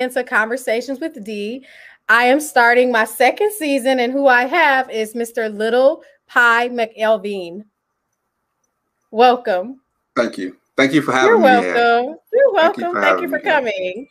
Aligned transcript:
into 0.00 0.22
Conversations 0.24 1.00
with 1.00 1.22
D. 1.24 1.64
I 2.08 2.24
am 2.24 2.40
starting 2.40 2.92
my 2.92 3.04
second 3.04 3.52
season, 3.52 3.98
and 3.98 4.12
who 4.12 4.26
I 4.26 4.44
have 4.44 4.88
is 4.90 5.14
Mr. 5.14 5.52
Little 5.52 6.02
Pie 6.28 6.68
McElveen. 6.68 7.64
Welcome. 9.10 9.80
Thank 10.14 10.38
you. 10.38 10.56
Thank 10.76 10.92
you 10.92 11.02
for 11.02 11.12
having 11.12 11.28
You're 11.30 11.38
me. 11.38 11.44
welcome. 11.44 12.04
Here. 12.08 12.16
You're 12.32 12.52
welcome. 12.52 12.82
Thank 12.82 12.86
you 12.86 12.92
for, 12.94 13.00
Thank 13.00 13.20
you 13.22 13.28
for 13.28 13.38
coming. 13.40 14.08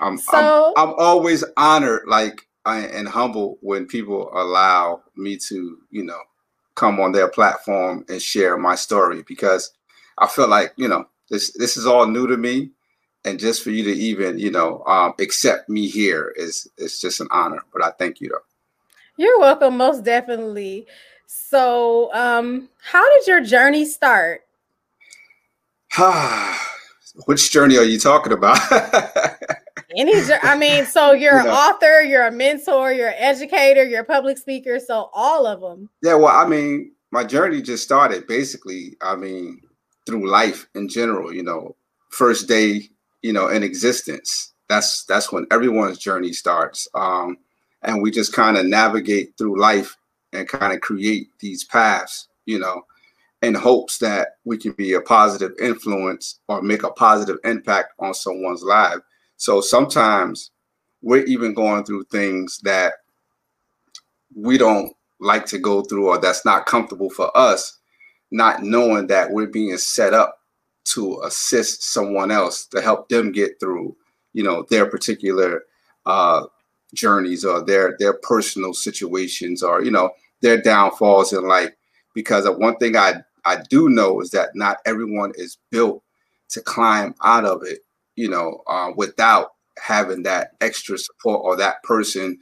I'm, 0.00 0.18
So- 0.18 0.72
I'm 0.76 0.88
I'm 0.90 0.94
always 0.98 1.44
honored, 1.56 2.02
like 2.06 2.46
I, 2.64 2.80
and 2.80 3.08
humble 3.08 3.58
when 3.62 3.86
people 3.86 4.30
allow 4.34 5.02
me 5.16 5.36
to, 5.48 5.78
you 5.90 6.04
know, 6.04 6.20
come 6.74 7.00
on 7.00 7.12
their 7.12 7.28
platform 7.28 8.04
and 8.08 8.20
share 8.22 8.56
my 8.56 8.74
story 8.74 9.22
because 9.26 9.72
I 10.18 10.26
feel 10.26 10.48
like 10.48 10.72
you 10.76 10.88
know 10.88 11.06
this 11.30 11.52
this 11.54 11.76
is 11.76 11.86
all 11.86 12.06
new 12.06 12.26
to 12.26 12.36
me, 12.36 12.70
and 13.24 13.38
just 13.38 13.62
for 13.62 13.70
you 13.70 13.84
to 13.84 13.92
even 13.92 14.38
you 14.38 14.50
know 14.50 14.82
um, 14.86 15.14
accept 15.18 15.68
me 15.68 15.88
here 15.88 16.34
is 16.36 16.68
is 16.78 17.00
just 17.00 17.20
an 17.20 17.28
honor. 17.30 17.62
But 17.72 17.84
I 17.84 17.90
thank 17.92 18.20
you 18.20 18.28
though. 18.28 18.44
You're 19.16 19.38
welcome, 19.38 19.76
most 19.76 20.04
definitely. 20.04 20.86
So, 21.26 22.12
um, 22.14 22.68
how 22.82 23.08
did 23.16 23.26
your 23.26 23.40
journey 23.40 23.84
start? 23.84 24.42
Which 27.26 27.50
journey 27.50 27.76
are 27.76 27.84
you 27.84 27.98
talking 27.98 28.32
about? 28.32 28.58
Any, 29.96 30.12
I 30.42 30.56
mean, 30.56 30.86
so 30.86 31.12
you're 31.12 31.34
You 31.34 31.40
an 31.40 31.48
author, 31.48 32.00
you're 32.02 32.26
a 32.26 32.32
mentor, 32.32 32.92
you're 32.92 33.08
an 33.08 33.16
educator, 33.18 33.84
you're 33.84 34.02
a 34.02 34.04
public 34.04 34.38
speaker, 34.38 34.78
so 34.78 35.10
all 35.12 35.46
of 35.46 35.60
them. 35.60 35.90
Yeah, 36.02 36.14
well, 36.14 36.34
I 36.34 36.46
mean, 36.46 36.92
my 37.10 37.24
journey 37.24 37.60
just 37.60 37.82
started 37.82 38.26
basically, 38.26 38.96
I 39.00 39.16
mean, 39.16 39.60
through 40.06 40.30
life 40.30 40.68
in 40.74 40.88
general, 40.88 41.34
you 41.34 41.42
know, 41.42 41.76
first 42.10 42.48
day, 42.48 42.88
you 43.22 43.32
know, 43.32 43.48
in 43.48 43.62
existence. 43.62 44.52
That's 44.68 45.04
that's 45.04 45.32
when 45.32 45.46
everyone's 45.50 45.98
journey 45.98 46.32
starts. 46.32 46.86
Um, 46.94 47.38
and 47.82 48.02
we 48.02 48.10
just 48.10 48.32
kind 48.32 48.56
of 48.56 48.66
navigate 48.66 49.36
through 49.36 49.60
life 49.60 49.96
and 50.32 50.48
kind 50.48 50.72
of 50.72 50.80
create 50.80 51.28
these 51.40 51.64
paths, 51.64 52.28
you 52.46 52.58
know, 52.58 52.82
in 53.42 53.54
hopes 53.54 53.98
that 53.98 54.36
we 54.44 54.56
can 54.56 54.72
be 54.72 54.92
a 54.92 55.00
positive 55.00 55.52
influence 55.60 56.40
or 56.48 56.62
make 56.62 56.82
a 56.82 56.90
positive 56.90 57.38
impact 57.44 57.94
on 57.98 58.14
someone's 58.14 58.62
life. 58.62 58.98
So 59.36 59.60
sometimes 59.60 60.50
we're 61.02 61.24
even 61.24 61.54
going 61.54 61.84
through 61.84 62.04
things 62.04 62.58
that 62.64 62.94
we 64.34 64.58
don't 64.58 64.92
like 65.18 65.46
to 65.46 65.58
go 65.58 65.82
through 65.82 66.08
or 66.08 66.18
that's 66.18 66.44
not 66.44 66.66
comfortable 66.66 67.10
for 67.10 67.36
us, 67.36 67.78
not 68.30 68.62
knowing 68.62 69.06
that 69.08 69.30
we're 69.30 69.46
being 69.46 69.76
set 69.78 70.14
up 70.14 70.39
to 70.94 71.20
assist 71.24 71.82
someone 71.82 72.30
else 72.30 72.66
to 72.66 72.80
help 72.80 73.08
them 73.08 73.32
get 73.32 73.58
through, 73.60 73.96
you 74.32 74.42
know, 74.42 74.64
their 74.70 74.86
particular 74.86 75.64
uh, 76.06 76.44
journeys 76.94 77.44
or 77.44 77.64
their 77.64 77.96
their 77.98 78.14
personal 78.14 78.74
situations 78.74 79.62
or 79.62 79.82
you 79.82 79.90
know 79.90 80.10
their 80.40 80.60
downfalls 80.60 81.32
in 81.32 81.46
life. 81.46 81.70
Because 82.14 82.48
one 82.58 82.76
thing 82.76 82.96
I 82.96 83.14
I 83.44 83.62
do 83.68 83.88
know 83.88 84.20
is 84.20 84.30
that 84.30 84.50
not 84.54 84.78
everyone 84.86 85.32
is 85.36 85.58
built 85.70 86.02
to 86.50 86.60
climb 86.60 87.14
out 87.24 87.44
of 87.44 87.62
it, 87.64 87.80
you 88.16 88.28
know, 88.28 88.62
uh, 88.66 88.90
without 88.96 89.52
having 89.78 90.22
that 90.24 90.52
extra 90.60 90.98
support 90.98 91.40
or 91.44 91.56
that 91.56 91.82
person 91.84 92.38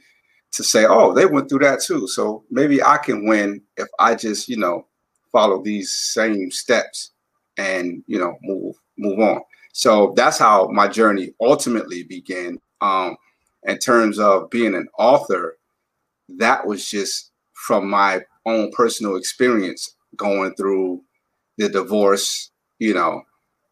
to 0.51 0.63
say, 0.63 0.85
oh, 0.85 1.13
they 1.13 1.25
went 1.25 1.47
through 1.47 1.59
that 1.59 1.81
too. 1.81 2.07
So 2.07 2.43
maybe 2.49 2.83
I 2.83 2.97
can 2.97 3.27
win 3.27 3.61
if 3.77 3.87
I 3.99 4.15
just, 4.15 4.49
you 4.49 4.57
know, 4.57 4.87
follow 5.31 5.61
these 5.61 5.93
same 5.93 6.49
steps 6.49 7.11
and, 7.59 8.03
you 8.07 8.17
know, 8.17 8.37
move 8.41 8.75
move 8.97 9.19
on. 9.19 9.41
So 9.73 10.13
that's 10.15 10.39
how 10.39 10.67
my 10.67 10.87
journey 10.87 11.33
ultimately 11.41 12.03
began. 12.03 12.59
Um, 12.81 13.17
in 13.63 13.77
terms 13.77 14.19
of 14.19 14.49
being 14.49 14.73
an 14.73 14.87
author, 14.97 15.57
that 16.37 16.65
was 16.65 16.89
just 16.89 17.31
from 17.53 17.89
my 17.89 18.21
own 18.45 18.71
personal 18.71 19.17
experience 19.17 19.95
going 20.15 20.55
through 20.55 21.01
the 21.57 21.67
divorce, 21.67 22.51
you 22.79 22.93
know, 22.93 23.21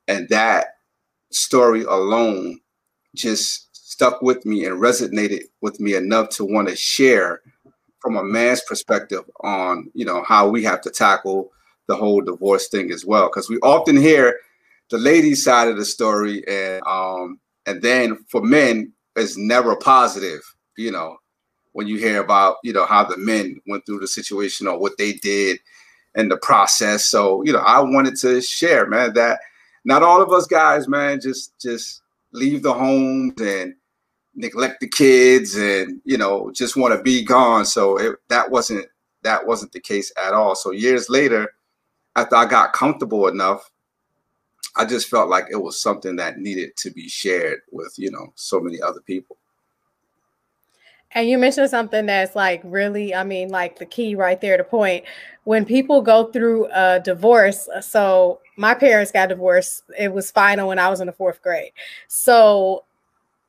and 0.07 0.27
that 0.29 0.67
story 1.31 1.83
alone 1.83 2.59
just 3.15 3.69
stuck 3.73 4.21
with 4.21 4.45
me 4.45 4.65
and 4.65 4.81
resonated 4.81 5.43
with 5.61 5.79
me 5.79 5.95
enough 5.95 6.29
to 6.29 6.45
want 6.45 6.67
to 6.67 6.75
share 6.75 7.41
from 7.99 8.17
a 8.17 8.23
man's 8.23 8.61
perspective 8.67 9.23
on 9.41 9.89
you 9.93 10.05
know 10.05 10.23
how 10.23 10.47
we 10.47 10.63
have 10.63 10.81
to 10.81 10.89
tackle 10.89 11.51
the 11.87 11.95
whole 11.95 12.21
divorce 12.21 12.67
thing 12.67 12.91
as 12.91 13.05
well. 13.05 13.27
Because 13.27 13.49
we 13.49 13.57
often 13.59 13.95
hear 13.95 14.37
the 14.89 14.97
ladies 14.97 15.43
side 15.43 15.67
of 15.67 15.77
the 15.77 15.85
story 15.85 16.47
and 16.47 16.81
um 16.85 17.39
and 17.65 17.81
then 17.81 18.17
for 18.29 18.41
men 18.41 18.91
it's 19.15 19.37
never 19.37 19.75
positive 19.75 20.39
you 20.77 20.91
know 20.91 21.17
when 21.73 21.87
you 21.87 21.97
hear 21.97 22.21
about 22.21 22.57
you 22.63 22.71
know 22.71 22.85
how 22.85 23.03
the 23.03 23.17
men 23.17 23.59
went 23.67 23.85
through 23.85 23.99
the 23.99 24.07
situation 24.07 24.67
or 24.67 24.79
what 24.79 24.97
they 24.97 25.13
did 25.13 25.59
in 26.15 26.29
the 26.29 26.37
process. 26.37 27.05
So 27.05 27.43
you 27.43 27.51
know 27.51 27.59
i 27.59 27.79
wanted 27.79 28.15
to 28.17 28.41
share 28.41 28.87
man 28.87 29.13
that 29.13 29.39
not 29.85 30.03
all 30.03 30.21
of 30.21 30.31
us 30.31 30.47
guys 30.47 30.87
man 30.87 31.19
just 31.19 31.59
just 31.59 32.01
leave 32.33 32.63
the 32.63 32.73
homes 32.73 33.39
and 33.41 33.73
neglect 34.35 34.79
the 34.79 34.87
kids 34.87 35.55
and 35.55 35.99
you 36.05 36.17
know 36.17 36.51
just 36.51 36.77
want 36.77 36.95
to 36.95 37.01
be 37.01 37.23
gone. 37.23 37.65
So 37.65 37.97
it, 37.97 38.15
that 38.29 38.49
wasn't 38.49 38.85
that 39.23 39.45
wasn't 39.45 39.73
the 39.73 39.79
case 39.79 40.11
at 40.23 40.33
all. 40.33 40.55
So 40.55 40.71
years 40.71 41.09
later 41.09 41.51
after 42.17 42.35
i 42.35 42.45
got 42.45 42.73
comfortable 42.73 43.27
enough 43.27 43.71
i 44.75 44.83
just 44.83 45.07
felt 45.07 45.29
like 45.29 45.45
it 45.49 45.61
was 45.61 45.81
something 45.81 46.15
that 46.17 46.37
needed 46.39 46.75
to 46.75 46.91
be 46.91 47.07
shared 47.07 47.59
with 47.71 47.93
you 47.97 48.11
know 48.11 48.27
so 48.35 48.59
many 48.59 48.81
other 48.81 49.01
people 49.01 49.37
And 51.11 51.29
you 51.29 51.37
mentioned 51.37 51.69
something 51.69 52.05
that's 52.05 52.35
like 52.35 52.61
really, 52.63 53.15
I 53.15 53.23
mean, 53.23 53.49
like 53.49 53.79
the 53.79 53.85
key 53.85 54.15
right 54.15 54.39
there, 54.39 54.57
the 54.57 54.63
point. 54.63 55.05
When 55.45 55.63
people 55.63 56.01
go 56.01 56.25
through 56.31 56.67
a 56.73 56.99
divorce, 56.99 57.69
so 57.81 58.41
my 58.57 58.73
parents 58.73 59.11
got 59.11 59.29
divorced. 59.29 59.83
It 59.97 60.11
was 60.13 60.31
final 60.31 60.67
when 60.67 60.79
I 60.79 60.89
was 60.89 60.99
in 60.99 61.07
the 61.07 61.13
fourth 61.13 61.41
grade. 61.41 61.71
So 62.07 62.83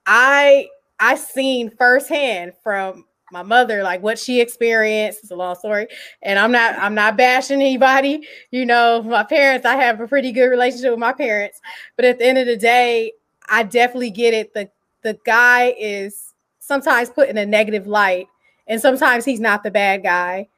I 0.07 0.69
I 1.01 1.17
seen 1.17 1.71
firsthand 1.71 2.53
from 2.63 3.05
my 3.33 3.43
mother 3.43 3.83
like 3.83 4.03
what 4.03 4.19
she 4.19 4.41
experienced. 4.41 5.21
It's 5.23 5.31
a 5.31 5.37
long 5.37 5.55
story. 5.55 5.89
And 6.23 6.39
I'm 6.39 6.53
not 6.53 6.79
I'm 6.79 6.95
not 6.95 7.17
bashing 7.17 7.61
anybody. 7.61 8.27
You 8.51 8.67
know, 8.67 9.03
my 9.03 9.25
parents, 9.25 9.67
I 9.67 9.77
have 9.77 10.01
a 10.01 10.09
pretty 10.09 10.33
good 10.33 10.47
relationship 10.47 10.91
with 10.91 11.01
my 11.01 11.13
parents. 11.13 11.61
But 11.97 12.05
at 12.05 12.19
the 12.19 12.27
end 12.27 12.39
of 12.39 12.47
the 12.47 12.57
day, 12.57 13.13
I 13.49 13.63
definitely 13.63 14.11
get 14.11 14.35
it. 14.35 14.55
The 14.55 14.71
the 15.03 15.19
guy 15.25 15.75
is 15.79 16.35
sometimes 16.59 17.11
put 17.11 17.29
in 17.29 17.39
a 17.39 17.47
negative 17.47 17.87
light, 17.87 18.29
and 18.67 18.81
sometimes 18.81 19.25
he's 19.25 19.41
not 19.41 19.63
the 19.63 19.71
bad 19.71 20.03
guy, 20.03 20.49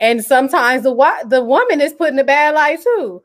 and 0.00 0.24
sometimes 0.24 0.82
the 0.82 1.24
the 1.26 1.42
woman 1.42 1.80
is 1.80 1.92
put 1.92 2.12
in 2.12 2.18
a 2.18 2.24
bad 2.24 2.54
light 2.54 2.82
too, 2.82 3.22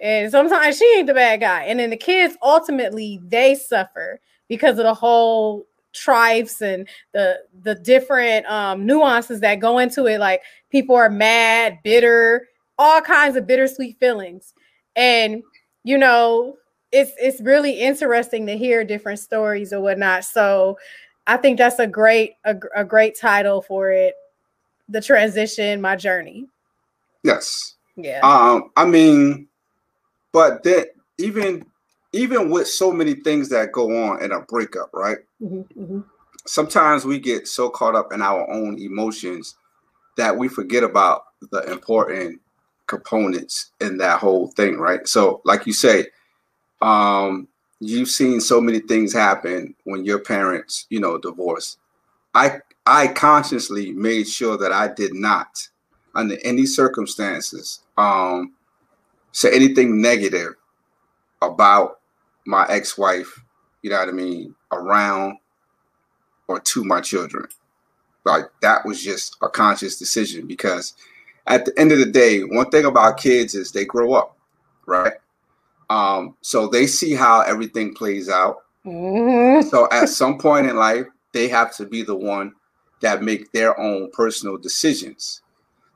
and 0.00 0.30
sometimes 0.30 0.78
she 0.78 0.84
ain't 0.96 1.06
the 1.06 1.14
bad 1.14 1.40
guy, 1.40 1.64
and 1.64 1.78
then 1.78 1.90
the 1.90 1.96
kids 1.96 2.36
ultimately 2.42 3.20
they 3.26 3.54
suffer 3.54 4.20
because 4.48 4.78
of 4.78 4.84
the 4.84 4.94
whole 4.94 5.66
tribes 5.94 6.60
and 6.60 6.88
the 7.12 7.38
the 7.62 7.74
different 7.76 8.44
um, 8.46 8.84
nuances 8.86 9.40
that 9.40 9.60
go 9.60 9.78
into 9.78 10.06
it. 10.06 10.18
Like 10.18 10.42
people 10.70 10.94
are 10.96 11.10
mad, 11.10 11.78
bitter, 11.82 12.48
all 12.78 13.00
kinds 13.00 13.36
of 13.36 13.46
bittersweet 13.46 13.98
feelings, 13.98 14.52
and 14.96 15.42
you 15.84 15.96
know 15.96 16.56
it's 16.92 17.12
it's 17.18 17.40
really 17.40 17.80
interesting 17.80 18.46
to 18.46 18.56
hear 18.56 18.84
different 18.84 19.18
stories 19.20 19.72
or 19.72 19.80
whatnot. 19.80 20.24
So 20.24 20.78
I 21.26 21.36
think 21.38 21.58
that's 21.58 21.78
a 21.78 21.86
great 21.86 22.32
a, 22.44 22.56
a 22.76 22.84
great 22.84 23.18
title 23.18 23.62
for 23.62 23.90
it. 23.90 24.14
The 24.88 25.00
transition, 25.00 25.80
my 25.80 25.96
journey. 25.96 26.46
yes 27.22 27.76
Yeah. 27.96 28.20
um 28.22 28.70
i 28.76 28.84
mean 28.84 29.48
but 30.32 30.62
that 30.64 30.88
even 31.18 31.64
even 32.14 32.48
with 32.48 32.68
so 32.68 32.92
many 32.92 33.14
things 33.14 33.48
that 33.48 33.72
go 33.72 34.04
on 34.04 34.22
in 34.22 34.32
a 34.32 34.40
breakup 34.40 34.90
right? 34.94 35.18
Mhm, 35.42 35.66
mhm. 35.76 36.04
sometimes 36.46 37.04
we 37.04 37.18
get 37.18 37.48
so 37.48 37.68
caught 37.68 37.94
up 37.96 38.12
in 38.12 38.22
our 38.22 38.48
own 38.50 38.78
emotions 38.78 39.56
that 40.16 40.36
we 40.36 40.48
forget 40.48 40.84
about 40.84 41.24
the 41.50 41.60
important 41.70 42.40
components 42.86 43.72
in 43.80 43.96
that 43.98 44.20
whole 44.20 44.48
thing 44.52 44.78
right? 44.78 45.06
So 45.08 45.40
like 45.44 45.66
you 45.66 45.72
say 45.72 46.06
um 46.82 47.48
you've 47.80 48.08
seen 48.08 48.40
so 48.40 48.60
many 48.60 48.80
things 48.80 49.12
happen 49.12 49.74
when 49.84 50.04
your 50.04 50.18
parents 50.20 50.86
you 50.90 51.00
know 51.00 51.18
divorce. 51.18 51.78
I 52.34 52.60
i 52.86 53.08
consciously 53.08 53.92
made 53.92 54.28
sure 54.28 54.56
that 54.58 54.72
i 54.72 54.88
did 54.88 55.14
not 55.14 55.68
under 56.14 56.36
any 56.44 56.66
circumstances 56.66 57.80
um 57.96 58.52
say 59.32 59.50
anything 59.54 60.00
negative 60.00 60.54
about 61.42 62.00
my 62.46 62.66
ex-wife 62.68 63.42
you 63.82 63.90
know 63.90 63.98
what 63.98 64.08
i 64.08 64.12
mean 64.12 64.54
around 64.72 65.38
or 66.48 66.60
to 66.60 66.84
my 66.84 67.00
children. 67.00 67.46
Like 68.26 68.44
that 68.60 68.84
was 68.84 69.02
just 69.02 69.36
a 69.42 69.48
conscious 69.48 69.98
decision 69.98 70.46
because 70.46 70.92
at 71.46 71.64
the 71.64 71.78
end 71.78 71.90
of 71.90 71.98
the 71.98 72.06
day, 72.06 72.40
one 72.40 72.68
thing 72.70 72.84
about 72.84 73.16
kids 73.16 73.54
is 73.54 73.72
they 73.72 73.86
grow 73.86 74.12
up, 74.12 74.36
right? 74.86 75.14
Um, 75.88 76.36
so 76.42 76.68
they 76.68 76.86
see 76.86 77.14
how 77.14 77.40
everything 77.40 77.94
plays 77.94 78.28
out 78.28 78.64
Mm-hmm. 78.84 79.68
So 79.68 79.88
at 79.90 80.08
some 80.08 80.38
point 80.38 80.66
in 80.66 80.76
life, 80.76 81.06
they 81.32 81.48
have 81.48 81.74
to 81.76 81.86
be 81.86 82.02
the 82.02 82.14
one 82.14 82.52
that 83.00 83.22
make 83.22 83.50
their 83.52 83.78
own 83.80 84.10
personal 84.12 84.56
decisions. 84.58 85.40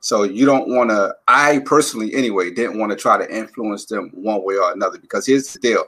So 0.01 0.23
you 0.23 0.45
don't 0.45 0.69
want 0.69 0.89
to. 0.89 1.15
I 1.27 1.59
personally, 1.59 2.13
anyway, 2.13 2.51
didn't 2.51 2.79
want 2.79 2.91
to 2.91 2.95
try 2.95 3.17
to 3.17 3.35
influence 3.35 3.85
them 3.85 4.11
one 4.13 4.43
way 4.43 4.55
or 4.55 4.71
another 4.71 4.97
because 4.97 5.25
here's 5.25 5.51
the 5.53 5.59
deal: 5.59 5.83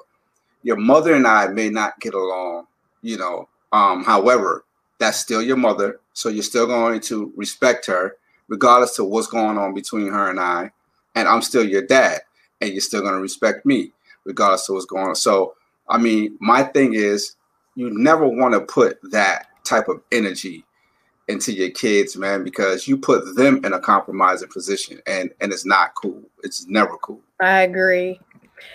your 0.63 0.77
mother 0.77 1.13
and 1.13 1.27
I 1.27 1.47
may 1.47 1.69
not 1.69 1.99
get 1.99 2.13
along, 2.13 2.67
you 3.01 3.17
know. 3.17 3.47
Um, 3.71 4.03
however, 4.03 4.65
that's 4.99 5.17
still 5.17 5.41
your 5.41 5.57
mother, 5.57 5.99
so 6.13 6.29
you're 6.29 6.43
still 6.43 6.67
going 6.67 6.99
to 7.01 7.31
respect 7.35 7.85
her, 7.87 8.17
regardless 8.47 8.99
of 8.99 9.07
what's 9.07 9.27
going 9.27 9.57
on 9.57 9.73
between 9.73 10.09
her 10.09 10.29
and 10.29 10.39
I. 10.39 10.71
And 11.15 11.27
I'm 11.27 11.41
still 11.41 11.67
your 11.67 11.85
dad, 11.85 12.21
and 12.59 12.71
you're 12.71 12.81
still 12.81 13.01
going 13.01 13.15
to 13.15 13.19
respect 13.19 13.65
me, 13.65 13.91
regardless 14.25 14.69
of 14.69 14.75
what's 14.75 14.85
going 14.85 15.07
on. 15.07 15.15
So, 15.15 15.55
I 15.89 15.97
mean, 15.97 16.37
my 16.39 16.63
thing 16.63 16.93
is, 16.93 17.35
you 17.75 17.89
never 17.91 18.27
want 18.27 18.53
to 18.53 18.61
put 18.61 18.99
that 19.11 19.47
type 19.63 19.87
of 19.87 20.01
energy 20.11 20.65
into 21.27 21.53
your 21.53 21.69
kids, 21.69 22.17
man, 22.17 22.43
because 22.43 22.87
you 22.87 22.97
put 22.97 23.35
them 23.35 23.63
in 23.63 23.73
a 23.73 23.79
compromising 23.79 24.49
position, 24.49 25.01
and 25.07 25.31
and 25.39 25.51
it's 25.51 25.65
not 25.65 25.95
cool. 25.95 26.21
It's 26.43 26.67
never 26.67 26.97
cool. 26.97 27.21
I 27.39 27.61
agree. 27.61 28.19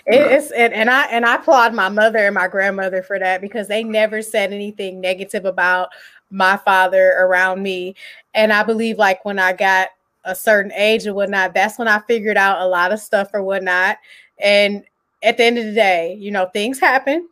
It, 0.07 0.21
it's 0.21 0.51
and, 0.51 0.73
and 0.73 0.91
I 0.91 1.07
and 1.07 1.25
I 1.25 1.37
applaud 1.37 1.75
my 1.75 1.89
mother 1.89 2.19
and 2.19 2.35
my 2.35 2.49
grandmother 2.49 3.03
for 3.03 3.19
that 3.19 3.41
because 3.41 3.69
they 3.69 3.85
never 3.85 4.23
said 4.23 4.53
anything 4.53 5.01
negative 5.01 5.45
about 5.45 5.91
my 6.31 6.57
father 6.57 7.13
around 7.19 7.63
me. 7.63 7.95
And 8.35 8.53
I 8.53 8.63
believe 8.63 8.99
like 8.99 9.25
when 9.25 9.39
I 9.39 9.53
got 9.53 9.89
a 10.25 10.35
certain 10.35 10.73
age 10.73 11.07
and 11.07 11.15
whatnot, 11.15 11.55
that's 11.55 11.79
when 11.79 11.89
I 11.89 12.01
figured 12.01 12.37
out 12.37 12.61
a 12.61 12.67
lot 12.67 12.93
of 12.93 13.01
stuff 13.01 13.31
or 13.33 13.43
whatnot. 13.43 13.99
And 14.41 14.85
at 15.23 15.37
the 15.37 15.45
end 15.45 15.59
of 15.59 15.65
the 15.65 15.73
day, 15.73 16.17
you 16.19 16.31
know, 16.31 16.47
things 16.47 16.81
happen 16.81 17.29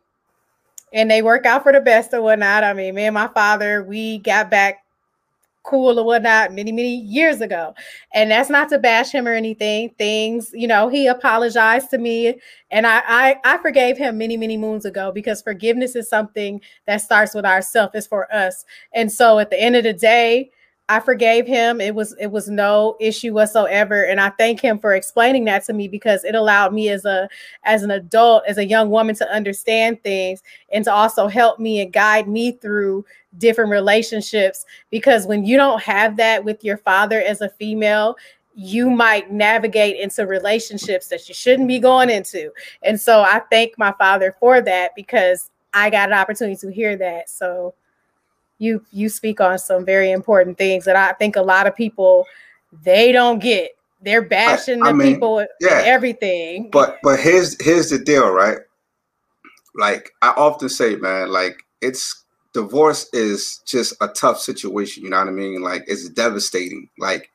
and 0.93 1.11
they 1.11 1.23
work 1.23 1.45
out 1.45 1.65
for 1.65 1.73
the 1.73 1.81
best 1.81 2.15
or 2.15 2.23
whatnot. 2.23 2.65
I 2.65 2.73
mean, 2.73 2.95
me 2.95 3.05
and 3.05 3.15
my 3.15 3.29
father, 3.29 3.83
we 3.83 4.19
got 4.19 4.50
back 4.50 4.84
cool 5.64 5.99
or 5.99 6.05
whatnot 6.05 6.52
many 6.52 6.72
many 6.72 6.94
years 6.94 7.40
ago. 7.40 7.75
And 8.12 8.31
that's 8.31 8.50
not 8.50 8.69
to 8.69 8.78
bash 8.78 9.11
him 9.11 9.26
or 9.26 9.32
anything. 9.32 9.90
Things 9.99 10.50
you 10.55 10.69
know 10.69 10.88
he 10.88 11.06
apologized 11.06 11.90
to 11.90 11.99
me 11.99 12.40
and 12.70 12.87
I, 12.87 13.02
I 13.06 13.37
i 13.44 13.58
forgave 13.58 13.99
him 13.99 14.19
many 14.19 14.37
many 14.37 14.56
moons 14.56 14.84
ago 14.84 15.12
because 15.12 15.43
forgiveness 15.43 15.96
is 15.96 16.08
something 16.08 16.61
that 16.87 16.99
starts 17.00 17.34
with 17.34 17.44
ourself 17.44 17.93
it's 17.94 18.06
for 18.06 18.32
us. 18.32 18.64
And 18.94 19.11
so 19.11 19.38
at 19.38 19.50
the 19.50 19.61
end 19.61 19.76
of 19.76 19.84
the 19.84 19.93
day 19.93 20.50
I 20.89 21.01
forgave 21.01 21.47
him. 21.47 21.81
It 21.81 21.95
was 21.95 22.15
it 22.21 22.27
was 22.27 22.49
no 22.49 22.97
issue 23.01 23.33
whatsoever, 23.33 24.05
and 24.05 24.21
I 24.21 24.29
thank 24.31 24.61
him 24.61 24.79
for 24.79 24.95
explaining 24.95 25.47
that 25.47 25.65
to 25.65 25.73
me 25.73 25.89
because 25.89 26.25
it 26.25 26.35
allowed 26.35 26.75
me 26.75 26.91
as 26.91 27.07
a 27.07 27.29
as 27.63 27.83
an 27.83 27.91
adult, 27.91 28.45
as 28.47 28.59
a 28.59 28.67
young 28.67 28.91
woman, 28.91 29.15
to 29.17 29.33
understand 29.33 30.03
things 30.03 30.43
and 30.73 30.85
to 30.85 30.93
also 30.93 31.27
help 31.27 31.59
me 31.59 31.81
and 31.81 31.91
guide 31.91 32.29
me 32.29 32.53
through 32.53 33.07
different 33.39 33.71
relationships. 33.71 34.67
Because 34.91 35.27
when 35.27 35.45
you 35.45 35.57
don't 35.57 35.83
have 35.83 36.19
that 36.19 36.45
with 36.45 36.63
your 36.63 36.77
father 36.77 37.21
as 37.21 37.41
a 37.41 37.49
female, 37.49 38.17
you 38.55 38.91
might 38.91 39.33
navigate 39.33 39.97
into 39.97 40.27
relationships 40.27 41.09
that 41.09 41.27
you 41.29 41.35
shouldn't 41.35 41.69
be 41.69 41.79
going 41.79 42.11
into. 42.11 42.51
And 42.83 43.01
so 43.01 43.23
I 43.23 43.41
thank 43.51 43.79
my 43.79 43.93
father 43.93 44.37
for 44.39 44.61
that 44.61 44.95
because 44.95 45.51
I 45.73 45.89
got 45.89 46.11
an 46.11 46.19
opportunity 46.19 46.57
to 46.59 46.71
hear 46.71 46.95
that. 46.99 47.31
So 47.31 47.75
you 48.64 48.84
you 48.90 49.08
speak 49.08 49.40
on 49.40 49.58
some 49.58 49.84
very 49.84 50.11
important 50.11 50.58
things 50.58 50.84
that 50.87 50.96
I 50.96 51.12
think 51.12 51.37
a 51.37 51.43
lot 51.43 51.66
of 51.66 51.76
people 51.76 52.26
they 52.82 53.12
don't 53.12 53.38
get. 53.38 53.72
They're 54.02 54.22
bashing 54.22 54.82
I, 54.82 54.88
I 54.88 54.93
the 54.93 54.99
mean, 54.99 55.14
people 55.14 55.46
yeah. 55.61 55.82
everything. 55.84 56.70
But 56.70 56.99
but 57.02 57.20
here's 57.20 57.62
here's 57.62 57.90
the 57.90 57.99
deal, 57.99 58.31
right? 58.31 58.58
Like 59.76 60.11
I 60.22 60.31
often 60.31 60.69
say, 60.69 60.96
man, 60.96 61.31
like 61.31 61.56
it's 61.81 62.25
divorce 62.52 63.08
is 63.12 63.61
just 63.66 63.94
a 64.00 64.08
tough 64.08 64.38
situation, 64.38 65.02
you 65.05 65.11
know 65.11 65.19
what 65.19 65.28
I 65.28 65.32
mean? 65.32 65.62
Like 65.62 65.84
it's 65.87 66.08
devastating. 66.08 66.88
Like 66.99 67.31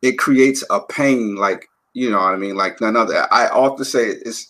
it 0.00 0.18
creates 0.18 0.64
a 0.70 0.80
pain 0.80 1.36
like 1.36 1.68
you 1.94 2.10
know 2.10 2.18
what 2.18 2.34
I 2.34 2.36
mean? 2.36 2.56
Like 2.56 2.80
none 2.80 2.96
other. 2.96 3.26
I 3.30 3.48
often 3.48 3.84
say 3.84 4.08
it's 4.08 4.48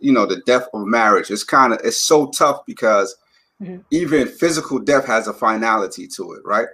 you 0.00 0.12
know 0.12 0.26
the 0.26 0.42
death 0.46 0.66
of 0.72 0.86
marriage. 0.86 1.30
It's 1.30 1.44
kind 1.44 1.72
of 1.72 1.80
it's 1.84 1.96
so 1.96 2.30
tough 2.30 2.64
because 2.66 3.16
Mm-hmm. 3.60 3.78
Even 3.90 4.28
physical 4.28 4.78
death 4.78 5.06
has 5.06 5.28
a 5.28 5.34
finality 5.34 6.06
to 6.08 6.32
it, 6.32 6.42
right? 6.44 6.68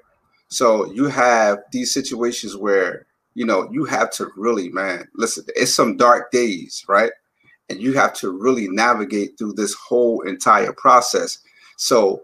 So 0.48 0.92
you 0.92 1.06
have 1.06 1.58
these 1.72 1.92
situations 1.92 2.56
where 2.56 3.06
you 3.34 3.44
know 3.44 3.68
you 3.72 3.84
have 3.84 4.10
to 4.12 4.30
really, 4.36 4.68
man, 4.68 5.08
listen. 5.14 5.44
It's 5.56 5.74
some 5.74 5.96
dark 5.96 6.30
days, 6.30 6.84
right? 6.88 7.10
And 7.68 7.80
you 7.80 7.94
have 7.94 8.14
to 8.14 8.30
really 8.30 8.68
navigate 8.68 9.36
through 9.36 9.54
this 9.54 9.74
whole 9.74 10.20
entire 10.22 10.72
process. 10.72 11.38
So 11.76 12.22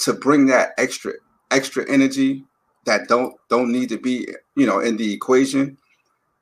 to 0.00 0.12
bring 0.12 0.46
that 0.46 0.72
extra 0.78 1.12
extra 1.50 1.88
energy 1.88 2.44
that 2.84 3.08
don't 3.08 3.34
don't 3.48 3.70
need 3.70 3.88
to 3.88 3.98
be 3.98 4.28
you 4.56 4.66
know 4.66 4.80
in 4.80 4.96
the 4.96 5.12
equation 5.12 5.76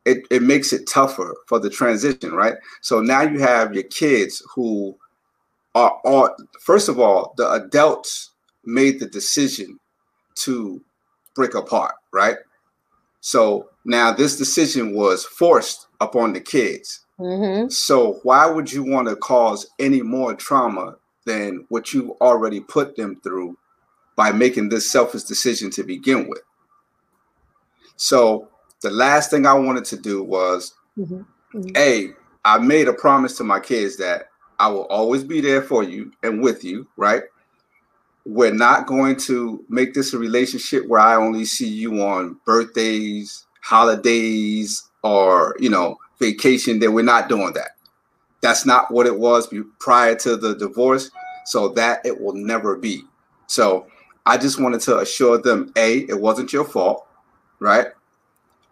it, 0.07 0.27
it 0.31 0.43
makes 0.43 0.73
it 0.73 0.89
tougher 0.89 1.37
for 1.47 1.59
the 1.59 1.69
transition 1.69 2.33
right 2.33 2.55
so 2.81 3.01
now 3.01 3.21
you 3.21 3.39
have 3.39 3.75
your 3.75 3.85
kids 3.85 4.43
who 4.55 4.97
are, 5.81 6.01
are 6.05 6.37
first 6.61 6.89
of 6.89 6.99
all, 6.99 7.35
the 7.37 7.51
adults 7.51 8.31
made 8.65 9.01
the 9.01 9.07
decision 9.07 9.79
to 10.37 10.83
break 11.35 11.55
apart, 11.55 11.95
right? 12.13 12.37
So 13.21 13.69
now 13.85 14.13
this 14.13 14.37
decision 14.37 14.95
was 14.95 15.25
forced 15.25 15.87
upon 16.01 16.33
the 16.33 16.41
kids. 16.41 17.05
Mm-hmm. 17.19 17.69
So 17.69 18.21
why 18.23 18.47
would 18.47 18.73
you 18.73 18.83
want 18.83 19.09
to 19.09 19.17
cause 19.17 19.67
any 19.79 20.03
more 20.03 20.35
trauma 20.35 20.97
than 21.27 21.67
what 21.69 21.93
you 21.93 22.17
already 22.21 22.61
put 22.61 22.97
them 22.97 23.21
through 23.23 23.57
by 24.17 24.33
making 24.33 24.71
this 24.71 24.91
selfish 24.91 25.25
decision 25.25 25.71
to 25.73 25.83
begin 25.83 26.29
with? 26.29 26.43
So 27.97 28.49
the 28.81 28.91
last 28.91 29.31
thing 29.31 29.45
I 29.45 29.55
wanted 29.55 29.85
to 29.87 29.97
do 29.99 30.23
was, 30.23 30.75
mm-hmm. 30.99 31.23
Mm-hmm. 31.55 31.77
a, 31.77 32.15
I 32.45 32.59
made 32.59 32.89
a 32.89 32.95
promise 32.95 33.37
to 33.37 33.45
my 33.45 33.61
kids 33.61 33.99
that 33.99 34.30
I 34.61 34.69
will 34.69 34.85
always 34.85 35.25
be 35.25 35.41
there 35.41 35.63
for 35.63 35.83
you 35.83 36.13
and 36.23 36.43
with 36.43 36.63
you, 36.63 36.87
right? 36.99 37.23
We're 38.27 38.53
not 38.53 38.87
going 38.87 39.17
to 39.21 39.65
make 39.71 39.95
this 39.95 40.13
a 40.13 40.19
relationship 40.19 40.87
where 40.87 41.01
I 41.01 41.17
only 41.17 41.47
see 41.47 41.67
you 41.67 42.03
on 42.03 42.39
birthdays, 42.45 43.47
holidays, 43.63 44.91
or, 45.03 45.57
you 45.59 45.71
know, 45.71 45.97
vacation. 46.19 46.79
That 46.79 46.93
we're 46.93 47.03
not 47.03 47.31
doing 47.31 47.55
that. 47.55 47.71
That's 48.43 48.67
not 48.67 48.91
what 48.93 49.07
it 49.07 49.19
was 49.19 49.53
prior 49.79 50.15
to 50.17 50.37
the 50.37 50.55
divorce. 50.55 51.11
So 51.47 51.71
that 51.71 52.05
it 52.05 52.21
will 52.21 52.35
never 52.35 52.77
be. 52.77 53.05
So 53.47 53.87
I 54.27 54.37
just 54.37 54.61
wanted 54.61 54.83
to 54.83 54.99
assure 54.99 55.39
them 55.39 55.73
A, 55.77 56.01
it 56.01 56.21
wasn't 56.21 56.53
your 56.53 56.67
fault, 56.67 57.07
right? 57.59 57.87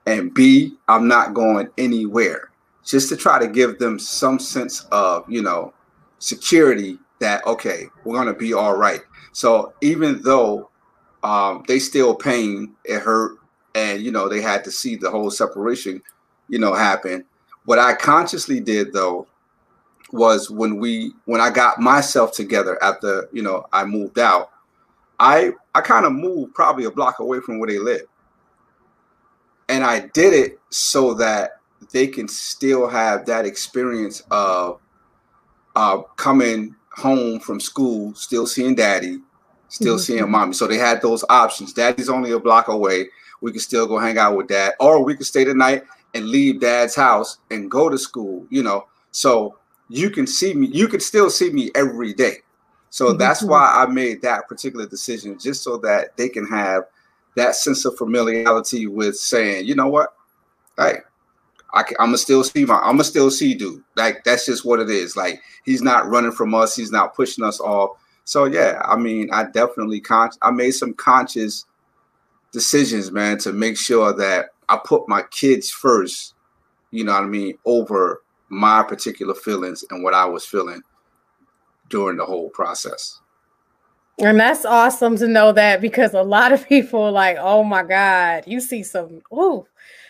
And 0.07 0.33
B, 0.35 0.77
I'm 0.87 1.09
not 1.09 1.33
going 1.33 1.71
anywhere. 1.79 2.51
Just 2.85 3.09
to 3.09 3.17
try 3.17 3.39
to 3.39 3.49
give 3.49 3.79
them 3.79 3.99
some 3.99 4.39
sense 4.39 4.87
of, 4.93 5.25
you 5.29 5.43
know, 5.43 5.73
security 6.19 6.99
that 7.21 7.47
okay, 7.47 7.87
we're 8.05 8.17
gonna 8.17 8.35
be 8.35 8.53
all 8.53 8.77
right. 8.77 9.01
So 9.33 9.73
even 9.81 10.23
though 10.23 10.71
um, 11.23 11.65
they 11.67 11.79
still 11.79 12.15
pain, 12.15 12.75
it 12.85 13.01
hurt, 13.01 13.39
and 13.75 14.03
you 14.03 14.11
know 14.11 14.29
they 14.29 14.41
had 14.41 14.65
to 14.65 14.71
see 14.71 14.97
the 14.97 15.11
whole 15.11 15.31
separation, 15.31 16.03
you 16.49 16.59
know, 16.59 16.75
happen. 16.75 17.25
What 17.65 17.79
I 17.79 17.95
consciously 17.95 18.61
did 18.61 18.93
though 18.93 19.27
was 20.13 20.51
when 20.51 20.79
we 20.79 21.13
when 21.27 21.41
I 21.41 21.51
got 21.51 21.81
myself 21.81 22.33
together 22.33 22.83
after 22.83 23.29
you 23.33 23.43
know 23.43 23.67
I 23.73 23.85
moved 23.85 24.19
out, 24.19 24.51
I 25.19 25.53
I 25.75 25.81
kind 25.81 26.07
of 26.07 26.13
moved 26.13 26.55
probably 26.55 26.85
a 26.85 26.91
block 26.91 27.19
away 27.19 27.41
from 27.41 27.59
where 27.59 27.69
they 27.69 27.79
live, 27.79 28.07
and 29.69 29.85
I 29.85 30.09
did 30.15 30.33
it 30.33 30.61
so 30.71 31.15
that 31.15 31.61
they 31.93 32.07
can 32.07 32.29
still 32.29 32.89
have 32.89 33.27
that 33.27 33.47
experience 33.47 34.23
of 34.31 34.81
uh, 35.79 36.03
coming 36.17 36.75
home 36.91 37.39
from 37.39 37.61
school, 37.61 38.13
still 38.17 38.49
seeing 38.49 38.75
daddy, 38.75 39.21
still 39.69 39.95
mm-hmm. 39.95 40.01
seeing 40.01 40.29
mommy. 40.29 40.53
So 40.53 40.67
they 40.67 40.77
had 40.77 41.01
those 41.01 41.25
options. 41.31 41.73
Daddy's 41.73 42.09
only 42.09 42.33
a 42.33 42.41
block 42.41 42.67
away. 42.67 43.07
We 43.41 43.53
could 43.53 43.61
still 43.61 43.87
go 43.87 43.97
hang 43.97 44.19
out 44.19 44.37
with 44.37 44.49
dad, 44.49 44.75
or 44.81 45.05
we 45.05 45.15
could 45.15 45.27
stay 45.27 45.45
the 45.45 45.55
night 45.55 45.85
and 46.15 46.27
leave 46.27 46.61
dad's 46.61 46.97
house 46.97 47.39
and 47.53 47.71
go 47.71 47.89
to 47.89 47.97
school, 47.97 48.45
you 48.51 48.65
know. 48.65 48.89
So 49.13 49.57
you 49.89 50.11
can 50.11 50.27
see 50.27 50.53
me, 50.53 50.67
you 50.67 50.89
can 50.89 50.99
still 50.99 51.31
see 51.31 51.51
me 51.51 51.71
every 51.77 52.13
day. 52.13 52.39
So 52.91 53.11
mm-hmm. 53.11 53.19
that's 53.19 53.45
why 53.45 53.73
I 53.73 53.87
made 53.87 54.21
that 54.23 54.49
particular 54.49 54.87
decision, 54.89 55.39
just 55.39 55.63
so 55.63 55.77
that 55.79 56.17
they 56.17 56.29
can 56.29 56.45
have 56.49 56.83
that 57.37 57.55
sense 57.55 57.85
of 57.85 57.97
familiarity 57.97 58.89
with 58.89 59.15
saying, 59.15 59.67
you 59.67 59.77
know 59.77 59.87
what, 59.87 60.13
hey, 60.77 60.97
I 61.75 61.81
am 61.81 62.07
gonna 62.07 62.19
still 62.19 62.45
see 62.45 62.65
my 62.65 62.77
I'm 62.77 62.93
gonna 62.93 63.05
still 63.05 63.31
see 63.31 63.55
dude. 63.55 63.83
Like 63.97 64.25
that's 64.25 64.47
just 64.47 64.65
what 64.65 64.81
it 64.81 64.91
is. 64.91 65.17
Like 65.17 65.41
he's 65.65 65.83
not 65.83 66.09
running 66.09 66.33
from 66.33 66.55
us. 66.55 66.75
He's 66.75 66.93
not 66.93 67.15
pushing 67.15 67.45
us 67.45 67.61
off. 67.61 67.99
So 68.25 68.45
yeah, 68.45 68.81
I 68.85 68.97
mean, 68.97 69.31
I 69.33 69.45
definitely 69.45 70.01
con- 70.01 70.31
I 70.43 70.51
made 70.51 70.73
some 70.73 70.95
conscious 70.95 71.67
decisions, 72.53 73.11
man, 73.11 73.39
to 73.39 73.53
make 73.53 73.77
sure 73.77 74.13
that 74.15 74.51
I 74.69 74.79
put 74.83 75.09
my 75.09 75.23
kids 75.31 75.71
first. 75.71 76.35
You 76.91 77.05
know 77.05 77.13
what 77.13 77.25
I 77.25 77.27
mean 77.27 77.59
over 77.65 78.23
my 78.49 78.83
particular 78.83 79.35
feelings 79.35 79.85
and 79.91 80.03
what 80.03 80.15
I 80.15 80.25
was 80.25 80.45
feeling 80.45 80.81
during 81.91 82.17
the 82.17 82.25
whole 82.25 82.49
process. 82.51 83.21
And 84.21 84.41
that's 84.41 84.65
awesome 84.65 85.17
to 85.19 85.29
know 85.29 85.53
that 85.53 85.81
because 85.81 86.13
a 86.13 86.23
lot 86.23 86.53
of 86.53 86.69
people 86.69 87.13
like, 87.13 87.37
oh 87.39 87.63
my 87.63 87.83
God, 87.83 88.45
you 88.47 88.61
see 88.61 88.83
some 88.83 89.23
ooh, 89.33 89.67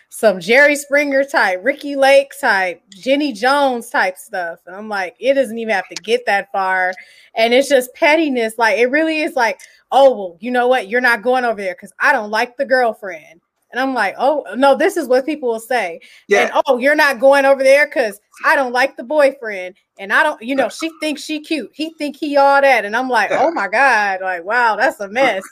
some 0.09 0.39
Jerry 0.39 0.75
Springer 0.75 1.23
type, 1.23 1.59
Ricki 1.63 1.95
Lake 1.95 2.31
type, 2.41 2.81
Jenny 2.89 3.31
Jones 3.31 3.89
type 3.89 4.17
stuff. 4.17 4.59
And 4.65 4.75
I'm 4.75 4.89
like, 4.89 5.15
it 5.19 5.35
doesn't 5.35 5.57
even 5.57 5.73
have 5.73 5.87
to 5.89 5.95
get 5.95 6.25
that 6.25 6.51
far. 6.51 6.93
And 7.35 7.53
it's 7.53 7.69
just 7.69 7.93
pettiness. 7.93 8.57
Like 8.57 8.79
it 8.79 8.87
really 8.87 9.19
is 9.19 9.35
like, 9.35 9.61
oh 9.91 10.15
well, 10.15 10.37
you 10.39 10.51
know 10.51 10.67
what? 10.67 10.89
You're 10.89 10.99
not 10.99 11.21
going 11.21 11.45
over 11.45 11.61
there 11.61 11.75
because 11.75 11.93
I 11.99 12.11
don't 12.11 12.31
like 12.31 12.57
the 12.57 12.65
girlfriend. 12.65 13.41
And 13.71 13.79
I'm 13.79 13.93
like, 13.93 14.15
oh 14.17 14.45
no, 14.55 14.75
this 14.75 14.97
is 14.97 15.07
what 15.07 15.27
people 15.27 15.49
will 15.49 15.59
say. 15.59 15.99
Yeah. 16.27 16.45
And 16.45 16.63
oh, 16.65 16.79
you're 16.79 16.95
not 16.95 17.19
going 17.19 17.45
over 17.45 17.61
there 17.61 17.85
because 17.85 18.19
I 18.43 18.55
don't 18.55 18.73
like 18.73 18.97
the 18.97 19.03
boyfriend. 19.03 19.75
And 19.99 20.11
I 20.11 20.23
don't, 20.23 20.41
you 20.41 20.55
know, 20.55 20.69
she 20.69 20.89
thinks 20.99 21.21
she 21.21 21.39
cute. 21.39 21.69
He 21.73 21.93
think 21.99 22.17
he 22.17 22.35
all 22.35 22.61
that. 22.61 22.83
And 22.83 22.95
I'm 22.95 23.09
like, 23.09 23.29
oh 23.31 23.51
my 23.51 23.67
God, 23.67 24.21
like, 24.21 24.43
wow, 24.43 24.75
that's 24.75 24.99
a 24.99 25.07
mess. 25.07 25.43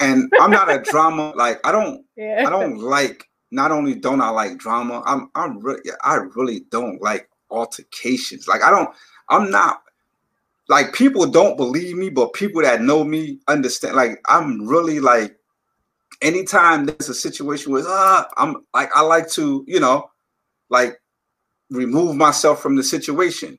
And 0.00 0.30
I'm 0.40 0.50
not 0.50 0.70
a 0.70 0.82
drama, 0.82 1.32
like 1.36 1.66
I 1.66 1.72
don't 1.72 2.04
yeah. 2.16 2.44
I 2.46 2.50
don't 2.50 2.78
like 2.78 3.26
not 3.54 3.70
only 3.70 3.94
don't 3.94 4.20
I 4.20 4.30
like 4.30 4.58
drama, 4.58 5.02
I'm 5.06 5.30
I'm 5.34 5.60
really 5.60 5.82
I 6.02 6.16
really 6.16 6.60
don't 6.70 7.00
like 7.00 7.28
altercations. 7.50 8.48
Like 8.48 8.62
I 8.62 8.70
don't, 8.70 8.90
I'm 9.28 9.50
not 9.50 9.82
like 10.68 10.92
people 10.92 11.26
don't 11.26 11.56
believe 11.56 11.96
me, 11.96 12.10
but 12.10 12.32
people 12.32 12.62
that 12.62 12.82
know 12.82 13.04
me 13.04 13.38
understand. 13.46 13.94
Like 13.94 14.20
I'm 14.28 14.66
really 14.66 14.98
like 14.98 15.36
anytime 16.20 16.86
there's 16.86 17.08
a 17.08 17.14
situation 17.14 17.72
where 17.72 17.84
uh, 17.86 18.24
I'm 18.36 18.64
like 18.74 18.90
I 18.94 19.02
like 19.02 19.30
to, 19.30 19.64
you 19.68 19.78
know, 19.78 20.10
like 20.68 21.00
remove 21.70 22.16
myself 22.16 22.60
from 22.60 22.74
the 22.74 22.82
situation 22.82 23.58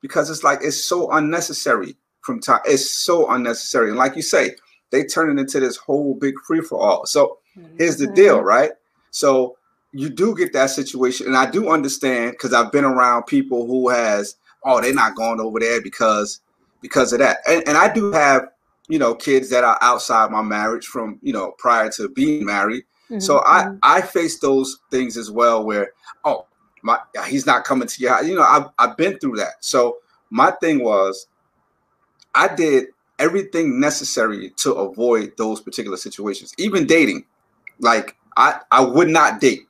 because 0.00 0.30
it's 0.30 0.44
like 0.44 0.60
it's 0.62 0.84
so 0.84 1.10
unnecessary 1.10 1.96
from 2.20 2.40
time. 2.40 2.60
It's 2.64 2.88
so 2.90 3.28
unnecessary. 3.28 3.88
And 3.88 3.98
like 3.98 4.14
you 4.14 4.22
say, 4.22 4.54
they 4.90 5.04
turn 5.04 5.36
it 5.36 5.40
into 5.40 5.58
this 5.58 5.76
whole 5.76 6.14
big 6.14 6.34
free 6.46 6.60
for 6.60 6.80
all. 6.80 7.06
So 7.06 7.38
here's 7.76 7.96
the 7.96 8.06
deal, 8.06 8.36
mm-hmm. 8.36 8.46
right? 8.46 8.70
So 9.12 9.56
you 9.92 10.08
do 10.08 10.34
get 10.34 10.52
that 10.54 10.70
situation, 10.70 11.26
and 11.28 11.36
I 11.36 11.48
do 11.48 11.70
understand 11.70 12.32
because 12.32 12.52
I've 12.52 12.72
been 12.72 12.84
around 12.84 13.24
people 13.24 13.66
who 13.66 13.88
has, 13.90 14.36
oh, 14.64 14.80
they're 14.80 14.92
not 14.92 15.14
going 15.14 15.38
over 15.38 15.60
there 15.60 15.80
because 15.80 16.40
because 16.80 17.12
of 17.12 17.20
that, 17.20 17.38
and, 17.46 17.62
and 17.68 17.78
I 17.78 17.92
do 17.92 18.10
have 18.12 18.48
you 18.88 18.98
know 18.98 19.14
kids 19.14 19.50
that 19.50 19.64
are 19.64 19.78
outside 19.80 20.30
my 20.30 20.42
marriage 20.42 20.86
from 20.86 21.18
you 21.22 21.32
know 21.32 21.52
prior 21.58 21.90
to 21.90 22.08
being 22.08 22.44
married. 22.44 22.84
Mm-hmm. 23.04 23.20
So 23.20 23.42
I 23.46 23.64
mm-hmm. 23.64 23.76
I 23.82 24.00
face 24.00 24.38
those 24.38 24.80
things 24.90 25.16
as 25.16 25.30
well 25.30 25.64
where 25.64 25.92
oh 26.24 26.46
my 26.82 26.98
he's 27.26 27.46
not 27.46 27.64
coming 27.64 27.88
to 27.88 28.00
your 28.02 28.12
house. 28.12 28.26
You 28.26 28.34
know 28.34 28.42
I've 28.42 28.70
I've 28.78 28.96
been 28.96 29.18
through 29.18 29.36
that. 29.36 29.54
So 29.60 29.98
my 30.30 30.50
thing 30.52 30.82
was 30.82 31.26
I 32.34 32.54
did 32.54 32.88
everything 33.18 33.78
necessary 33.78 34.50
to 34.56 34.72
avoid 34.72 35.32
those 35.36 35.60
particular 35.60 35.96
situations, 35.96 36.52
even 36.58 36.86
dating. 36.86 37.24
Like 37.78 38.16
I 38.36 38.60
I 38.70 38.82
would 38.82 39.08
not 39.08 39.40
date 39.40 39.68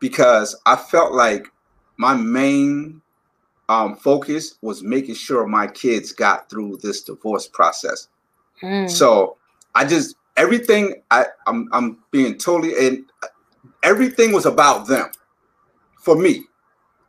because 0.00 0.56
I 0.66 0.76
felt 0.76 1.12
like 1.12 1.46
my 1.96 2.14
main 2.14 3.00
um, 3.68 3.96
focus 3.96 4.56
was 4.60 4.82
making 4.82 5.14
sure 5.14 5.46
my 5.46 5.66
kids 5.66 6.12
got 6.12 6.50
through 6.50 6.78
this 6.82 7.02
divorce 7.02 7.48
process. 7.48 8.08
Mm. 8.62 8.90
So 8.90 9.36
I 9.74 9.84
just 9.84 10.16
everything 10.36 11.02
I 11.10 11.26
I'm 11.46 11.68
I'm 11.72 11.98
being 12.10 12.38
totally 12.38 12.86
and 12.86 13.04
everything 13.82 14.32
was 14.32 14.46
about 14.46 14.86
them. 14.86 15.10
For 15.98 16.16
me, 16.16 16.44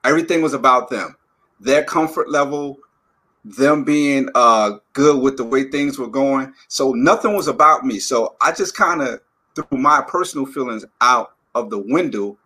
everything 0.06 0.42
was 0.42 0.54
about 0.54 0.90
them, 0.90 1.18
their 1.60 1.84
comfort 1.84 2.30
level, 2.30 2.78
them 3.44 3.84
being 3.84 4.30
uh 4.36 4.78
good 4.94 5.22
with 5.22 5.38
the 5.38 5.44
way 5.44 5.66
things 5.66 6.00
were 6.00 6.08
going. 6.08 6.54
So 6.70 6.94
nothing 6.94 7.36
was 7.36 7.48
about 7.48 7.86
me. 7.86 8.00
So 8.00 8.36
I 8.42 8.52
just 8.52 8.76
kind 8.76 9.02
of 9.02 9.20
threw 9.56 9.78
my 9.78 10.02
personal 10.02 10.46
feelings 10.46 10.86
out 11.02 11.34
of 11.56 11.70
the 11.70 11.80
window 11.80 12.38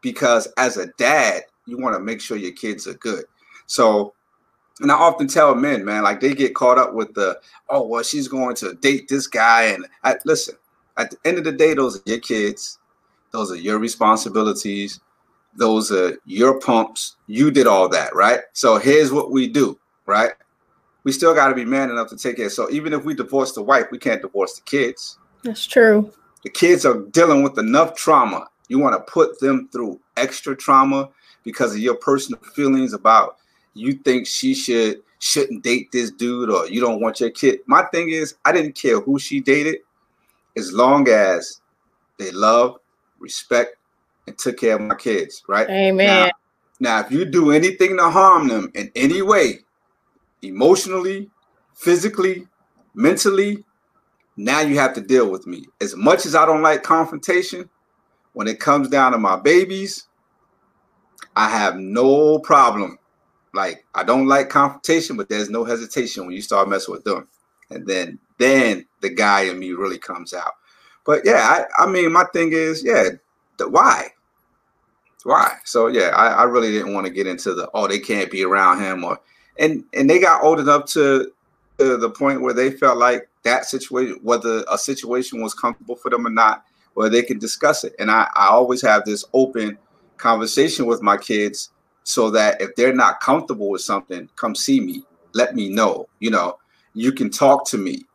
because 0.00 0.48
as 0.56 0.76
a 0.76 0.86
dad, 0.98 1.42
you 1.66 1.78
want 1.78 1.94
to 1.94 2.00
make 2.00 2.20
sure 2.20 2.36
your 2.36 2.52
kids 2.52 2.86
are 2.86 2.94
good. 2.94 3.24
So, 3.66 4.14
and 4.80 4.90
I 4.90 4.94
often 4.94 5.28
tell 5.28 5.54
men, 5.54 5.84
man, 5.84 6.04
like 6.04 6.20
they 6.20 6.34
get 6.34 6.54
caught 6.54 6.78
up 6.78 6.94
with 6.94 7.12
the, 7.14 7.38
oh, 7.68 7.86
well, 7.86 8.02
she's 8.02 8.28
going 8.28 8.54
to 8.56 8.74
date 8.74 9.08
this 9.08 9.26
guy. 9.26 9.64
And 9.64 9.86
I, 10.04 10.16
listen, 10.24 10.54
at 10.96 11.10
the 11.10 11.18
end 11.24 11.38
of 11.38 11.44
the 11.44 11.52
day, 11.52 11.74
those 11.74 11.98
are 11.98 12.02
your 12.06 12.20
kids. 12.20 12.78
Those 13.32 13.50
are 13.50 13.56
your 13.56 13.78
responsibilities. 13.78 15.00
Those 15.56 15.92
are 15.92 16.18
your 16.24 16.60
pumps. 16.60 17.16
You 17.26 17.50
did 17.50 17.66
all 17.66 17.88
that, 17.90 18.14
right? 18.14 18.40
So 18.52 18.78
here's 18.78 19.12
what 19.12 19.30
we 19.30 19.48
do, 19.48 19.78
right? 20.06 20.32
We 21.04 21.12
still 21.12 21.34
got 21.34 21.48
to 21.48 21.54
be 21.54 21.64
man 21.64 21.90
enough 21.90 22.08
to 22.10 22.16
take 22.16 22.36
care. 22.36 22.50
So 22.50 22.70
even 22.70 22.92
if 22.92 23.04
we 23.04 23.14
divorce 23.14 23.52
the 23.52 23.62
wife, 23.62 23.86
we 23.90 23.98
can't 23.98 24.22
divorce 24.22 24.54
the 24.54 24.62
kids. 24.62 25.18
That's 25.42 25.66
true. 25.66 26.12
The 26.44 26.50
kids 26.50 26.86
are 26.86 27.00
dealing 27.10 27.42
with 27.42 27.58
enough 27.58 27.96
trauma. 27.96 28.46
You 28.68 28.78
want 28.78 28.94
to 28.94 29.12
put 29.12 29.40
them 29.40 29.68
through 29.72 30.00
extra 30.16 30.56
trauma 30.56 31.10
because 31.42 31.72
of 31.72 31.80
your 31.80 31.96
personal 31.96 32.40
feelings 32.54 32.92
about 32.92 33.38
you 33.74 33.94
think 33.94 34.26
she 34.26 34.54
should 34.54 35.02
shouldn't 35.20 35.64
date 35.64 35.90
this 35.90 36.10
dude 36.10 36.50
or 36.50 36.68
you 36.68 36.80
don't 36.80 37.00
want 37.00 37.20
your 37.20 37.30
kid. 37.30 37.60
My 37.66 37.82
thing 37.84 38.10
is, 38.10 38.36
I 38.44 38.52
didn't 38.52 38.74
care 38.74 39.00
who 39.00 39.18
she 39.18 39.40
dated 39.40 39.78
as 40.56 40.72
long 40.72 41.08
as 41.08 41.60
they 42.18 42.30
love, 42.30 42.78
respect, 43.18 43.76
and 44.26 44.38
took 44.38 44.58
care 44.58 44.76
of 44.76 44.82
my 44.82 44.94
kids, 44.94 45.42
right? 45.48 45.68
Amen. 45.68 46.06
Now, 46.06 46.30
now, 46.80 47.00
if 47.00 47.10
you 47.10 47.24
do 47.24 47.50
anything 47.50 47.96
to 47.96 48.10
harm 48.10 48.46
them 48.46 48.70
in 48.74 48.92
any 48.94 49.22
way, 49.22 49.60
emotionally, 50.42 51.28
physically, 51.74 52.46
mentally, 52.94 53.64
now 54.38 54.60
you 54.60 54.78
have 54.78 54.94
to 54.94 55.00
deal 55.00 55.28
with 55.30 55.46
me. 55.46 55.66
As 55.80 55.96
much 55.96 56.24
as 56.24 56.36
I 56.36 56.46
don't 56.46 56.62
like 56.62 56.84
confrontation, 56.84 57.68
when 58.34 58.46
it 58.46 58.60
comes 58.60 58.88
down 58.88 59.12
to 59.12 59.18
my 59.18 59.36
babies, 59.36 60.06
I 61.34 61.50
have 61.50 61.76
no 61.76 62.38
problem. 62.38 62.98
Like 63.52 63.84
I 63.96 64.04
don't 64.04 64.28
like 64.28 64.48
confrontation, 64.48 65.16
but 65.16 65.28
there's 65.28 65.50
no 65.50 65.64
hesitation 65.64 66.24
when 66.24 66.36
you 66.36 66.40
start 66.40 66.68
messing 66.68 66.92
with 66.92 67.02
them. 67.02 67.26
And 67.70 67.84
then 67.86 68.20
then 68.38 68.86
the 69.00 69.10
guy 69.10 69.42
in 69.42 69.58
me 69.58 69.72
really 69.72 69.98
comes 69.98 70.32
out. 70.32 70.52
But 71.04 71.22
yeah, 71.24 71.64
I, 71.78 71.84
I 71.84 71.86
mean 71.90 72.12
my 72.12 72.24
thing 72.32 72.52
is, 72.52 72.84
yeah, 72.84 73.08
the, 73.56 73.68
why? 73.68 74.08
Why? 75.24 75.54
So 75.64 75.88
yeah, 75.88 76.10
I, 76.14 76.28
I 76.28 76.42
really 76.44 76.70
didn't 76.70 76.94
want 76.94 77.06
to 77.06 77.12
get 77.12 77.26
into 77.26 77.54
the 77.54 77.68
oh 77.74 77.88
they 77.88 77.98
can't 77.98 78.30
be 78.30 78.44
around 78.44 78.80
him 78.80 79.02
or 79.02 79.18
and 79.58 79.84
and 79.94 80.08
they 80.08 80.20
got 80.20 80.44
old 80.44 80.60
enough 80.60 80.84
to, 80.92 81.32
to 81.78 81.96
the 81.96 82.10
point 82.10 82.40
where 82.40 82.54
they 82.54 82.70
felt 82.70 82.98
like 82.98 83.28
that 83.44 83.64
situation, 83.64 84.18
whether 84.22 84.64
a 84.70 84.76
situation 84.76 85.40
was 85.40 85.54
comfortable 85.54 85.96
for 85.96 86.10
them 86.10 86.26
or 86.26 86.30
not, 86.30 86.64
where 86.94 87.08
they 87.08 87.22
can 87.22 87.38
discuss 87.38 87.84
it. 87.84 87.94
And 87.98 88.10
I, 88.10 88.28
I 88.34 88.48
always 88.48 88.82
have 88.82 89.04
this 89.04 89.24
open 89.32 89.78
conversation 90.16 90.86
with 90.86 91.02
my 91.02 91.16
kids 91.16 91.70
so 92.02 92.30
that 92.30 92.60
if 92.60 92.74
they're 92.74 92.94
not 92.94 93.20
comfortable 93.20 93.70
with 93.70 93.82
something, 93.82 94.28
come 94.36 94.54
see 94.54 94.80
me. 94.80 95.04
Let 95.34 95.54
me 95.54 95.68
know. 95.68 96.08
You 96.18 96.30
know, 96.30 96.58
you 96.94 97.12
can 97.12 97.30
talk 97.30 97.66
to 97.68 97.78
me. 97.78 98.06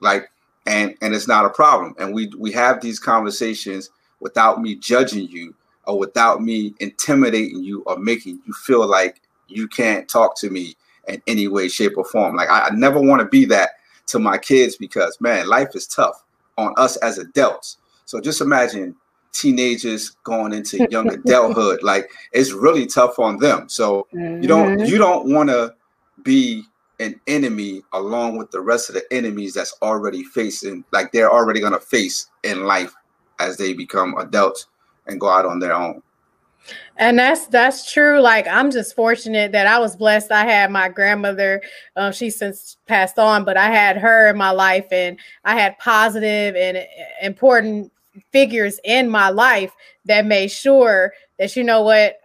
Like, 0.00 0.30
and 0.66 0.94
and 1.02 1.14
it's 1.14 1.28
not 1.28 1.44
a 1.44 1.50
problem. 1.50 1.94
And 1.98 2.14
we 2.14 2.30
we 2.38 2.50
have 2.52 2.80
these 2.80 2.98
conversations 2.98 3.90
without 4.20 4.62
me 4.62 4.76
judging 4.76 5.28
you 5.28 5.54
or 5.86 5.98
without 5.98 6.42
me 6.42 6.74
intimidating 6.80 7.62
you 7.62 7.82
or 7.86 7.98
making 7.98 8.40
you 8.46 8.52
feel 8.54 8.86
like 8.88 9.20
you 9.48 9.68
can't 9.68 10.08
talk 10.08 10.38
to 10.38 10.48
me 10.48 10.74
in 11.08 11.22
any 11.26 11.48
way, 11.48 11.68
shape, 11.68 11.96
or 11.96 12.04
form. 12.04 12.36
Like 12.36 12.48
I, 12.48 12.68
I 12.68 12.70
never 12.70 13.00
want 13.00 13.20
to 13.20 13.28
be 13.28 13.44
that 13.46 13.70
to 14.06 14.18
my 14.18 14.38
kids 14.38 14.76
because 14.76 15.20
man, 15.20 15.48
life 15.48 15.74
is 15.74 15.86
tough 15.86 16.24
on 16.58 16.74
us 16.76 16.96
as 16.96 17.18
adults. 17.18 17.78
So 18.04 18.20
just 18.20 18.40
imagine 18.40 18.94
teenagers 19.32 20.10
going 20.24 20.52
into 20.52 20.86
young 20.90 21.12
adulthood. 21.12 21.82
Like 21.82 22.10
it's 22.32 22.52
really 22.52 22.86
tough 22.86 23.18
on 23.18 23.38
them. 23.38 23.68
So 23.68 24.06
mm-hmm. 24.14 24.42
you 24.42 24.48
don't 24.48 24.78
mm-hmm. 24.78 24.86
you 24.86 24.98
don't 24.98 25.32
want 25.32 25.50
to 25.50 25.74
be 26.22 26.64
an 27.00 27.20
enemy 27.26 27.82
along 27.92 28.36
with 28.36 28.50
the 28.50 28.60
rest 28.60 28.88
of 28.88 28.94
the 28.94 29.04
enemies 29.12 29.52
that's 29.52 29.74
already 29.82 30.22
facing 30.22 30.84
like 30.92 31.10
they're 31.10 31.32
already 31.32 31.58
going 31.58 31.72
to 31.72 31.80
face 31.80 32.28
in 32.44 32.64
life 32.64 32.94
as 33.40 33.56
they 33.56 33.72
become 33.72 34.16
adults 34.18 34.68
and 35.06 35.20
go 35.20 35.28
out 35.28 35.44
on 35.44 35.58
their 35.58 35.74
own. 35.74 36.02
And 36.96 37.18
that's 37.18 37.46
that's 37.48 37.92
true. 37.92 38.20
Like 38.20 38.46
I'm 38.46 38.70
just 38.70 38.94
fortunate 38.94 39.50
that 39.52 39.66
I 39.66 39.78
was 39.78 39.96
blessed. 39.96 40.30
I 40.30 40.44
had 40.44 40.70
my 40.70 40.88
grandmother. 40.88 41.60
Um, 41.96 42.12
she's 42.12 42.36
since 42.36 42.76
passed 42.86 43.18
on, 43.18 43.44
but 43.44 43.56
I 43.56 43.68
had 43.68 43.96
her 43.98 44.28
in 44.30 44.36
my 44.36 44.50
life, 44.50 44.86
and 44.92 45.18
I 45.44 45.58
had 45.58 45.76
positive 45.78 46.54
and 46.54 46.78
important 47.20 47.90
figures 48.30 48.78
in 48.84 49.08
my 49.10 49.28
life 49.30 49.72
that 50.04 50.24
made 50.24 50.52
sure 50.52 51.12
that 51.38 51.56
you 51.56 51.64
know 51.64 51.82
what 51.82 52.20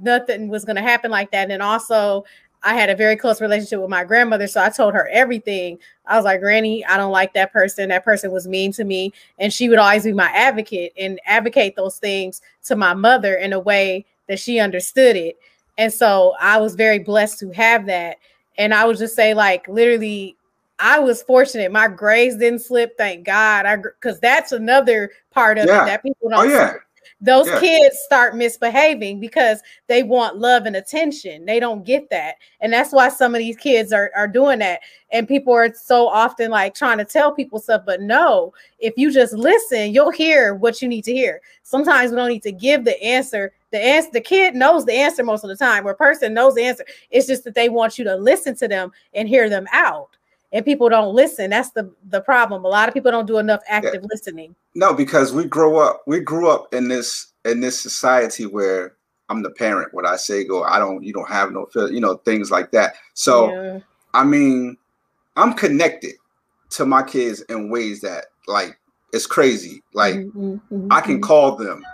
nothing 0.00 0.48
was 0.48 0.64
going 0.64 0.76
to 0.76 0.82
happen 0.82 1.10
like 1.10 1.30
that. 1.32 1.50
And 1.50 1.62
also, 1.62 2.24
I 2.62 2.72
had 2.74 2.88
a 2.88 2.96
very 2.96 3.16
close 3.16 3.42
relationship 3.42 3.78
with 3.80 3.90
my 3.90 4.04
grandmother, 4.04 4.46
so 4.46 4.62
I 4.62 4.70
told 4.70 4.94
her 4.94 5.06
everything. 5.08 5.78
I 6.06 6.16
was 6.16 6.24
like, 6.24 6.40
"Granny, 6.40 6.82
I 6.86 6.96
don't 6.96 7.12
like 7.12 7.34
that 7.34 7.52
person. 7.52 7.90
That 7.90 8.04
person 8.04 8.32
was 8.32 8.48
mean 8.48 8.72
to 8.72 8.84
me," 8.84 9.12
and 9.38 9.52
she 9.52 9.68
would 9.68 9.78
always 9.78 10.04
be 10.04 10.14
my 10.14 10.30
advocate 10.30 10.94
and 10.98 11.20
advocate 11.26 11.76
those 11.76 11.98
things 11.98 12.40
to 12.64 12.74
my 12.74 12.94
mother 12.94 13.34
in 13.34 13.52
a 13.52 13.60
way 13.60 14.06
that 14.28 14.38
she 14.38 14.58
understood 14.58 15.16
it. 15.16 15.36
And 15.78 15.92
so 15.92 16.34
I 16.40 16.58
was 16.58 16.74
very 16.74 16.98
blessed 17.00 17.38
to 17.40 17.50
have 17.50 17.86
that. 17.86 18.18
And 18.58 18.72
I 18.72 18.84
would 18.84 18.98
just 18.98 19.16
say, 19.16 19.34
like, 19.34 19.66
literally, 19.68 20.36
I 20.78 20.98
was 20.98 21.22
fortunate. 21.22 21.72
My 21.72 21.88
grades 21.88 22.36
didn't 22.36 22.60
slip, 22.60 22.96
thank 22.96 23.24
God. 23.24 23.66
I 23.66 23.76
because 23.76 24.20
that's 24.20 24.52
another 24.52 25.10
part 25.30 25.58
of 25.58 25.66
Yeah. 25.66 25.82
it 25.82 25.86
that 25.86 26.02
people 26.02 26.28
Oh 26.28 26.30
don't. 26.30 26.46
Oh 26.46 26.52
yeah. 26.52 26.74
Those 27.24 27.46
Yeah. 27.48 27.58
kids 27.58 27.98
start 28.04 28.36
misbehaving 28.36 29.18
because 29.18 29.62
they 29.86 30.02
want 30.02 30.36
love 30.36 30.66
and 30.66 30.76
attention. 30.76 31.46
They 31.46 31.58
don't 31.58 31.82
get 31.82 32.10
that, 32.10 32.34
and 32.60 32.70
that's 32.70 32.92
why 32.92 33.08
some 33.08 33.34
of 33.34 33.38
these 33.38 33.56
kids 33.56 33.94
are 33.94 34.10
are 34.14 34.28
doing 34.28 34.58
that. 34.58 34.80
And 35.10 35.26
people 35.26 35.54
are 35.54 35.72
so 35.72 36.06
often 36.06 36.50
like 36.50 36.74
trying 36.74 36.98
to 36.98 37.04
tell 37.04 37.32
people 37.32 37.60
stuff, 37.60 37.82
but 37.86 38.02
no, 38.02 38.52
if 38.78 38.92
you 38.98 39.10
just 39.10 39.32
listen, 39.32 39.94
you'll 39.94 40.10
hear 40.10 40.54
what 40.54 40.82
you 40.82 40.88
need 40.88 41.04
to 41.04 41.14
hear. 41.14 41.40
Sometimes 41.62 42.10
we 42.10 42.16
don't 42.16 42.28
need 42.28 42.42
to 42.42 42.52
give 42.52 42.84
the 42.84 43.02
answer. 43.02 43.52
The 43.70 43.82
answer, 43.82 44.10
the 44.12 44.20
kid 44.20 44.54
knows 44.54 44.84
the 44.84 44.92
answer 44.92 45.24
most 45.24 45.44
of 45.44 45.48
the 45.48 45.56
time, 45.56 45.86
or 45.86 45.94
person 45.94 46.34
knows 46.34 46.54
the 46.54 46.64
answer. 46.64 46.84
It's 47.10 47.26
just 47.26 47.44
that 47.44 47.54
they 47.54 47.70
want 47.70 47.98
you 47.98 48.04
to 48.04 48.16
listen 48.16 48.54
to 48.56 48.68
them 48.68 48.92
and 49.14 49.26
hear 49.28 49.48
them 49.48 49.66
out. 49.72 50.10
And 50.54 50.64
people 50.64 50.88
don't 50.88 51.14
listen. 51.14 51.50
That's 51.50 51.70
the 51.70 51.92
the 52.08 52.20
problem. 52.20 52.64
A 52.64 52.68
lot 52.68 52.88
of 52.88 52.94
people 52.94 53.10
don't 53.10 53.26
do 53.26 53.38
enough 53.38 53.60
active 53.66 54.04
listening. 54.10 54.54
No, 54.76 54.94
because 54.94 55.32
we 55.32 55.44
grow 55.44 55.78
up, 55.78 56.02
we 56.06 56.20
grew 56.20 56.48
up 56.48 56.72
in 56.72 56.88
this 56.88 57.32
in 57.44 57.60
this 57.60 57.78
society 57.78 58.46
where 58.46 58.94
I'm 59.28 59.42
the 59.42 59.50
parent. 59.50 59.92
What 59.92 60.06
I 60.06 60.16
say 60.16 60.44
go, 60.44 60.62
I 60.62 60.78
don't, 60.78 61.02
you 61.02 61.12
don't 61.12 61.28
have 61.28 61.50
no 61.50 61.66
you 61.88 62.00
know, 62.00 62.16
things 62.18 62.52
like 62.52 62.70
that. 62.70 62.94
So 63.14 63.50
Yeah. 63.50 63.80
I 64.14 64.22
mean, 64.22 64.76
I'm 65.36 65.54
connected 65.54 66.14
to 66.70 66.86
my 66.86 67.02
kids 67.02 67.40
in 67.48 67.68
ways 67.68 68.00
that 68.02 68.26
like 68.46 68.78
it's 69.12 69.26
crazy. 69.26 69.82
Like 69.92 70.14
Mhm, 70.14 70.60
mhm, 70.70 70.88
I 70.90 71.00
can 71.00 71.18
mhm. 71.18 71.22
call 71.22 71.56
them 71.56 71.84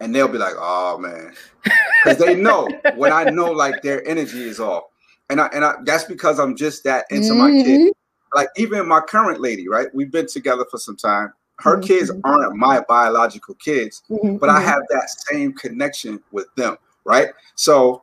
and 0.00 0.12
they'll 0.12 0.26
be 0.26 0.38
like, 0.38 0.54
oh 0.58 0.98
man. 0.98 1.34
Because 1.62 2.18
they 2.18 2.34
know 2.34 2.68
when 2.96 3.12
I 3.12 3.30
know 3.30 3.52
like 3.52 3.82
their 3.82 4.06
energy 4.08 4.42
is 4.42 4.58
off. 4.58 4.84
And 5.32 5.40
I 5.40 5.46
and 5.48 5.64
I 5.64 5.74
that's 5.84 6.04
because 6.04 6.38
I'm 6.38 6.54
just 6.54 6.84
that 6.84 7.06
into 7.10 7.32
my 7.34 7.50
Mm-hmm. 7.50 7.64
kid. 7.64 7.92
Like 8.34 8.48
even 8.56 8.86
my 8.86 9.00
current 9.00 9.40
lady, 9.40 9.66
right? 9.66 9.88
We've 9.94 10.10
been 10.10 10.26
together 10.26 10.66
for 10.70 10.78
some 10.78 10.96
time. 10.96 11.32
Her 11.56 11.78
Mhm, 11.78 11.80
kids 11.80 12.12
aren't 12.24 12.54
my 12.56 12.80
biological 12.86 13.54
kids, 13.54 14.02
Mhm, 14.10 14.38
but 14.40 14.50
I 14.50 14.60
mhm. 14.60 14.64
have 14.64 14.82
that 14.90 15.08
same 15.30 15.54
connection 15.54 16.22
with 16.32 16.54
them, 16.56 16.76
right? 17.04 17.28
So 17.54 18.02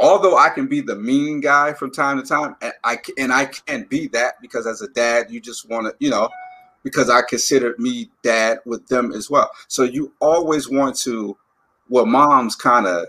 although 0.00 0.36
I 0.36 0.48
can 0.48 0.66
be 0.66 0.80
the 0.80 0.96
mean 0.96 1.40
guy 1.40 1.72
from 1.74 1.92
time 1.92 2.20
to 2.20 2.26
time, 2.26 2.56
and 2.60 2.72
I 2.82 2.98
and 3.16 3.32
I 3.32 3.46
can 3.46 3.84
be 3.84 4.08
that 4.08 4.40
because 4.40 4.66
as 4.66 4.82
a 4.82 4.88
dad, 4.88 5.30
you 5.30 5.40
just 5.40 5.68
want 5.68 5.86
to, 5.86 5.94
you 6.00 6.10
know, 6.10 6.28
because 6.82 7.08
I 7.08 7.22
consider 7.22 7.76
me 7.78 8.10
dad 8.22 8.58
with 8.66 8.86
them 8.88 9.12
as 9.12 9.30
well. 9.30 9.50
So 9.68 9.84
you 9.84 10.12
always 10.20 10.68
want 10.68 10.96
to, 11.00 11.36
well, 11.88 12.06
moms 12.06 12.56
kind 12.56 12.86
of, 12.86 13.06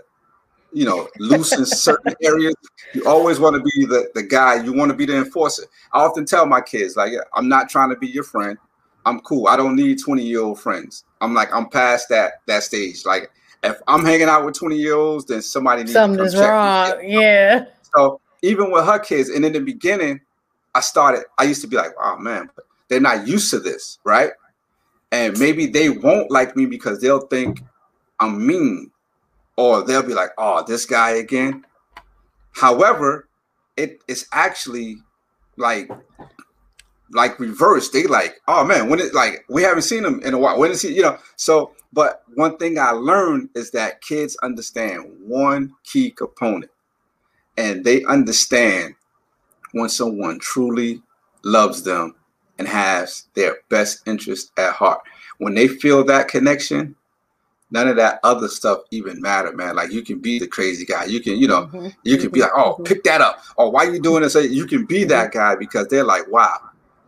you 0.72 0.84
know, 0.84 1.08
loosen 1.18 1.66
certain 1.66 2.14
areas. 2.22 2.54
You 2.94 3.06
always 3.06 3.38
want 3.38 3.56
to 3.56 3.62
be 3.62 3.86
the 3.86 4.10
the 4.14 4.22
guy. 4.22 4.62
You 4.62 4.72
want 4.72 4.90
to 4.90 4.96
be 4.96 5.06
the 5.06 5.16
enforcer. 5.16 5.64
I 5.92 6.00
often 6.00 6.24
tell 6.24 6.46
my 6.46 6.60
kids, 6.60 6.96
like, 6.96 7.12
I'm 7.34 7.48
not 7.48 7.68
trying 7.68 7.90
to 7.90 7.96
be 7.96 8.08
your 8.08 8.24
friend. 8.24 8.56
I'm 9.06 9.20
cool. 9.20 9.48
I 9.48 9.56
don't 9.56 9.76
need 9.76 9.98
20 9.98 10.22
year 10.22 10.42
old 10.42 10.60
friends. 10.60 11.04
I'm 11.20 11.34
like, 11.34 11.52
I'm 11.52 11.68
past 11.68 12.08
that 12.10 12.42
that 12.46 12.62
stage. 12.62 13.04
Like, 13.04 13.30
if 13.62 13.80
I'm 13.88 14.04
hanging 14.04 14.28
out 14.28 14.44
with 14.44 14.54
20 14.54 14.76
year 14.76 14.94
olds, 14.94 15.26
then 15.26 15.42
somebody 15.42 15.82
needs 15.82 15.92
Something 15.92 16.18
to 16.18 16.24
come 16.24 16.26
is 16.26 16.32
check 16.34 17.02
me. 17.02 17.14
wrong. 17.14 17.22
Yeah. 17.22 17.64
So 17.94 18.20
even 18.42 18.70
with 18.70 18.84
her 18.84 18.98
kids, 18.98 19.28
and 19.28 19.44
in 19.44 19.52
the 19.52 19.60
beginning, 19.60 20.20
I 20.74 20.80
started, 20.80 21.24
I 21.38 21.44
used 21.44 21.62
to 21.62 21.66
be 21.66 21.76
like, 21.76 21.92
oh 22.00 22.16
man, 22.18 22.48
but 22.54 22.64
they're 22.88 23.00
not 23.00 23.26
used 23.26 23.50
to 23.50 23.58
this, 23.58 23.98
right? 24.04 24.30
And 25.12 25.38
maybe 25.38 25.66
they 25.66 25.88
won't 25.90 26.30
like 26.30 26.56
me 26.56 26.66
because 26.66 27.00
they'll 27.00 27.26
think 27.26 27.62
I'm 28.20 28.46
mean, 28.46 28.90
or 29.60 29.82
they'll 29.82 30.02
be 30.02 30.14
like, 30.14 30.30
oh, 30.38 30.64
this 30.66 30.86
guy 30.86 31.10
again. 31.10 31.66
However, 32.52 33.28
it 33.76 34.00
is 34.08 34.26
actually 34.32 34.96
like 35.58 35.90
like 37.12 37.38
reverse. 37.38 37.90
They 37.90 38.04
like, 38.04 38.40
oh 38.48 38.64
man, 38.64 38.88
when 38.88 39.00
it 39.00 39.12
like 39.12 39.44
we 39.50 39.62
haven't 39.62 39.82
seen 39.82 40.02
him 40.02 40.22
in 40.22 40.32
a 40.32 40.38
while. 40.38 40.58
When 40.58 40.70
is 40.70 40.80
he, 40.80 40.94
you 40.94 41.02
know? 41.02 41.18
So, 41.36 41.72
but 41.92 42.22
one 42.34 42.56
thing 42.56 42.78
I 42.78 42.92
learned 42.92 43.50
is 43.54 43.70
that 43.72 44.00
kids 44.00 44.34
understand 44.42 45.04
one 45.20 45.74
key 45.84 46.10
component 46.10 46.70
and 47.58 47.84
they 47.84 48.02
understand 48.04 48.94
when 49.72 49.90
someone 49.90 50.38
truly 50.38 51.02
loves 51.44 51.82
them 51.82 52.14
and 52.58 52.66
has 52.66 53.26
their 53.34 53.58
best 53.68 54.08
interest 54.08 54.52
at 54.56 54.72
heart. 54.72 55.02
When 55.36 55.54
they 55.54 55.68
feel 55.68 56.02
that 56.04 56.28
connection, 56.28 56.96
none 57.70 57.88
of 57.88 57.96
that 57.96 58.20
other 58.24 58.48
stuff 58.48 58.80
even 58.90 59.20
matter, 59.20 59.52
man. 59.52 59.76
Like 59.76 59.92
you 59.92 60.02
can 60.02 60.18
be 60.20 60.38
the 60.38 60.46
crazy 60.48 60.84
guy. 60.84 61.04
You 61.04 61.20
can, 61.20 61.36
you 61.36 61.48
know, 61.48 61.66
Mhm, 61.68 61.94
you 62.04 62.18
can 62.18 62.30
be 62.30 62.40
like, 62.40 62.50
oh, 62.54 62.76
mhm. 62.78 62.84
pick 62.84 63.02
that 63.04 63.20
up. 63.20 63.38
Or 63.56 63.70
why 63.70 63.84
you 63.84 64.00
doing 64.00 64.22
this? 64.22 64.34
You 64.34 64.66
can 64.66 64.84
be 64.86 65.04
that 65.04 65.32
guy 65.32 65.54
because 65.56 65.88
they're 65.88 66.04
like, 66.04 66.30
wow. 66.30 66.58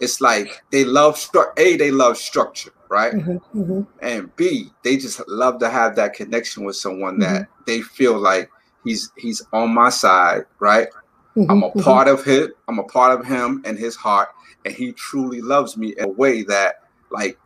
It's 0.01 0.21
like 0.21 0.63
they 0.73 0.85
love 0.85 1.15
stru- 1.17 1.53
A, 1.59 1.77
they 1.77 1.91
love 1.93 2.17
structure, 2.17 2.73
right? 2.91 3.13
Mhm, 3.15 3.41
mhm. 3.55 3.87
and 4.01 4.35
B, 4.37 4.71
they 4.83 4.97
just 4.97 5.21
love 5.29 5.59
to 5.61 5.71
have 5.71 5.95
that 5.97 6.15
connection 6.15 6.65
with 6.65 6.77
someone 6.77 7.19
Mm-hmm. 7.21 7.35
that 7.35 7.49
they 7.67 7.81
feel 7.83 8.19
like 8.19 8.51
he's 8.85 9.11
he's 9.17 9.43
on 9.53 9.73
my 9.73 9.91
side, 9.91 10.45
right? 10.61 10.89
I'm 11.49 11.63
a 11.63 11.71
part 11.71 12.09
of 12.09 12.25
him. 12.25 12.53
I'm 12.69 12.79
a 12.79 12.85
part 12.85 13.19
of 13.19 13.25
him 13.27 13.63
and 13.65 13.79
his 13.79 13.97
heart, 13.97 14.29
and 14.65 14.75
he 14.75 14.93
truly 14.93 15.41
loves 15.41 15.77
me 15.77 15.95
in 15.97 16.05
a 16.05 16.09
way 16.09 16.43
that 16.43 16.75
like 17.11 17.39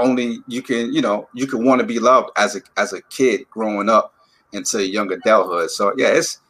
only 0.00 0.38
you 0.46 0.62
can, 0.62 0.92
you 0.92 1.00
know, 1.00 1.28
you 1.34 1.46
can 1.46 1.64
want 1.64 1.80
to 1.80 1.86
be 1.86 1.98
loved 1.98 2.30
as 2.36 2.56
a 2.56 2.60
as 2.76 2.92
a 2.92 3.02
kid 3.02 3.48
growing 3.50 3.88
up 3.88 4.14
into 4.52 4.86
young 4.86 5.12
adulthood. 5.12 5.70
So 5.70 5.92
yeah, 5.96 6.08
it's 6.08 6.40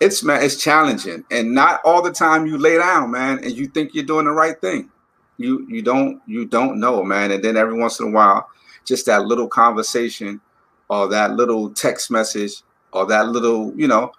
it's 0.00 0.22
man, 0.22 0.42
it's 0.42 0.56
challenging, 0.56 1.24
and 1.30 1.54
not 1.54 1.80
all 1.84 2.02
the 2.02 2.12
time 2.12 2.46
you 2.46 2.58
lay 2.58 2.76
down, 2.76 3.10
man, 3.10 3.38
and 3.42 3.52
you 3.52 3.66
think 3.66 3.94
you're 3.94 4.04
doing 4.04 4.26
the 4.26 4.32
right 4.32 4.60
thing. 4.60 4.90
You 5.38 5.66
you 5.68 5.82
don't 5.82 6.20
you 6.26 6.44
don't 6.44 6.78
know, 6.78 7.02
man, 7.02 7.30
and 7.30 7.42
then 7.42 7.56
every 7.56 7.78
once 7.78 8.00
in 8.00 8.08
a 8.08 8.10
while, 8.10 8.48
just 8.84 9.06
that 9.06 9.26
little 9.26 9.48
conversation, 9.48 10.40
or 10.88 11.08
that 11.08 11.32
little 11.32 11.70
text 11.70 12.10
message, 12.10 12.62
or 12.92 13.06
that 13.06 13.28
little, 13.28 13.72
you 13.76 13.88
know, 13.88 14.12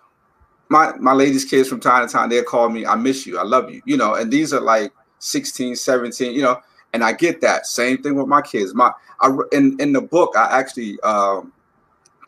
my 0.69 0.93
my 0.97 1.13
ladies 1.13 1.45
kids 1.45 1.69
from 1.69 1.79
time 1.79 2.05
to 2.05 2.11
time 2.11 2.29
they'll 2.29 2.43
call 2.43 2.69
me 2.69 2.85
i 2.85 2.95
miss 2.95 3.25
you 3.25 3.37
i 3.37 3.43
love 3.43 3.71
you 3.71 3.81
you 3.85 3.97
know 3.97 4.15
and 4.15 4.31
these 4.31 4.53
are 4.53 4.59
like 4.59 4.91
16 5.19 5.75
17 5.75 6.33
you 6.33 6.41
know 6.41 6.59
and 6.93 7.03
i 7.03 7.11
get 7.11 7.41
that. 7.41 7.65
Same 7.65 8.01
thing 8.01 8.15
with 8.15 8.27
my 8.27 8.41
kids. 8.41 8.73
My 8.73 8.91
i 9.21 9.35
in 9.51 9.79
in 9.79 9.93
the 9.93 10.01
book 10.01 10.33
i 10.35 10.59
actually 10.59 10.99
um 11.01 11.51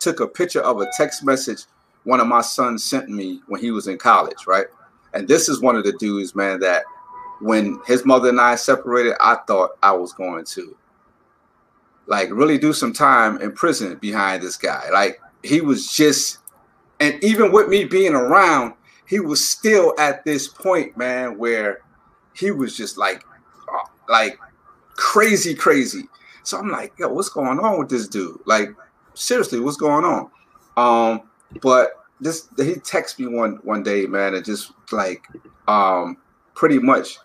took 0.00 0.20
a 0.20 0.26
picture 0.26 0.60
of 0.60 0.80
a 0.80 0.86
text 0.96 1.24
message 1.24 1.64
one 2.04 2.20
of 2.20 2.26
my 2.26 2.40
sons 2.40 2.82
sent 2.82 3.08
me 3.10 3.42
when 3.46 3.60
he 3.60 3.70
was 3.70 3.86
in 3.86 3.98
college 3.98 4.46
right? 4.46 4.66
And 5.12 5.26
this 5.26 5.48
is 5.48 5.60
one 5.60 5.76
of 5.76 5.84
the 5.84 5.92
dudes 5.92 6.34
man 6.34 6.60
that 6.60 6.84
when 7.40 7.80
his 7.86 8.04
mother 8.04 8.28
and 8.28 8.40
i 8.40 8.54
separated 8.54 9.14
i 9.20 9.36
thought 9.46 9.70
i 9.82 9.92
was 9.92 10.12
going 10.12 10.44
to 10.44 10.76
like 12.10 12.28
really 12.32 12.58
do 12.58 12.72
some 12.72 12.92
time 12.92 13.40
in 13.40 13.52
prison 13.52 13.96
behind 13.96 14.42
this 14.42 14.56
guy. 14.56 14.90
Like 14.90 15.20
he 15.42 15.60
was 15.62 15.90
just 15.90 16.38
and 16.98 17.22
even 17.24 17.50
with 17.50 17.68
me 17.68 17.84
being 17.84 18.14
around, 18.14 18.74
he 19.06 19.20
was 19.20 19.46
still 19.46 19.94
at 19.98 20.22
this 20.24 20.46
point, 20.46 20.96
man, 20.98 21.38
where 21.38 21.80
he 22.34 22.50
was 22.50 22.76
just 22.76 22.98
like, 22.98 23.24
uh, 23.72 23.88
like 24.08 24.38
crazy, 25.00 25.54
crazy. 25.54 26.04
So 26.44 26.58
I'm 26.58 26.68
like, 26.68 26.92
yo, 26.98 27.08
what's 27.08 27.30
going 27.30 27.58
on 27.58 27.78
with 27.78 27.88
this 27.88 28.06
dude? 28.06 28.38
Like, 28.44 28.68
seriously, 29.14 29.58
what's 29.58 29.78
going 29.78 30.04
on? 30.04 30.30
Um, 30.76 31.22
but 31.62 32.04
this 32.20 32.48
he 32.58 32.74
texted 32.74 33.20
me 33.20 33.34
one 33.34 33.58
one 33.62 33.82
day, 33.82 34.06
man, 34.06 34.34
and 34.34 34.44
just 34.44 34.72
like 34.92 35.26
um 35.66 36.18
pretty 36.54 36.78
much 36.78 37.16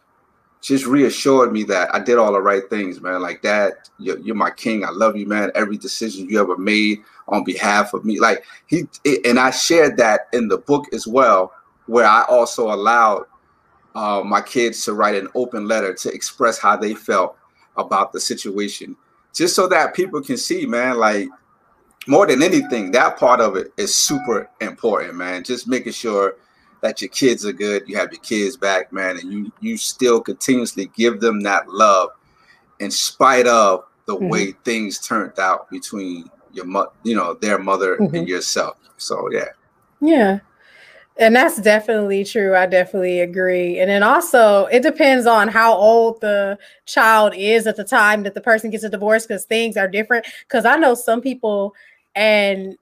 just 0.62 0.86
reassured 0.86 1.52
me 1.52 1.64
that 1.64 1.94
I 1.94 2.00
did 2.00 2.18
all 2.18 2.32
the 2.32 2.42
right 2.42 2.68
things, 2.70 3.00
man. 3.02 3.22
Like 3.22 3.44
that, 3.44 3.90
you're, 4.00 4.18
you're 4.20 4.36
my 4.36 4.50
king. 4.50 4.84
I 4.84 4.90
love 4.90 5.16
you, 5.16 5.28
man. 5.28 5.52
Every 5.54 5.78
decision 5.78 6.28
you 6.28 6.40
ever 6.40 6.58
made 6.58 7.04
on 7.28 7.44
behalf 7.44 7.94
of 7.94 8.06
me, 8.06 8.20
like 8.20 8.44
he 8.68 8.88
and 9.26 9.38
I 9.38 9.52
shared 9.52 9.98
that 9.98 10.30
in 10.34 10.48
the 10.48 10.58
book 10.58 10.86
as 10.94 11.06
well, 11.06 11.54
where 11.88 12.06
I 12.06 12.24
also 12.30 12.74
allowed 12.74 13.26
uh, 13.96 14.24
my 14.26 14.42
kids 14.42 14.84
to 14.86 14.94
write 14.94 15.16
an 15.16 15.28
open 15.36 15.68
letter 15.68 15.94
to 15.94 16.12
express 16.12 16.58
how 16.58 16.78
they 16.78 16.94
felt 16.94 17.38
about 17.78 18.14
the 18.14 18.20
situation, 18.20 18.96
just 19.34 19.56
so 19.56 19.68
that 19.68 19.94
people 19.94 20.22
can 20.22 20.38
see, 20.38 20.66
man. 20.66 20.98
Like 20.98 21.28
more 22.08 22.26
than 22.28 22.44
anything, 22.44 22.92
that 22.92 23.18
part 23.18 23.42
of 23.42 23.56
it 23.56 23.74
is 23.78 23.96
super 23.96 24.50
important, 24.62 25.16
man. 25.16 25.44
Just 25.44 25.68
making 25.68 25.94
sure 25.94 26.36
that 26.82 27.02
your 27.02 27.10
kids 27.10 27.46
are 27.46 27.54
good, 27.54 27.84
you 27.88 27.98
have 27.98 28.12
your 28.12 28.22
kids 28.22 28.56
back, 28.58 28.94
man, 28.94 29.18
and 29.18 29.32
you 29.32 29.52
you 29.60 29.78
still 29.78 30.22
continuously 30.22 30.92
give 30.96 31.20
them 31.20 31.42
that 31.42 31.68
love 31.70 32.10
in 32.80 32.92
spite 32.92 33.48
of 33.48 33.86
the 34.06 34.16
Mhm. 34.16 34.30
way 34.30 34.52
things 34.64 35.00
turned 35.00 35.40
out 35.40 35.70
between 35.70 36.30
your 36.54 36.66
mother, 36.66 36.92
you 37.04 37.16
know, 37.16 37.34
their 37.34 37.58
mother 37.58 37.98
Mhm. 37.98 38.20
and 38.20 38.28
yourself. 38.28 38.78
So 38.98 39.30
yeah. 39.32 39.50
Yeah. 40.00 40.40
And 41.18 41.34
that's 41.36 41.62
definitely 41.62 42.26
true. 42.26 42.56
I 42.56 42.66
definitely 42.66 43.22
agree. 43.22 43.80
And 43.80 43.90
then 43.90 44.04
also, 44.04 44.66
it 44.66 44.84
depends 44.84 45.26
on 45.26 45.48
how 45.48 45.74
old 45.74 46.20
the 46.20 46.58
child 46.86 47.34
is 47.36 47.68
at 47.68 47.78
the 47.78 47.86
time 47.86 48.24
that 48.24 48.34
the 48.34 48.42
person 48.42 48.70
gets 48.70 48.84
a 48.84 48.90
divorce 48.90 49.26
because 49.26 49.46
things 49.46 49.78
are 49.78 49.88
different. 49.88 50.26
Because 50.42 50.66
I 50.66 50.76
know 50.76 50.94
some 50.94 51.22
people 51.22 51.74
and 52.16 52.76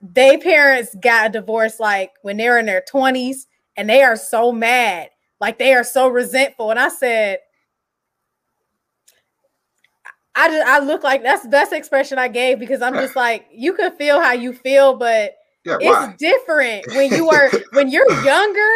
they 0.00 0.38
parents 0.38 0.94
got 0.96 1.26
a 1.28 1.30
divorce 1.30 1.80
like 1.80 2.12
when 2.22 2.36
they're 2.38 2.58
in 2.58 2.66
their 2.66 2.82
20s 2.82 3.46
and 3.76 3.88
they 3.88 4.02
are 4.02 4.16
so 4.16 4.52
mad. 4.52 5.10
like 5.40 5.58
they 5.58 5.74
are 5.74 5.84
so 5.84 6.08
resentful. 6.08 6.70
And 6.70 6.80
I 6.80 6.88
said, 6.88 7.38
I 10.34 10.48
just 10.48 10.66
I 10.66 10.78
look 10.80 11.02
like 11.02 11.22
that's 11.22 11.42
the 11.42 11.48
best 11.48 11.72
expression 11.72 12.18
I 12.18 12.28
gave 12.28 12.58
because 12.58 12.82
I'm 12.82 12.94
just 12.94 13.16
like 13.16 13.46
you 13.52 13.74
can 13.74 13.94
feel 13.96 14.20
how 14.20 14.32
you 14.32 14.52
feel, 14.52 14.96
but 14.96 15.34
yeah, 15.64 15.76
it's 15.80 15.86
why? 15.86 16.14
different 16.18 16.86
when 16.94 17.12
you 17.12 17.30
are 17.30 17.50
when 17.72 17.90
you're 17.90 18.10
younger. 18.24 18.70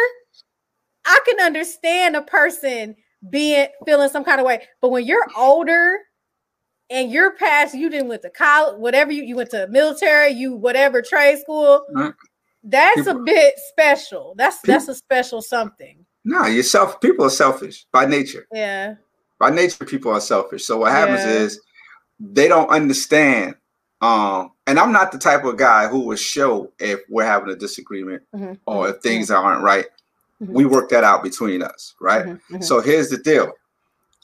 I 1.09 1.19
can 1.25 1.39
understand 1.39 2.17
a 2.17 2.21
person 2.21 2.95
being 3.29 3.67
feeling 3.85 4.09
some 4.09 4.25
kind 4.25 4.41
of 4.41 4.45
way, 4.45 4.67
but 4.81 4.89
when 4.89 5.05
you're 5.05 5.25
older 5.37 5.99
and 6.89 7.09
you're 7.11 7.31
past, 7.37 7.73
you 7.73 7.89
didn't 7.89 8.09
went 8.09 8.23
to 8.23 8.29
college, 8.29 8.77
whatever 8.79 9.11
you 9.11 9.23
you 9.23 9.35
went 9.35 9.51
to 9.51 9.67
military, 9.69 10.31
you 10.31 10.55
whatever 10.55 11.01
trade 11.01 11.39
school. 11.39 11.85
Mm-hmm. 11.95 12.09
That's 12.63 13.03
people, 13.03 13.21
a 13.21 13.23
bit 13.23 13.53
special. 13.71 14.33
That's 14.37 14.59
people, 14.59 14.73
that's 14.73 14.87
a 14.89 14.95
special 14.95 15.41
something. 15.41 16.05
No, 16.25 16.45
yourself. 16.45 16.99
People 16.99 17.25
are 17.25 17.29
selfish 17.29 17.85
by 17.93 18.05
nature. 18.05 18.45
Yeah 18.51 18.95
by 19.39 19.49
nature 19.49 19.85
people 19.85 20.11
are 20.11 20.21
selfish 20.21 20.65
so 20.65 20.77
what 20.77 20.91
happens 20.91 21.19
yeah. 21.19 21.31
is 21.31 21.61
they 22.19 22.47
don't 22.47 22.69
understand 22.69 23.55
um 24.01 24.51
and 24.67 24.79
i'm 24.79 24.91
not 24.91 25.11
the 25.11 25.17
type 25.17 25.43
of 25.43 25.57
guy 25.57 25.87
who 25.87 25.99
will 25.99 26.15
show 26.15 26.71
if 26.79 26.99
we're 27.09 27.25
having 27.25 27.49
a 27.49 27.55
disagreement 27.55 28.21
mm-hmm. 28.33 28.53
or 28.65 28.85
mm-hmm. 28.85 28.95
if 28.95 29.01
things 29.01 29.29
mm-hmm. 29.29 29.45
aren't 29.45 29.63
right 29.63 29.85
mm-hmm. 30.41 30.53
we 30.53 30.65
work 30.65 30.89
that 30.89 31.03
out 31.03 31.23
between 31.23 31.61
us 31.61 31.95
right 31.99 32.25
mm-hmm. 32.25 32.53
Mm-hmm. 32.53 32.61
so 32.61 32.81
here's 32.81 33.09
the 33.09 33.17
deal 33.17 33.51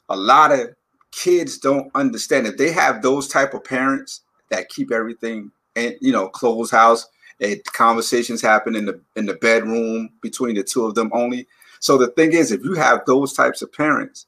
a 0.09 0.15
lot 0.15 0.51
of 0.51 0.75
kids 1.11 1.57
don't 1.57 1.91
understand 1.95 2.47
if 2.47 2.57
they 2.57 2.71
have 2.71 3.01
those 3.01 3.27
type 3.27 3.53
of 3.53 3.63
parents 3.63 4.21
that 4.49 4.69
keep 4.69 4.91
everything 4.91 5.51
and 5.75 5.95
you 6.01 6.11
know 6.11 6.27
closed 6.27 6.71
house 6.71 7.07
and 7.39 7.63
conversations 7.65 8.41
happen 8.41 8.75
in 8.75 8.85
the 8.85 8.99
in 9.15 9.25
the 9.25 9.35
bedroom 9.35 10.09
between 10.21 10.55
the 10.55 10.63
two 10.63 10.85
of 10.85 10.95
them 10.95 11.09
only 11.13 11.47
so 11.79 11.97
the 11.97 12.07
thing 12.07 12.33
is 12.33 12.51
if 12.51 12.63
you 12.63 12.73
have 12.73 13.01
those 13.05 13.33
types 13.33 13.61
of 13.61 13.71
parents 13.73 14.27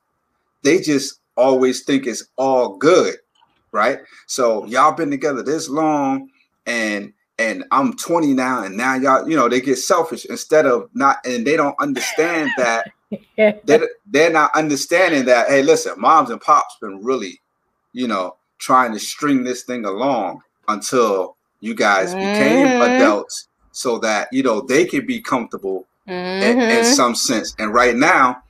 they 0.65 0.79
just 0.79 1.19
always 1.37 1.83
think 1.83 2.07
it's 2.07 2.25
all 2.37 2.77
good, 2.77 3.15
right? 3.75 3.99
So 4.25 4.65
y'all 4.65 4.93
been 4.93 5.11
together 5.11 5.43
this 5.43 5.69
long, 5.69 6.31
and 6.65 7.13
and 7.37 7.65
I'm 7.71 7.95
20 7.97 8.33
now, 8.33 8.63
and 8.63 8.77
now 8.77 8.95
y'all, 8.95 9.29
you 9.29 9.35
know, 9.35 9.49
they 9.49 9.59
get 9.59 9.75
selfish 9.75 10.25
instead 10.25 10.65
of 10.65 10.89
not, 10.93 11.17
and 11.25 11.45
they 11.45 11.57
don't 11.57 11.75
understand 11.79 12.49
that 12.57 12.87
they're, 13.37 13.89
they're 14.05 14.31
not 14.31 14.55
understanding 14.55 15.25
that. 15.25 15.49
Hey, 15.49 15.61
listen, 15.61 15.93
moms 15.97 16.29
and 16.29 16.41
pops 16.41 16.77
been 16.81 17.03
really, 17.03 17.41
you 17.91 18.07
know, 18.07 18.37
trying 18.57 18.93
to 18.93 18.99
string 18.99 19.43
this 19.43 19.63
thing 19.63 19.85
along 19.85 20.41
until 20.69 21.35
you 21.59 21.75
guys 21.75 22.13
mm-hmm. 22.13 22.19
became 22.19 22.81
adults, 22.81 23.49
so 23.71 23.99
that 23.99 24.29
you 24.31 24.41
know 24.41 24.61
they 24.61 24.85
can 24.85 25.05
be 25.05 25.19
comfortable 25.19 25.85
mm-hmm. 26.07 26.43
in, 26.43 26.61
in 26.61 26.69
mm-hmm. 26.69 26.93
some 26.93 27.13
sense. 27.13 27.53
And 27.59 27.73
right 27.73 27.95
now, 27.95 28.41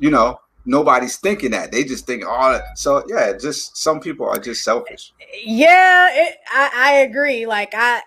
you 0.00 0.10
know, 0.10 0.40
nobody's 0.64 1.16
thinking 1.16 1.50
that. 1.52 1.72
They 1.72 1.84
just 1.84 2.06
think 2.06 2.24
oh, 2.26 2.60
so 2.74 3.04
yeah, 3.08 3.32
just 3.36 3.76
some 3.76 4.00
people 4.00 4.26
are 4.28 4.38
just 4.38 4.64
selfish. 4.64 5.12
Yeah, 5.44 6.10
it, 6.12 6.36
I, 6.50 6.70
I 6.74 6.92
agree. 7.00 7.46
Like 7.46 7.72
I 7.74 8.02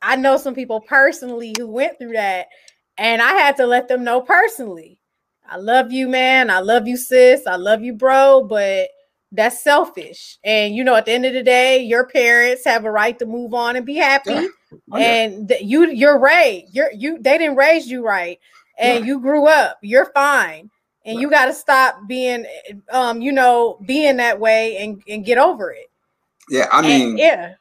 I 0.00 0.16
know 0.16 0.36
some 0.36 0.54
people 0.54 0.80
personally 0.80 1.54
who 1.58 1.66
went 1.66 1.98
through 1.98 2.12
that 2.12 2.46
and 2.96 3.20
I 3.20 3.32
had 3.32 3.56
to 3.56 3.66
let 3.66 3.88
them 3.88 4.04
know 4.04 4.20
personally. 4.20 4.98
I 5.48 5.56
love 5.56 5.92
you, 5.92 6.08
man. 6.08 6.50
I 6.50 6.60
love 6.60 6.86
you, 6.86 6.96
sis. 6.96 7.46
I 7.46 7.56
love 7.56 7.82
you, 7.82 7.94
bro, 7.94 8.44
but 8.44 8.88
that's 9.32 9.62
selfish. 9.62 10.38
And 10.44 10.74
you 10.74 10.84
know, 10.84 10.94
at 10.94 11.06
the 11.06 11.12
end 11.12 11.24
of 11.24 11.32
the 11.32 11.42
day, 11.42 11.82
your 11.82 12.06
parents 12.06 12.64
have 12.64 12.84
a 12.84 12.90
right 12.90 13.18
to 13.18 13.26
move 13.26 13.54
on 13.54 13.76
and 13.76 13.86
be 13.86 13.96
happy. 13.96 14.30
Yeah. 14.32 14.48
Oh, 14.92 14.96
and 14.98 15.48
th- 15.48 15.62
you 15.62 15.90
you're 15.90 16.18
right. 16.18 16.64
You're 16.70 16.92
you 16.92 17.18
they 17.20 17.38
didn't 17.38 17.56
raise 17.56 17.86
you 17.86 18.04
right. 18.04 18.38
And 18.78 19.00
yeah. 19.00 19.06
you 19.06 19.20
grew 19.20 19.48
up. 19.48 19.78
You're 19.82 20.12
fine 20.12 20.70
and 21.04 21.20
you 21.20 21.30
got 21.30 21.46
to 21.46 21.54
stop 21.54 21.96
being 22.06 22.44
um 22.90 23.20
you 23.20 23.32
know 23.32 23.78
being 23.86 24.16
that 24.16 24.38
way 24.38 24.76
and, 24.78 25.02
and 25.08 25.24
get 25.24 25.38
over 25.38 25.70
it 25.70 25.90
yeah 26.50 26.66
i 26.72 26.82
mean 26.82 27.10
and, 27.10 27.18
yeah 27.18 27.54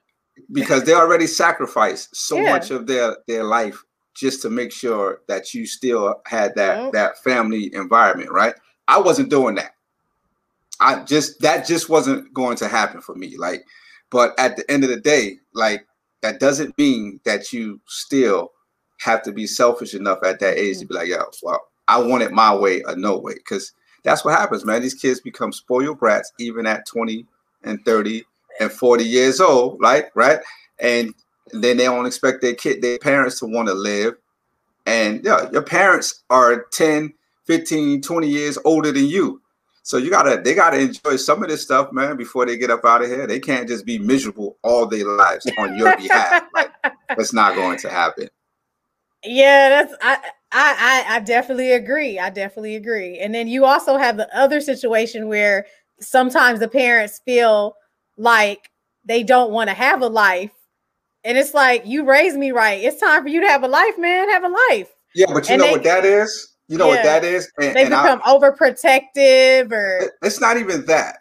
because 0.52 0.84
they 0.84 0.94
already 0.94 1.28
sacrificed 1.28 2.16
so 2.16 2.38
yeah. 2.38 2.52
much 2.52 2.72
of 2.72 2.88
their 2.88 3.18
their 3.28 3.44
life 3.44 3.82
just 4.16 4.42
to 4.42 4.50
make 4.50 4.72
sure 4.72 5.22
that 5.28 5.54
you 5.54 5.66
still 5.66 6.16
had 6.26 6.54
that 6.56 6.78
nope. 6.78 6.94
that 6.94 7.18
family 7.20 7.74
environment 7.74 8.32
right 8.32 8.56
i 8.88 9.00
wasn't 9.00 9.30
doing 9.30 9.56
that 9.56 9.72
i 10.80 11.04
just 11.04 11.40
that 11.40 11.66
just 11.66 11.90
wasn't 11.90 12.32
going 12.34 12.58
to 12.58 12.68
happen 12.68 13.02
for 13.02 13.16
me 13.16 13.36
like 13.38 13.64
but 14.10 14.38
at 14.40 14.56
the 14.56 14.70
end 14.72 14.84
of 14.84 14.90
the 14.90 15.00
day 15.00 15.38
like 15.54 15.86
that 16.22 16.40
doesn't 16.40 16.76
mean 16.78 17.20
that 17.26 17.54
you 17.54 17.80
still 17.86 18.52
have 19.00 19.22
to 19.22 19.32
be 19.32 19.46
selfish 19.46 19.94
enough 19.94 20.20
at 20.24 20.40
that 20.40 20.58
age 20.58 20.78
mm-hmm. 20.78 20.82
to 20.82 20.88
be 20.88 20.96
like 20.96 21.08
yo 21.08 21.24
well 21.44 21.62
I 21.88 22.00
want 22.00 22.24
it 22.24 22.32
my 22.32 22.54
way 22.54 22.84
or 22.84 22.96
no 22.96 23.18
way. 23.18 23.36
Because 23.36 23.74
that's 24.04 24.24
what 24.24 24.38
happens, 24.38 24.66
man. 24.66 24.82
These 24.82 24.94
kids 24.94 25.20
become 25.20 25.52
spoiled 25.52 26.00
brats 26.00 26.32
even 26.40 26.66
at 26.66 26.86
20 26.86 27.26
and 27.64 27.84
30 27.86 28.24
and 28.60 28.72
40 28.72 29.04
years 29.04 29.40
old, 29.40 29.78
right? 29.80 30.06
Right. 30.16 30.40
And 30.80 31.14
then 31.52 31.78
they 31.78 31.86
don't 31.86 32.06
expect 32.06 32.42
their 32.42 32.56
kid, 32.56 32.82
their 32.82 33.00
parents 33.00 33.40
to 33.40 33.46
want 33.46 33.68
to 33.68 33.74
live. 33.74 34.16
And 34.86 35.24
yeah, 35.24 35.50
your 35.52 35.64
parents 35.64 36.24
are 36.30 36.66
10, 36.72 37.14
15, 37.46 38.02
20 38.02 38.28
years 38.28 38.58
older 38.64 38.92
than 38.92 39.06
you. 39.06 39.42
So 39.84 39.96
you 39.96 40.10
gotta 40.10 40.42
they 40.44 40.54
gotta 40.54 40.80
enjoy 40.80 41.16
some 41.16 41.42
of 41.42 41.48
this 41.48 41.62
stuff, 41.62 41.94
man, 41.94 42.18
before 42.18 42.46
they 42.46 42.58
get 42.58 42.70
up 42.70 42.84
out 42.84 43.04
of 43.04 43.08
here. 43.08 43.26
They 43.26 43.40
can't 43.40 43.70
just 43.70 43.86
be 43.86 43.98
miserable 43.98 44.58
all 44.62 44.86
their 44.86 45.06
lives 45.06 45.50
on 45.58 45.78
your 45.78 45.96
behalf. 45.96 46.44
Like 46.54 46.72
that's 47.08 47.32
not 47.32 47.56
going 47.56 47.78
to 47.80 47.90
happen. 47.90 48.30
Yeah, 49.24 49.70
that's 49.70 49.94
I 50.02 50.20
I, 50.52 51.04
I 51.08 51.16
I 51.16 51.20
definitely 51.20 51.74
agree. 51.74 52.20
I 52.20 52.30
definitely 52.30 52.76
agree. 52.76 53.20
And 53.20 53.36
then 53.36 53.48
you 53.48 53.66
also 53.66 53.98
have 53.98 54.18
the 54.18 54.34
other 54.38 54.62
situation 54.62 55.28
where 55.28 55.66
sometimes 56.00 56.60
the 56.60 56.68
parents 56.68 57.22
feel 57.26 57.76
like 58.18 58.70
they 59.06 59.24
don't 59.24 59.52
want 59.52 59.70
to 59.70 59.74
have 59.74 60.02
a 60.02 60.08
life. 60.08 60.52
And 61.24 61.38
it's 61.38 61.54
like, 61.54 61.86
you 61.86 62.06
raised 62.06 62.38
me 62.38 62.52
right. 62.52 62.82
It's 62.82 63.02
time 63.02 63.24
for 63.24 63.30
you 63.30 63.42
to 63.42 63.48
have 63.48 63.64
a 63.64 63.68
life, 63.68 63.98
man. 63.98 64.30
Have 64.30 64.44
a 64.44 64.56
life. 64.70 64.90
Yeah, 65.14 65.26
but 65.34 65.48
you 65.48 65.54
and 65.54 65.62
know 65.62 65.68
they, 65.68 65.72
what 65.74 65.84
that 65.84 66.06
is? 66.06 66.56
You 66.68 66.78
know 66.78 66.88
yeah, 66.92 66.96
what 66.96 67.04
that 67.04 67.24
is? 67.24 67.52
And, 67.60 67.76
they 67.76 67.86
become 67.86 68.22
I, 68.24 68.34
overprotective 68.34 69.72
or 69.72 70.12
it's 70.22 70.40
not 70.40 70.58
even 70.58 70.86
that. 70.86 71.20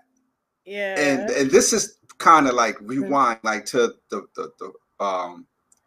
Yeah. 0.65 0.99
And 0.99 1.31
and 1.31 1.51
this 1.51 1.73
is 1.73 1.99
kind 2.19 2.49
of 2.49 2.55
like 2.55 2.77
mm-hmm. 2.77 3.03
rewind 3.03 3.41
like 3.45 3.65
to 3.67 3.95
the, 4.11 4.27
the 4.35 4.51
the 4.59 5.05
um 5.05 5.47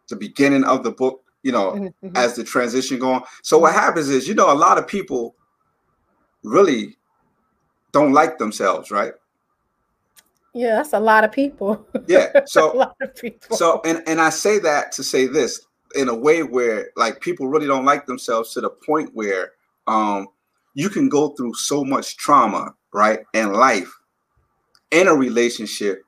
the 0.10 0.16
beginning 0.16 0.64
of 0.64 0.84
the 0.84 0.92
book 0.92 1.22
you 1.44 1.52
know, 1.52 1.72
mm-hmm, 1.72 2.06
mm-hmm. 2.06 2.18
as 2.18 2.36
the 2.36 2.44
transition 2.44 3.00
going. 3.00 3.22
So 3.44 3.58
what 3.58 3.72
mm-hmm. 3.72 3.80
happens 3.80 4.10
is, 4.10 4.28
you 4.28 4.36
know, 4.36 4.52
a 4.52 4.56
lot 4.56 4.78
of 4.78 4.88
people 4.88 5.36
really 6.44 6.98
don't 7.92 8.14
like 8.14 8.38
themselves, 8.38 8.92
right? 8.92 9.14
Yeah, 10.54 10.76
that's 10.76 10.94
a 10.94 11.00
lot 11.00 11.24
of 11.24 11.32
people. 11.32 11.86
Yeah. 12.08 12.32
So 12.48 12.74
a 12.74 12.76
lot 12.76 12.96
of 13.02 13.16
people. 13.16 13.56
So 13.56 13.82
and 13.86 14.02
and 14.08 14.20
I 14.20 14.30
say 14.30 14.60
that 14.60 14.92
to 14.94 15.04
say 15.04 15.28
this 15.28 15.62
in 15.96 16.10
a 16.10 16.16
way 16.16 16.44
where 16.44 16.90
like 16.96 17.22
people 17.22 17.48
really 17.48 17.68
don't 17.68 17.86
like 17.86 18.06
themselves 18.06 18.54
to 18.54 18.62
the 18.62 18.70
point 18.70 19.12
where 19.14 19.52
um 19.88 20.28
you 20.74 20.90
can 20.90 21.10
go 21.10 21.30
through 21.30 21.54
so 21.56 21.84
much 21.84 22.18
trauma, 22.18 22.74
right, 22.94 23.20
in 23.34 23.54
life 23.54 23.92
in 24.92 25.08
a 25.08 25.14
relationship 25.14 26.04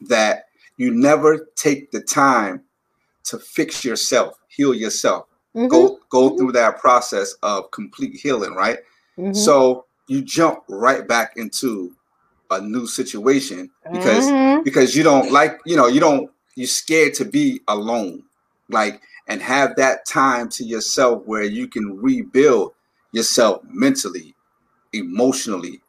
that 0.00 0.44
you 0.76 0.92
never 0.92 1.48
take 1.56 1.90
the 1.90 2.00
time 2.00 2.62
to 3.24 3.38
fix 3.38 3.84
yourself 3.84 4.38
heal 4.56 4.74
yourself. 4.74 5.26
Mm-hmm. 5.54 5.68
Go 5.68 5.98
go 6.10 6.28
mm-hmm. 6.28 6.38
through 6.38 6.52
that 6.52 6.78
process 6.78 7.34
of 7.42 7.70
complete 7.70 8.14
healing, 8.14 8.54
right? 8.54 8.78
Mm-hmm. 9.18 9.32
So 9.32 9.86
you 10.08 10.22
jump 10.22 10.60
right 10.68 11.06
back 11.06 11.34
into 11.36 11.92
a 12.50 12.60
new 12.60 12.86
situation 12.86 13.70
because 13.92 14.26
mm-hmm. 14.26 14.62
because 14.62 14.94
you 14.94 15.02
don't 15.02 15.32
like, 15.32 15.58
you 15.64 15.76
know, 15.76 15.86
you 15.86 16.00
don't 16.00 16.30
you're 16.54 16.66
scared 16.66 17.14
to 17.14 17.24
be 17.24 17.60
alone. 17.68 18.22
Like 18.68 19.00
and 19.28 19.42
have 19.42 19.76
that 19.76 20.06
time 20.06 20.48
to 20.48 20.64
yourself 20.64 21.22
where 21.26 21.42
you 21.42 21.66
can 21.68 22.00
rebuild 22.00 22.72
yourself 23.12 23.62
mentally, 23.64 24.34
emotionally, 24.92 25.80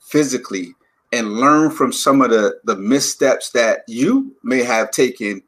physically, 0.00 0.74
and 1.12 1.34
learn 1.34 1.70
from 1.70 1.92
some 1.92 2.20
of 2.22 2.30
the 2.30 2.58
the 2.64 2.76
missteps 2.76 3.50
that 3.50 3.82
you 3.86 4.34
may 4.42 4.62
have 4.62 4.90
taken 4.90 5.42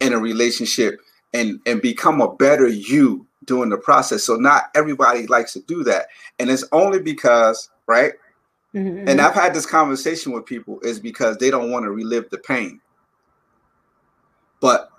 in 0.00 0.12
a 0.12 0.18
relationship 0.18 1.00
and 1.34 1.60
and 1.66 1.82
become 1.82 2.20
a 2.20 2.34
better 2.34 2.68
you 2.68 3.26
during 3.44 3.70
the 3.70 3.78
process. 3.78 4.24
So 4.24 4.36
not 4.36 4.64
everybody 4.74 5.26
likes 5.26 5.52
to 5.54 5.60
do 5.60 5.84
that, 5.84 6.06
and 6.38 6.50
it's 6.50 6.64
only 6.72 7.00
because 7.00 7.70
right. 7.86 8.12
Mm-hmm. 8.74 9.08
And 9.08 9.20
I've 9.20 9.34
had 9.34 9.54
this 9.54 9.64
conversation 9.64 10.32
with 10.32 10.44
people 10.44 10.78
is 10.80 11.00
because 11.00 11.38
they 11.38 11.50
don't 11.50 11.70
want 11.70 11.84
to 11.84 11.90
relive 11.90 12.28
the 12.30 12.38
pain. 12.38 12.80
But 14.60 14.90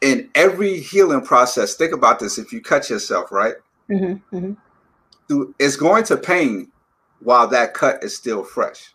in 0.00 0.28
every 0.34 0.80
healing 0.80 1.22
process, 1.22 1.76
think 1.76 1.94
about 1.94 2.18
this: 2.18 2.38
if 2.38 2.52
you 2.52 2.60
cut 2.60 2.90
yourself, 2.90 3.30
right, 3.30 3.54
mm-hmm. 3.88 4.36
Mm-hmm. 4.36 5.42
it's 5.58 5.76
going 5.76 6.04
to 6.04 6.16
pain 6.16 6.70
while 7.20 7.46
that 7.48 7.74
cut 7.74 8.02
is 8.02 8.16
still 8.16 8.42
fresh. 8.44 8.94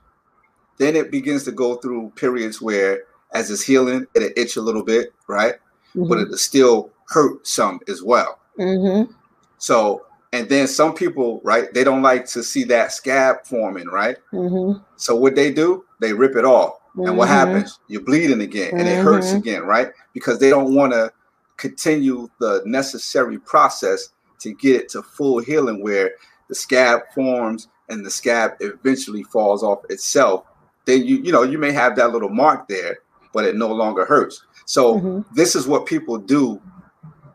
Then 0.78 0.96
it 0.96 1.12
begins 1.12 1.44
to 1.46 1.52
go 1.52 1.76
through 1.76 2.12
periods 2.16 2.62
where, 2.62 3.04
as 3.34 3.52
it's 3.52 3.62
healing, 3.62 4.06
it'll 4.16 4.30
itch 4.38 4.56
a 4.56 4.62
little 4.62 4.84
bit, 4.84 5.14
right? 5.28 5.56
Mm-hmm. 5.96 6.08
but 6.08 6.20
it 6.20 6.32
still 6.38 6.92
hurt 7.08 7.46
some 7.48 7.80
as 7.88 8.04
well. 8.04 8.40
Mm-hmm. 8.58 9.12
So 9.58 10.06
and 10.32 10.48
then 10.48 10.68
some 10.68 10.94
people, 10.94 11.42
right, 11.44 11.74
they 11.74 11.84
don't 11.84 12.04
like 12.04 12.28
to 12.28 12.44
see 12.44 12.64
that 12.66 12.92
scab 12.92 13.38
forming, 13.46 13.88
right? 13.88 14.18
Mm-hmm. 14.32 14.84
So 14.96 15.16
what 15.16 15.36
they 15.36 15.52
do, 15.52 15.86
they 16.00 16.14
rip 16.14 16.36
it 16.36 16.46
off. 16.46 16.76
And 16.96 17.18
what 17.18 17.30
mm-hmm. 17.30 17.52
happens? 17.52 17.80
You're 17.88 18.04
bleeding 18.04 18.42
again 18.42 18.72
and 18.78 18.88
it 18.88 19.04
hurts 19.04 19.28
mm-hmm. 19.28 19.38
again, 19.38 19.64
right? 19.64 19.92
Because 20.14 20.40
they 20.40 20.50
don't 20.50 20.76
want 20.76 20.92
to 20.94 21.12
continue 21.58 22.30
the 22.40 22.62
necessary 22.66 23.40
process 23.40 24.10
to 24.40 24.54
get 24.54 24.76
it 24.76 24.90
to 24.90 25.02
full 25.02 25.40
healing 25.40 25.82
where 25.82 26.12
the 26.48 26.56
scab 26.56 27.02
forms 27.14 27.68
and 27.90 28.06
the 28.06 28.10
scab 28.10 28.54
eventually 28.60 29.24
falls 29.24 29.64
off 29.64 29.80
itself. 29.90 30.46
Then 30.86 31.06
you, 31.06 31.18
you 31.18 31.32
know, 31.32 31.44
you 31.44 31.58
may 31.58 31.72
have 31.72 31.96
that 31.96 32.12
little 32.12 32.30
mark 32.30 32.68
there, 32.68 33.00
but 33.34 33.46
it 33.46 33.56
no 33.56 33.68
longer 33.68 34.06
hurts. 34.06 34.46
So 34.70 35.00
mm-hmm. 35.00 35.34
this 35.34 35.56
is 35.56 35.66
what 35.68 35.88
people 35.88 36.20
do 36.20 36.62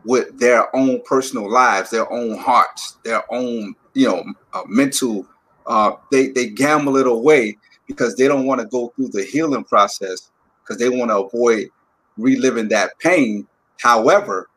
with 0.04 0.38
their 0.38 0.74
own 0.76 1.02
personal 1.04 1.50
lives, 1.50 1.90
their 1.90 2.10
own 2.12 2.38
hearts, 2.38 2.98
their 3.04 3.24
own, 3.28 3.74
you 3.92 4.06
know, 4.06 4.24
uh, 4.52 4.62
mental. 4.68 5.26
Uh, 5.66 5.96
they 6.12 6.28
they 6.28 6.46
gamble 6.46 6.96
it 6.96 7.08
away 7.08 7.58
because 7.88 8.14
they 8.14 8.28
don't 8.28 8.46
want 8.46 8.60
to 8.60 8.68
go 8.68 8.92
through 8.94 9.08
the 9.08 9.24
healing 9.24 9.64
process 9.64 10.30
because 10.62 10.78
they 10.78 10.88
want 10.88 11.10
to 11.10 11.24
avoid 11.24 11.70
reliving 12.18 12.68
that 12.68 12.96
pain. 13.00 13.48
However, 13.80 14.48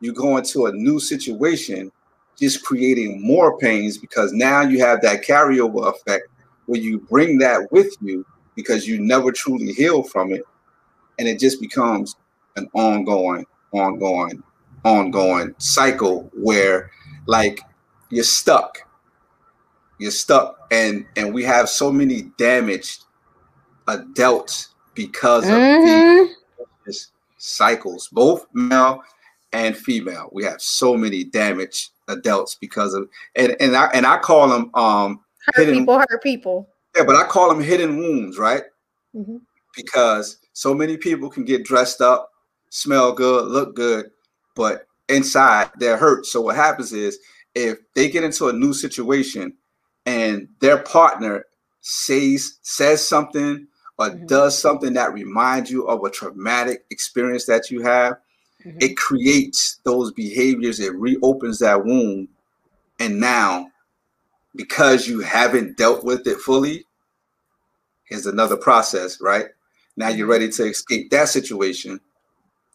you 0.00 0.14
go 0.14 0.38
into 0.38 0.64
a 0.64 0.72
new 0.72 1.00
situation, 1.00 1.92
just 2.38 2.64
creating 2.64 3.20
more 3.20 3.58
pains 3.58 3.98
because 3.98 4.32
now 4.32 4.62
you 4.62 4.80
have 4.80 5.02
that 5.02 5.22
carryover 5.22 5.94
effect 5.94 6.28
where 6.64 6.80
you 6.80 6.98
bring 6.98 7.36
that 7.40 7.70
with 7.70 7.94
you 8.00 8.24
because 8.56 8.88
you 8.88 8.98
never 8.98 9.30
truly 9.32 9.74
heal 9.74 10.02
from 10.02 10.32
it, 10.32 10.44
and 11.20 11.28
it 11.28 11.38
just 11.38 11.60
becomes 11.60 12.16
an 12.56 12.68
ongoing, 12.74 13.46
ongoing 13.72 14.42
ongoing 14.84 15.54
cycle 15.58 16.30
where 16.34 16.90
like 17.26 17.60
you're 18.08 18.24
stuck 18.24 18.78
you're 19.98 20.10
stuck 20.10 20.66
and 20.70 21.04
and 21.16 21.32
we 21.32 21.44
have 21.44 21.68
so 21.68 21.92
many 21.92 22.22
damaged 22.38 23.04
adults 23.88 24.74
because 24.94 25.44
mm-hmm. 25.44 26.32
of 26.60 26.66
these 26.86 27.12
cycles 27.36 28.08
both 28.12 28.46
male 28.54 29.02
and 29.52 29.76
female 29.76 30.30
we 30.32 30.42
have 30.44 30.60
so 30.62 30.96
many 30.96 31.24
damaged 31.24 31.90
adults 32.08 32.54
because 32.54 32.94
of 32.94 33.08
and 33.36 33.54
and 33.60 33.76
i 33.76 33.86
and 33.92 34.06
i 34.06 34.16
call 34.16 34.48
them 34.48 34.70
um 34.74 35.20
hurt 35.54 35.66
hidden, 35.66 35.80
people 35.80 35.98
hurt 35.98 36.22
people 36.22 36.68
yeah 36.96 37.04
but 37.04 37.16
i 37.16 37.24
call 37.24 37.48
them 37.50 37.62
hidden 37.62 37.98
wounds 37.98 38.38
right 38.38 38.62
mm-hmm. 39.14 39.36
because 39.76 40.38
so 40.52 40.74
many 40.74 40.96
people 40.96 41.30
can 41.30 41.44
get 41.44 41.64
dressed 41.64 42.00
up 42.00 42.30
smell 42.70 43.12
good 43.12 43.46
look 43.46 43.74
good 43.74 44.10
but 44.54 44.86
inside 45.10 45.70
they're 45.78 45.96
hurt. 45.96 46.26
So 46.26 46.40
what 46.40 46.56
happens 46.56 46.92
is 46.92 47.18
if 47.54 47.78
they 47.94 48.08
get 48.08 48.24
into 48.24 48.48
a 48.48 48.52
new 48.52 48.72
situation 48.72 49.54
and 50.06 50.48
their 50.60 50.78
partner 50.78 51.46
says 51.80 52.58
says 52.62 53.06
something 53.06 53.66
or 53.98 54.10
mm-hmm. 54.10 54.26
does 54.26 54.58
something 54.58 54.92
that 54.94 55.12
reminds 55.12 55.70
you 55.70 55.86
of 55.86 56.04
a 56.04 56.10
traumatic 56.10 56.84
experience 56.90 57.46
that 57.46 57.70
you 57.70 57.82
have, 57.82 58.14
mm-hmm. 58.64 58.78
it 58.80 58.96
creates 58.96 59.80
those 59.84 60.12
behaviors, 60.12 60.80
it 60.80 60.94
reopens 60.94 61.58
that 61.58 61.84
wound. 61.84 62.28
And 62.98 63.18
now, 63.18 63.70
because 64.54 65.08
you 65.08 65.20
haven't 65.20 65.76
dealt 65.76 66.04
with 66.04 66.26
it 66.26 66.38
fully, 66.38 66.84
here's 68.04 68.26
another 68.26 68.56
process, 68.56 69.20
right? 69.20 69.46
Now 69.96 70.08
you're 70.08 70.26
ready 70.26 70.48
to 70.50 70.64
escape 70.64 71.10
that 71.10 71.28
situation 71.28 72.00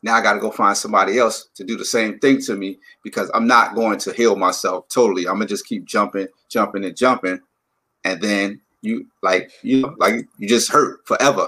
now 0.06 0.14
I 0.14 0.22
got 0.22 0.34
to 0.34 0.40
go 0.40 0.52
find 0.52 0.78
somebody 0.78 1.18
else 1.18 1.48
to 1.56 1.64
do 1.64 1.76
the 1.76 1.84
same 1.84 2.20
thing 2.20 2.40
to 2.42 2.56
me 2.56 2.78
because 3.04 3.32
I'm 3.34 3.48
not 3.48 3.74
going 3.74 3.98
to 4.00 4.14
heal 4.14 4.36
myself 4.36 4.88
totally. 4.88 5.28
I'm 5.28 5.34
gonna 5.34 5.48
just 5.48 5.66
keep 5.66 5.84
jumping, 5.84 6.28
jumping, 6.48 6.86
and 6.86 6.96
jumping, 6.96 7.40
and 8.04 8.22
then 8.22 8.62
you 8.84 9.08
like 9.24 9.50
you 9.64 9.82
know 9.82 9.96
like 9.98 10.28
you 10.38 10.48
just 10.48 10.72
hurt 10.72 11.00
forever. 11.08 11.48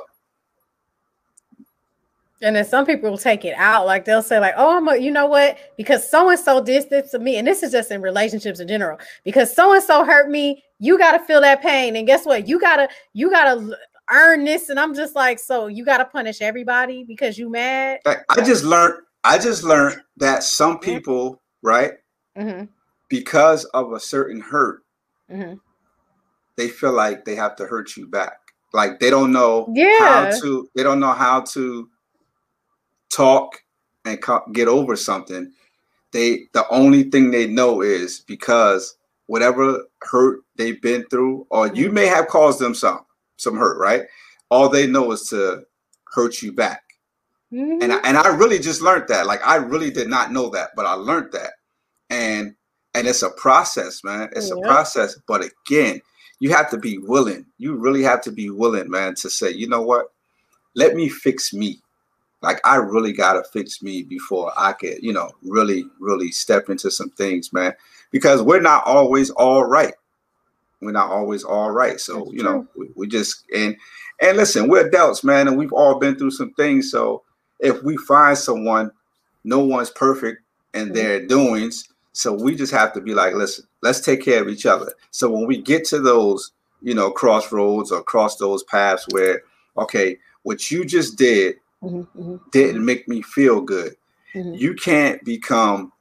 And 2.41 2.55
then 2.55 2.65
some 2.65 2.87
people 2.87 3.11
will 3.11 3.17
take 3.19 3.45
it 3.45 3.53
out, 3.57 3.85
like 3.85 4.05
they'll 4.05 4.23
say, 4.23 4.39
like, 4.39 4.55
"Oh, 4.57 4.77
I'm 4.77 4.87
a, 4.87 4.95
you 4.95 5.11
know 5.11 5.27
what? 5.27 5.57
Because 5.77 6.09
so 6.09 6.29
and 6.29 6.39
so 6.39 6.63
did 6.63 6.89
this 6.89 7.11
to 7.11 7.19
me, 7.19 7.37
and 7.37 7.47
this 7.47 7.61
is 7.61 7.71
just 7.71 7.91
in 7.91 8.01
relationships 8.01 8.59
in 8.59 8.67
general. 8.67 8.97
Because 9.23 9.55
so 9.55 9.71
and 9.73 9.83
so 9.83 10.03
hurt 10.03 10.31
me, 10.31 10.63
you 10.79 10.97
got 10.97 11.11
to 11.11 11.19
feel 11.25 11.41
that 11.41 11.61
pain, 11.61 11.95
and 11.95 12.07
guess 12.07 12.25
what? 12.25 12.47
You 12.47 12.59
gotta, 12.59 12.89
you 13.13 13.29
gotta 13.29 13.77
earn 14.11 14.43
this 14.43 14.69
and 14.69 14.79
i'm 14.79 14.93
just 14.93 15.15
like 15.15 15.39
so 15.39 15.67
you 15.67 15.83
got 15.83 15.97
to 15.97 16.05
punish 16.05 16.41
everybody 16.41 17.03
because 17.03 17.37
you 17.37 17.49
mad 17.49 17.99
i 18.05 18.41
just 18.43 18.63
learned 18.63 18.95
i 19.23 19.37
just 19.37 19.63
learned 19.63 19.99
that 20.15 20.43
some 20.43 20.75
mm-hmm. 20.75 20.91
people 20.91 21.41
right 21.61 21.93
mm-hmm. 22.37 22.65
because 23.09 23.65
of 23.65 23.91
a 23.93 23.99
certain 23.99 24.39
hurt 24.39 24.83
mm-hmm. 25.31 25.55
they 26.55 26.67
feel 26.67 26.93
like 26.93 27.25
they 27.25 27.35
have 27.35 27.55
to 27.55 27.65
hurt 27.65 27.95
you 27.97 28.07
back 28.07 28.37
like 28.73 28.99
they 28.99 29.09
don't 29.09 29.31
know 29.31 29.67
yeah. 29.73 29.99
how 29.99 30.39
to 30.39 30.69
they 30.75 30.83
don't 30.83 30.99
know 30.99 31.13
how 31.13 31.41
to 31.41 31.89
talk 33.09 33.61
and 34.05 34.21
co- 34.21 34.45
get 34.53 34.67
over 34.67 34.95
something 34.95 35.51
they 36.11 36.43
the 36.53 36.67
only 36.69 37.03
thing 37.03 37.31
they 37.31 37.47
know 37.47 37.81
is 37.81 38.21
because 38.21 38.97
whatever 39.25 39.83
hurt 40.01 40.39
they've 40.55 40.81
been 40.81 41.05
through 41.09 41.45
or 41.49 41.67
you 41.67 41.85
mm-hmm. 41.85 41.95
may 41.95 42.05
have 42.05 42.27
caused 42.27 42.59
them 42.59 42.73
some 42.73 43.01
some 43.37 43.55
hurt, 43.55 43.79
right? 43.79 44.03
All 44.49 44.69
they 44.69 44.87
know 44.87 45.11
is 45.11 45.29
to 45.29 45.63
hurt 46.13 46.41
you 46.41 46.51
back. 46.51 46.83
Mm-hmm. 47.53 47.81
And 47.81 47.93
I, 47.93 47.97
and 48.03 48.17
I 48.17 48.35
really 48.35 48.59
just 48.59 48.81
learned 48.81 49.07
that. 49.07 49.25
Like 49.25 49.45
I 49.45 49.55
really 49.55 49.89
did 49.89 50.09
not 50.09 50.31
know 50.31 50.49
that, 50.49 50.71
but 50.75 50.85
I 50.85 50.93
learned 50.93 51.31
that. 51.31 51.53
And 52.09 52.55
and 52.93 53.07
it's 53.07 53.21
a 53.21 53.29
process, 53.29 54.03
man. 54.03 54.29
It's 54.35 54.49
a 54.49 54.59
process. 54.61 55.19
But 55.27 55.43
again, 55.45 56.01
you 56.39 56.49
have 56.51 56.69
to 56.71 56.77
be 56.77 56.97
willing. 56.97 57.45
You 57.57 57.75
really 57.75 58.03
have 58.03 58.21
to 58.21 58.31
be 58.31 58.49
willing, 58.49 58.89
man, 58.89 59.15
to 59.15 59.29
say, 59.29 59.51
you 59.51 59.67
know 59.69 59.81
what? 59.81 60.07
Let 60.75 60.95
me 60.95 61.07
fix 61.07 61.53
me. 61.53 61.79
Like 62.41 62.59
I 62.65 62.77
really 62.77 63.13
gotta 63.13 63.43
fix 63.53 63.81
me 63.81 64.03
before 64.03 64.51
I 64.57 64.73
could, 64.73 65.01
you 65.01 65.13
know, 65.13 65.31
really, 65.43 65.85
really 65.99 66.31
step 66.31 66.69
into 66.69 66.91
some 66.91 67.09
things, 67.11 67.53
man. 67.53 67.73
Because 68.11 68.41
we're 68.41 68.61
not 68.61 68.85
always 68.85 69.29
all 69.31 69.65
right 69.65 69.93
we're 70.81 70.91
not 70.91 71.09
always 71.09 71.43
all 71.43 71.71
right. 71.71 71.99
So 71.99 72.19
That's 72.19 72.31
you 72.31 72.39
true. 72.39 72.51
know, 72.51 72.67
we, 72.75 72.89
we, 72.95 73.07
just 73.07 73.43
and 73.55 73.75
and 74.21 74.37
listen, 74.37 74.67
we're 74.67 74.87
adults, 74.87 75.23
man, 75.23 75.47
and 75.47 75.57
we've 75.57 75.73
all 75.73 75.99
been 75.99 76.17
through 76.17 76.31
some 76.31 76.53
things. 76.53 76.91
So 76.91 77.23
if 77.59 77.81
we 77.83 77.97
find 77.97 78.37
someone, 78.37 78.91
no 79.43 79.59
one's 79.59 79.89
perfect 79.89 80.41
in 80.73 80.93
their 80.93 81.25
doings. 81.25 81.87
So 82.13 82.33
we 82.33 82.55
just 82.55 82.73
have 82.73 82.93
to 82.93 83.01
be 83.01 83.13
like, 83.13 83.33
listen, 83.33 83.65
let's 83.81 84.01
take 84.01 84.23
care 84.23 84.41
of 84.41 84.49
each 84.49 84.65
other. 84.65 84.93
So 85.11 85.29
when 85.29 85.45
we 85.45 85.61
get 85.61 85.85
to 85.85 85.99
those, 85.99 86.51
you 86.81 86.93
know, 86.93 87.11
crossroads 87.11 87.91
or 87.91 88.03
cross 88.03 88.37
those 88.37 88.63
paths 88.63 89.05
where, 89.11 89.41
okay, 89.77 90.17
what 90.43 90.71
you 90.71 90.85
just 90.85 91.17
did 91.17 91.55
mm-hmm, 91.83 92.01
mm-hmm. 92.19 92.37
didn't 92.51 92.83
make 92.85 93.07
me 93.07 93.21
feel 93.21 93.61
good. 93.61 93.95
Mm-hmm. 94.33 94.53
You 94.53 94.73
can't 94.73 95.23
become 95.23 95.91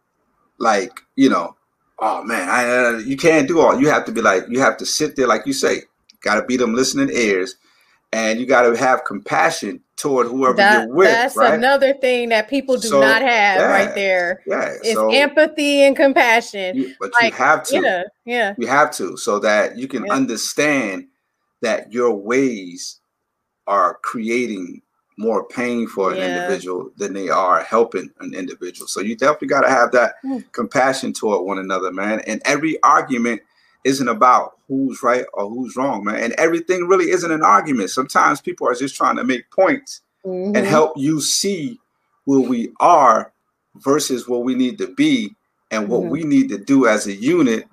like, 0.58 1.00
you 1.16 1.28
know, 1.28 1.55
oh 1.98 2.22
man, 2.24 2.48
I, 2.48 2.68
uh, 2.68 2.98
you 2.98 3.16
can't 3.16 3.48
do 3.48 3.60
all. 3.60 3.80
You 3.80 3.88
have 3.88 4.04
to 4.06 4.12
be 4.12 4.22
like, 4.22 4.44
you 4.48 4.60
have 4.60 4.76
to 4.78 4.86
sit 4.86 5.16
there, 5.16 5.26
like 5.26 5.46
you 5.46 5.52
say, 5.52 5.82
got 6.22 6.36
to 6.40 6.44
be 6.44 6.56
them 6.56 6.74
listening 6.74 7.10
ears, 7.10 7.56
and 8.12 8.38
you 8.38 8.46
got 8.46 8.62
to 8.62 8.76
have 8.76 9.04
compassion 9.04 9.80
toward 9.96 10.26
whoever 10.26 10.56
that, 10.56 10.86
you're 10.86 10.94
with. 10.94 11.10
That's 11.10 11.36
right? 11.36 11.54
another 11.54 11.94
thing 11.94 12.28
that 12.28 12.48
people 12.48 12.76
do 12.76 12.88
so, 12.88 13.00
not 13.00 13.22
have 13.22 13.60
yeah, 13.60 13.66
right 13.66 13.94
there. 13.94 14.42
Yeah, 14.46 14.74
it's 14.82 14.94
so, 14.94 15.10
empathy 15.10 15.82
and 15.82 15.96
compassion. 15.96 16.76
You, 16.76 16.94
but 17.00 17.12
like, 17.14 17.32
you 17.32 17.38
have 17.38 17.62
to. 17.64 17.80
Yeah, 17.80 18.02
yeah. 18.24 18.54
You 18.58 18.66
have 18.66 18.90
to, 18.92 19.16
so 19.16 19.38
that 19.40 19.76
you 19.76 19.88
can 19.88 20.04
yeah. 20.04 20.12
understand 20.12 21.06
that 21.62 21.92
your 21.92 22.14
ways 22.14 23.00
are 23.66 23.98
creating 24.02 24.82
more 25.16 25.46
pain 25.48 25.86
for 25.88 26.12
an 26.12 26.18
yeah. 26.18 26.42
individual 26.42 26.90
than 26.96 27.14
they 27.14 27.28
are 27.28 27.62
helping 27.62 28.10
an 28.20 28.34
individual. 28.34 28.86
So 28.86 29.00
you 29.00 29.16
definitely 29.16 29.48
got 29.48 29.62
to 29.62 29.70
have 29.70 29.92
that 29.92 30.16
mm. 30.24 30.44
compassion 30.52 31.12
toward 31.12 31.46
one 31.46 31.58
another, 31.58 31.92
man. 31.92 32.20
And 32.26 32.42
every 32.44 32.80
argument 32.82 33.40
isn't 33.84 34.08
about 34.08 34.58
who's 34.68 35.02
right 35.02 35.24
or 35.32 35.48
who's 35.48 35.76
wrong, 35.76 36.04
man. 36.04 36.16
And 36.16 36.32
everything 36.34 36.86
really 36.86 37.10
isn't 37.10 37.30
an 37.30 37.42
argument. 37.42 37.90
Sometimes 37.90 38.40
people 38.40 38.68
are 38.68 38.74
just 38.74 38.96
trying 38.96 39.16
to 39.16 39.24
make 39.24 39.50
points 39.50 40.02
mm-hmm. 40.24 40.54
and 40.54 40.66
help 40.66 40.92
you 40.96 41.20
see 41.20 41.78
where 42.24 42.40
we 42.40 42.72
are 42.80 43.32
versus 43.76 44.28
where 44.28 44.40
we 44.40 44.54
need 44.54 44.78
to 44.78 44.88
be 44.94 45.34
and 45.70 45.88
what 45.88 46.02
mm-hmm. 46.02 46.10
we 46.10 46.24
need 46.24 46.48
to 46.48 46.58
do 46.58 46.86
as 46.86 47.06
a 47.06 47.14
unit 47.14 47.66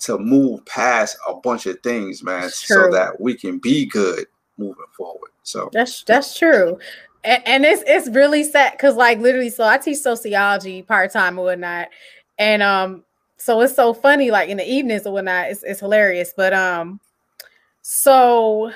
to 0.00 0.18
move 0.18 0.64
past 0.66 1.16
a 1.26 1.34
bunch 1.34 1.66
of 1.66 1.80
things, 1.80 2.22
man, 2.22 2.48
so 2.50 2.90
that 2.92 3.20
we 3.20 3.34
can 3.34 3.58
be 3.58 3.84
good 3.86 4.26
moving 4.56 4.84
forward. 4.96 5.30
So 5.48 5.70
that's 5.72 6.04
that's 6.04 6.38
true. 6.38 6.78
And, 7.24 7.42
and 7.46 7.64
it's 7.64 7.82
it's 7.86 8.08
really 8.08 8.44
sad 8.44 8.72
because 8.72 8.96
like 8.96 9.18
literally, 9.18 9.50
so 9.50 9.64
I 9.64 9.78
teach 9.78 9.98
sociology 9.98 10.82
part 10.82 11.10
time 11.12 11.38
or 11.38 11.46
whatnot, 11.46 11.88
and 12.38 12.62
um, 12.62 13.04
so 13.38 13.60
it's 13.62 13.74
so 13.74 13.94
funny 13.94 14.30
like 14.30 14.50
in 14.50 14.58
the 14.58 14.70
evenings 14.70 15.06
or 15.06 15.12
whatnot. 15.14 15.50
It's 15.50 15.62
it's 15.62 15.80
hilarious, 15.80 16.34
but 16.36 16.52
um, 16.52 17.00
so 17.82 18.72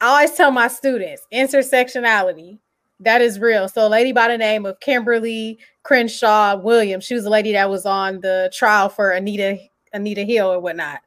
I 0.00 0.06
always 0.06 0.32
tell 0.32 0.50
my 0.50 0.68
students 0.68 1.26
intersectionality 1.32 2.58
That 3.00 3.20
is 3.22 3.40
real. 3.40 3.68
So, 3.68 3.86
a 3.86 3.88
lady 3.88 4.12
by 4.12 4.28
the 4.28 4.38
name 4.38 4.66
of 4.66 4.78
Kimberly 4.80 5.58
Crenshaw 5.82 6.56
Williams, 6.58 7.04
she 7.04 7.14
was 7.14 7.24
a 7.24 7.30
lady 7.30 7.52
that 7.52 7.70
was 7.70 7.86
on 7.86 8.20
the 8.20 8.50
trial 8.54 8.88
for 8.88 9.10
Anita 9.12 9.58
Anita 9.92 10.22
Hill 10.24 10.52
or 10.52 10.60
whatnot, 10.60 11.00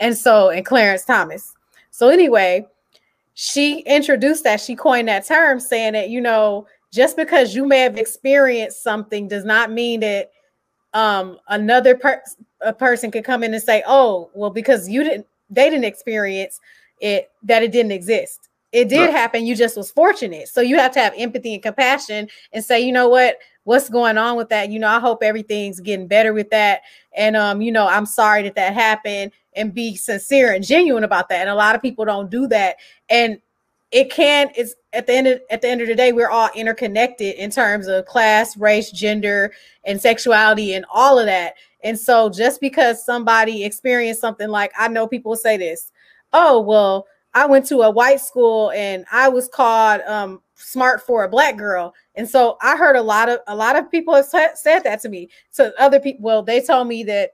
and 0.00 0.16
so 0.16 0.50
and 0.50 0.66
Clarence 0.66 1.04
Thomas. 1.04 1.54
So 1.90 2.08
anyway, 2.08 2.66
she 3.38 3.80
introduced 3.80 4.44
that 4.44 4.62
she 4.62 4.74
coined 4.74 5.08
that 5.08 5.26
term, 5.26 5.60
saying 5.60 5.92
that 5.92 6.08
you 6.08 6.22
know 6.22 6.66
just 6.90 7.16
because 7.16 7.54
you 7.54 7.66
may 7.66 7.80
have 7.80 7.98
experienced 7.98 8.82
something 8.82 9.28
does 9.28 9.44
not 9.44 9.70
mean 9.70 10.00
that 10.00 10.32
um, 10.94 11.38
another 11.48 11.94
per- 11.94 12.22
a 12.62 12.72
person 12.72 13.10
could 13.10 13.24
come 13.24 13.44
in 13.44 13.52
and 13.52 13.62
say, 13.62 13.82
"Oh, 13.86 14.30
well, 14.32 14.48
because 14.48 14.88
you 14.88 15.04
didn't, 15.04 15.26
they 15.50 15.68
didn't 15.68 15.84
experience 15.84 16.58
it, 17.00 17.30
that 17.42 17.62
it 17.62 17.72
didn't 17.72 17.92
exist." 17.92 18.48
It 18.72 18.88
did 18.88 19.02
right. 19.02 19.10
happen. 19.10 19.44
You 19.44 19.54
just 19.54 19.76
was 19.76 19.90
fortunate. 19.90 20.48
So 20.48 20.62
you 20.62 20.76
have 20.78 20.92
to 20.92 21.00
have 21.00 21.12
empathy 21.16 21.54
and 21.54 21.62
compassion 21.62 22.28
and 22.52 22.64
say, 22.64 22.80
you 22.80 22.92
know 22.92 23.08
what, 23.08 23.38
what's 23.64 23.88
going 23.88 24.18
on 24.18 24.36
with 24.36 24.48
that? 24.48 24.70
You 24.70 24.78
know, 24.78 24.88
I 24.88 24.98
hope 24.98 25.22
everything's 25.22 25.80
getting 25.80 26.06
better 26.06 26.32
with 26.32 26.50
that. 26.50 26.82
And 27.16 27.36
um, 27.36 27.60
you 27.60 27.70
know, 27.70 27.86
I'm 27.86 28.06
sorry 28.06 28.42
that 28.42 28.54
that 28.56 28.74
happened 28.74 29.32
and 29.56 29.74
be 29.74 29.96
sincere 29.96 30.52
and 30.52 30.64
genuine 30.64 31.04
about 31.04 31.28
that. 31.28 31.40
And 31.40 31.50
a 31.50 31.54
lot 31.54 31.74
of 31.74 31.82
people 31.82 32.04
don't 32.04 32.30
do 32.30 32.46
that. 32.48 32.76
And 33.08 33.40
it 33.92 34.10
can 34.10 34.50
it's 34.56 34.74
at 34.92 35.06
the 35.06 35.12
end 35.12 35.26
of 35.26 35.40
at 35.50 35.62
the 35.62 35.68
end 35.68 35.80
of 35.80 35.86
the 35.86 35.94
day 35.94 36.12
we're 36.12 36.28
all 36.28 36.50
interconnected 36.56 37.36
in 37.36 37.50
terms 37.50 37.86
of 37.86 38.04
class 38.04 38.56
race 38.56 38.90
gender 38.90 39.52
and 39.84 40.00
sexuality 40.00 40.74
and 40.74 40.84
all 40.92 41.20
of 41.20 41.26
that 41.26 41.54
and 41.84 41.96
so 41.96 42.28
just 42.28 42.60
because 42.60 43.04
somebody 43.04 43.64
experienced 43.64 44.20
something 44.20 44.48
like 44.48 44.72
i 44.76 44.88
know 44.88 45.06
people 45.06 45.36
say 45.36 45.56
this 45.56 45.92
oh 46.32 46.60
well 46.60 47.06
I 47.36 47.44
went 47.44 47.66
to 47.66 47.82
a 47.82 47.90
white 47.90 48.20
school 48.20 48.70
and 48.70 49.04
I 49.12 49.28
was 49.28 49.46
called 49.46 50.00
um, 50.06 50.40
smart 50.54 51.02
for 51.02 51.22
a 51.22 51.28
black 51.28 51.58
girl. 51.58 51.94
And 52.14 52.26
so 52.26 52.56
I 52.62 52.78
heard 52.78 52.96
a 52.96 53.02
lot 53.02 53.28
of 53.28 53.40
a 53.46 53.54
lot 53.54 53.76
of 53.76 53.90
people 53.90 54.14
have 54.14 54.24
said 54.24 54.80
that 54.80 55.02
to 55.02 55.10
me. 55.10 55.28
So 55.50 55.70
other 55.78 56.00
people, 56.00 56.24
well, 56.24 56.42
they 56.42 56.62
told 56.62 56.88
me 56.88 57.04
that 57.04 57.32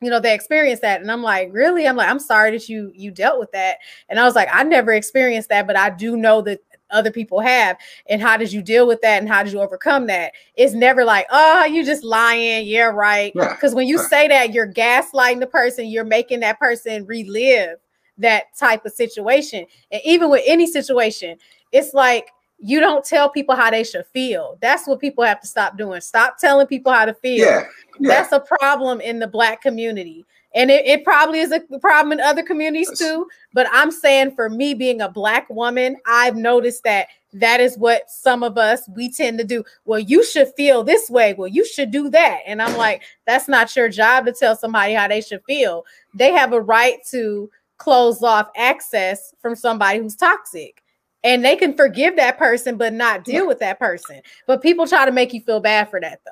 you 0.00 0.10
know 0.10 0.20
they 0.20 0.34
experienced 0.34 0.82
that 0.82 1.00
and 1.00 1.10
i'm 1.10 1.22
like 1.22 1.48
really? 1.52 1.86
I'm 1.86 1.96
like 1.96 2.08
i'm 2.08 2.18
sorry 2.18 2.50
that 2.52 2.68
you 2.68 2.92
you 2.94 3.10
dealt 3.10 3.38
with 3.38 3.52
that. 3.52 3.78
And 4.08 4.18
i 4.18 4.24
was 4.24 4.34
like 4.34 4.48
i 4.52 4.62
never 4.62 4.92
experienced 4.92 5.48
that 5.48 5.66
but 5.66 5.76
i 5.76 5.90
do 5.90 6.16
know 6.16 6.40
that 6.42 6.60
other 6.90 7.10
people 7.10 7.40
have 7.40 7.76
and 8.08 8.22
how 8.22 8.36
did 8.36 8.50
you 8.50 8.62
deal 8.62 8.86
with 8.86 9.00
that 9.02 9.20
and 9.20 9.28
how 9.28 9.42
did 9.42 9.52
you 9.52 9.60
overcome 9.60 10.06
that? 10.06 10.32
It's 10.56 10.72
never 10.72 11.04
like 11.04 11.26
oh 11.30 11.64
you 11.64 11.84
just 11.84 12.04
lying. 12.04 12.66
Yeah 12.66 12.84
right. 12.84 13.32
Because 13.34 13.72
yeah. 13.72 13.76
when 13.76 13.86
you 13.86 13.98
say 13.98 14.28
that 14.28 14.54
you're 14.54 14.72
gaslighting 14.72 15.40
the 15.40 15.46
person 15.46 15.86
you're 15.86 16.04
making 16.04 16.40
that 16.40 16.58
person 16.58 17.04
relive 17.06 17.78
that 18.18 18.44
type 18.58 18.84
of 18.84 18.92
situation. 18.92 19.64
And 19.90 20.02
even 20.04 20.30
with 20.30 20.42
any 20.46 20.66
situation, 20.66 21.38
it's 21.72 21.94
like 21.94 22.30
you 22.58 22.80
don't 22.80 23.04
tell 23.04 23.28
people 23.28 23.54
how 23.54 23.70
they 23.70 23.84
should 23.84 24.06
feel. 24.06 24.58
That's 24.60 24.86
what 24.86 25.00
people 25.00 25.24
have 25.24 25.40
to 25.40 25.46
stop 25.46 25.78
doing. 25.78 26.00
Stop 26.00 26.38
telling 26.38 26.66
people 26.66 26.92
how 26.92 27.04
to 27.04 27.14
feel. 27.14 27.46
Yeah, 27.46 27.64
yeah. 28.00 28.08
That's 28.08 28.32
a 28.32 28.40
problem 28.40 29.00
in 29.00 29.18
the 29.18 29.28
black 29.28 29.62
community. 29.62 30.24
And 30.54 30.70
it, 30.70 30.86
it, 30.86 31.04
probably 31.04 31.40
is 31.40 31.52
a 31.52 31.60
problem 31.78 32.12
in 32.12 32.20
other 32.20 32.42
communities 32.42 32.98
too. 32.98 33.28
But 33.52 33.68
I'm 33.70 33.90
saying 33.90 34.34
for 34.34 34.48
me 34.48 34.74
being 34.74 35.02
a 35.02 35.08
black 35.08 35.48
woman, 35.50 35.96
I've 36.06 36.36
noticed 36.36 36.84
that 36.84 37.08
that 37.34 37.60
is 37.60 37.76
what 37.76 38.10
some 38.10 38.42
of 38.42 38.56
us 38.56 38.88
we 38.88 39.12
tend 39.12 39.38
to 39.38 39.44
do. 39.44 39.62
Well, 39.84 39.98
you 39.98 40.24
should 40.24 40.48
feel 40.56 40.82
this 40.82 41.10
way. 41.10 41.34
Well, 41.34 41.48
you 41.48 41.66
should 41.66 41.90
do 41.90 42.08
that. 42.10 42.40
And 42.46 42.62
I'm 42.62 42.76
like, 42.76 43.02
that's 43.26 43.46
not 43.46 43.76
your 43.76 43.90
job 43.90 44.24
to 44.24 44.32
tell 44.32 44.56
somebody 44.56 44.94
how 44.94 45.06
they 45.06 45.20
should 45.20 45.44
feel. 45.44 45.84
They 46.14 46.32
have 46.32 46.52
a 46.54 46.60
right 46.60 46.98
to 47.10 47.50
close 47.76 48.22
off 48.22 48.48
access 48.56 49.34
from 49.40 49.54
somebody 49.54 49.98
who's 49.98 50.16
toxic. 50.16 50.82
And 51.24 51.44
they 51.44 51.56
can 51.56 51.76
forgive 51.76 52.16
that 52.16 52.38
person, 52.38 52.76
but 52.76 52.92
not 52.92 53.24
deal 53.24 53.46
with 53.46 53.58
that 53.58 53.78
person. 53.78 54.20
But 54.46 54.62
people 54.62 54.86
try 54.86 55.04
to 55.04 55.12
make 55.12 55.32
you 55.32 55.40
feel 55.40 55.60
bad 55.60 55.90
for 55.90 56.00
that, 56.00 56.20
though. 56.24 56.30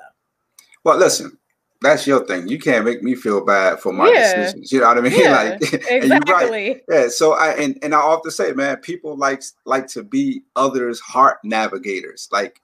Well, 0.83 0.97
listen, 0.97 1.37
that's 1.81 2.07
your 2.07 2.25
thing. 2.25 2.47
You 2.47 2.57
can't 2.57 2.85
make 2.85 3.03
me 3.03 3.15
feel 3.15 3.43
bad 3.43 3.79
for 3.79 3.91
my 3.91 4.09
yeah. 4.09 4.35
decisions. 4.35 4.71
You 4.71 4.79
know 4.79 4.87
what 4.87 4.97
I 4.97 5.01
mean? 5.01 5.13
Yeah, 5.19 5.31
like 5.31 5.61
exactly. 5.89 6.69
Right. 6.69 6.81
Yeah. 6.89 7.07
So 7.09 7.33
I 7.33 7.49
and, 7.55 7.77
and 7.81 7.93
I 7.93 7.99
often 7.99 8.31
say, 8.31 8.53
man, 8.53 8.77
people 8.77 9.17
like 9.17 9.43
like 9.65 9.87
to 9.87 10.03
be 10.03 10.43
others' 10.55 10.99
heart 10.99 11.39
navigators. 11.43 12.29
Like 12.31 12.61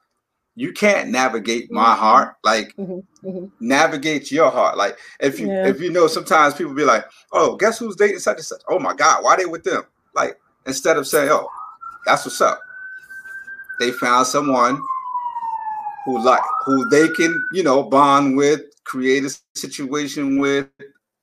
you 0.55 0.71
can't 0.71 1.09
navigate 1.09 1.71
my 1.71 1.83
mm-hmm. 1.83 1.99
heart 1.99 2.35
like 2.43 2.75
mm-hmm. 2.75 3.27
Mm-hmm. 3.27 3.45
navigate 3.59 4.31
your 4.31 4.51
heart 4.51 4.77
like 4.77 4.97
if 5.19 5.39
you 5.39 5.47
yeah. 5.47 5.67
if 5.67 5.81
you 5.81 5.91
know 5.91 6.07
sometimes 6.07 6.53
people 6.53 6.73
be 6.73 6.83
like 6.83 7.05
oh 7.31 7.55
guess 7.55 7.79
who's 7.79 7.95
dating 7.95 8.19
such 8.19 8.37
and 8.37 8.45
such 8.45 8.61
oh 8.69 8.77
my 8.79 8.93
god 8.93 9.23
why 9.23 9.33
are 9.33 9.37
they 9.37 9.45
with 9.45 9.63
them 9.63 9.83
like 10.13 10.39
instead 10.67 10.97
of 10.97 11.07
saying 11.07 11.29
oh 11.31 11.49
that's 12.05 12.25
what's 12.25 12.41
up. 12.41 12.61
They 13.79 13.91
found 13.91 14.27
someone 14.27 14.81
who 16.05 16.23
like 16.23 16.41
who 16.65 16.87
they 16.89 17.07
can 17.09 17.41
you 17.53 17.63
know 17.63 17.83
bond 17.83 18.37
with 18.37 18.61
create 18.83 19.23
a 19.23 19.37
situation 19.55 20.39
with. 20.39 20.67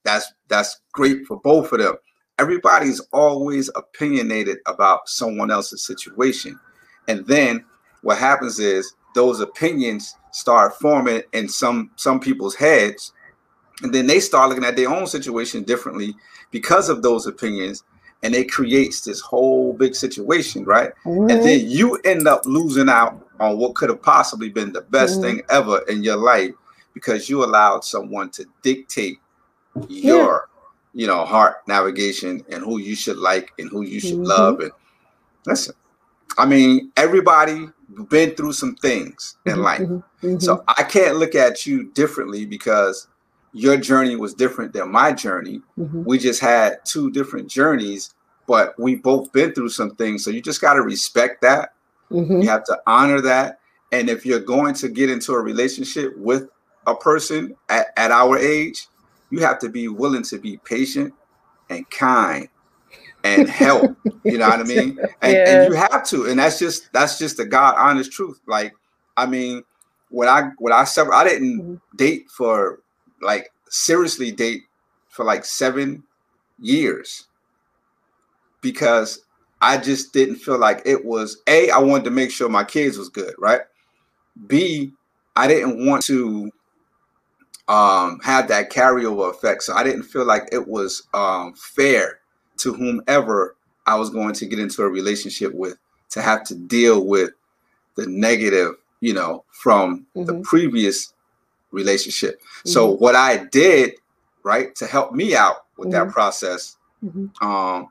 That's 0.05 0.33
that's 0.49 0.81
great 0.93 1.27
for 1.27 1.39
both 1.41 1.73
of 1.73 1.81
them. 1.81 1.95
Everybody's 2.39 3.01
always 3.13 3.71
opinionated 3.77 4.59
about 4.67 5.09
someone 5.09 5.51
else's 5.51 5.85
situation. 5.85 6.59
And 7.07 7.27
then 7.27 7.65
what 8.03 8.19
happens 8.19 8.59
is 8.59 8.95
those 9.15 9.41
opinions 9.41 10.15
start 10.33 10.75
forming 10.81 11.23
in 11.33 11.49
some 11.49 11.91
some 11.97 12.19
people's 12.21 12.55
heads. 12.55 13.13
And 13.83 13.95
then 13.95 14.07
they 14.07 14.21
start 14.21 14.49
looking 14.49 14.65
at 14.65 14.77
their 14.77 14.91
own 14.91 15.07
situation 15.07 15.63
differently 15.63 16.15
because 16.51 16.89
of 16.89 17.03
those 17.03 17.27
opinions 17.27 17.83
and 18.23 18.35
it 18.35 18.51
creates 18.51 19.01
this 19.01 19.21
whole 19.21 19.73
big 19.73 19.95
situation 19.95 20.65
right 20.65 20.93
mm-hmm. 21.05 21.31
and 21.31 21.43
then 21.43 21.61
you 21.69 21.97
end 22.05 22.27
up 22.29 22.45
losing 22.47 22.89
out 22.89 23.27
on 23.39 23.59
what 23.59 23.75
could 23.75 23.89
have 23.89 24.03
possibly 24.03 24.49
been 24.49 24.73
the 24.73 24.83
best 24.83 25.15
mm-hmm. 25.15 25.37
thing 25.37 25.43
ever 25.51 25.81
in 25.89 26.03
your 26.03 26.17
life 26.17 26.53
because 26.95 27.29
you 27.29 27.45
allowed 27.45 27.85
someone 27.85 28.31
to 28.31 28.45
dictate 28.63 29.19
your 29.89 30.49
yeah. 30.95 31.01
you 31.01 31.07
know 31.07 31.25
heart 31.25 31.57
navigation 31.67 32.45
and 32.51 32.63
who 32.63 32.79
you 32.79 32.95
should 32.95 33.19
like 33.19 33.53
and 33.59 33.71
who 33.71 33.83
you 33.83 34.01
should 34.01 34.15
mm-hmm. 34.15 34.25
love 34.25 34.61
and 34.61 34.73
listen 35.47 35.75
i 36.39 36.45
mean 36.45 36.93
everybody 36.97 37.69
been 38.09 38.35
through 38.35 38.53
some 38.53 38.75
things 38.77 39.37
in 39.47 39.53
mm-hmm, 39.53 39.63
life. 39.63 39.81
Mm-hmm, 39.81 40.27
mm-hmm. 40.27 40.39
So 40.39 40.65
I 40.69 40.83
can't 40.83 41.17
look 41.17 41.35
at 41.35 41.67
you 41.67 41.85
differently 41.93 42.45
because 42.47 43.09
your 43.53 43.77
journey 43.77 44.17
was 44.17 44.35
different 44.35 44.73
than 44.73 44.91
my 44.91 45.13
journey. 45.13 45.61
Mm-hmm. 45.79 46.05
We 46.05 46.19
just 46.19 46.41
had 46.41 46.85
two 46.85 47.11
different 47.11 47.49
journeys, 47.49 48.15
but 48.47 48.79
we 48.79 48.97
both 48.97 49.33
been 49.33 49.53
through 49.53 49.71
some 49.71 49.97
things. 49.97 50.25
So 50.25 50.31
you 50.31 50.41
just 50.41 50.61
got 50.61 50.75
to 50.75 50.83
respect 50.83 51.43
that. 51.43 51.75
Mm-hmm. 52.11 52.43
You 52.43 52.49
have 52.49 52.65
to 52.65 52.79
honor 52.87 53.21
that. 53.23 53.61
And 53.93 54.09
if 54.09 54.25
you're 54.25 54.41
going 54.41 54.75
to 54.75 54.89
get 54.89 55.11
into 55.11 55.33
a 55.33 55.41
relationship 55.41 56.17
with 56.17 56.49
a 56.87 56.95
person 56.95 57.57
at, 57.69 57.89
at 57.97 58.11
our 58.11 58.39
age, 58.39 58.87
you 59.31 59.41
have 59.41 59.59
to 59.61 59.69
be 59.69 59.89
willing 59.89 60.23
to 60.25 60.39
be 60.39 60.59
patient 60.59 61.13
and 61.69 61.89
kind 61.91 62.49
and 63.25 63.49
help. 63.49 63.97
you 64.25 64.39
know 64.39 64.49
what 64.49 64.61
I 64.61 64.65
mean? 64.65 64.99
And, 65.23 65.33
yeah. 65.33 65.63
and 65.63 65.73
you 65.73 65.79
have 65.79 66.05
to, 66.07 66.27
and 66.27 66.39
that's 66.39 66.59
just 66.59 66.93
that's 66.93 67.19
just 67.19 67.37
the 67.37 67.45
God 67.45 67.75
honest 67.77 68.13
truth. 68.13 68.41
Like, 68.47 68.75
I 69.17 69.27
mean, 69.27 69.63
when 70.09 70.29
I 70.29 70.51
when 70.59 70.73
I 70.73 70.85
several, 70.85 71.17
I 71.17 71.25
didn't 71.25 71.61
mm-hmm. 71.61 71.97
date 71.97 72.31
for 72.31 72.81
like 73.21 73.53
seriously 73.69 74.31
date 74.31 74.63
for 75.09 75.25
like 75.25 75.45
seven 75.45 76.03
years 76.59 77.27
because 78.61 79.21
I 79.61 79.79
just 79.79 80.13
didn't 80.13 80.37
feel 80.37 80.59
like 80.59 80.83
it 80.85 81.05
was 81.05 81.43
a. 81.47 81.71
I 81.71 81.79
wanted 81.79 82.05
to 82.05 82.11
make 82.11 82.31
sure 82.31 82.49
my 82.49 82.65
kids 82.65 82.97
was 82.97 83.09
good, 83.09 83.35
right? 83.39 83.61
B. 84.47 84.93
I 85.37 85.47
didn't 85.47 85.87
want 85.87 86.05
to 86.07 86.51
um, 87.69 88.21
have 88.21 88.49
that 88.49 88.71
carryover 88.71 89.31
effect, 89.31 89.63
so 89.63 89.75
I 89.75 89.85
didn't 89.85 90.05
feel 90.05 90.25
like 90.25 90.49
it 90.51 90.67
was 90.67 91.03
um, 91.15 91.55
fair 91.55 92.21
to 92.59 92.73
whomever 92.73 93.57
I 93.87 93.97
was 93.97 94.11
going 94.11 94.35
to 94.35 94.47
get 94.47 94.59
into 94.59 94.83
a 94.83 94.89
relationship 94.89 95.55
with 95.55 95.77
to 96.11 96.23
have 96.23 96.45
to 96.45 96.55
deal 96.55 97.07
with 97.07 97.31
the 97.97 98.07
negative, 98.07 98.75
you 99.01 99.15
know, 99.15 99.45
from 99.51 100.07
mm-hmm. 100.17 100.25
the 100.25 100.41
previous 100.41 101.13
relationship. 101.71 102.41
Mm-hmm. 102.41 102.71
So 102.71 102.91
what 102.91 103.15
I 103.15 103.45
did, 103.47 103.95
right, 104.43 104.75
to 104.77 104.87
help 104.87 105.13
me 105.13 105.35
out 105.35 105.67
with 105.77 105.91
mm-hmm. 105.91 106.07
that 106.07 106.13
process, 106.13 106.77
mm-hmm. 107.05 107.47
um, 107.47 107.89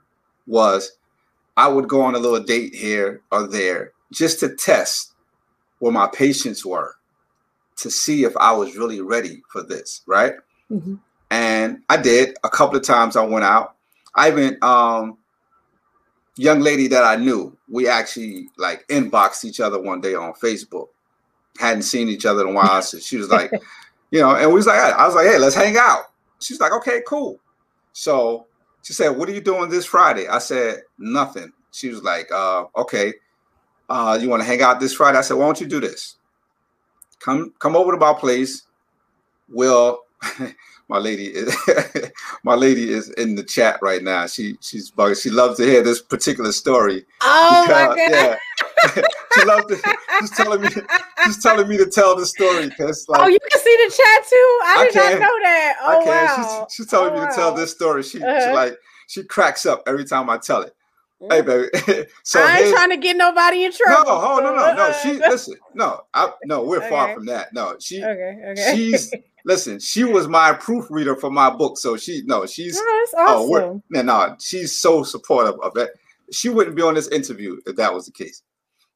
was 0.48 0.94
I 1.58 1.68
would 1.68 1.88
go 1.88 2.02
on 2.02 2.16
a 2.16 2.20
little 2.20 2.40
date 2.40 2.74
here 2.74 3.22
or 3.32 3.48
there 3.48 3.92
just 4.12 4.40
to 4.42 4.56
test 4.56 5.14
where 5.80 5.92
my 5.92 6.08
patience 6.08 6.66
were 6.66 6.96
to 7.78 7.90
see 7.90 8.24
if 8.24 8.36
I 8.38 8.52
was 8.52 8.76
really 8.76 9.02
ready 9.02 9.42
for 9.50 9.64
this, 9.64 10.02
right? 10.06 10.34
Mm-hmm. 10.72 10.96
And 11.32 11.84
I 11.90 11.98
did. 11.98 12.36
A 12.44 12.50
couple 12.50 12.76
of 12.76 12.84
times 12.84 13.16
I 13.16 13.24
went 13.24 13.46
out 13.46 13.76
I 14.16 14.30
even 14.30 14.58
um 14.62 15.18
young 16.36 16.60
lady 16.62 16.88
that 16.88 17.04
I 17.04 17.16
knew, 17.16 17.56
we 17.70 17.88
actually 17.88 18.50
like 18.58 18.88
inboxed 18.88 19.46
each 19.46 19.60
other 19.60 19.80
one 19.80 20.02
day 20.02 20.16
on 20.16 20.34
Facebook. 20.34 20.88
Hadn't 21.58 21.84
seen 21.84 22.10
each 22.10 22.26
other 22.26 22.42
in 22.42 22.50
a 22.50 22.54
while. 22.54 22.82
So 22.82 23.00
she 23.00 23.18
was 23.18 23.30
like, 23.30 23.52
you 24.12 24.20
know, 24.20 24.36
and 24.36 24.50
we 24.50 24.56
was 24.56 24.68
like, 24.68 24.80
I 24.80 25.06
was 25.06 25.16
like, 25.16 25.28
hey, 25.28 25.38
let's 25.38 25.56
hang 25.56 25.78
out. 25.78 26.04
She's 26.40 26.60
like, 26.60 26.72
okay, 26.72 27.02
cool. 27.08 27.40
So 27.94 28.48
she 28.82 28.94
said, 28.94 29.10
What 29.10 29.30
are 29.30 29.34
you 29.34 29.42
doing 29.42 29.70
this 29.70 29.86
Friday? 29.86 30.28
I 30.28 30.40
said, 30.40 30.84
Nothing. 30.98 31.52
She 31.72 31.90
was 31.90 32.04
like, 32.04 32.32
uh, 32.32 32.66
okay. 32.76 33.14
uh, 33.90 34.18
you 34.20 34.30
want 34.30 34.42
to 34.42 34.48
hang 34.48 34.62
out 34.62 34.80
this 34.80 34.94
Friday? 34.94 35.18
I 35.18 35.22
said, 35.22 35.36
why 35.36 35.46
don't 35.46 35.62
you 35.62 35.68
do 35.68 35.80
this? 35.80 36.16
Come 37.20 37.54
come 37.60 37.76
over 37.76 37.92
to 37.92 37.98
my 37.98 38.14
place. 38.14 38.64
We'll 39.50 40.00
my 40.90 40.98
lady 40.98 41.26
is 41.28 41.56
my 42.44 42.56
lady 42.56 42.90
is 42.90 43.10
in 43.12 43.36
the 43.36 43.44
chat 43.44 43.80
right 43.82 44.02
now. 44.02 44.26
She 44.26 44.58
she's 44.62 44.92
she 45.22 45.30
loves 45.30 45.58
to 45.58 45.66
hear 45.66 45.84
this 45.84 46.02
particular 46.02 46.52
story. 46.54 47.06
Oh 47.22 47.66
because, 47.68 47.90
my 47.90 47.96
god! 47.96 48.38
Yeah, 48.96 49.02
she 49.40 49.46
loves 49.46 49.66
to. 49.68 49.98
She's 50.20 50.32
telling 50.32 50.62
me. 50.62 50.68
She's 51.26 51.42
telling 51.42 51.68
me 51.68 51.78
to 51.78 51.86
tell 51.86 52.16
the 52.16 52.26
story 52.26 52.70
because. 52.70 53.08
Like, 53.08 53.22
oh, 53.22 53.28
you 53.28 53.40
can 53.50 53.60
see 53.60 53.78
the 53.86 53.92
chat 53.92 54.28
too. 54.28 54.60
I, 54.64 54.76
I 54.78 54.84
did 54.86 54.94
can, 54.94 55.12
not 55.12 55.20
know 55.20 55.40
that. 55.44 55.76
Oh 55.82 56.02
I 56.02 56.04
can. 56.04 56.26
Wow. 56.26 56.68
She's, 56.70 56.76
she's 56.76 56.88
telling 56.88 57.14
oh, 57.14 57.22
me 57.22 57.28
to 57.28 57.36
tell 57.36 57.54
this 57.54 57.72
story. 57.72 58.04
She, 58.04 58.22
uh-huh. 58.22 58.48
she 58.48 58.54
like 58.54 58.78
she 59.08 59.24
cracks 59.24 59.66
up 59.66 59.84
every 59.88 60.06
time 60.06 60.30
I 60.30 60.38
tell 60.38 60.62
it. 60.62 60.76
Hey, 61.30 61.42
baby. 61.42 61.68
so 62.24 62.42
I 62.42 62.60
ain't 62.60 62.74
trying 62.74 62.92
to 62.92 62.98
get 62.98 63.18
nobody 63.18 63.66
in 63.66 63.74
trouble. 63.74 64.06
No, 64.06 64.22
oh, 64.22 64.40
no, 64.40 64.56
no, 64.56 64.74
no. 64.74 64.92
She 65.04 65.14
listen. 65.14 65.56
No, 65.74 66.02
I 66.14 66.32
no. 66.46 66.64
We're 66.64 66.78
okay. 66.78 66.90
far 66.90 67.14
from 67.14 67.26
that. 67.26 67.54
No, 67.54 67.76
she. 67.80 68.02
Okay. 68.02 68.40
Okay. 68.52 68.74
She's 68.74 69.14
listen. 69.46 69.80
She 69.80 70.06
was 70.06 70.30
my 70.30 70.54
proofreader 70.54 71.18
for 71.18 71.30
my 71.30 71.50
book, 71.50 71.78
so 71.78 71.98
she 71.98 72.24
no. 72.26 72.46
She's. 72.46 72.80
Oh, 72.80 73.06
awesome. 73.18 73.52
Oh, 73.52 73.82
no, 73.90 74.02
no. 74.02 74.36
She's 74.40 74.78
so 74.78 75.04
supportive 75.04 75.60
of 75.60 75.76
it. 75.76 75.92
She 76.32 76.48
wouldn't 76.48 76.76
be 76.76 76.84
on 76.84 76.94
this 76.94 77.10
interview 77.10 77.60
if 77.66 77.76
that 77.76 77.94
was 77.94 78.06
the 78.06 78.12
case. 78.14 78.42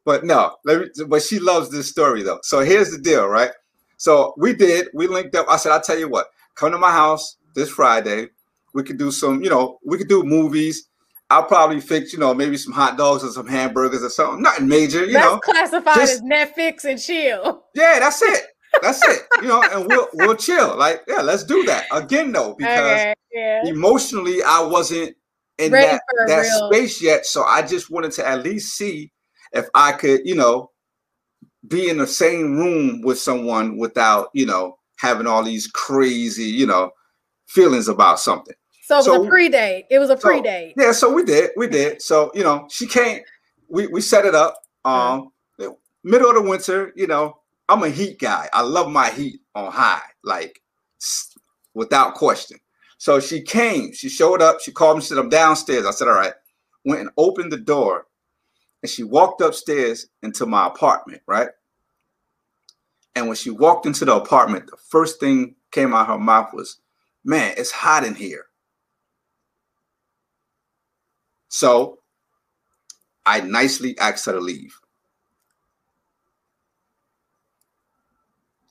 But 0.05 0.25
no, 0.25 0.55
let 0.65 0.79
me, 0.79 1.05
but 1.07 1.21
she 1.21 1.39
loves 1.39 1.69
this 1.69 1.89
story 1.89 2.23
though. 2.23 2.39
So 2.43 2.59
here's 2.59 2.91
the 2.91 2.97
deal, 2.97 3.27
right? 3.27 3.51
So 3.97 4.33
we 4.37 4.53
did. 4.53 4.89
We 4.93 5.07
linked 5.07 5.35
up. 5.35 5.47
I 5.49 5.57
said, 5.57 5.71
I'll 5.71 5.81
tell 5.81 5.97
you 5.97 6.09
what. 6.09 6.27
Come 6.55 6.71
to 6.71 6.77
my 6.77 6.91
house 6.91 7.37
this 7.55 7.69
Friday. 7.69 8.27
We 8.73 8.83
could 8.83 8.97
do 8.97 9.11
some. 9.11 9.43
You 9.43 9.49
know, 9.49 9.79
we 9.85 9.97
could 9.97 10.09
do 10.09 10.23
movies 10.23 10.87
I'll 11.33 11.43
probably 11.43 11.81
fix, 11.81 12.13
you 12.13 12.19
know, 12.19 12.33
maybe 12.33 12.57
some 12.57 12.73
hot 12.73 12.95
dogs 12.95 13.23
or 13.23 13.31
some 13.31 13.47
hamburgers 13.47 14.03
or 14.03 14.09
something. 14.09 14.43
Nothing 14.43 14.67
major, 14.67 15.03
you 15.05 15.13
that's 15.13 15.25
know. 15.25 15.39
classified 15.39 15.95
just, 15.95 16.13
as 16.13 16.21
Netflix 16.21 16.85
and 16.85 17.01
chill. 17.01 17.63
Yeah, 17.73 17.97
that's 17.99 18.21
it. 18.21 18.43
That's 18.81 19.01
it. 19.07 19.21
You 19.41 19.49
know, 19.49 19.61
and 19.61 19.87
we'll 19.87 20.07
we'll 20.13 20.35
chill. 20.35 20.77
Like, 20.77 21.01
yeah, 21.07 21.21
let's 21.21 21.43
do 21.43 21.63
that 21.65 21.85
again, 21.91 22.31
though, 22.31 22.55
because 22.57 22.79
okay, 22.79 23.13
yeah. 23.33 23.65
emotionally 23.65 24.41
I 24.41 24.61
wasn't 24.61 25.15
in 25.57 25.71
Ready 25.71 25.87
that 25.87 26.01
that 26.27 26.41
real. 26.41 26.71
space 26.71 27.01
yet. 27.01 27.25
So 27.25 27.43
I 27.43 27.61
just 27.63 27.89
wanted 27.89 28.11
to 28.13 28.27
at 28.27 28.43
least 28.43 28.77
see 28.77 29.11
if 29.53 29.67
I 29.73 29.93
could, 29.93 30.21
you 30.25 30.35
know, 30.35 30.71
be 31.67 31.89
in 31.89 31.97
the 31.97 32.07
same 32.07 32.57
room 32.57 33.01
with 33.01 33.19
someone 33.19 33.77
without, 33.77 34.29
you 34.33 34.45
know, 34.45 34.77
having 34.97 35.27
all 35.27 35.43
these 35.43 35.67
crazy, 35.67 36.45
you 36.45 36.65
know, 36.65 36.91
feelings 37.47 37.87
about 37.87 38.19
something. 38.19 38.55
So 38.83 38.95
it 38.95 39.19
was 39.19 39.27
a 39.27 39.29
pre-date. 39.29 39.85
It 39.89 39.99
was 39.99 40.09
a 40.09 40.17
pre-date. 40.17 40.73
So, 40.77 40.83
yeah, 40.85 40.91
so 40.91 41.13
we 41.13 41.23
did. 41.23 41.51
We 41.55 41.67
did. 41.67 42.01
So, 42.01 42.31
you 42.33 42.43
know, 42.43 42.67
she 42.69 42.85
came, 42.85 43.21
we 43.69 43.87
we 43.87 44.01
set 44.01 44.25
it 44.25 44.35
up. 44.35 44.59
Um 44.83 45.29
middle 46.03 46.29
of 46.29 46.35
the 46.35 46.41
winter, 46.41 46.91
you 46.95 47.07
know, 47.07 47.37
I'm 47.69 47.83
a 47.83 47.89
heat 47.89 48.19
guy. 48.19 48.49
I 48.53 48.61
love 48.61 48.91
my 48.91 49.09
heat 49.09 49.39
on 49.55 49.71
high, 49.71 50.01
like 50.23 50.61
without 51.73 52.15
question. 52.15 52.59
So 52.97 53.19
she 53.19 53.41
came, 53.41 53.93
she 53.93 54.09
showed 54.09 54.41
up, 54.41 54.61
she 54.61 54.71
called 54.71 54.97
me, 54.97 55.01
she 55.01 55.09
said, 55.09 55.17
I'm 55.17 55.29
downstairs. 55.29 55.85
I 55.85 55.91
said, 55.91 56.07
All 56.07 56.13
right. 56.13 56.33
Went 56.85 57.01
and 57.01 57.09
opened 57.17 57.51
the 57.51 57.57
door, 57.57 58.07
and 58.83 58.89
she 58.89 59.03
walked 59.03 59.41
upstairs 59.41 60.07
into 60.21 60.45
my 60.45 60.67
apartment, 60.67 61.21
right? 61.25 61.47
And 63.15 63.27
when 63.27 63.37
she 63.37 63.49
walked 63.49 63.85
into 63.85 64.03
the 64.05 64.15
apartment, 64.15 64.67
the 64.67 64.77
first 64.89 65.19
thing 65.19 65.55
came 65.71 65.93
out 65.93 66.07
her 66.07 66.19
mouth 66.19 66.53
was, 66.53 66.79
Man, 67.23 67.53
it's 67.57 67.71
hot 67.71 68.03
in 68.03 68.13
here. 68.13 68.47
So 71.47 71.99
I 73.25 73.39
nicely 73.39 73.97
asked 73.99 74.25
her 74.25 74.33
to 74.33 74.41
leave. 74.41 74.77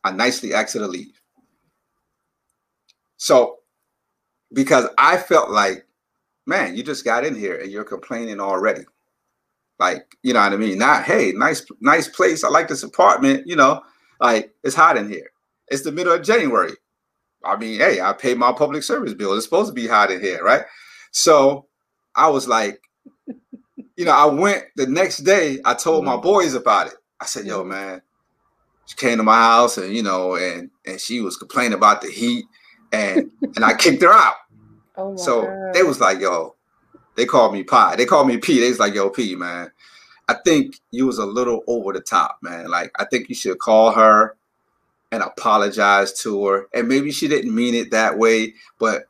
I 0.05 0.11
nicely 0.13 0.53
asked 0.53 0.75
her 0.75 0.81
to 0.81 0.87
leave. 0.89 1.19
So, 3.17 3.61
because 4.53 4.89
I 4.99 5.17
felt 5.17 5.51
like, 5.51 5.87
man, 6.45 6.77
you 6.77 6.83
just 6.83 7.05
got 7.05 7.25
in 7.25 7.35
here 7.35 7.57
and 7.57 7.71
you're 7.71 7.85
complaining 7.85 8.41
already. 8.41 8.83
Like, 9.83 10.17
you 10.23 10.33
know 10.33 10.41
what 10.41 10.53
I 10.53 10.57
mean? 10.57 10.79
Not, 10.79 11.03
hey, 11.03 11.33
nice, 11.33 11.67
nice 11.81 12.07
place. 12.07 12.45
I 12.45 12.49
like 12.49 12.69
this 12.69 12.85
apartment. 12.85 13.49
You 13.49 13.57
know, 13.57 13.83
like 14.21 14.55
it's 14.63 14.77
hot 14.77 14.97
in 14.97 15.09
here. 15.09 15.33
It's 15.67 15.83
the 15.83 15.91
middle 15.91 16.13
of 16.13 16.23
January. 16.23 16.75
I 17.45 17.57
mean, 17.57 17.81
hey, 17.81 18.01
I 18.01 18.13
pay 18.13 18.35
my 18.35 18.53
public 18.53 18.85
service 18.85 19.13
bill. 19.13 19.35
It's 19.35 19.45
supposed 19.45 19.71
to 19.71 19.75
be 19.75 19.89
hot 19.89 20.13
in 20.13 20.21
here, 20.21 20.41
right? 20.41 20.63
So 21.11 21.67
I 22.15 22.29
was 22.29 22.47
like, 22.47 22.81
you 23.97 24.05
know, 24.05 24.13
I 24.13 24.27
went 24.27 24.67
the 24.77 24.87
next 24.87 25.19
day. 25.19 25.59
I 25.65 25.75
told 25.75 26.05
my 26.05 26.13
mm-hmm. 26.13 26.23
boys 26.23 26.55
about 26.55 26.87
it. 26.87 26.95
I 27.21 27.27
said, 27.27 27.45
"Yo, 27.45 27.65
man, 27.65 28.03
she 28.87 28.95
came 28.95 29.17
to 29.17 29.25
my 29.25 29.37
house, 29.37 29.79
and 29.79 29.93
you 29.93 30.05
know, 30.05 30.37
and 30.37 30.71
and 30.87 31.01
she 31.01 31.21
was 31.21 31.37
complaining 31.37 31.75
about 31.75 32.03
the 32.03 32.11
heat, 32.11 32.45
and 32.93 33.33
and 33.57 33.65
I 33.65 33.75
kicked 33.75 34.03
her 34.03 34.13
out. 34.13 34.37
Oh 34.97 35.17
so 35.17 35.43
God. 35.43 35.75
they 35.75 35.83
was 35.83 35.99
like, 35.99 36.21
"Yo," 36.21 36.55
they 37.15 37.27
called 37.27 37.53
me 37.53 37.63
Pie. 37.63 37.97
They 37.97 38.07
called 38.07 38.27
me 38.27 38.39
P. 38.39 38.61
They 38.61 38.69
was 38.69 38.79
like, 38.79 38.95
"Yo, 38.95 39.11
P, 39.11 39.35
man, 39.35 39.71
I 40.29 40.35
think 40.45 40.81
you 40.91 41.07
was 41.07 41.19
a 41.19 41.27
little 41.27 41.63
over 41.67 41.93
the 41.93 42.01
top, 42.01 42.39
man. 42.43 42.71
Like, 42.71 42.93
I 42.99 43.05
think 43.05 43.29
you 43.29 43.35
should 43.35 43.59
call 43.59 43.93
her." 43.93 44.37
and 45.13 45.23
apologize 45.23 46.13
to 46.15 46.47
her. 46.47 46.69
And 46.75 46.89
maybe 46.89 47.13
she 47.13 47.29
didn't 47.29 47.55
mean 47.55 47.75
it 47.75 47.91
that 47.93 48.19
way, 48.19 48.55
but 48.79 49.05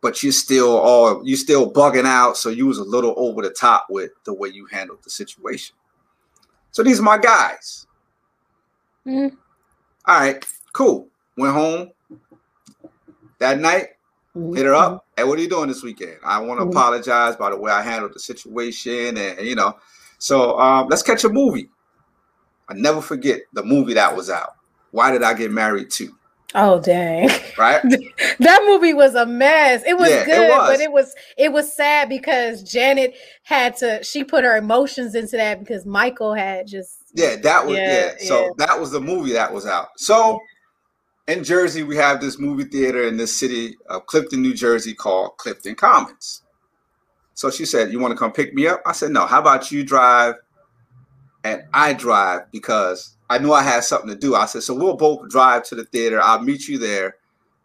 but 0.00 0.22
you 0.22 0.32
still 0.32 0.78
all 0.78 1.24
you 1.24 1.36
still 1.36 1.70
bugging 1.70 2.06
out. 2.06 2.36
So 2.36 2.48
you 2.48 2.66
was 2.66 2.78
a 2.78 2.84
little 2.84 3.14
over 3.16 3.42
the 3.42 3.50
top 3.50 3.86
with 3.88 4.10
the 4.24 4.34
way 4.34 4.48
you 4.48 4.66
handled 4.66 5.04
the 5.04 5.10
situation. 5.10 5.76
So 6.72 6.82
these 6.82 6.98
are 6.98 7.04
my 7.04 7.18
guys. 7.18 7.86
Mm-hmm. 9.06 9.36
All 10.06 10.20
right, 10.20 10.44
cool. 10.72 11.06
Went 11.36 11.54
home 11.54 11.90
that 13.38 13.60
night. 13.60 13.90
Mm-hmm. 14.36 14.56
Hit 14.56 14.66
her 14.66 14.74
up. 14.74 15.06
Hey, 15.16 15.24
what 15.24 15.38
are 15.38 15.42
you 15.42 15.48
doing 15.48 15.68
this 15.68 15.82
weekend? 15.82 16.16
I 16.24 16.38
want 16.38 16.58
to 16.60 16.64
mm-hmm. 16.64 16.76
apologize 16.76 17.36
by 17.36 17.50
the 17.50 17.56
way 17.56 17.70
I 17.70 17.82
handled 17.82 18.14
the 18.14 18.20
situation, 18.20 19.08
and, 19.08 19.38
and 19.38 19.46
you 19.46 19.54
know. 19.54 19.76
So 20.18 20.58
um, 20.58 20.88
let's 20.88 21.02
catch 21.02 21.24
a 21.24 21.28
movie. 21.28 21.68
I 22.68 22.74
never 22.74 23.02
forget 23.02 23.40
the 23.52 23.62
movie 23.62 23.94
that 23.94 24.16
was 24.16 24.30
out. 24.30 24.54
Why 24.92 25.10
did 25.10 25.22
I 25.22 25.34
get 25.34 25.50
married 25.50 25.90
too? 25.90 26.16
Oh 26.54 26.80
dang! 26.80 27.28
Right, 27.58 27.82
that 28.38 28.64
movie 28.66 28.92
was 28.92 29.14
a 29.14 29.24
mess. 29.24 29.82
It 29.86 29.96
was 29.98 30.10
yeah, 30.10 30.24
good, 30.24 30.46
it 30.46 30.50
was. 30.50 30.68
but 30.68 30.80
it 30.80 30.92
was 30.92 31.14
it 31.38 31.52
was 31.52 31.74
sad 31.74 32.08
because 32.08 32.62
Janet 32.62 33.14
had 33.42 33.76
to. 33.78 34.02
She 34.02 34.22
put 34.22 34.44
her 34.44 34.56
emotions 34.56 35.14
into 35.14 35.36
that 35.36 35.60
because 35.60 35.86
Michael 35.86 36.34
had 36.34 36.66
just. 36.66 36.98
Yeah, 37.14 37.36
that 37.36 37.66
was 37.66 37.76
yeah. 37.76 38.12
yeah. 38.20 38.28
So 38.28 38.54
that 38.58 38.78
was 38.78 38.90
the 38.90 39.00
movie 39.00 39.32
that 39.32 39.52
was 39.52 39.66
out. 39.66 39.88
So 39.96 40.40
in 41.32 41.44
Jersey, 41.44 41.82
we 41.82 41.96
have 41.96 42.20
this 42.20 42.38
movie 42.38 42.64
theater 42.64 43.08
in 43.08 43.16
this 43.16 43.34
city 43.38 43.76
of 43.88 44.06
Clifton, 44.06 44.42
New 44.42 44.54
Jersey, 44.54 44.94
called 44.94 45.38
Clifton 45.38 45.74
Commons. 45.74 46.42
So 47.34 47.50
she 47.50 47.64
said, 47.64 47.90
"You 47.90 47.98
want 47.98 48.12
to 48.12 48.18
come 48.18 48.32
pick 48.32 48.54
me 48.54 48.66
up?" 48.66 48.82
I 48.84 48.92
said, 48.92 49.10
"No. 49.10 49.26
How 49.26 49.40
about 49.40 49.72
you 49.72 49.82
drive, 49.82 50.34
and 51.44 51.64
I 51.72 51.94
drive 51.94 52.50
because." 52.52 53.16
I 53.30 53.38
knew 53.38 53.54
I 53.54 53.62
had 53.62 53.82
something 53.82 54.10
to 54.10 54.14
do. 54.14 54.34
I 54.34 54.44
said, 54.44 54.62
so 54.62 54.74
we'll 54.74 54.94
both 54.94 55.30
drive 55.30 55.62
to 55.64 55.74
the 55.74 55.86
theater. 55.86 56.20
I'll 56.22 56.42
meet 56.42 56.68
you 56.68 56.76
there, 56.76 57.16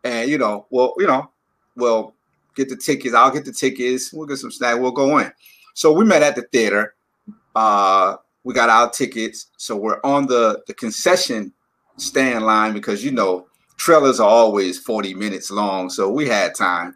and 0.01 0.29
you 0.29 0.37
know, 0.37 0.65
well, 0.69 0.93
you 0.97 1.07
know, 1.07 1.29
we'll 1.75 2.13
get 2.55 2.69
the 2.69 2.77
tickets. 2.77 3.13
I'll 3.13 3.31
get 3.31 3.43
the 3.43 3.51
tickets. 3.51 4.13
We'll 4.13 4.27
get 4.27 4.37
some 4.37 4.49
snack. 4.49 4.79
We'll 4.79 4.91
go 4.91 5.17
in. 5.17 5.29
So 5.73 5.91
we 5.91 6.05
met 6.05 6.23
at 6.23 6.37
the 6.37 6.43
theater. 6.43 6.95
Uh, 7.53 8.15
we 8.45 8.53
got 8.53 8.69
our 8.69 8.89
tickets. 8.89 9.47
So 9.57 9.75
we're 9.75 9.99
on 10.05 10.27
the 10.27 10.63
the 10.67 10.73
concession 10.73 11.51
stand 11.97 12.45
line 12.45 12.71
because 12.71 13.03
you 13.03 13.11
know 13.11 13.46
trailers 13.77 14.19
are 14.19 14.29
always 14.29 14.79
40 14.79 15.13
minutes 15.13 15.49
long. 15.49 15.89
So 15.89 16.09
we 16.09 16.27
had 16.27 16.55
time. 16.55 16.95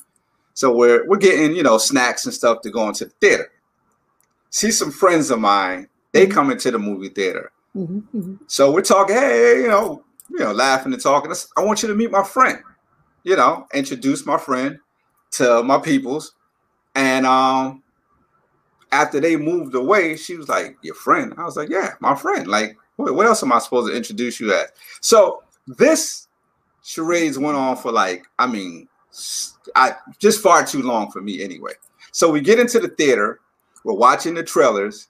So 0.54 0.76
we're 0.76 1.08
we're 1.08 1.18
getting, 1.18 1.56
you 1.56 1.64
know, 1.64 1.78
snacks 1.78 2.26
and 2.26 2.34
stuff 2.34 2.62
to 2.62 2.70
go 2.70 2.88
into 2.88 3.06
the 3.06 3.12
theater. 3.22 3.52
See 4.50 4.72
some 4.72 4.92
friends 4.92 5.32
of 5.32 5.40
mine, 5.40 5.88
they 6.12 6.26
mm-hmm. 6.26 6.34
come 6.34 6.52
into 6.52 6.72
the 6.72 6.80
movie 6.80 7.10
theater. 7.10 7.52
Mm-hmm, 7.76 8.00
mm-hmm, 8.18 8.36
So 8.48 8.70
we're 8.70 8.82
talking, 8.82 9.16
hey, 9.16 9.62
you 9.62 9.70
know, 9.70 10.04
you 10.30 10.40
know, 10.40 10.52
laughing 10.52 10.92
and 10.92 11.02
talking. 11.02 11.32
I 11.56 11.64
want 11.64 11.82
you 11.82 11.88
to 11.88 11.96
meet 11.96 12.12
my 12.12 12.24
friend. 12.24 12.60
You 13.24 13.38
know, 13.38 13.68
introduce 13.74 14.26
my 14.26 14.38
friend 14.38 14.78
to 15.32 15.64
my 15.64 15.78
peoples. 15.78 16.34
And 16.96 17.26
um, 17.26 17.82
after 18.92 19.22
they 19.22 19.38
moved 19.38 19.74
away, 19.74 20.18
she 20.18 20.36
was 20.36 20.50
like, 20.50 20.78
"Your 20.82 20.96
friend?" 20.96 21.34
I 21.38 21.46
was 21.46 21.56
like, 21.56 21.70
"Yeah, 21.70 21.94
my 22.02 22.16
friend." 22.16 22.48
Like, 22.48 22.76
what 22.98 23.26
else 23.26 23.42
am 23.42 23.54
I 23.54 23.60
supposed 23.60 23.90
to 23.90 23.96
introduce 23.96 24.40
you 24.40 24.54
as? 24.54 24.68
So 25.00 25.44
this 25.68 26.28
charades 26.84 27.38
went 27.38 27.58
on 27.58 27.78
for 27.78 27.92
like, 27.92 28.26
I 28.40 28.48
mean, 28.48 28.88
I 29.76 29.96
just 30.20 30.42
far 30.42 30.66
too 30.66 30.82
long 30.82 31.12
for 31.12 31.22
me 31.22 31.44
anyway. 31.44 31.74
So 32.12 32.32
we 32.32 32.42
get 32.42 32.60
into 32.60 32.80
the 32.80 32.90
theater, 32.90 33.40
we're 33.84 33.94
watching 33.94 34.34
the 34.34 34.44
trailers, 34.44 35.08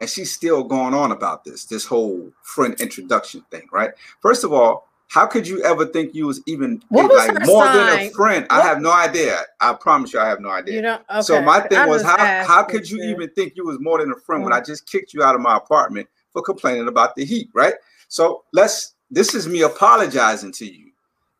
and 0.00 0.10
she's 0.10 0.32
still 0.32 0.64
going 0.64 0.94
on 0.94 1.12
about 1.12 1.44
this 1.44 1.64
this 1.64 1.86
whole 1.86 2.30
friend 2.42 2.78
introduction 2.80 3.42
thing 3.52 3.66
right 3.70 3.92
first 4.20 4.42
of 4.42 4.52
all 4.52 4.88
how 5.08 5.24
could 5.24 5.46
you 5.46 5.62
ever 5.62 5.86
think 5.86 6.12
you 6.14 6.26
was 6.26 6.42
even 6.46 6.82
what 6.88 7.14
like 7.14 7.38
was 7.38 7.46
more 7.48 7.64
sign? 7.64 7.76
than 7.76 7.98
a 8.00 8.10
friend 8.10 8.46
what? 8.50 8.60
i 8.60 8.66
have 8.66 8.80
no 8.80 8.90
idea 8.90 9.38
i 9.60 9.72
promise 9.72 10.12
you 10.12 10.18
i 10.18 10.26
have 10.26 10.40
no 10.40 10.50
idea 10.50 10.74
you 10.74 10.82
know, 10.82 10.98
okay. 11.10 11.22
so 11.22 11.40
my 11.40 11.60
thing 11.60 11.78
I 11.78 11.86
was 11.86 12.02
how, 12.02 12.44
how 12.44 12.64
could 12.64 12.90
you 12.90 13.02
even 13.04 13.30
think 13.30 13.52
you 13.54 13.64
was 13.64 13.78
more 13.78 14.00
than 14.00 14.10
a 14.10 14.16
friend 14.16 14.40
mm-hmm. 14.40 14.50
when 14.50 14.52
i 14.52 14.60
just 14.60 14.90
kicked 14.90 15.14
you 15.14 15.22
out 15.22 15.36
of 15.36 15.40
my 15.40 15.56
apartment 15.56 16.08
for 16.34 16.42
complaining 16.42 16.88
about 16.88 17.14
the 17.14 17.24
heat, 17.24 17.48
right? 17.54 17.74
So 18.08 18.44
let's, 18.52 18.94
this 19.10 19.34
is 19.34 19.48
me 19.48 19.62
apologizing 19.62 20.52
to 20.52 20.66
you. 20.66 20.90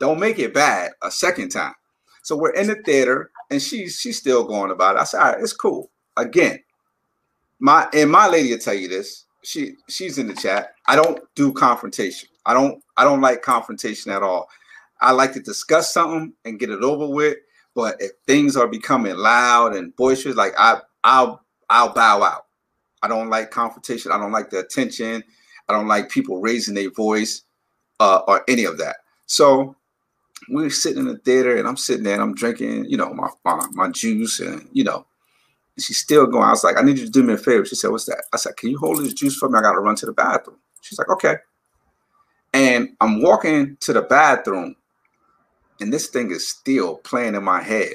Don't 0.05 0.21
make 0.21 0.39
it 0.39 0.53
bad 0.53 0.93
a 1.03 1.11
second 1.11 1.49
time. 1.49 1.73
So 2.23 2.37
we're 2.37 2.51
in 2.51 2.67
the 2.67 2.75
theater 2.75 3.31
and 3.51 3.61
she's 3.61 3.99
she's 3.99 4.19
still 4.19 4.45
going 4.45 4.71
about 4.71 4.97
it. 4.97 5.01
I 5.01 5.05
said, 5.05 5.21
all 5.21 5.33
right, 5.33 5.41
it's 5.41 5.55
cool. 5.55 5.91
Again, 6.19 6.59
my 7.59 7.89
and 7.95 8.11
my 8.11 8.29
lady 8.29 8.51
will 8.51 8.59
tell 8.59 8.75
you 8.75 8.87
this. 8.87 9.25
She 9.45 9.77
she's 9.89 10.19
in 10.19 10.27
the 10.27 10.35
chat. 10.35 10.75
I 10.87 10.95
don't 10.95 11.21
do 11.35 11.55
confrontation. 11.55 12.29
I 12.45 12.53
don't 12.53 12.85
I 12.99 13.05
don't 13.05 13.23
like 13.23 13.41
confrontation 13.41 14.13
at 14.13 14.23
all. 14.23 14.47
I 15.01 15.13
like 15.13 15.33
to 15.33 15.41
discuss 15.41 15.95
something 15.95 16.35
and 16.45 16.61
get 16.61 16.69
it 16.69 16.83
over 16.83 17.09
with. 17.09 17.39
But 17.75 17.97
if 17.99 18.11
things 18.27 18.59
are 18.59 18.69
becoming 18.69 19.17
loud 19.17 19.75
and 19.75 19.97
boisterous, 19.97 20.37
like 20.37 20.53
I 20.59 20.83
I'll 21.03 21.41
I'll 21.71 21.95
bow 21.95 22.23
out. 22.23 22.45
I 23.03 23.09
don't 23.09 23.31
like 23.31 23.51
confrontation. 23.51 24.13
I 24.13 24.19
don't 24.19 24.33
like 24.33 24.51
the 24.51 24.59
attention. 24.59 25.25
I 25.67 25.73
don't 25.73 25.89
like 25.89 26.11
people 26.11 26.43
raising 26.43 26.75
their 26.75 26.91
voice 26.91 27.41
uh, 28.01 28.21
or 28.29 28.45
any 28.49 28.65
of 28.65 28.77
that. 28.77 28.97
So 29.25 29.77
we 30.49 30.65
are 30.65 30.71
sitting 30.71 31.01
in 31.01 31.09
the 31.09 31.19
theater 31.19 31.57
and 31.57 31.67
I'm 31.67 31.77
sitting 31.77 32.05
there 32.05 32.15
and 32.15 32.23
I'm 32.23 32.35
drinking, 32.35 32.87
you 32.87 32.97
know, 32.97 33.13
my, 33.13 33.29
my, 33.45 33.67
my 33.73 33.89
juice 33.89 34.41
and, 34.41 34.69
you 34.73 34.85
know, 34.85 35.07
she's 35.79 35.99
still 35.99 36.27
going. 36.27 36.45
I 36.45 36.51
was 36.51 36.65
like, 36.65 36.77
I 36.77 36.83
need 36.83 36.99
you 36.99 37.07
to 37.07 37.11
do 37.11 37.23
me 37.23 37.35
a 37.35 37.39
favor. 37.39 37.65
She 37.65 37.75
said, 37.75 37.91
What's 37.91 38.07
that? 38.07 38.25
I 38.33 38.37
said, 38.37 38.57
Can 38.57 38.71
you 38.71 38.79
hold 38.79 38.99
this 38.99 39.15
juice 39.15 39.37
for 39.37 39.49
me? 39.49 39.59
I 39.59 39.63
got 39.63 39.73
to 39.73 39.81
run 39.81 39.97
to 39.97 40.07
the 40.07 40.13
bathroom. 40.13 40.59
She's 40.83 40.99
like, 40.99 41.11
Okay. 41.11 41.37
And 42.53 42.91
I'm 43.01 43.21
walking 43.21 43.77
to 43.81 43.93
the 43.93 44.03
bathroom 44.03 44.77
and 45.81 45.93
this 45.93 46.09
thing 46.09 46.31
is 46.31 46.49
still 46.49 46.97
playing 46.99 47.35
in 47.35 47.43
my 47.43 47.61
head, 47.61 47.95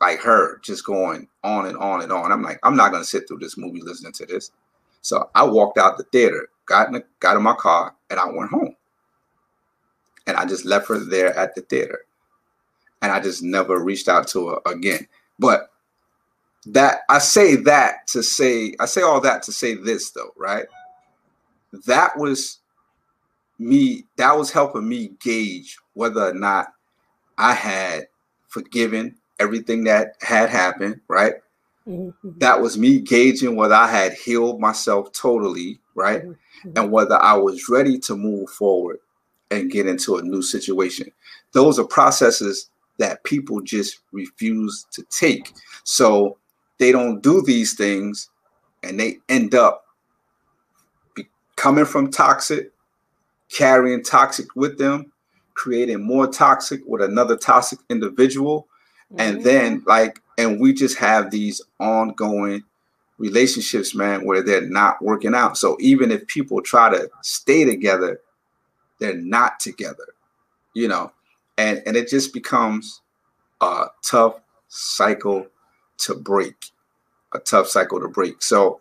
like 0.00 0.20
her 0.20 0.58
just 0.58 0.84
going 0.84 1.28
on 1.44 1.66
and 1.66 1.76
on 1.76 2.02
and 2.02 2.12
on. 2.12 2.32
I'm 2.32 2.42
like, 2.42 2.58
I'm 2.62 2.76
not 2.76 2.90
going 2.90 3.02
to 3.02 3.08
sit 3.08 3.28
through 3.28 3.38
this 3.38 3.56
movie 3.56 3.80
listening 3.82 4.12
to 4.14 4.26
this. 4.26 4.50
So 5.02 5.30
I 5.34 5.44
walked 5.44 5.78
out 5.78 5.96
the 5.96 6.04
theater, 6.04 6.48
got 6.66 6.88
in, 6.88 6.94
the, 6.94 7.04
got 7.20 7.36
in 7.36 7.42
my 7.42 7.54
car, 7.54 7.94
and 8.10 8.18
I 8.18 8.26
went 8.26 8.50
home 8.50 8.74
and 10.26 10.36
I 10.36 10.44
just 10.44 10.64
left 10.64 10.88
her 10.88 10.98
there 10.98 11.36
at 11.36 11.54
the 11.54 11.62
theater. 11.62 12.00
And 13.02 13.12
I 13.12 13.20
just 13.20 13.42
never 13.42 13.78
reached 13.78 14.08
out 14.08 14.26
to 14.28 14.48
her 14.48 14.58
again. 14.66 15.06
But 15.38 15.70
that 16.66 17.00
I 17.08 17.18
say 17.18 17.56
that 17.56 18.06
to 18.08 18.22
say, 18.22 18.74
I 18.80 18.86
say 18.86 19.02
all 19.02 19.20
that 19.20 19.42
to 19.44 19.52
say 19.52 19.74
this 19.74 20.10
though, 20.10 20.32
right? 20.36 20.66
That 21.86 22.16
was 22.16 22.60
me, 23.58 24.04
that 24.16 24.36
was 24.36 24.50
helping 24.50 24.88
me 24.88 25.10
gauge 25.20 25.76
whether 25.92 26.30
or 26.30 26.34
not 26.34 26.72
I 27.36 27.52
had 27.52 28.08
forgiven 28.48 29.16
everything 29.38 29.84
that 29.84 30.16
had 30.22 30.48
happened, 30.48 31.00
right? 31.08 31.34
Mm-hmm. 31.86 32.38
That 32.38 32.62
was 32.62 32.78
me 32.78 33.00
gauging 33.00 33.56
whether 33.56 33.74
I 33.74 33.88
had 33.88 34.14
healed 34.14 34.60
myself 34.60 35.12
totally, 35.12 35.80
right? 35.94 36.22
Mm-hmm. 36.24 36.78
And 36.78 36.90
whether 36.90 37.16
I 37.16 37.34
was 37.34 37.68
ready 37.68 37.98
to 38.00 38.16
move 38.16 38.48
forward 38.48 39.00
and 39.54 39.70
get 39.70 39.86
into 39.86 40.16
a 40.16 40.22
new 40.22 40.42
situation. 40.42 41.10
Those 41.52 41.78
are 41.78 41.84
processes 41.84 42.70
that 42.98 43.24
people 43.24 43.60
just 43.60 44.00
refuse 44.12 44.86
to 44.92 45.02
take. 45.10 45.52
So 45.84 46.38
they 46.78 46.92
don't 46.92 47.22
do 47.22 47.42
these 47.42 47.74
things 47.74 48.30
and 48.82 48.98
they 48.98 49.18
end 49.28 49.54
up 49.54 49.84
coming 51.56 51.84
from 51.84 52.10
toxic, 52.10 52.72
carrying 53.50 54.02
toxic 54.02 54.54
with 54.54 54.78
them, 54.78 55.12
creating 55.54 56.04
more 56.04 56.26
toxic 56.26 56.82
with 56.86 57.02
another 57.02 57.36
toxic 57.36 57.78
individual. 57.88 58.68
Mm-hmm. 59.12 59.20
And 59.20 59.44
then, 59.44 59.82
like, 59.86 60.20
and 60.36 60.60
we 60.60 60.72
just 60.72 60.98
have 60.98 61.30
these 61.30 61.62
ongoing 61.78 62.62
relationships, 63.18 63.94
man, 63.94 64.26
where 64.26 64.42
they're 64.42 64.68
not 64.68 65.00
working 65.00 65.34
out. 65.34 65.56
So 65.56 65.76
even 65.80 66.10
if 66.10 66.26
people 66.26 66.60
try 66.60 66.90
to 66.90 67.08
stay 67.22 67.64
together, 67.64 68.20
they're 69.04 69.14
not 69.14 69.60
together, 69.60 70.14
you 70.74 70.88
know, 70.88 71.12
and 71.58 71.82
and 71.86 71.96
it 71.96 72.08
just 72.08 72.32
becomes 72.32 73.02
a 73.60 73.86
tough 74.02 74.40
cycle 74.68 75.46
to 75.98 76.14
break, 76.14 76.54
a 77.34 77.38
tough 77.38 77.68
cycle 77.68 78.00
to 78.00 78.08
break. 78.08 78.42
So 78.42 78.80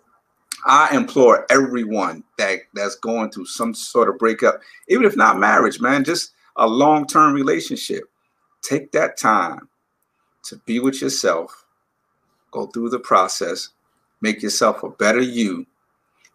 I 0.65 0.95
implore 0.95 1.45
everyone 1.49 2.23
that 2.37 2.59
that's 2.73 2.95
going 2.95 3.31
through 3.31 3.45
some 3.45 3.73
sort 3.73 4.07
of 4.07 4.17
breakup, 4.17 4.61
even 4.87 5.03
if 5.03 5.17
not 5.17 5.37
marriage, 5.37 5.81
man, 5.81 6.03
just 6.03 6.31
a 6.55 6.65
long-term 6.65 7.33
relationship. 7.33 8.05
Take 8.61 8.93
that 8.93 9.17
time 9.17 9.67
to 10.43 10.55
be 10.65 10.79
with 10.79 11.01
yourself, 11.01 11.65
go 12.51 12.67
through 12.67 12.89
the 12.89 12.99
process, 12.99 13.69
make 14.21 14.41
yourself 14.41 14.83
a 14.83 14.89
better 14.89 15.21
you 15.21 15.65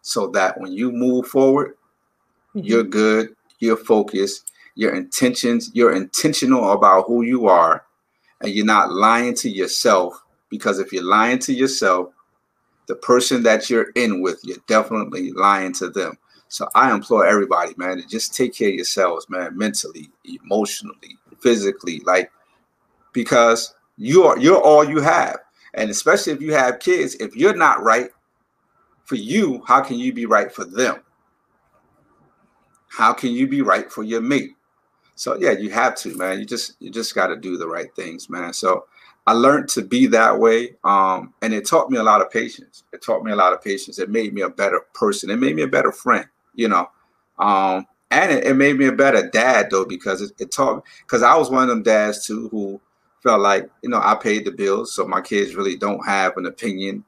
so 0.03 0.27
that 0.29 0.61
when 0.61 0.73
you 0.73 0.93
move 0.93 1.27
forward, 1.27 1.75
mm-hmm. 2.55 2.67
you're 2.67 2.85
good, 2.85 3.35
your 3.59 3.77
focus, 3.77 4.45
your 4.75 4.95
intentions, 4.95 5.71
you're 5.75 5.95
intentional 5.95 6.73
about 6.73 7.07
who 7.07 7.23
you 7.23 7.47
are, 7.47 7.85
and 8.41 8.53
you're 8.53 8.67
not 8.67 8.93
lying 8.93 9.35
to 9.35 9.51
yourself. 9.51 10.23
Because 10.51 10.79
if 10.79 10.93
you're 10.93 11.05
lying 11.05 11.39
to 11.41 11.53
yourself, 11.53 12.11
the 12.87 12.95
person 12.97 13.43
that 13.43 13.69
you're 13.69 13.91
in 13.97 14.23
with, 14.23 14.41
you're 14.45 14.57
definitely 14.67 15.33
lying 15.33 15.73
to 15.75 15.91
them. 15.91 16.17
So 16.49 16.67
I 16.75 16.93
implore 16.93 17.27
everybody, 17.27 17.75
man, 17.77 17.99
to 17.99 18.07
just 18.07 18.35
take 18.35 18.55
care 18.55 18.71
of 18.71 18.75
yourselves, 18.75 19.29
man, 19.29 19.57
mentally, 19.57 20.09
emotionally, 20.25 21.19
physically, 21.41 22.01
like 22.07 22.31
because 23.13 23.75
you 23.97 24.25
are 24.25 24.39
you're 24.39 24.63
all 24.63 24.89
you 24.89 25.01
have. 25.01 25.39
And 25.75 25.91
especially 25.91 26.33
if 26.33 26.41
you 26.41 26.55
have 26.55 26.79
kids, 26.79 27.15
if 27.17 27.37
you're 27.37 27.57
not 27.57 27.83
right 27.83 28.11
for 29.05 29.17
you, 29.17 29.63
how 29.67 29.83
can 29.83 29.99
you 29.99 30.13
be 30.13 30.27
right 30.27 30.51
for 30.51 30.65
them? 30.65 31.03
How 32.89 33.13
can 33.13 33.31
you 33.31 33.47
be 33.47 33.63
right 33.63 33.91
for 33.91 34.03
your 34.03 34.21
mate? 34.21 34.53
So 35.15 35.37
yeah, 35.37 35.53
you 35.53 35.71
have 35.71 35.97
to, 35.97 36.17
man. 36.17 36.39
You 36.39 36.45
just 36.45 36.77
you 36.81 36.91
just 36.91 37.15
got 37.15 37.29
to 37.29 37.37
do 37.37 37.57
the 37.57 37.67
right 37.67 37.95
things, 37.97 38.31
man. 38.31 38.53
So 38.53 38.87
I 39.27 39.33
learned 39.33 39.69
to 39.71 39.83
be 39.83 40.07
that 40.07 40.39
way, 40.39 40.77
um, 40.85 41.35
and 41.43 41.53
it 41.53 41.67
taught 41.67 41.91
me 41.91 41.99
a 41.99 42.03
lot 42.03 42.23
of 42.23 42.31
patience. 42.31 42.85
It 42.93 43.03
taught 43.03 43.25
me 43.25 43.33
a 43.33 43.37
lot 43.37 43.53
of 43.53 43.63
patience. 43.63 43.99
It 43.99 44.11
made 44.11 44.33
me 44.33 44.43
a 44.43 44.49
better 44.49 44.81
person. 44.95 45.29
It 45.29 45.37
made 45.39 45.57
me 45.57 45.63
a 45.63 45.69
better 45.69 45.93
friend, 45.93 46.27
you 46.55 46.69
know. 46.69 46.89
Um, 47.39 47.87
and 48.11 48.33
it, 48.33 48.45
it, 48.45 48.55
made 48.55 48.79
me 48.79 48.87
a 48.87 48.93
better 48.93 49.29
dad 49.29 49.69
though 49.71 49.85
because 49.85 50.23
it, 50.23 50.33
it 50.39 50.51
taught 50.51 50.83
because 51.01 51.23
I 51.23 51.37
was 51.37 51.51
one 51.51 51.65
of 51.65 51.69
them 51.69 51.83
dads 51.83 52.27
too 52.27 52.49
who 52.49 52.81
felt 53.23 53.41
like 53.41 53.69
you 53.83 53.91
know 53.91 54.01
I 54.03 54.15
paid 54.15 54.45
the 54.45 54.53
bills, 54.53 54.95
so 54.95 55.07
my 55.07 55.21
kids 55.21 55.55
really 55.55 55.77
don't 55.77 56.05
have 56.07 56.37
an 56.37 56.47
opinion 56.47 57.05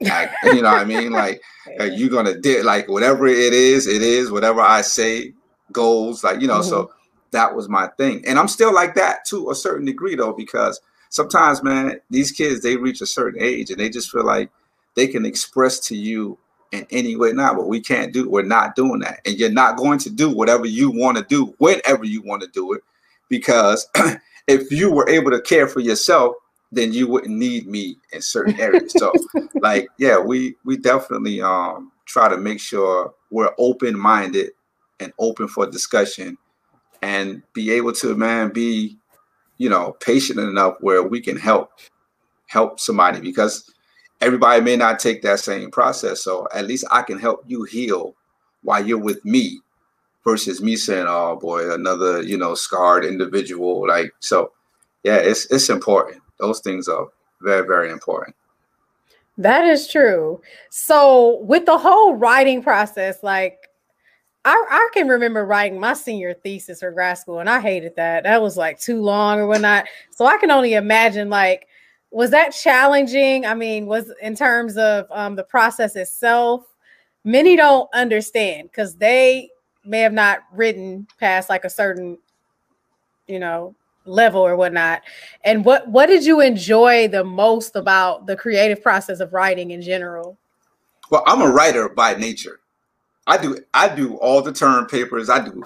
like, 0.00 0.30
you 0.44 0.62
know 0.62 0.70
what 0.70 0.80
I 0.80 0.84
mean? 0.84 1.12
Like, 1.12 1.42
you're 1.78 2.08
gonna 2.08 2.38
do 2.38 2.62
like 2.62 2.88
whatever 2.88 3.26
it 3.26 3.52
is, 3.52 3.86
it 3.86 4.02
is. 4.02 4.30
Whatever 4.30 4.60
I 4.60 4.80
say 4.80 5.34
goals. 5.72 6.24
Like, 6.24 6.40
you 6.40 6.48
know. 6.48 6.60
Mm-hmm. 6.60 6.68
So 6.68 6.92
that 7.32 7.54
was 7.54 7.68
my 7.68 7.88
thing, 7.98 8.24
and 8.26 8.38
I'm 8.38 8.48
still 8.48 8.74
like 8.74 8.94
that 8.94 9.24
to 9.26 9.50
a 9.50 9.54
certain 9.54 9.86
degree 9.86 10.14
though, 10.16 10.32
because 10.32 10.80
sometimes, 11.10 11.62
man, 11.62 12.00
these 12.10 12.32
kids 12.32 12.62
they 12.62 12.76
reach 12.76 13.00
a 13.00 13.06
certain 13.06 13.40
age 13.42 13.70
and 13.70 13.78
they 13.78 13.90
just 13.90 14.10
feel 14.10 14.24
like 14.24 14.50
they 14.94 15.06
can 15.06 15.24
express 15.24 15.78
to 15.80 15.96
you 15.96 16.38
in 16.72 16.86
any 16.90 17.16
way 17.16 17.32
now, 17.32 17.54
but 17.54 17.66
we 17.66 17.80
can't 17.80 18.12
do. 18.12 18.28
We're 18.28 18.42
not 18.42 18.76
doing 18.76 19.00
that, 19.00 19.20
and 19.26 19.36
you're 19.36 19.50
not 19.50 19.76
going 19.76 19.98
to 20.00 20.10
do 20.10 20.30
whatever 20.30 20.66
you 20.66 20.90
want 20.90 21.18
to 21.18 21.24
do 21.24 21.54
whenever 21.58 22.04
you 22.04 22.22
want 22.22 22.42
to 22.42 22.48
do 22.48 22.72
it, 22.72 22.82
because 23.28 23.88
if 24.46 24.70
you 24.72 24.90
were 24.90 25.08
able 25.08 25.30
to 25.30 25.40
care 25.40 25.68
for 25.68 25.80
yourself 25.80 26.34
then 26.72 26.92
you 26.92 27.08
wouldn't 27.08 27.36
need 27.36 27.66
me 27.66 27.96
in 28.12 28.22
certain 28.22 28.58
areas. 28.60 28.92
So 28.96 29.12
like, 29.60 29.88
yeah, 29.98 30.18
we 30.18 30.56
we 30.64 30.76
definitely 30.76 31.40
um 31.42 31.92
try 32.06 32.28
to 32.28 32.36
make 32.36 32.60
sure 32.60 33.14
we're 33.30 33.54
open 33.58 33.98
minded 33.98 34.50
and 34.98 35.12
open 35.18 35.48
for 35.48 35.66
discussion 35.66 36.36
and 37.02 37.42
be 37.52 37.70
able 37.70 37.92
to 37.92 38.14
man 38.14 38.50
be 38.50 38.98
you 39.58 39.68
know 39.68 39.96
patient 40.00 40.38
enough 40.38 40.76
where 40.80 41.02
we 41.02 41.20
can 41.20 41.36
help 41.36 41.70
help 42.46 42.80
somebody 42.80 43.20
because 43.20 43.72
everybody 44.20 44.60
may 44.60 44.76
not 44.76 44.98
take 44.98 45.22
that 45.22 45.38
same 45.40 45.70
process 45.70 46.22
so 46.22 46.46
at 46.54 46.66
least 46.66 46.84
i 46.90 47.02
can 47.02 47.18
help 47.18 47.42
you 47.46 47.62
heal 47.64 48.14
while 48.62 48.84
you're 48.84 48.98
with 48.98 49.24
me 49.24 49.60
versus 50.24 50.60
me 50.60 50.76
saying 50.76 51.06
oh 51.08 51.36
boy 51.36 51.72
another 51.72 52.22
you 52.22 52.36
know 52.36 52.54
scarred 52.54 53.04
individual 53.04 53.86
like 53.86 54.12
so 54.20 54.52
yeah 55.04 55.16
it's 55.16 55.46
it's 55.50 55.70
important 55.70 56.20
those 56.40 56.60
things 56.60 56.88
are 56.88 57.08
very, 57.42 57.66
very 57.66 57.90
important. 57.90 58.34
That 59.38 59.64
is 59.64 59.88
true. 59.88 60.40
So 60.70 61.38
with 61.42 61.64
the 61.64 61.78
whole 61.78 62.14
writing 62.14 62.62
process, 62.62 63.22
like 63.22 63.68
I, 64.44 64.52
I 64.70 64.88
can 64.92 65.08
remember 65.08 65.44
writing 65.44 65.78
my 65.78 65.94
senior 65.94 66.34
thesis 66.34 66.80
for 66.80 66.90
grad 66.90 67.18
school, 67.18 67.40
and 67.40 67.48
I 67.48 67.60
hated 67.60 67.96
that. 67.96 68.24
That 68.24 68.42
was 68.42 68.56
like 68.56 68.80
too 68.80 69.00
long 69.00 69.38
or 69.38 69.46
whatnot. 69.46 69.86
So 70.10 70.26
I 70.26 70.38
can 70.38 70.50
only 70.50 70.74
imagine 70.74 71.30
like 71.30 71.66
was 72.10 72.30
that 72.30 72.50
challenging? 72.50 73.46
I 73.46 73.54
mean, 73.54 73.86
was 73.86 74.12
in 74.20 74.34
terms 74.34 74.76
of 74.76 75.06
um, 75.10 75.36
the 75.36 75.44
process 75.44 75.94
itself. 75.96 76.66
Many 77.22 77.54
don't 77.54 77.88
understand 77.94 78.68
because 78.70 78.96
they 78.96 79.50
may 79.84 80.00
have 80.00 80.12
not 80.12 80.40
written 80.52 81.06
past 81.18 81.48
like 81.48 81.64
a 81.64 81.70
certain, 81.70 82.18
you 83.28 83.38
know, 83.38 83.74
level 84.04 84.40
or 84.40 84.56
whatnot. 84.56 85.02
And 85.44 85.64
what 85.64 85.88
what 85.88 86.06
did 86.06 86.24
you 86.24 86.40
enjoy 86.40 87.08
the 87.08 87.24
most 87.24 87.76
about 87.76 88.26
the 88.26 88.36
creative 88.36 88.82
process 88.82 89.20
of 89.20 89.32
writing 89.32 89.70
in 89.70 89.82
general? 89.82 90.38
Well, 91.10 91.22
I'm 91.26 91.42
a 91.42 91.50
writer 91.50 91.88
by 91.88 92.14
nature. 92.14 92.60
I 93.26 93.36
do 93.36 93.58
I 93.74 93.94
do 93.94 94.16
all 94.16 94.42
the 94.42 94.52
term 94.52 94.86
papers. 94.86 95.28
I 95.28 95.44
do 95.44 95.62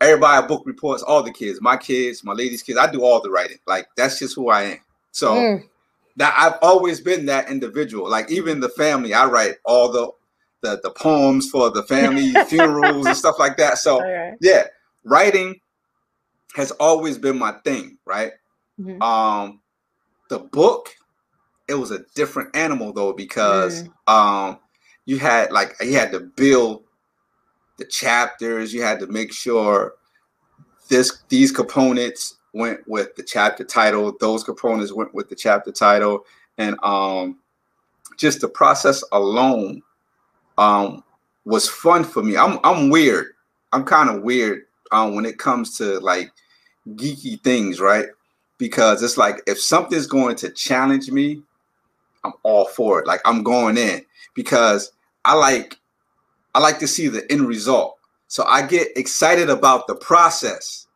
everybody 0.00 0.46
book 0.46 0.62
reports, 0.66 1.02
all 1.02 1.22
the 1.22 1.32
kids, 1.32 1.60
my 1.60 1.76
kids, 1.76 2.22
my 2.24 2.32
ladies' 2.32 2.62
kids. 2.62 2.78
I 2.78 2.90
do 2.90 3.02
all 3.02 3.20
the 3.20 3.30
writing. 3.30 3.58
Like 3.66 3.88
that's 3.96 4.18
just 4.18 4.34
who 4.34 4.50
I 4.50 4.62
am. 4.62 4.78
So 5.12 5.34
mm. 5.34 5.64
that 6.16 6.34
I've 6.36 6.58
always 6.62 7.00
been 7.00 7.26
that 7.26 7.50
individual. 7.50 8.08
Like 8.08 8.30
even 8.30 8.60
the 8.60 8.68
family, 8.70 9.14
I 9.14 9.26
write 9.26 9.56
all 9.64 9.90
the 9.90 10.10
the, 10.60 10.80
the 10.82 10.90
poems 10.90 11.48
for 11.50 11.70
the 11.70 11.84
family 11.84 12.32
funerals 12.46 13.06
and 13.06 13.16
stuff 13.16 13.38
like 13.38 13.56
that. 13.56 13.78
So 13.78 14.04
yeah, 14.40 14.64
writing 15.04 15.60
has 16.54 16.70
always 16.72 17.18
been 17.18 17.38
my 17.38 17.52
thing, 17.64 17.98
right? 18.04 18.32
Mm-hmm. 18.80 19.02
Um 19.02 19.60
the 20.28 20.38
book, 20.38 20.94
it 21.68 21.74
was 21.74 21.90
a 21.90 22.04
different 22.14 22.54
animal 22.54 22.92
though, 22.92 23.12
because 23.12 23.84
mm. 23.84 24.12
um 24.12 24.58
you 25.06 25.18
had 25.18 25.52
like 25.52 25.74
you 25.80 25.94
had 25.94 26.12
to 26.12 26.20
build 26.20 26.84
the 27.78 27.84
chapters, 27.84 28.72
you 28.74 28.82
had 28.82 29.00
to 29.00 29.06
make 29.06 29.32
sure 29.32 29.94
this 30.88 31.22
these 31.28 31.52
components 31.52 32.36
went 32.54 32.80
with 32.86 33.14
the 33.16 33.22
chapter 33.22 33.64
title, 33.64 34.16
those 34.20 34.42
components 34.42 34.92
went 34.92 35.14
with 35.14 35.28
the 35.28 35.36
chapter 35.36 35.72
title, 35.72 36.24
and 36.56 36.76
um 36.82 37.38
just 38.16 38.40
the 38.40 38.48
process 38.48 39.02
alone 39.12 39.82
um 40.56 41.04
was 41.44 41.68
fun 41.68 42.04
for 42.04 42.22
me. 42.22 42.36
I'm 42.36 42.58
I'm 42.64 42.90
weird. 42.90 43.28
I'm 43.72 43.84
kind 43.84 44.10
of 44.10 44.22
weird 44.22 44.64
um 44.92 45.14
when 45.14 45.24
it 45.24 45.38
comes 45.38 45.76
to 45.78 45.98
like 46.00 46.30
geeky 46.90 47.42
things, 47.42 47.80
right? 47.80 48.06
Because 48.58 49.02
it's 49.02 49.16
like 49.16 49.42
if 49.46 49.60
something's 49.60 50.06
going 50.06 50.36
to 50.36 50.50
challenge 50.50 51.10
me, 51.10 51.42
I'm 52.24 52.32
all 52.42 52.66
for 52.66 53.00
it. 53.00 53.06
Like 53.06 53.20
I'm 53.24 53.42
going 53.42 53.76
in 53.78 54.04
because 54.34 54.92
I 55.24 55.34
like 55.34 55.78
I 56.54 56.60
like 56.60 56.78
to 56.80 56.88
see 56.88 57.08
the 57.08 57.30
end 57.30 57.46
result. 57.46 57.96
So 58.28 58.44
I 58.44 58.66
get 58.66 58.96
excited 58.96 59.48
about 59.48 59.86
the 59.86 59.94
process 59.94 60.86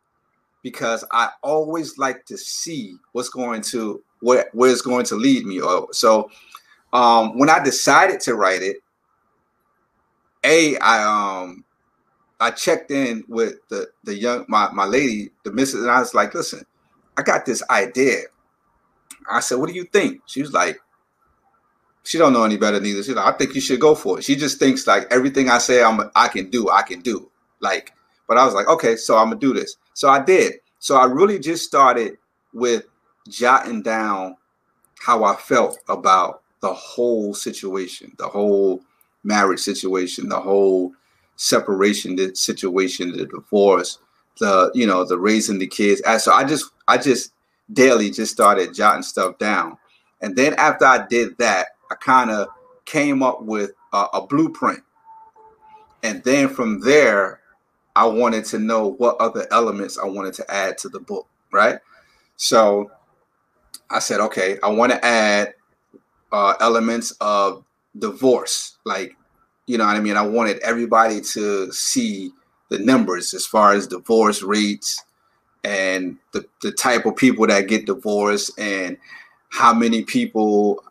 because 0.61 1.03
I 1.11 1.29
always 1.41 1.97
like 1.97 2.25
to 2.25 2.37
see 2.37 2.95
what's 3.11 3.29
going 3.29 3.61
to 3.63 4.01
where 4.21 4.49
where 4.53 4.71
it's 4.71 4.81
going 4.81 5.05
to 5.05 5.15
lead 5.15 5.45
me. 5.45 5.59
Or 5.59 5.87
so 5.91 6.29
um, 6.93 7.37
when 7.37 7.49
I 7.49 7.63
decided 7.63 8.19
to 8.21 8.35
write 8.35 8.61
it, 8.61 8.77
a 10.43 10.77
I 10.77 11.03
um 11.03 11.63
I 12.43 12.51
checked 12.51 12.91
in 12.91 13.23
with 13.29 13.55
the 13.69 13.87
the 14.03 14.13
young 14.13 14.43
my 14.49 14.69
my 14.73 14.83
lady 14.83 15.29
the 15.45 15.51
missus 15.53 15.81
and 15.81 15.89
I 15.89 15.99
was 15.99 16.13
like, 16.13 16.33
listen, 16.33 16.65
I 17.17 17.21
got 17.21 17.45
this 17.45 17.63
idea. 17.69 18.23
I 19.31 19.39
said, 19.39 19.59
what 19.59 19.69
do 19.69 19.75
you 19.75 19.85
think? 19.85 20.23
She 20.25 20.41
was 20.41 20.51
like, 20.51 20.77
she 22.03 22.17
don't 22.17 22.33
know 22.33 22.43
any 22.43 22.57
better 22.57 22.81
neither. 22.81 23.01
She's 23.01 23.15
like, 23.15 23.33
I 23.33 23.37
think 23.37 23.55
you 23.55 23.61
should 23.61 23.79
go 23.79 23.95
for 23.95 24.19
it. 24.19 24.25
She 24.25 24.35
just 24.35 24.59
thinks 24.59 24.85
like 24.85 25.07
everything 25.09 25.49
I 25.49 25.57
say 25.59 25.81
I'm 25.81 26.11
I 26.15 26.27
can 26.27 26.49
do, 26.49 26.69
I 26.69 26.81
can 26.81 26.99
do. 26.99 27.31
Like, 27.61 27.93
but 28.27 28.37
I 28.37 28.43
was 28.43 28.53
like, 28.53 28.67
okay, 28.67 28.97
so 28.97 29.17
I'm 29.17 29.29
gonna 29.29 29.39
do 29.39 29.53
this. 29.53 29.77
So 29.93 30.09
I 30.09 30.21
did. 30.21 30.55
So 30.79 30.97
I 30.97 31.05
really 31.05 31.39
just 31.39 31.63
started 31.63 32.17
with 32.53 32.83
jotting 33.29 33.83
down 33.83 34.35
how 34.99 35.23
I 35.23 35.37
felt 35.37 35.79
about 35.87 36.41
the 36.59 36.73
whole 36.73 37.33
situation, 37.33 38.11
the 38.17 38.27
whole 38.27 38.81
marriage 39.23 39.61
situation, 39.61 40.27
the 40.27 40.41
whole 40.41 40.91
separation 41.35 42.15
the 42.15 42.35
situation, 42.35 43.11
the 43.11 43.25
divorce, 43.25 43.99
the 44.39 44.71
you 44.73 44.87
know, 44.87 45.03
the 45.05 45.17
raising 45.17 45.59
the 45.59 45.67
kids. 45.67 46.01
So 46.23 46.31
I 46.31 46.43
just 46.43 46.71
I 46.87 46.97
just 46.97 47.33
daily 47.71 48.11
just 48.11 48.31
started 48.31 48.73
jotting 48.73 49.03
stuff 49.03 49.37
down. 49.37 49.77
And 50.21 50.35
then 50.35 50.53
after 50.55 50.85
I 50.85 51.05
did 51.07 51.37
that, 51.39 51.67
I 51.91 51.95
kind 51.95 52.31
of 52.31 52.47
came 52.85 53.21
up 53.21 53.41
with 53.43 53.71
a, 53.91 54.05
a 54.13 54.27
blueprint. 54.27 54.81
And 56.01 56.23
then 56.23 56.49
from 56.49 56.81
there, 56.81 57.41
I 57.95 58.05
wanted 58.05 58.45
to 58.45 58.59
know 58.59 58.91
what 58.93 59.17
other 59.17 59.47
elements 59.51 59.97
I 59.97 60.05
wanted 60.05 60.33
to 60.35 60.51
add 60.51 60.77
to 60.79 60.89
the 60.89 60.99
book, 60.99 61.27
right? 61.51 61.79
So 62.35 62.91
I 63.89 63.99
said, 63.99 64.19
okay, 64.21 64.57
I 64.63 64.69
want 64.69 64.91
to 64.91 65.05
add 65.05 65.53
uh, 66.31 66.55
elements 66.59 67.11
of 67.21 67.63
divorce. 67.97 68.77
Like, 68.85 69.15
you 69.65 69.77
know 69.77 69.85
what 69.85 69.95
I 69.95 69.99
mean? 69.99 70.17
I 70.17 70.21
wanted 70.21 70.59
everybody 70.59 71.21
to 71.33 71.71
see 71.71 72.31
the 72.69 72.79
numbers 72.79 73.33
as 73.33 73.45
far 73.45 73.73
as 73.73 73.87
divorce 73.87 74.41
rates 74.41 75.03
and 75.63 76.17
the, 76.33 76.45
the 76.61 76.71
type 76.71 77.05
of 77.05 77.15
people 77.15 77.47
that 77.47 77.67
get 77.67 77.85
divorced 77.85 78.57
and 78.59 78.97
how 79.49 79.73
many 79.73 80.03
people 80.03 80.83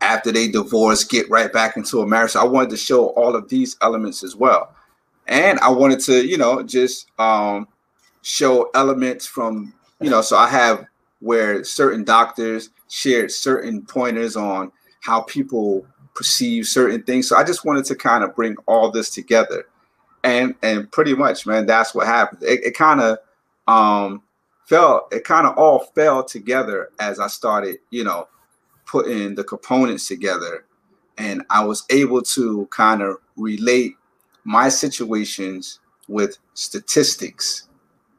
after 0.00 0.32
they 0.32 0.48
divorce 0.48 1.04
get 1.04 1.28
right 1.30 1.52
back 1.52 1.76
into 1.76 2.00
a 2.00 2.06
marriage. 2.06 2.32
So 2.32 2.40
I 2.40 2.44
wanted 2.44 2.70
to 2.70 2.76
show 2.76 3.08
all 3.10 3.36
of 3.36 3.48
these 3.48 3.76
elements 3.80 4.24
as 4.24 4.34
well 4.34 4.74
and 5.28 5.58
I 5.60 5.70
wanted 5.70 6.00
to, 6.00 6.24
you 6.24 6.38
know, 6.38 6.62
just 6.62 7.08
um, 7.18 7.68
show 8.22 8.70
elements 8.74 9.26
from, 9.26 9.72
you 10.00 10.10
know, 10.10 10.20
so 10.20 10.36
I 10.36 10.48
have 10.48 10.86
where 11.20 11.64
certain 11.64 12.04
doctors 12.04 12.70
shared 12.88 13.30
certain 13.30 13.84
pointers 13.84 14.36
on 14.36 14.70
how 15.00 15.22
people 15.22 15.86
perceive 16.16 16.66
certain 16.66 17.02
things. 17.02 17.28
So 17.28 17.36
I 17.36 17.44
just 17.44 17.64
wanted 17.64 17.84
to 17.86 17.94
kind 17.94 18.24
of 18.24 18.34
bring 18.34 18.56
all 18.66 18.90
this 18.90 19.10
together, 19.10 19.66
and 20.24 20.54
and 20.62 20.90
pretty 20.90 21.14
much, 21.14 21.46
man, 21.46 21.66
that's 21.66 21.94
what 21.94 22.06
happened. 22.06 22.42
It, 22.42 22.64
it 22.64 22.74
kind 22.74 23.00
of 23.00 23.18
um, 23.68 24.22
fell, 24.64 25.08
it 25.12 25.24
kind 25.24 25.46
of 25.46 25.56
all 25.56 25.90
fell 25.94 26.24
together 26.24 26.90
as 26.98 27.20
I 27.20 27.28
started, 27.28 27.78
you 27.90 28.02
know, 28.02 28.28
putting 28.86 29.34
the 29.34 29.44
components 29.44 30.08
together, 30.08 30.64
and 31.18 31.42
I 31.50 31.64
was 31.64 31.84
able 31.90 32.22
to 32.22 32.66
kind 32.72 33.02
of 33.02 33.18
relate 33.36 33.94
my 34.44 34.68
situations 34.68 35.80
with 36.08 36.38
statistics 36.54 37.68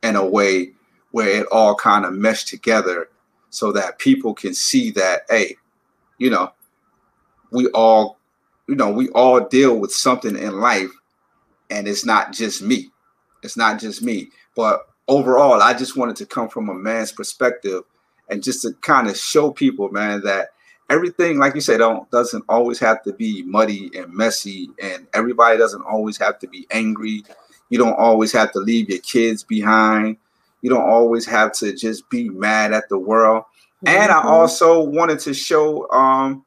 in 0.04 0.16
a 0.16 0.26
way 0.26 0.72
where 1.12 1.42
it 1.42 1.48
all 1.52 1.74
kind 1.74 2.06
of 2.06 2.14
meshed 2.14 2.48
together 2.48 3.10
so 3.50 3.72
that 3.72 3.98
people 3.98 4.34
can 4.34 4.54
see 4.54 4.92
that 4.92 5.22
hey 5.30 5.56
you 6.18 6.30
know 6.30 6.52
we 7.52 7.68
all 7.68 8.18
you 8.68 8.76
know 8.76 8.92
we 8.92 9.10
all 9.10 9.40
deal 9.40 9.80
with 9.80 9.92
something 9.92 10.38
in 10.38 10.60
life 10.60 10.92
and 11.70 11.88
it's 11.88 12.06
not 12.06 12.34
just 12.34 12.62
me 12.62 12.90
it's 13.44 13.58
not 13.58 13.80
just 13.80 14.02
me 14.02 14.30
but 14.56 14.88
overall 15.08 15.62
i 15.62 15.74
just 15.74 15.98
wanted 15.98 16.16
to 16.16 16.26
come 16.26 16.50
from 16.50 16.70
a 16.70 16.74
man's 16.74 17.12
perspective 17.12 17.84
and 18.30 18.44
just 18.44 18.62
to 18.62 18.74
kind 18.82 19.08
of 19.08 19.18
show 19.18 19.52
people 19.52 19.90
man 19.90 20.22
that 20.22 20.50
everything, 20.90 21.38
like 21.38 21.56
you 21.56 21.62
said, 21.62 21.78
don't 21.78 22.10
doesn't 22.12 22.44
always 22.50 22.80
have 22.80 23.04
to 23.04 23.14
be 23.14 23.44
muddy 23.44 23.92
and 23.96 24.14
messy, 24.14 24.70
and 24.82 25.08
everybody 25.14 25.58
doesn't 25.58 25.84
always 25.84 26.18
have 26.18 26.40
to 26.40 26.48
be 26.48 26.68
angry. 26.72 27.24
You 27.70 27.78
don't 27.78 27.98
always 27.98 28.32
have 28.32 28.52
to 28.54 28.60
leave 28.60 28.90
your 28.90 29.00
kids 29.00 29.44
behind. 29.44 30.18
You 30.62 30.70
don't 30.70 30.90
always 30.90 31.26
have 31.26 31.52
to 31.54 31.74
just 31.74 32.10
be 32.10 32.30
mad 32.30 32.74
at 32.74 32.90
the 32.90 32.98
world. 32.98 33.44
Mm-hmm. 33.86 33.88
And 33.90 34.12
I 34.12 34.16
mm-hmm. 34.16 34.28
also 34.28 34.82
wanted 34.82 35.20
to 35.20 35.34
show 35.34 35.90
um 35.92 36.46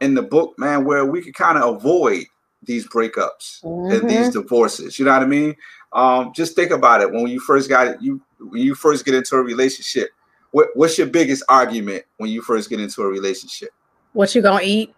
in 0.00 0.14
the 0.14 0.22
book, 0.22 0.58
man, 0.58 0.84
where 0.84 1.04
we 1.04 1.22
could 1.22 1.34
kind 1.34 1.58
of 1.58 1.76
avoid 1.76 2.26
these 2.62 2.86
breakups 2.88 3.62
mm-hmm. 3.62 3.92
and 3.92 4.10
these 4.10 4.30
divorces. 4.30 4.98
You 4.98 5.04
know 5.04 5.12
what 5.12 5.22
I 5.22 5.26
mean? 5.26 5.54
Um, 5.92 6.32
just 6.34 6.54
think 6.54 6.70
about 6.70 7.00
it. 7.00 7.10
When 7.10 7.26
you 7.28 7.40
first 7.40 7.68
got 7.68 7.88
it, 7.88 8.02
you 8.02 8.20
when 8.38 8.62
you 8.62 8.74
first 8.74 9.04
get 9.04 9.14
into 9.14 9.36
a 9.36 9.42
relationship, 9.42 10.10
what, 10.50 10.68
what's 10.74 10.98
your 10.98 11.06
biggest 11.06 11.42
argument 11.48 12.04
when 12.18 12.30
you 12.30 12.42
first 12.42 12.68
get 12.70 12.80
into 12.80 13.02
a 13.02 13.06
relationship? 13.06 13.70
What 14.12 14.34
you 14.34 14.42
gonna 14.42 14.62
eat? 14.62 14.94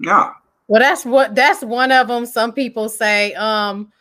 Yeah. 0.00 0.32
Well, 0.68 0.80
that's 0.80 1.04
what 1.04 1.34
that's 1.34 1.62
one 1.62 1.92
of 1.92 2.08
them. 2.08 2.26
Some 2.26 2.52
people 2.52 2.88
say, 2.88 3.34
um, 3.34 3.92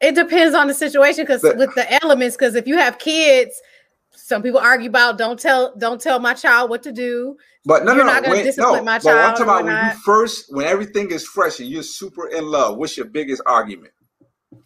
it 0.00 0.14
depends 0.14 0.54
on 0.54 0.66
the 0.66 0.74
situation 0.74 1.24
because 1.24 1.42
with 1.42 1.74
the 1.74 2.02
elements, 2.02 2.36
because 2.36 2.54
if 2.54 2.66
you 2.66 2.76
have 2.76 2.98
kids, 2.98 3.60
some 4.32 4.42
people 4.42 4.60
argue 4.60 4.88
about 4.88 5.18
don't 5.18 5.38
tell 5.38 5.74
don't 5.76 6.00
tell 6.00 6.18
my 6.18 6.32
child 6.32 6.70
what 6.70 6.82
to 6.84 6.92
do. 6.92 7.36
But 7.66 7.84
no, 7.84 7.92
You're 7.92 8.06
no, 8.06 8.20
no, 8.20 8.30
when, 8.30 8.52
no. 8.56 8.82
My 8.82 8.98
but 8.98 9.14
I'm 9.14 9.32
talking 9.32 9.44
about 9.44 9.64
when 9.64 9.90
you 9.90 10.02
first, 10.04 10.46
when 10.48 10.66
everything 10.66 11.10
is 11.10 11.24
fresh 11.26 11.60
and 11.60 11.68
you're 11.68 11.82
super 11.82 12.28
in 12.28 12.46
love. 12.46 12.78
What's 12.78 12.96
your 12.96 13.06
biggest 13.06 13.42
argument? 13.44 13.92
Uh, 14.54 14.56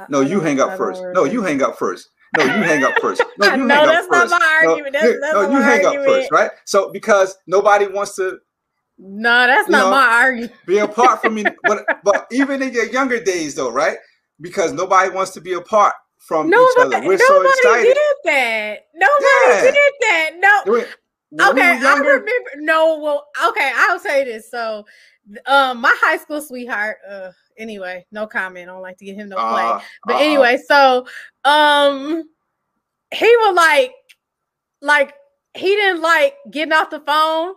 oh, 0.00 0.06
no, 0.10 0.20
you 0.20 0.40
hang 0.40 0.60
up 0.60 0.76
first. 0.76 1.02
No, 1.14 1.24
you 1.24 1.42
hang 1.42 1.62
up 1.62 1.78
first. 1.78 2.08
No, 2.36 2.44
you 2.44 2.50
hang 2.50 2.84
up 2.84 2.92
first. 3.00 3.22
No, 3.38 3.54
you 3.54 3.64
no, 3.64 3.74
hang 3.74 3.88
up 3.88 4.04
first. 4.04 4.30
Not 4.30 4.42
my 4.42 4.60
argument. 4.62 4.92
No, 4.92 5.00
that's, 5.00 5.18
that's 5.18 5.32
no 5.32 5.50
you 5.50 5.62
hang 5.62 5.86
argument. 5.86 6.08
up 6.10 6.14
first, 6.14 6.30
right? 6.30 6.50
So 6.66 6.92
because 6.92 7.34
nobody 7.46 7.86
wants 7.86 8.16
to. 8.16 8.38
No, 8.98 9.46
that's 9.46 9.66
not 9.70 9.84
know, 9.84 9.90
my 9.92 10.06
argument. 10.06 10.52
be 10.66 10.76
apart 10.76 11.22
from 11.22 11.36
me, 11.36 11.44
but 11.62 11.86
but 12.04 12.26
even 12.32 12.60
in 12.60 12.74
your 12.74 12.84
younger 12.84 13.18
days, 13.18 13.54
though, 13.54 13.70
right? 13.70 13.96
Because 14.42 14.74
nobody 14.74 15.08
wants 15.08 15.30
to 15.32 15.40
be 15.40 15.54
apart 15.54 15.94
from 16.28 16.50
nobody, 16.50 16.68
each 16.68 16.94
other. 16.94 17.06
We're 17.06 17.18
so 17.18 17.42
excited. 17.42 17.94
Did 17.94 17.96
that. 18.24 18.78
Nobody 18.94 19.24
yeah. 19.46 19.70
did 19.70 19.92
that. 20.00 20.30
No. 20.36 21.50
okay, 21.50 21.62
I 21.62 21.98
remember. 21.98 22.24
No, 22.56 22.98
well, 22.98 23.26
okay, 23.48 23.72
I'll 23.74 23.98
say 23.98 24.24
this. 24.24 24.50
So, 24.50 24.84
um, 25.46 25.80
my 25.80 25.96
high 26.00 26.18
school 26.18 26.42
sweetheart. 26.42 26.98
Uh, 27.08 27.30
anyway, 27.56 28.04
no 28.12 28.26
comment. 28.26 28.68
I 28.68 28.72
don't 28.72 28.82
like 28.82 28.98
to 28.98 29.06
give 29.06 29.16
him 29.16 29.30
no 29.30 29.36
play. 29.36 29.62
Uh, 29.62 29.80
but 30.04 30.16
uh, 30.16 30.18
anyway, 30.18 30.58
so 30.68 31.06
um 31.44 32.24
he 33.14 33.26
was 33.26 33.56
like 33.56 33.92
like 34.82 35.14
he 35.54 35.68
didn't 35.76 36.02
like 36.02 36.34
getting 36.50 36.74
off 36.74 36.90
the 36.90 37.00
phone 37.00 37.54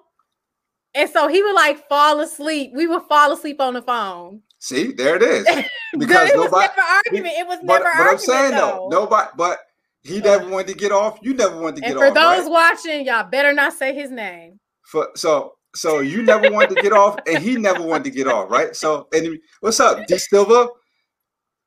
And 0.94 1.10
so 1.10 1.28
he 1.28 1.42
would 1.42 1.56
like 1.56 1.88
fall 1.88 2.20
asleep. 2.20 2.72
We 2.74 2.88
would 2.88 3.04
fall 3.04 3.32
asleep 3.32 3.62
on 3.62 3.74
the 3.74 3.82
phone. 3.82 4.42
See, 4.60 4.92
there 4.92 5.16
it 5.16 5.24
is. 5.24 5.48
Because 5.98 6.30
it 6.30 6.38
was 6.38 6.50
never 6.52 6.82
argument. 6.82 7.36
It 7.38 7.48
was 7.48 7.60
but, 7.66 7.66
never 7.66 7.84
but 7.84 8.00
argument. 8.00 8.12
I'm 8.12 8.18
saying 8.20 8.52
though. 8.52 8.88
nobody, 8.89 9.30
but 9.36 9.60
he 10.04 10.22
never 10.22 10.48
wanted 10.48 10.68
to 10.68 10.74
get 10.74 10.94
off. 10.94 11.20
You 11.22 11.34
never 11.34 11.60
wanted 11.60 11.82
to 11.82 11.86
and 11.86 11.94
get 11.94 11.98
for 11.98 12.06
off. 12.06 12.14
For 12.14 12.20
those 12.20 12.44
right? 12.44 12.50
watching, 12.50 13.06
y'all 13.06 13.30
better 13.30 13.52
not 13.52 13.74
say 13.74 13.94
his 13.94 14.10
name. 14.10 14.60
For 14.84 15.10
so 15.16 15.56
so 15.76 16.00
you 16.00 16.24
never 16.24 16.50
wanted 16.50 16.76
to 16.76 16.82
get 16.82 16.94
off, 16.94 17.18
and 17.28 17.39
he 17.39 17.58
never 17.58 17.84
wanted 17.84 18.06
to 18.06 18.12
get 18.12 18.28
off, 18.28 18.50
right? 18.50 18.74
So 18.74 19.08
and 19.14 19.38
what's 19.60 19.82
up, 19.82 20.08
D 20.08 20.18
Silva? 20.18 20.70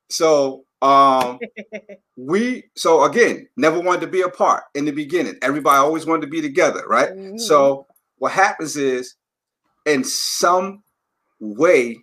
So 0.09 0.65
um 0.81 1.39
we 2.17 2.63
so 2.75 3.03
again 3.03 3.47
never 3.57 3.79
wanted 3.79 4.01
to 4.01 4.07
be 4.07 4.21
apart 4.21 4.63
in 4.73 4.85
the 4.85 4.91
beginning. 4.91 5.35
Everybody 5.43 5.77
always 5.77 6.05
wanted 6.07 6.21
to 6.21 6.27
be 6.27 6.41
together, 6.41 6.83
right? 6.87 7.11
Mhm. 7.11 7.39
So 7.39 7.85
what 8.17 8.31
happens 8.31 8.75
is 8.75 9.15
in 9.85 10.03
some 10.03 10.83
way 11.39 11.97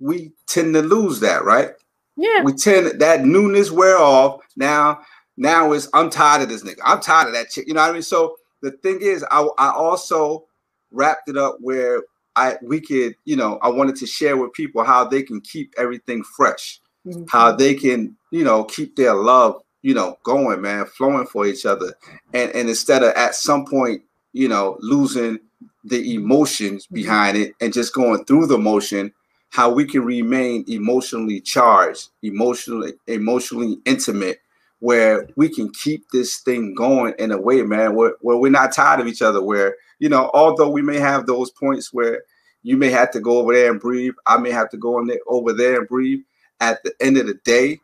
we 0.00 0.32
tend 0.46 0.74
to 0.74 0.82
lose 0.82 1.20
that, 1.20 1.44
right? 1.44 1.70
Yeah. 2.16 2.42
We 2.42 2.52
tend 2.52 3.00
that 3.00 3.24
newness 3.24 3.70
wear 3.70 3.96
off. 3.96 4.40
Now, 4.56 5.00
now 5.36 5.72
it's 5.72 5.88
I'm 5.94 6.10
tired 6.10 6.42
of 6.42 6.48
this 6.48 6.62
nigga. 6.62 6.78
I'm 6.84 7.00
tired 7.00 7.28
of 7.28 7.34
that 7.34 7.50
chick. 7.50 7.66
You 7.66 7.74
know 7.74 7.80
what 7.82 7.90
I 7.90 7.94
mean? 7.94 8.02
So 8.02 8.36
the 8.62 8.70
thing 8.70 9.00
is, 9.00 9.24
I 9.30 9.46
I 9.58 9.70
also 9.70 10.46
wrapped 10.90 11.28
it 11.28 11.36
up 11.36 11.56
where 11.60 12.02
I 12.36 12.56
we 12.62 12.80
could, 12.80 13.16
you 13.24 13.36
know, 13.36 13.58
I 13.62 13.68
wanted 13.68 13.96
to 13.96 14.06
share 14.06 14.36
with 14.36 14.52
people 14.52 14.84
how 14.84 15.04
they 15.04 15.22
can 15.22 15.40
keep 15.40 15.72
everything 15.76 16.22
fresh, 16.36 16.80
Mhm. 17.06 17.28
how 17.28 17.52
they 17.52 17.74
can, 17.74 18.16
you 18.30 18.44
know, 18.44 18.64
keep 18.64 18.96
their 18.96 19.14
love, 19.14 19.60
you 19.82 19.94
know, 19.94 20.16
going, 20.24 20.60
man, 20.60 20.86
flowing 20.86 21.26
for 21.26 21.46
each 21.46 21.66
other. 21.66 21.94
And 22.32 22.50
and 22.52 22.68
instead 22.68 23.02
of 23.02 23.12
at 23.14 23.34
some 23.34 23.64
point, 23.66 24.02
you 24.34 24.48
know, 24.48 24.76
losing 24.80 25.38
the 25.84 26.14
emotions 26.14 26.86
Mhm. 26.86 26.94
behind 26.94 27.38
it 27.38 27.54
and 27.62 27.72
just 27.72 27.94
going 27.94 28.24
through 28.26 28.46
the 28.48 28.58
motion, 28.58 29.12
how 29.50 29.70
we 29.70 29.86
can 29.86 30.04
remain 30.04 30.64
emotionally 30.68 31.40
charged, 31.40 32.10
emotionally 32.22 32.94
emotionally 33.06 33.78
intimate, 33.86 34.40
where 34.80 35.26
we 35.36 35.48
can 35.48 35.70
keep 35.70 36.04
this 36.12 36.38
thing 36.40 36.74
going 36.74 37.14
in 37.18 37.32
a 37.32 37.40
way, 37.40 37.62
man, 37.62 37.94
where, 37.94 38.14
where 38.20 38.36
we're 38.36 38.50
not 38.50 38.72
tired 38.72 39.00
of 39.00 39.06
each 39.06 39.22
other. 39.22 39.42
Where 39.42 39.76
you 40.00 40.10
know, 40.10 40.30
although 40.34 40.68
we 40.68 40.82
may 40.82 40.98
have 40.98 41.26
those 41.26 41.50
points 41.50 41.94
where 41.94 42.24
you 42.64 42.76
may 42.76 42.90
have 42.90 43.10
to 43.12 43.20
go 43.20 43.38
over 43.38 43.54
there 43.54 43.70
and 43.70 43.80
breathe, 43.80 44.14
I 44.26 44.38
may 44.38 44.50
have 44.50 44.70
to 44.70 44.76
go 44.76 44.98
in 44.98 45.06
there 45.06 45.20
over 45.28 45.52
there 45.52 45.78
and 45.78 45.88
breathe. 45.88 46.20
At 46.60 46.82
the 46.82 46.92
end 47.00 47.16
of 47.18 47.26
the 47.26 47.34
day, 47.44 47.80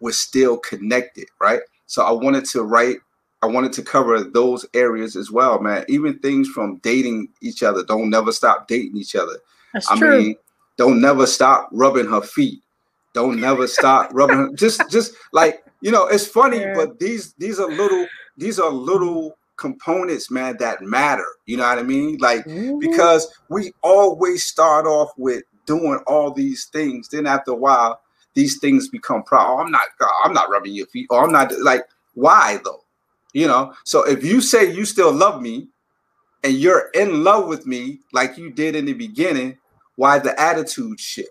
we're 0.00 0.12
still 0.12 0.58
connected, 0.58 1.26
right? 1.40 1.60
So 1.86 2.02
I 2.04 2.10
wanted 2.12 2.44
to 2.46 2.62
write 2.62 2.98
I 3.42 3.46
wanted 3.46 3.72
to 3.74 3.82
cover 3.82 4.22
those 4.22 4.66
areas 4.74 5.16
as 5.16 5.30
well, 5.30 5.60
man. 5.60 5.84
Even 5.88 6.18
things 6.18 6.48
from 6.48 6.76
dating 6.78 7.28
each 7.40 7.62
other. 7.62 7.82
Don't 7.84 8.10
never 8.10 8.32
stop 8.32 8.68
dating 8.68 8.96
each 8.96 9.16
other. 9.16 9.38
That's 9.72 9.90
I 9.90 9.96
true. 9.96 10.18
mean, 10.22 10.36
don't 10.76 11.00
never 11.00 11.26
stop 11.26 11.68
rubbing 11.72 12.06
her 12.06 12.20
feet. 12.20 12.60
Don't 13.14 13.40
never 13.40 13.66
stop 13.66 14.10
rubbing 14.14 14.36
her. 14.36 14.48
Just, 14.54 14.82
just 14.90 15.14
like 15.32 15.64
you 15.80 15.90
know, 15.90 16.06
it's 16.06 16.26
funny, 16.26 16.60
Yeah. 16.60 16.74
but 16.74 16.98
these 16.98 17.32
these 17.34 17.58
are 17.58 17.68
little 17.70 18.06
these 18.36 18.58
are 18.58 18.70
little 18.70 19.36
components, 19.56 20.30
man, 20.30 20.56
that 20.58 20.82
matter. 20.82 21.24
You 21.46 21.56
know 21.58 21.64
what 21.66 21.78
I 21.78 21.82
mean? 21.82 22.18
Like 22.18 22.44
Mhm. 22.46 22.78
because 22.80 23.26
we 23.48 23.72
always 23.82 24.44
start 24.44 24.86
off 24.86 25.12
with 25.16 25.44
doing 25.66 26.00
all 26.06 26.30
these 26.30 26.66
things. 26.66 27.08
Then 27.08 27.26
after 27.26 27.52
a 27.52 27.54
while, 27.54 28.00
these 28.34 28.58
things 28.58 28.88
become 28.88 29.22
proud. 29.22 29.46
Oh, 29.54 29.58
I'm 29.60 29.70
not. 29.70 29.82
I'm 30.24 30.32
not 30.34 30.50
rubbing 30.50 30.74
your 30.74 30.86
feet. 30.86 31.06
Or 31.10 31.24
I'm 31.24 31.32
not 31.32 31.52
like. 31.60 31.84
Why 32.14 32.58
though? 32.64 32.79
You 33.32 33.46
know. 33.46 33.74
So 33.84 34.06
if 34.06 34.24
you 34.24 34.40
say 34.40 34.72
you 34.72 34.84
still 34.84 35.12
love 35.12 35.40
me, 35.40 35.68
and 36.42 36.54
you're 36.54 36.90
in 36.94 37.22
love 37.22 37.48
with 37.48 37.66
me 37.66 38.00
like 38.12 38.38
you 38.38 38.50
did 38.50 38.74
in 38.74 38.86
the 38.86 38.92
beginning, 38.92 39.58
why 39.96 40.18
the 40.18 40.38
attitude 40.40 40.98
shift? 40.98 41.30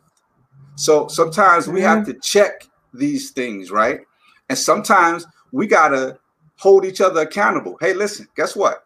So 0.75 1.07
sometimes 1.07 1.67
we 1.67 1.81
have 1.81 1.99
mm-hmm. 1.99 2.11
to 2.11 2.19
check 2.19 2.67
these 2.93 3.31
things, 3.31 3.71
right? 3.71 4.01
And 4.49 4.57
sometimes 4.57 5.25
we 5.51 5.67
gotta 5.67 6.19
hold 6.57 6.85
each 6.85 7.01
other 7.01 7.21
accountable. 7.21 7.77
Hey, 7.79 7.93
listen, 7.93 8.27
guess 8.35 8.55
what? 8.55 8.85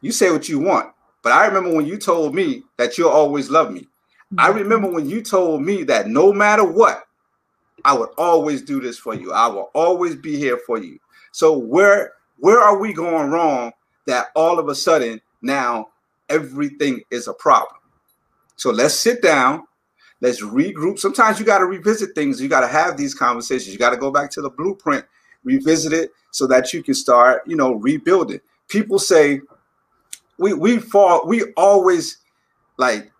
You 0.00 0.12
say 0.12 0.30
what 0.30 0.48
you 0.48 0.58
want, 0.58 0.92
but 1.22 1.32
I 1.32 1.46
remember 1.46 1.74
when 1.74 1.86
you 1.86 1.96
told 1.96 2.34
me 2.34 2.62
that 2.76 2.98
you'll 2.98 3.08
always 3.08 3.50
love 3.50 3.72
me. 3.72 3.88
I 4.36 4.48
mm-hmm. 4.48 4.58
remember 4.58 4.90
when 4.90 5.08
you 5.08 5.22
told 5.22 5.62
me 5.62 5.82
that 5.84 6.08
no 6.08 6.32
matter 6.32 6.64
what, 6.64 7.04
I 7.84 7.94
would 7.94 8.10
always 8.18 8.62
do 8.62 8.80
this 8.80 8.98
for 8.98 9.14
you. 9.14 9.32
I 9.32 9.46
will 9.46 9.70
always 9.74 10.14
be 10.16 10.36
here 10.36 10.58
for 10.66 10.78
you. 10.78 10.98
So 11.32 11.56
where 11.56 12.12
where 12.38 12.60
are 12.60 12.78
we 12.78 12.92
going 12.92 13.30
wrong 13.30 13.72
that 14.06 14.28
all 14.34 14.58
of 14.58 14.68
a 14.68 14.74
sudden 14.74 15.20
now 15.42 15.88
everything 16.28 17.02
is 17.10 17.28
a 17.28 17.34
problem? 17.34 17.76
So 18.56 18.70
let's 18.70 18.94
sit 18.94 19.22
down, 19.22 19.64
let's 20.20 20.42
regroup. 20.42 20.98
Sometimes 20.98 21.38
you 21.38 21.46
got 21.46 21.58
to 21.58 21.66
revisit 21.66 22.14
things. 22.14 22.40
You 22.40 22.48
got 22.48 22.62
to 22.62 22.68
have 22.68 22.96
these 22.96 23.14
conversations. 23.14 23.72
You 23.72 23.78
got 23.78 23.90
to 23.90 23.96
go 23.96 24.10
back 24.10 24.30
to 24.32 24.42
the 24.42 24.50
blueprint, 24.50 25.04
revisit 25.44 25.92
it 25.92 26.10
so 26.32 26.46
that 26.48 26.72
you 26.72 26.82
can 26.82 26.94
start, 26.94 27.42
you 27.46 27.56
know, 27.56 27.74
rebuilding. 27.74 28.40
People 28.68 28.98
say 28.98 29.40
we 30.38 30.52
we 30.54 30.78
fall 30.78 31.26
we 31.26 31.44
always 31.56 32.18
like 32.78 33.10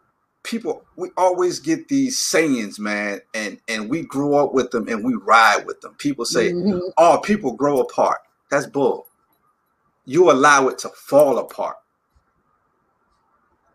people 0.45 0.85
we 0.97 1.11
always 1.17 1.59
get 1.59 1.89
these 1.89 2.19
sayings 2.19 2.79
man 2.79 3.21
and 3.35 3.59
and 3.69 3.91
we 3.91 4.03
grew 4.03 4.37
up 4.37 4.55
with 4.55 4.71
them 4.71 4.89
and 4.89 5.05
we 5.05 5.15
ride 5.15 5.67
with 5.67 5.81
them 5.81 5.95
people 5.99 6.25
say 6.25 6.53
Mhm. 6.53 6.81
oh 6.97 7.19
people 7.19 7.53
grow 7.53 7.81
apart 7.81 8.19
that's 8.51 8.67
bull 8.67 9.08
you 10.09 10.31
allow 10.31 10.69
it 10.69 10.79
to 10.79 10.89
fall 10.89 11.39
apart. 11.39 11.77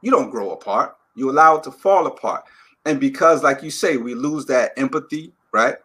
You 0.01 0.09
don't 0.09 0.31
grow 0.31 0.49
apart. 0.49 0.95
You 1.15 1.29
allow 1.29 1.57
it 1.57 1.63
to 1.65 1.71
fall 1.71 2.07
apart. 2.07 2.45
And 2.85 2.99
because 2.99 3.43
like 3.43 3.61
you 3.61 3.69
say 3.69 3.97
we 3.97 4.15
lose 4.15 4.47
that 4.47 4.71
empathy 4.75 5.31
right? 5.53 5.75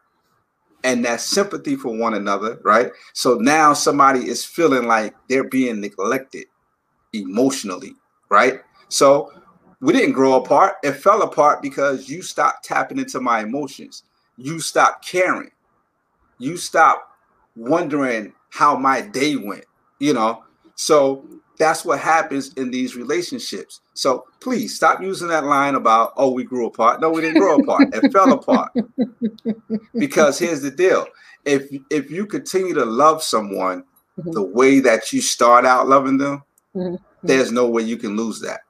And 0.84 1.04
that 1.04 1.20
sympathy 1.20 1.76
for 1.76 1.94
one 1.94 2.14
another 2.14 2.58
right? 2.64 2.90
So 3.12 3.34
now 3.34 3.74
somebody 3.74 4.26
is 4.26 4.42
feeling 4.42 4.86
like 4.86 5.14
they're 5.28 5.50
being 5.50 5.82
neglected 5.82 6.46
emotionally 7.12 7.92
right? 8.30 8.62
So 8.88 9.30
we 9.82 9.92
didn't 9.92 10.12
grow 10.12 10.42
apart. 10.42 10.76
It 10.82 10.92
fell 10.92 11.20
apart 11.20 11.60
because 11.60 12.08
you 12.08 12.22
stopped 12.22 12.64
tapping 12.64 12.98
into 12.98 13.20
my 13.20 13.40
emotions. 13.40 14.04
You 14.38 14.60
stopped 14.60 15.06
caring. 15.06 15.50
You 16.38 16.56
stopped 16.56 17.02
wondering 17.54 18.32
how 18.48 18.78
my 18.78 19.02
day 19.02 19.36
went 19.36 19.64
you 19.98 20.12
know 20.12 20.44
so 20.74 21.26
that's 21.58 21.84
what 21.84 21.98
happens 21.98 22.52
in 22.54 22.70
these 22.70 22.94
relationships 22.96 23.80
so 23.94 24.24
please 24.40 24.74
stop 24.76 25.02
using 25.02 25.26
that 25.28 25.44
line 25.44 25.74
about 25.74 26.12
oh 26.16 26.30
we 26.30 26.44
grew 26.44 26.66
apart 26.66 27.00
no 27.00 27.10
we 27.10 27.20
didn't 27.20 27.40
grow 27.40 27.56
apart 27.56 27.88
it 27.92 28.12
fell 28.12 28.32
apart 28.32 28.70
because 29.94 30.38
here's 30.38 30.62
the 30.62 30.70
deal 30.70 31.06
if 31.44 31.68
if 31.90 32.10
you 32.10 32.26
continue 32.26 32.74
to 32.74 32.84
love 32.84 33.22
someone 33.22 33.84
Mhm. 34.18 34.32
the 34.32 34.42
way 34.42 34.80
that 34.80 35.12
you 35.12 35.20
start 35.20 35.64
out 35.64 35.88
loving 35.88 36.18
them 36.18 36.42
Mhm. 36.74 36.98
there's 37.22 37.52
no 37.52 37.68
way 37.68 37.82
you 37.82 37.96
can 37.96 38.16
lose 38.16 38.40
that 38.40 38.60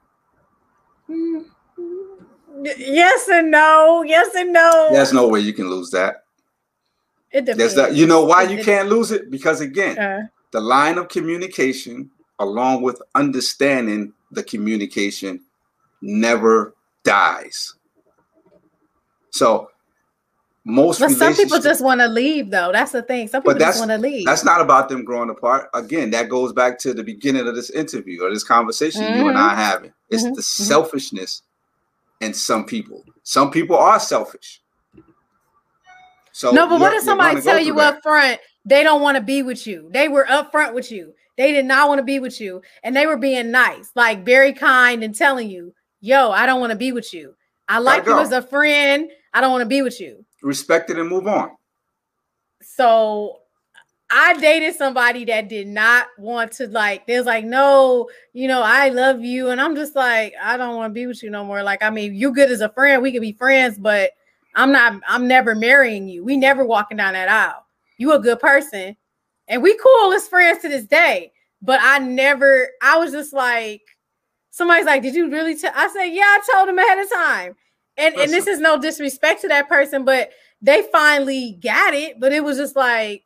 Mm. 1.10 1.44
Yes 2.76 3.28
and 3.28 3.50
no. 3.50 4.02
Yes 4.06 4.34
and 4.34 4.52
no. 4.52 4.88
there's 4.92 5.12
no 5.12 5.26
way 5.28 5.40
you 5.40 5.52
can 5.54 5.70
lose 5.70 5.90
that 5.90 6.24
It 7.30 7.46
depends. 7.46 7.58
there's 7.58 7.74
that 7.76 7.94
you 7.96 8.06
know 8.06 8.24
why 8.24 8.42
It- 8.44 8.50
you 8.50 8.58
it- 8.58 8.64
can't 8.64 8.88
lose 8.90 9.10
it 9.12 9.30
because 9.30 9.60
again 9.62 9.96
Uh, 9.98 10.22
the 10.52 10.60
line 10.60 10.98
of 10.98 11.08
communication 11.08 12.10
along 12.38 12.82
with 12.82 13.00
understanding 13.14 14.12
the 14.32 14.42
communication 14.42 15.40
never 16.00 16.74
dies 17.04 17.74
so 19.30 19.70
most 20.68 21.00
but 21.00 21.10
some 21.12 21.34
people 21.34 21.60
just 21.60 21.82
want 21.82 22.02
to 22.02 22.08
leave, 22.08 22.50
though. 22.50 22.70
That's 22.72 22.92
the 22.92 23.00
thing. 23.00 23.26
Some 23.28 23.42
people 23.42 23.58
just 23.58 23.78
want 23.78 23.90
to 23.90 23.96
leave. 23.96 24.26
That's 24.26 24.44
not 24.44 24.60
about 24.60 24.90
them 24.90 25.02
growing 25.02 25.30
apart. 25.30 25.70
Again, 25.72 26.10
that 26.10 26.28
goes 26.28 26.52
back 26.52 26.78
to 26.80 26.92
the 26.92 27.02
beginning 27.02 27.48
of 27.48 27.54
this 27.54 27.70
interview 27.70 28.22
or 28.22 28.30
this 28.30 28.44
conversation 28.44 29.16
you 29.16 29.28
and 29.28 29.38
I 29.38 29.54
having. 29.54 29.94
It's 30.10 30.24
Mhm. 30.24 30.34
the 30.34 30.42
Mhm. 30.42 30.66
selfishness 30.66 31.42
in 32.20 32.34
some 32.34 32.66
people. 32.66 33.02
Some 33.22 33.50
people 33.50 33.76
are 33.76 33.98
selfish. 33.98 34.60
So 36.32 36.52
no, 36.52 36.68
but 36.68 36.80
what 36.80 36.92
if 36.92 37.02
somebody 37.02 37.40
tell 37.40 37.58
you 37.58 37.74
that. 37.76 37.94
up 37.94 38.02
front 38.02 38.38
they 38.68 38.82
don't 38.82 39.02
want 39.02 39.16
to 39.16 39.22
be 39.22 39.42
with 39.42 39.66
you? 39.66 39.88
They 39.92 40.08
were 40.08 40.28
up 40.30 40.50
front 40.50 40.74
with 40.74 40.90
you. 40.92 41.14
They 41.36 41.52
did 41.52 41.64
not 41.64 41.88
want 41.88 41.98
to 41.98 42.04
be 42.04 42.18
with 42.18 42.40
you, 42.40 42.62
and 42.82 42.94
they 42.94 43.06
were 43.06 43.16
being 43.16 43.50
nice, 43.50 43.90
like 43.94 44.24
very 44.24 44.52
kind, 44.52 45.02
and 45.04 45.14
telling 45.14 45.48
you, 45.48 45.72
"Yo, 46.00 46.30
I 46.30 46.46
don't 46.46 46.60
want 46.60 46.72
to 46.72 46.78
be 46.78 46.92
with 46.92 47.12
you. 47.14 47.34
I 47.68 47.78
like 47.78 48.06
you 48.06 48.18
as 48.18 48.32
a 48.32 48.42
friend. 48.42 49.10
I 49.32 49.40
don't 49.40 49.52
want 49.52 49.62
to 49.62 49.68
be 49.68 49.82
with 49.82 50.00
you." 50.00 50.24
Respect 50.42 50.90
it 50.90 50.98
and 50.98 51.08
move 51.08 51.26
on. 51.26 51.50
So 52.62 53.40
I 54.10 54.38
dated 54.40 54.74
somebody 54.74 55.24
that 55.26 55.48
did 55.48 55.66
not 55.66 56.06
want 56.16 56.52
to 56.52 56.66
like, 56.66 57.06
there's 57.06 57.26
like, 57.26 57.44
no, 57.44 58.08
you 58.32 58.48
know, 58.48 58.62
I 58.62 58.88
love 58.88 59.20
you. 59.20 59.50
And 59.50 59.60
I'm 59.60 59.76
just 59.76 59.94
like, 59.94 60.32
I 60.40 60.56
don't 60.56 60.76
want 60.76 60.90
to 60.90 60.94
be 60.94 61.06
with 61.06 61.22
you 61.22 61.28
no 61.30 61.44
more. 61.44 61.62
Like, 61.62 61.82
I 61.82 61.90
mean, 61.90 62.14
you 62.14 62.32
good 62.32 62.50
as 62.50 62.62
a 62.62 62.70
friend, 62.70 63.02
we 63.02 63.12
could 63.12 63.20
be 63.20 63.32
friends, 63.32 63.76
but 63.78 64.12
I'm 64.54 64.72
not, 64.72 65.00
I'm 65.06 65.28
never 65.28 65.54
marrying 65.54 66.08
you. 66.08 66.24
We 66.24 66.38
never 66.38 66.64
walking 66.64 66.96
down 66.96 67.12
that 67.12 67.28
aisle. 67.28 67.66
You 67.98 68.12
a 68.12 68.18
good 68.18 68.40
person. 68.40 68.96
And 69.48 69.62
we 69.62 69.78
cool 69.78 70.12
as 70.12 70.28
friends 70.28 70.62
to 70.62 70.68
this 70.68 70.86
day. 70.86 71.32
But 71.60 71.80
I 71.82 71.98
never, 71.98 72.68
I 72.82 72.98
was 72.98 73.12
just 73.12 73.32
like, 73.32 73.82
somebody's 74.50 74.86
like, 74.86 75.02
"Did 75.02 75.14
you 75.14 75.30
really 75.30 75.56
tell?" 75.56 75.72
I 75.74 75.88
said, 75.88 76.06
"Yeah, 76.06 76.22
I 76.22 76.40
told 76.52 76.68
him 76.68 76.78
ahead 76.78 76.98
of 76.98 77.10
time." 77.10 77.56
And 77.96 78.14
Listen. 78.14 78.20
and 78.20 78.32
this 78.32 78.46
is 78.46 78.60
no 78.60 78.80
disrespect 78.80 79.40
to 79.40 79.48
that 79.48 79.68
person, 79.68 80.04
but 80.04 80.30
they 80.62 80.82
finally 80.92 81.58
got 81.60 81.94
it. 81.94 82.20
But 82.20 82.32
it 82.32 82.44
was 82.44 82.58
just 82.58 82.76
like 82.76 83.24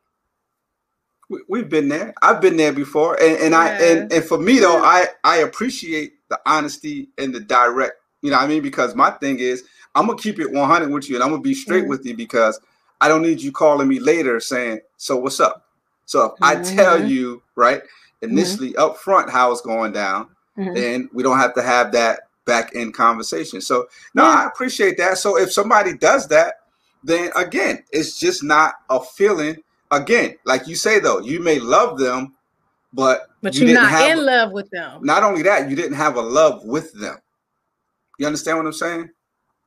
we've 1.48 1.68
been 1.68 1.88
there. 1.88 2.14
I've 2.22 2.40
been 2.40 2.56
there 2.56 2.72
before, 2.72 3.20
and, 3.20 3.36
and 3.38 3.52
yeah. 3.52 3.58
I 3.58 3.68
and, 3.68 4.12
and 4.12 4.24
for 4.24 4.38
me 4.38 4.58
though, 4.58 4.82
I 4.82 5.06
I 5.24 5.38
appreciate 5.38 6.14
the 6.28 6.40
honesty 6.46 7.08
and 7.18 7.34
the 7.34 7.40
direct. 7.40 7.94
You 8.22 8.30
know, 8.30 8.38
I 8.38 8.46
mean, 8.46 8.62
because 8.62 8.94
my 8.94 9.10
thing 9.10 9.38
is, 9.40 9.64
I'm 9.94 10.06
gonna 10.06 10.18
keep 10.18 10.38
it 10.38 10.50
100 10.50 10.90
with 10.90 11.08
you, 11.08 11.16
and 11.16 11.24
I'm 11.24 11.30
gonna 11.30 11.42
be 11.42 11.54
straight 11.54 11.82
mm-hmm. 11.82 11.90
with 11.90 12.06
you 12.06 12.16
because 12.16 12.60
I 13.02 13.08
don't 13.08 13.22
need 13.22 13.42
you 13.42 13.50
calling 13.50 13.88
me 13.88 13.98
later 13.98 14.38
saying, 14.38 14.80
"So 14.96 15.16
what's 15.16 15.40
up?" 15.40 15.66
So 16.06 16.26
if 16.26 16.32
mm-hmm. 16.32 16.44
I 16.44 16.62
tell 16.62 17.04
you 17.04 17.42
right 17.56 17.82
initially 18.22 18.70
mm-hmm. 18.70 18.80
up 18.80 18.96
front 18.96 19.28
how 19.28 19.50
it's 19.50 19.60
going 19.60 19.92
down, 19.92 20.28
mm-hmm. 20.56 20.72
then 20.72 21.10
we 21.12 21.24
don't 21.24 21.38
have 21.38 21.52
to 21.54 21.62
have 21.62 21.90
that 21.92 22.20
back 22.44 22.70
end 22.76 22.94
conversation. 22.94 23.60
So 23.60 23.88
no, 24.14 24.22
yeah. 24.22 24.44
I 24.44 24.46
appreciate 24.46 24.96
that. 24.98 25.18
So 25.18 25.36
if 25.36 25.52
somebody 25.52 25.96
does 25.96 26.28
that, 26.28 26.60
then 27.02 27.30
again, 27.34 27.82
it's 27.90 28.18
just 28.18 28.44
not 28.44 28.74
a 28.88 29.00
feeling. 29.00 29.56
Again, 29.90 30.36
like 30.44 30.68
you 30.68 30.76
say 30.76 31.00
though, 31.00 31.18
you 31.18 31.40
may 31.40 31.58
love 31.58 31.98
them, 31.98 32.34
but 32.92 33.28
but 33.42 33.56
you 33.56 33.68
are 33.68 33.74
not 33.74 33.90
have, 33.90 34.16
in 34.16 34.24
love 34.24 34.52
with 34.52 34.70
them. 34.70 35.04
Not 35.04 35.24
only 35.24 35.42
that, 35.42 35.68
you 35.68 35.74
didn't 35.74 35.96
have 35.96 36.16
a 36.16 36.22
love 36.22 36.64
with 36.64 36.92
them. 36.94 37.16
You 38.18 38.26
understand 38.26 38.58
what 38.58 38.66
I'm 38.66 38.72
saying? 38.72 39.10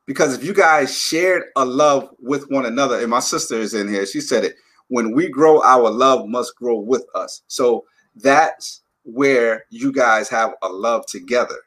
Because 0.06 0.34
if 0.34 0.44
you 0.44 0.54
guys 0.54 0.96
shared 0.96 1.44
a 1.56 1.64
love 1.64 2.10
with 2.20 2.48
one 2.50 2.66
another, 2.66 3.00
and 3.00 3.10
my 3.10 3.20
sister 3.20 3.56
is 3.56 3.74
in 3.74 3.88
here, 3.88 4.06
she 4.06 4.20
said 4.20 4.44
it. 4.44 4.54
When 4.88 5.12
we 5.12 5.28
grow, 5.28 5.60
our 5.62 5.90
love 5.90 6.28
must 6.28 6.54
grow 6.56 6.78
with 6.78 7.04
us. 7.14 7.42
So 7.48 7.84
that's 8.14 8.82
where 9.02 9.64
you 9.70 9.92
guys 9.92 10.28
have 10.28 10.52
a 10.62 10.68
love 10.68 11.06
together. 11.06 11.58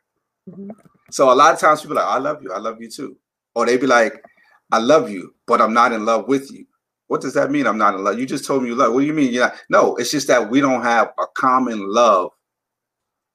Mm-hmm. 0.49 0.69
So 1.11 1.31
a 1.31 1.35
lot 1.35 1.53
of 1.53 1.59
times 1.59 1.81
people 1.81 1.99
are 1.99 2.05
like, 2.05 2.15
I 2.15 2.17
love 2.19 2.41
you, 2.41 2.53
I 2.53 2.59
love 2.59 2.81
you 2.81 2.89
too. 2.89 3.17
Or 3.55 3.65
they 3.65 3.77
be 3.77 3.87
like, 3.87 4.23
I 4.71 4.77
love 4.77 5.09
you, 5.09 5.33
but 5.47 5.61
I'm 5.61 5.73
not 5.73 5.91
in 5.91 6.05
love 6.05 6.27
with 6.27 6.51
you. 6.51 6.65
What 7.07 7.21
does 7.21 7.33
that 7.33 7.49
mean? 7.49 7.65
I'm 7.65 7.77
not 7.77 7.95
in 7.95 8.03
love. 8.03 8.19
You 8.19 8.25
just 8.25 8.45
told 8.45 8.61
me 8.61 8.69
you 8.69 8.75
love. 8.75 8.93
What 8.93 9.01
do 9.01 9.07
you 9.07 9.13
mean? 9.13 9.33
Yeah. 9.33 9.55
No, 9.69 9.95
it's 9.95 10.11
just 10.11 10.27
that 10.27 10.49
we 10.49 10.61
don't 10.61 10.83
have 10.83 11.07
a 11.19 11.25
common 11.33 11.91
love 11.91 12.31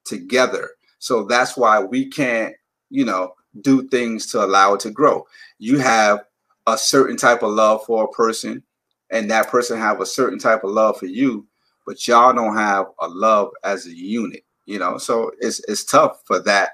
together. 0.04 0.70
So 1.00 1.24
that's 1.24 1.56
why 1.56 1.80
we 1.80 2.06
can't, 2.06 2.54
you 2.88 3.04
know, 3.04 3.34
do 3.60 3.86
things 3.88 4.26
to 4.32 4.44
allow 4.44 4.74
it 4.74 4.80
to 4.80 4.90
grow. 4.90 5.26
You 5.58 5.78
have 5.78 6.24
a 6.66 6.76
certain 6.78 7.16
type 7.16 7.42
of 7.42 7.52
love 7.52 7.84
for 7.84 8.04
a 8.04 8.08
person, 8.08 8.62
and 9.10 9.30
that 9.30 9.48
person 9.48 9.78
have 9.78 10.00
a 10.00 10.06
certain 10.06 10.38
type 10.38 10.64
of 10.64 10.70
love 10.70 10.98
for 10.98 11.06
you, 11.06 11.46
but 11.86 12.06
y'all 12.08 12.32
don't 12.32 12.56
have 12.56 12.86
a 13.00 13.08
love 13.08 13.50
as 13.62 13.86
a 13.86 13.94
unit, 13.94 14.44
you 14.66 14.78
know. 14.78 14.98
So 14.98 15.30
it's 15.40 15.60
it's 15.68 15.84
tough 15.84 16.22
for 16.24 16.40
that 16.40 16.72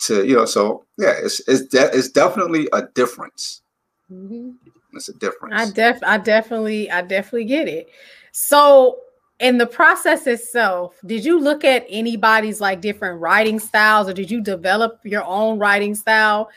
to 0.00 0.26
you 0.26 0.36
know. 0.36 0.44
So 0.44 0.84
yeah, 0.98 1.14
it's 1.22 1.40
it's 1.48 1.62
de- 1.66 1.96
it's 1.96 2.10
definitely 2.10 2.68
a 2.72 2.82
difference. 2.94 3.62
Mm-hmm. 4.10 4.50
It's 4.92 5.08
a 5.08 5.14
difference. 5.14 5.54
I 5.56 5.70
def 5.72 6.00
I 6.04 6.18
definitely 6.18 6.90
I 6.90 7.02
definitely 7.02 7.44
get 7.44 7.68
it. 7.68 7.88
So 8.32 8.98
in 9.40 9.56
the 9.56 9.66
process 9.66 10.26
itself, 10.26 10.96
did 11.06 11.24
you 11.24 11.40
look 11.40 11.64
at 11.64 11.86
anybody's 11.88 12.60
like 12.60 12.80
different 12.80 13.20
writing 13.20 13.58
styles, 13.58 14.08
or 14.08 14.12
did 14.12 14.30
you 14.30 14.40
develop 14.40 15.00
your 15.02 15.24
own 15.24 15.58
writing 15.58 15.94
style? 15.94 16.50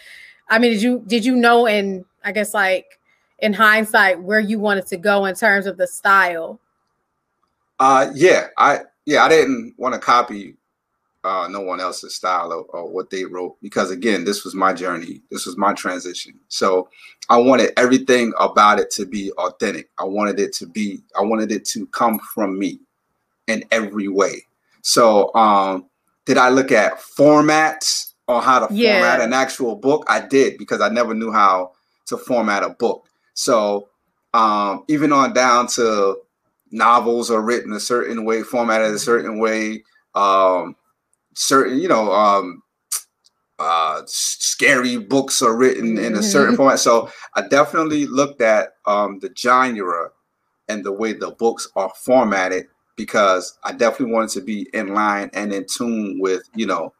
I 0.49 0.59
mean, 0.59 0.73
did 0.73 0.81
you 0.81 1.03
did 1.07 1.25
you 1.25 1.35
know 1.35 1.65
in 1.65 2.05
I 2.23 2.31
guess 2.33 2.53
like 2.53 2.99
in 3.39 3.53
hindsight 3.53 4.21
where 4.21 4.39
you 4.39 4.59
wanted 4.59 4.85
to 4.87 4.97
go 4.97 5.25
in 5.25 5.35
terms 5.35 5.65
of 5.65 5.77
the 5.77 5.87
style? 5.87 6.59
Uh, 7.79 8.11
yeah, 8.13 8.47
I 8.57 8.81
yeah, 9.05 9.23
I 9.23 9.29
didn't 9.29 9.73
want 9.77 9.93
to 9.95 9.99
copy 9.99 10.55
uh, 11.23 11.47
no 11.49 11.61
one 11.61 11.79
else's 11.79 12.15
style 12.15 12.51
or, 12.51 12.63
or, 12.63 12.89
what 12.89 13.09
they 13.09 13.23
wrote 13.23 13.55
because 13.61 13.91
again, 13.91 14.25
this 14.25 14.43
was 14.43 14.53
my 14.53 14.73
journey. 14.73 15.21
This 15.31 15.45
was 15.45 15.57
my 15.57 15.73
transition. 15.73 16.37
So 16.49 16.89
I 17.29 17.37
wanted 17.37 17.71
everything 17.77 18.33
about 18.39 18.79
it 18.79 18.91
to 18.91 19.05
be 19.05 19.31
authentic. 19.33 19.89
I 19.97 20.03
wanted 20.03 20.39
it 20.39 20.51
to 20.53 20.67
be. 20.67 21.01
I 21.17 21.21
wanted 21.21 21.51
it 21.51 21.63
to 21.65 21.85
come 21.87 22.19
from 22.33 22.59
me 22.59 22.79
in 23.47 23.63
every 23.71 24.09
way. 24.09 24.45
So 24.81 25.33
um, 25.33 25.85
did 26.25 26.37
I 26.37 26.49
look 26.49 26.71
at 26.71 26.99
formats 26.99 28.13
on 28.27 28.43
how 28.43 28.67
to 28.67 28.73
yeah. 28.73 28.99
format 28.99 29.21
an 29.21 29.33
actual 29.33 29.75
book? 29.77 30.05
I 30.09 30.19
did 30.19 30.57
because 30.57 30.81
I 30.81 30.89
never 30.89 31.13
knew 31.13 31.31
how 31.31 31.71
to 32.07 32.17
format 32.17 32.63
a 32.63 32.69
book. 32.69 33.07
So 33.33 33.87
um, 34.33 34.83
even 34.89 35.13
on 35.13 35.33
down 35.33 35.67
to 35.67 36.17
novels 36.71 37.31
are 37.31 37.41
written 37.41 37.71
a 37.71 37.79
certain 37.79 38.25
way, 38.25 38.43
formatted 38.43 38.93
a 38.93 38.99
certain 38.99 39.39
way. 39.39 39.83
Um, 40.15 40.75
certain, 41.35 41.79
you 41.79 41.87
know, 41.87 42.11
um, 42.11 42.61
uh, 43.59 44.01
scary 44.05 44.97
books 44.97 45.41
are 45.41 45.55
written 45.55 45.97
in 45.97 46.15
a 46.15 46.23
certain 46.23 46.49
mm-hmm. 46.49 46.57
format. 46.57 46.79
So 46.79 47.09
I 47.35 47.47
definitely 47.47 48.05
looked 48.05 48.41
at 48.41 48.73
um, 48.85 49.19
the 49.19 49.31
genre 49.37 50.09
and 50.69 50.83
the 50.83 50.91
way 50.91 51.13
the 51.13 51.31
books 51.31 51.67
are 51.75 51.91
formatted 51.95 52.67
because 52.95 53.57
I 53.63 53.71
definitely 53.71 54.13
wanted 54.13 54.31
to 54.31 54.41
be 54.41 54.67
in 54.73 54.93
line 54.93 55.29
and 55.33 55.53
in 55.53 55.65
tune 55.65 56.19
with, 56.19 56.43
you 56.55 56.65
know, 56.65 56.93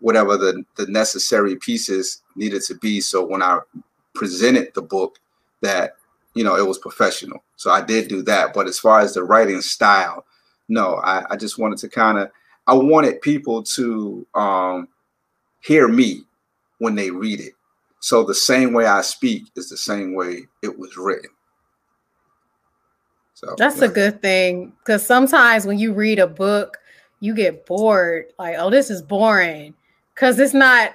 whatever 0.00 0.36
the, 0.36 0.64
the 0.76 0.86
necessary 0.86 1.56
pieces 1.56 2.22
needed 2.36 2.62
to 2.62 2.74
be. 2.76 3.00
So 3.00 3.24
when 3.24 3.42
I 3.42 3.60
presented 4.14 4.74
the 4.74 4.82
book, 4.82 5.18
that 5.60 5.96
you 6.34 6.44
know, 6.44 6.56
it 6.56 6.66
was 6.66 6.78
professional. 6.78 7.42
So 7.56 7.70
I 7.70 7.82
did 7.82 8.08
do 8.08 8.22
that. 8.22 8.54
But 8.54 8.66
as 8.66 8.78
far 8.78 9.00
as 9.00 9.14
the 9.14 9.22
writing 9.22 9.60
style, 9.60 10.24
no, 10.68 10.96
I, 10.96 11.24
I 11.30 11.36
just 11.36 11.58
wanted 11.58 11.78
to 11.78 11.88
kind 11.88 12.18
of, 12.18 12.30
I 12.72 12.74
wanted 12.74 13.20
people 13.20 13.62
to 13.64 14.26
um, 14.34 14.88
hear 15.60 15.88
me 15.88 16.22
when 16.78 16.94
they 16.94 17.10
read 17.10 17.38
it. 17.38 17.52
So 18.00 18.24
the 18.24 18.34
same 18.34 18.72
way 18.72 18.86
I 18.86 19.02
speak 19.02 19.42
is 19.56 19.68
the 19.68 19.76
same 19.76 20.14
way 20.14 20.46
it 20.62 20.78
was 20.78 20.96
written. 20.96 21.28
So 23.34 23.54
that's 23.58 23.80
yeah. 23.80 23.84
a 23.84 23.88
good 23.88 24.22
thing 24.22 24.72
because 24.78 25.04
sometimes 25.04 25.66
when 25.66 25.78
you 25.78 25.92
read 25.92 26.18
a 26.18 26.26
book, 26.26 26.78
you 27.20 27.34
get 27.34 27.66
bored. 27.66 28.32
Like, 28.38 28.56
oh, 28.58 28.70
this 28.70 28.88
is 28.88 29.02
boring 29.02 29.74
because 30.14 30.38
it's 30.38 30.54
not 30.54 30.94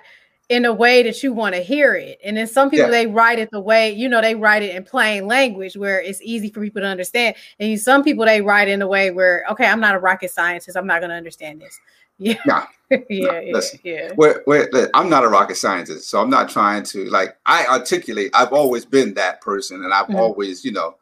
in 0.50 0.64
a 0.64 0.74
way 0.74 1.04
that 1.04 1.22
you 1.22 1.34
want 1.34 1.56
to 1.56 1.62
hear 1.62 1.96
it. 1.96 2.20
And 2.24 2.38
then 2.38 2.48
some 2.48 2.70
people 2.70 2.86
yeah. 2.86 2.92
they 2.92 3.08
write 3.08 3.40
it 3.40 3.52
the 3.52 3.60
way, 3.60 3.92
you 3.92 4.08
know, 4.08 4.22
they 4.22 4.36
write 4.36 4.64
it 4.64 4.76
in 4.76 4.84
plain 4.84 5.28
language 5.28 5.76
where 5.76 6.02
it's 6.02 6.22
easy 6.22 6.50
for 6.50 6.62
people 6.62 6.82
to 6.82 6.88
understand. 6.88 7.36
And 7.60 7.80
some 7.80 8.04
people 8.04 8.26
they 8.26 8.42
write 8.42 8.70
in 8.70 8.82
a 8.82 8.88
way 8.88 9.12
where, 9.12 9.44
okay, 9.52 9.66
I'm 9.66 9.82
not 9.82 9.96
a 9.96 10.00
rocket 10.00 10.32
scientist, 10.32 10.78
I'm 10.78 10.88
not 10.88 11.02
going 11.02 11.10
to 11.10 11.16
understand 11.16 11.62
this. 11.62 11.80
Yeah. 12.20 12.38
Nah, 12.48 12.66
yeah, 12.90 12.98
nah, 13.28 13.40
yeah, 13.40 13.54
listen, 13.54 13.80
yeah. 13.84 14.12
We're, 14.18 14.42
we're, 14.48 14.90
I'm 14.96 15.08
not 15.08 15.24
a 15.24 15.28
rocket 15.28 15.56
scientist, 15.56 16.10
so 16.10 16.20
I'm 16.20 16.32
not 16.32 16.50
trying 16.50 16.82
to 16.86 17.06
like 17.12 17.38
I 17.46 17.68
articulate. 17.68 18.32
I've 18.34 18.54
always 18.54 18.86
been 18.86 19.14
that 19.14 19.40
person, 19.42 19.84
and 19.84 19.94
I've 19.94 20.08
mm-hmm. 20.08 20.16
always, 20.16 20.66
you 20.66 20.72
know, 20.72 20.96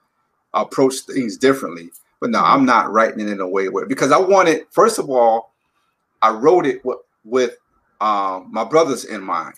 approached 0.53 1.05
things 1.05 1.37
differently. 1.37 1.91
But 2.19 2.31
no, 2.31 2.39
mm-hmm. 2.39 2.51
I'm 2.51 2.65
not 2.65 2.91
writing 2.91 3.21
it 3.21 3.29
in 3.29 3.39
a 3.39 3.47
way 3.47 3.69
where 3.69 3.85
because 3.85 4.11
I 4.11 4.17
wanted, 4.17 4.65
first 4.71 4.99
of 4.99 5.09
all, 5.09 5.53
I 6.21 6.31
wrote 6.31 6.65
it 6.65 6.83
with, 6.83 6.97
with 7.23 7.55
um, 8.01 8.49
my 8.51 8.63
brothers 8.63 9.05
in 9.05 9.23
mind. 9.23 9.55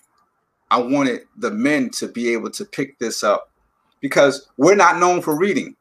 I 0.70 0.80
wanted 0.80 1.22
the 1.38 1.52
men 1.52 1.90
to 1.92 2.08
be 2.08 2.34
able 2.34 2.52
to 2.52 2.66
pick 2.66 3.00
this 3.00 3.24
up 3.24 3.50
because 4.02 4.50
we're 4.58 4.76
not 4.76 5.00
known 5.00 5.22
for 5.22 5.38
reading. 5.38 5.76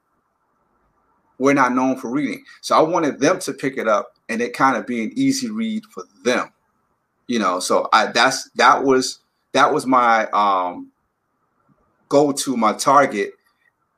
We're 1.38 1.54
not 1.54 1.74
known 1.74 1.96
for 1.96 2.10
reading. 2.10 2.44
So 2.60 2.76
I 2.76 2.82
wanted 2.82 3.20
them 3.20 3.38
to 3.40 3.52
pick 3.52 3.76
it 3.76 3.88
up 3.88 4.14
and 4.28 4.40
it 4.40 4.54
kind 4.54 4.76
of 4.76 4.86
be 4.86 5.02
an 5.04 5.12
easy 5.16 5.50
read 5.50 5.84
for 5.86 6.04
them. 6.24 6.52
You 7.26 7.40
know, 7.40 7.58
so 7.58 7.88
I 7.92 8.06
that's 8.06 8.48
that 8.50 8.84
was 8.84 9.18
that 9.52 9.72
was 9.72 9.86
my 9.86 10.26
um 10.30 10.92
go 12.08 12.30
to 12.30 12.56
my 12.56 12.72
target 12.72 13.32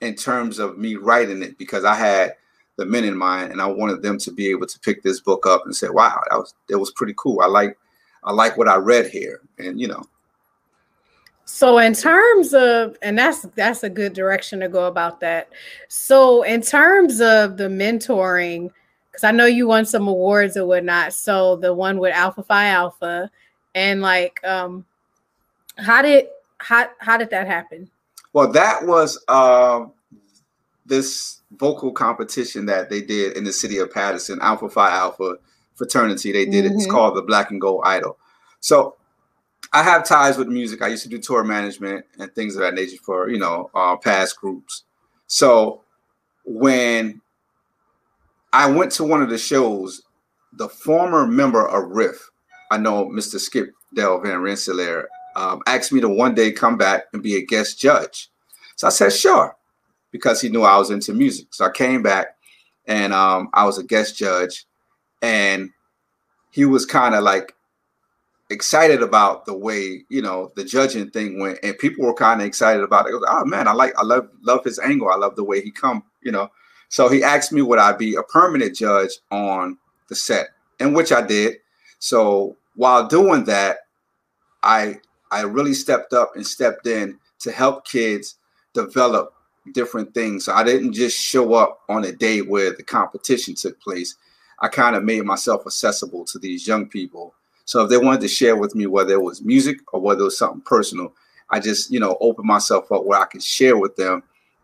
in 0.01 0.15
terms 0.15 0.59
of 0.59 0.79
me 0.79 0.97
writing 0.97 1.43
it 1.43 1.59
because 1.59 1.85
I 1.85 1.95
had 1.95 2.37
the 2.77 2.87
men 2.87 3.05
in 3.05 3.17
mind 3.17 3.53
and 3.53 3.61
I 3.61 3.67
wanted 3.67 4.03
them 4.03 4.19
to 4.19 4.33
be 4.33 4.49
able 4.49 4.67
to 4.67 4.81
pick 4.81 5.03
this 5.03 5.21
book 5.21 5.47
up 5.47 5.67
and 5.67 5.75
say, 5.75 5.89
wow, 5.91 6.23
that 6.31 6.37
was 6.37 6.55
it 6.71 6.77
was 6.77 6.91
pretty 6.93 7.15
cool. 7.17 7.41
I 7.41 7.47
like 7.47 7.77
I 8.25 8.33
like 8.33 8.57
what 8.57 8.69
I 8.69 8.77
read 8.77 9.09
here, 9.09 9.41
and 9.59 9.81
you 9.81 9.89
know. 9.89 10.05
So 11.45 11.79
in 11.79 11.95
terms 11.95 12.53
of, 12.53 12.97
and 13.01 13.19
that's 13.19 13.43
that's 13.57 13.83
a 13.83 13.89
good 13.89 14.13
direction 14.13 14.61
to 14.61 14.69
go 14.69 14.87
about 14.87 15.21
that. 15.21 15.49
So 15.89 16.43
in 16.43 16.61
terms 16.61 17.23
of 17.23 17.57
the 17.57 17.69
mentoring, 17.69 18.71
because 19.11 19.25
I 19.25 19.31
know 19.31 19.47
you 19.47 19.67
won 19.67 19.87
some 19.87 20.07
awards 20.07 20.57
or 20.57 20.67
whatnot. 20.67 21.15
So 21.15 21.57
the 21.57 21.73
one 21.73 21.99
with 21.99 22.15
Alpha 22.15 22.43
Phi 22.43 22.67
Alpha, 22.67 23.31
and 23.75 24.03
like, 24.03 24.45
um, 24.45 24.85
how 25.79 26.03
did 26.03 26.27
how 26.59 26.89
how 26.99 27.17
did 27.17 27.31
that 27.31 27.47
happen? 27.47 27.91
Well, 28.35 28.53
that 28.53 28.87
was 28.87 29.19
um 29.29 29.93
this 30.85 31.41
vocal 31.57 31.93
competition 31.93 32.67
that 32.67 32.91
they 32.91 33.01
did 33.01 33.37
in 33.37 33.45
the 33.45 33.53
city 33.53 33.79
of 33.79 33.93
Paterson, 33.93 34.39
Alpha 34.43 34.69
Phi 34.69 34.91
Alpha 34.91 35.37
fraternity. 35.79 36.33
They 36.33 36.45
did 36.45 36.65
mm-hmm. 36.65 36.73
it. 36.73 36.77
It's 36.77 36.83
mm-hmm. 36.85 36.93
called 36.93 37.17
the 37.17 37.23
Black 37.23 37.51
and 37.51 37.61
Gold 37.61 37.83
Idol. 37.87 38.19
So 38.61 38.97
I 39.73 39.83
have 39.83 40.05
ties 40.05 40.37
with 40.37 40.49
music. 40.49 40.83
I 40.83 40.89
used 40.89 41.05
to 41.05 41.09
do 41.09 41.19
tour 41.19 41.45
management 41.45 42.05
and 42.19 42.35
things 42.35 42.57
of 42.57 42.63
that 42.63 42.75
nature 42.75 42.99
for 43.03 43.31
you 43.31 43.39
know 43.39 43.71
uh, 43.75 43.97
past 43.97 44.37
groups. 44.37 44.85
So 45.27 45.83
when 46.45 47.21
I 48.53 48.71
went 48.71 48.93
to 48.93 49.05
one 49.05 49.23
of 49.23 49.31
the 49.31 49.39
shows, 49.39 50.03
the 50.55 50.69
former 50.69 51.27
member 51.27 51.67
of 51.67 51.91
Riff, 51.91 52.31
I 52.71 52.79
know 52.79 53.07
Mr. 53.07 53.39
Skip 53.39 53.71
Del 53.95 54.21
Van 54.21 54.41
Rensselaer, 54.41 55.09
um, 55.37 55.61
asked 55.67 55.93
me 55.93 56.01
to 56.01 56.09
one 56.09 56.35
day 56.35 56.51
come 56.51 56.77
back 56.77 57.05
and 57.13 57.23
be 57.23 57.37
a 57.37 57.45
guest 57.45 57.79
judge. 57.79 58.31
So 58.77 58.87
I 58.87 58.91
said, 58.91 59.13
sure, 59.13 59.57
because 60.11 60.41
he 60.41 60.49
knew 60.49 60.63
I 60.63 60.79
was 60.79 60.91
into 60.91 61.13
music. 61.13 61.49
So 61.53 61.67
I 61.67 61.71
came 61.71 62.03
back 62.03 62.37
and 62.87 63.13
um, 63.13 63.51
I 63.53 63.65
was 63.65 63.79
a 63.79 63.85
guest 63.85 64.17
judge. 64.17 64.67
And 65.23 65.71
he 66.51 66.65
was 66.65 66.87
kind 66.87 67.15
of 67.15 67.23
like 67.23 67.55
excited 68.51 69.03
about 69.03 69.45
the 69.45 69.55
way 69.55 70.03
you 70.09 70.23
know 70.23 70.51
the 70.57 70.65
judging 70.65 71.11
thing 71.11 71.39
went, 71.39 71.59
and 71.63 71.79
people 71.79 72.05
were 72.05 72.15
kind 72.15 72.41
of 72.41 72.47
excited 72.47 72.83
about 72.83 73.07
it. 73.07 73.15
oh 73.29 73.45
man, 73.45 73.69
I 73.69 73.73
like, 73.73 73.97
I 73.99 74.03
love, 74.03 74.29
love 74.43 74.65
his 74.65 74.79
angle. 74.79 75.11
I 75.11 75.17
love 75.17 75.37
the 75.37 75.45
way 75.45 75.61
he 75.61 75.71
come, 75.71 76.03
you 76.23 76.33
know. 76.33 76.51
So 76.89 77.09
he 77.09 77.23
asked 77.23 77.53
me 77.53 77.63
would 77.63 77.79
I 77.79 77.93
be 77.93 78.15
a 78.15 78.23
permanent 78.23 78.75
judge 78.75 79.11
on 79.31 79.79
the 80.09 80.15
set, 80.15 80.49
and 80.81 80.95
which 80.95 81.13
I 81.13 81.23
did. 81.23 81.57
So 81.99 82.57
while 82.77 83.07
doing 83.07 83.45
that, 83.45 83.79
I 84.63 85.01
I 85.31 85.43
really 85.43 85.75
stepped 85.75 86.13
up 86.13 86.37
and 86.37 86.47
stepped 86.47 86.87
in 86.87 87.19
to 87.41 87.53
help 87.53 87.87
kids 87.87 88.37
develop 88.73 89.35
different 89.73 90.15
things. 90.15 90.45
So 90.45 90.53
I 90.53 90.65
didn't 90.65 90.93
just 90.93 91.19
show 91.19 91.55
up 91.55 91.81
on 91.89 92.05
a 92.05 92.13
day 92.13 92.41
where 92.41 92.73
the 92.75 92.83
competition 92.83 93.55
took 93.55 93.79
place. 93.81 94.17
I 94.61 94.69
kind 94.69 94.97
of 94.97 95.05
made 95.05 95.25
myself 95.25 95.63
accessible 95.67 96.25
to 96.27 96.39
these 96.39 96.67
young 96.67 96.87
people. 96.89 97.35
So 97.65 97.85
if 97.85 97.91
they 97.91 97.99
wanted 97.99 98.23
to 98.23 98.29
share 98.29 98.57
with 98.57 98.75
me 98.75 98.87
whether 98.87 99.13
it 99.13 99.23
was 99.23 99.43
music 99.43 99.79
or 99.93 100.01
whether 100.01 100.23
it 100.23 100.25
was 100.25 100.39
something 100.39 100.63
personal, 100.63 101.13
I 101.51 101.61
just, 101.61 101.91
you 101.91 102.01
know, 102.01 102.17
opened 102.21 102.47
myself 102.47 102.91
up 102.93 103.05
where 103.05 103.21
I 103.21 103.27
could 103.27 103.43
share 103.43 103.77
with 103.77 103.97
them 103.97 104.23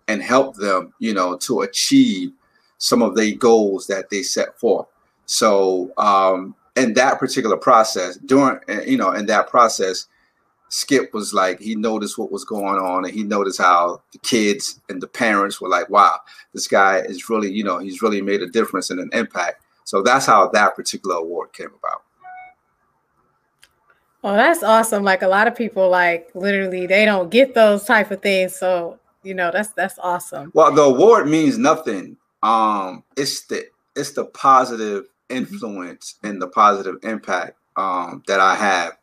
and 0.09 0.23
help 0.23 0.57
them, 0.57 0.93
you 0.99 1.15
know, 1.15 1.37
to 1.39 1.63
achieve 1.63 2.33
some 2.79 3.03
of 3.03 3.15
the 3.17 3.35
goals 3.37 3.87
that 3.87 4.11
they 4.11 4.23
set 4.23 4.59
forth. 4.59 4.87
So 5.27 5.93
um, 5.97 6.55
in 6.77 6.95
that 6.95 7.19
particular 7.19 7.57
process, 7.57 8.17
during 8.17 8.59
you 8.87 8.97
know, 8.97 9.13
in 9.13 9.27
that 9.27 9.49
process, 9.49 10.07
Skip 10.69 11.15
was 11.15 11.33
like 11.33 11.61
he 11.61 11.77
noticed 11.77 12.19
what 12.19 12.33
was 12.33 12.45
going 12.45 12.81
on 12.81 13.05
and 13.05 13.15
he 13.15 13.23
noticed 13.23 13.59
how 13.61 14.03
the 14.13 14.19
kids 14.19 14.81
and 14.89 15.01
the 15.01 15.07
parents 15.07 15.61
were 15.61 15.69
like, 15.69 15.89
wow, 15.89 16.19
this 16.53 16.67
guy 16.67 16.99
is 16.99 17.29
really, 17.31 17.51
you 17.51 17.63
know, 17.63 17.79
he's 17.79 18.03
really 18.03 18.21
made 18.21 18.43
a 18.43 18.49
difference 18.49 18.91
and 18.91 18.99
an 18.99 19.11
impact. 19.13 19.64
So 19.85 20.03
that's 20.03 20.27
how 20.27 20.49
that 20.49 20.75
particular 20.75 21.17
award 21.17 21.53
came 21.53 21.71
about. 21.79 22.03
Well, 24.23 24.37
that's 24.37 24.63
awesome. 24.63 25.05
Like 25.05 25.21
a 25.21 25.29
lot 25.29 25.47
of 25.47 25.55
people 25.55 25.91
like 25.91 26.31
literally 26.35 26.87
they 26.87 27.05
don't 27.05 27.31
get 27.31 27.55
those 27.55 27.85
type 27.85 28.11
of 28.11 28.23
things. 28.23 28.57
So, 28.57 28.99
you 29.23 29.35
know, 29.35 29.51
that's 29.53 29.69
that's 29.71 29.99
awesome. 29.99 30.51
Well, 30.55 30.73
the 30.73 30.83
award 30.83 31.29
means 31.29 31.59
nothing. 31.59 32.17
Um, 32.43 33.05
it's 33.19 33.47
the 33.47 33.67
it's 33.95 34.13
the 34.13 34.25
positive 34.25 35.05
influence 35.29 36.17
and 36.23 36.41
the 36.41 36.49
positive 36.49 36.97
impact 37.03 37.57
um 37.77 38.23
that 38.27 38.41
I 38.41 38.55
have 38.55 38.97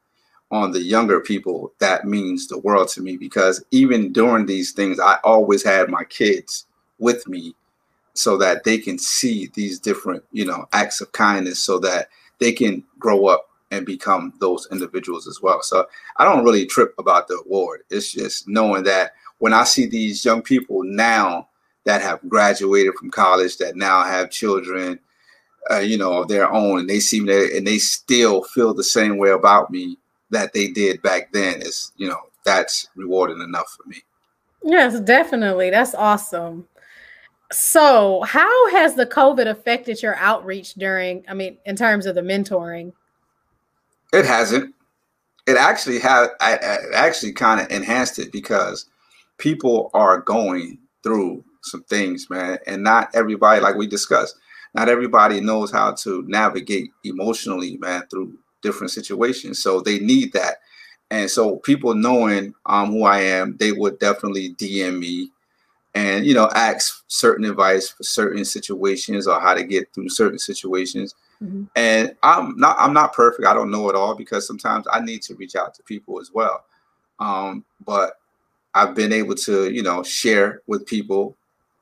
on 0.51 0.71
the 0.71 0.81
younger 0.81 1.19
people 1.19 1.71
that 1.79 2.05
means 2.05 2.47
the 2.47 2.57
world 2.59 2.87
to 2.89 3.01
me 3.01 3.15
because 3.15 3.63
even 3.71 4.11
during 4.11 4.45
these 4.45 4.71
things, 4.71 4.99
I 4.99 5.17
always 5.23 5.63
had 5.63 5.89
my 5.89 6.03
kids 6.03 6.65
with 6.99 7.27
me 7.27 7.55
so 8.13 8.37
that 8.37 8.63
they 8.63 8.77
can 8.77 8.97
see 8.97 9.49
these 9.53 9.79
different, 9.79 10.23
you 10.31 10.45
know, 10.45 10.65
acts 10.73 11.01
of 11.01 11.11
kindness 11.11 11.59
so 11.59 11.79
that 11.79 12.09
they 12.39 12.51
can 12.51 12.83
grow 12.99 13.27
up 13.27 13.49
and 13.71 13.85
become 13.85 14.33
those 14.39 14.67
individuals 14.71 15.27
as 15.27 15.41
well. 15.41 15.61
So 15.61 15.87
I 16.17 16.25
don't 16.25 16.43
really 16.43 16.65
trip 16.65 16.93
about 16.99 17.27
the 17.27 17.41
award. 17.45 17.83
It's 17.89 18.11
just 18.11 18.47
knowing 18.47 18.83
that 18.83 19.13
when 19.39 19.53
I 19.53 19.63
see 19.63 19.87
these 19.87 20.23
young 20.25 20.41
people 20.41 20.83
now 20.83 21.47
that 21.85 22.01
have 22.01 22.19
graduated 22.27 22.93
from 22.95 23.09
college, 23.09 23.57
that 23.57 23.75
now 23.75 24.03
have 24.03 24.29
children, 24.29 24.99
uh, 25.71 25.79
you 25.79 25.97
know, 25.97 26.21
of 26.21 26.27
their 26.27 26.51
own, 26.51 26.79
and 26.79 26.89
they 26.89 26.99
see 26.99 27.21
me 27.21 27.57
and 27.57 27.65
they 27.65 27.79
still 27.79 28.43
feel 28.43 28.73
the 28.73 28.83
same 28.83 29.17
way 29.17 29.29
about 29.29 29.71
me 29.71 29.97
that 30.29 30.53
they 30.53 30.67
did 30.67 31.01
back 31.01 31.31
then 31.31 31.61
is, 31.61 31.91
you 31.97 32.07
know, 32.07 32.19
that's 32.43 32.87
rewarding 32.95 33.41
enough 33.41 33.77
for 33.77 33.87
me. 33.87 33.97
Yes, 34.63 34.99
definitely. 34.99 35.69
That's 35.69 35.95
awesome. 35.95 36.67
So, 37.51 38.21
how 38.21 38.69
has 38.71 38.95
the 38.95 39.05
COVID 39.05 39.47
affected 39.47 40.01
your 40.01 40.15
outreach 40.15 40.73
during, 40.75 41.25
I 41.27 41.33
mean, 41.33 41.57
in 41.65 41.75
terms 41.75 42.05
of 42.05 42.15
the 42.15 42.21
mentoring? 42.21 42.93
It 44.13 44.25
hasn't. 44.25 44.73
It 45.47 45.57
actually 45.57 45.99
had, 45.99 46.27
I, 46.39 46.55
I 46.55 46.77
actually 46.93 47.33
kind 47.33 47.59
of 47.59 47.69
enhanced 47.69 48.19
it 48.19 48.31
because 48.31 48.85
people 49.37 49.89
are 49.93 50.21
going 50.21 50.77
through 51.03 51.43
some 51.63 51.83
things, 51.83 52.29
man. 52.29 52.59
And 52.67 52.83
not 52.83 53.09
everybody, 53.13 53.59
like 53.59 53.75
we 53.75 53.87
discussed, 53.87 54.37
not 54.73 54.87
everybody 54.87 55.41
knows 55.41 55.71
how 55.71 55.91
to 55.93 56.23
navigate 56.27 56.91
emotionally, 57.03 57.77
man, 57.77 58.03
through 58.09 58.37
different 58.61 58.91
situations. 58.91 59.61
So 59.61 59.81
they 59.81 59.99
need 59.99 60.31
that. 60.33 60.57
And 61.09 61.29
so 61.29 61.57
people 61.57 61.93
knowing 61.95 62.53
um, 62.65 62.91
who 62.91 63.03
I 63.03 63.19
am, 63.19 63.57
they 63.57 63.73
would 63.73 63.99
definitely 63.99 64.53
DM 64.53 64.99
me 64.99 65.31
and 65.93 66.25
you 66.25 66.33
know 66.33 66.49
ask 66.55 67.03
certain 67.07 67.45
advice 67.45 67.89
for 67.89 68.03
certain 68.03 68.45
situations 68.45 69.27
or 69.27 69.39
how 69.39 69.53
to 69.53 69.63
get 69.63 69.93
through 69.93 70.09
certain 70.09 70.39
situations. 70.39 71.15
Mm-hmm. 71.41 71.63
And 71.75 72.15
I'm 72.23 72.55
not 72.57 72.75
I'm 72.79 72.93
not 72.93 73.13
perfect. 73.13 73.47
I 73.47 73.53
don't 73.53 73.71
know 73.71 73.89
it 73.89 73.95
all 73.95 74.15
because 74.15 74.47
sometimes 74.47 74.85
I 74.91 75.01
need 75.01 75.21
to 75.23 75.35
reach 75.35 75.55
out 75.55 75.73
to 75.75 75.83
people 75.83 76.19
as 76.19 76.31
well. 76.31 76.63
Um, 77.19 77.65
but 77.85 78.19
I've 78.73 78.95
been 78.95 79.11
able 79.11 79.35
to, 79.35 79.71
you 79.71 79.83
know, 79.83 80.01
share 80.03 80.61
with 80.67 80.85
people 80.85 81.35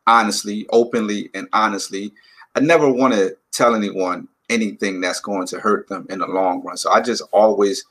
honestly, 0.08 0.66
openly, 0.72 1.30
and 1.34 1.48
honestly. 1.54 2.12
I 2.56 2.62
never 2.62 2.92
want 2.92 3.14
to 3.14 3.38
tell 3.52 3.76
anyone 3.76 4.28
anything 4.50 5.00
that's 5.00 5.20
going 5.20 5.46
to 5.48 5.60
hurt 5.60 5.88
them 5.88 6.08
in 6.10 6.20
the 6.20 6.28
long 6.28 6.64
run. 6.64 6.78
So 6.78 6.92
I 6.92 7.02
just 7.02 7.22
always 7.32 7.86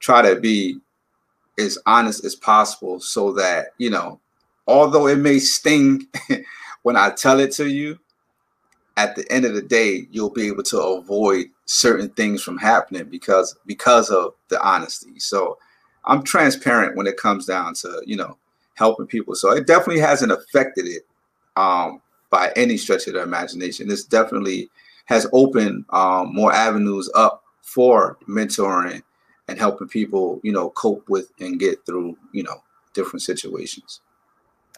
try 0.00 0.20
to 0.22 0.40
be 0.40 0.80
as 1.58 1.78
honest 1.86 2.24
as 2.24 2.34
possible 2.34 3.00
so 3.00 3.32
that, 3.34 3.68
you 3.78 3.90
know, 3.90 4.18
although 4.66 5.06
it 5.06 5.18
may 5.18 5.38
sting 5.38 6.06
when 6.82 6.96
I 6.96 7.10
tell 7.10 7.40
it 7.40 7.52
to 7.52 7.68
you, 7.68 7.98
at 8.96 9.16
the 9.16 9.30
end 9.32 9.44
of 9.44 9.54
the 9.54 9.62
day, 9.62 10.06
you'll 10.10 10.30
be 10.30 10.48
able 10.48 10.62
to 10.64 10.78
avoid 10.78 11.46
certain 11.64 12.10
things 12.10 12.42
from 12.42 12.58
happening 12.58 13.04
because 13.04 13.56
because 13.66 14.10
of 14.10 14.34
the 14.48 14.60
honesty. 14.62 15.18
So 15.18 15.58
I'm 16.04 16.22
transparent 16.22 16.96
when 16.96 17.06
it 17.06 17.16
comes 17.16 17.46
down 17.46 17.74
to, 17.74 18.02
you 18.04 18.16
know, 18.16 18.36
helping 18.74 19.06
people. 19.06 19.34
So 19.34 19.52
it 19.52 19.66
definitely 19.66 20.00
hasn't 20.00 20.32
affected 20.32 20.86
it 20.86 21.06
um, 21.56 22.00
by 22.30 22.52
any 22.56 22.76
stretch 22.76 23.06
of 23.06 23.14
the 23.14 23.22
imagination. 23.22 23.90
It's 23.90 24.04
definitely 24.04 24.70
has 25.06 25.26
opened 25.32 25.84
um, 25.90 26.34
more 26.34 26.52
avenues 26.52 27.10
up 27.14 27.42
for 27.62 28.18
mentoring 28.28 29.02
and 29.48 29.58
helping 29.58 29.88
people, 29.88 30.40
you 30.42 30.52
know, 30.52 30.70
cope 30.70 31.08
with 31.08 31.32
and 31.40 31.58
get 31.58 31.84
through, 31.84 32.16
you 32.32 32.42
know, 32.42 32.62
different 32.94 33.22
situations. 33.22 34.00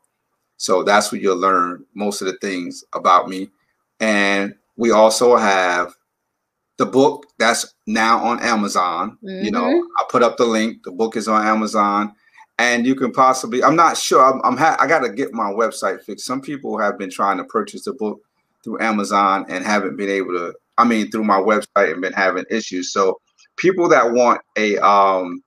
So 0.57 0.83
that's 0.83 1.11
where 1.11 1.19
you'll 1.19 1.37
learn 1.37 1.83
most 1.93 2.21
of 2.21 2.27
the 2.27 2.37
things 2.37 2.83
about 2.93 3.27
me. 3.27 3.49
And 3.99 4.53
we 4.77 4.91
also 4.91 5.35
have 5.35 5.95
the 6.77 6.85
book 6.85 7.25
that's 7.37 7.73
now 7.85 8.23
on 8.23 8.39
Amazon. 8.41 9.17
Mm-hmm. 9.23 9.45
You 9.45 9.51
know, 9.51 9.63
mm-hmm. 9.63 9.87
I 9.99 10.05
put 10.09 10.23
up 10.23 10.37
the 10.37 10.45
link. 10.45 10.83
The 10.83 10.91
book 10.91 11.17
is 11.17 11.27
on 11.27 11.45
Amazon 11.45 12.15
and 12.59 12.85
you 12.85 12.95
can 12.95 13.11
possibly 13.11 13.63
i'm 13.63 13.75
not 13.75 13.97
sure 13.97 14.23
i'm, 14.23 14.41
I'm 14.43 14.57
ha- 14.57 14.77
i 14.79 14.87
gotta 14.87 15.09
get 15.09 15.33
my 15.33 15.51
website 15.51 16.03
fixed 16.03 16.25
some 16.25 16.41
people 16.41 16.77
have 16.77 16.97
been 16.97 17.09
trying 17.09 17.37
to 17.37 17.43
purchase 17.45 17.85
the 17.85 17.93
book 17.93 18.21
through 18.63 18.81
amazon 18.81 19.45
and 19.49 19.65
haven't 19.65 19.97
been 19.97 20.09
able 20.09 20.33
to 20.33 20.53
i 20.77 20.83
mean 20.83 21.09
through 21.09 21.23
my 21.23 21.37
website 21.37 21.91
and 21.91 22.01
been 22.01 22.13
having 22.13 22.45
issues 22.49 22.91
so 22.91 23.19
people 23.57 23.89
that 23.89 24.11
want 24.11 24.41
a 24.57 24.77
um 24.85 25.43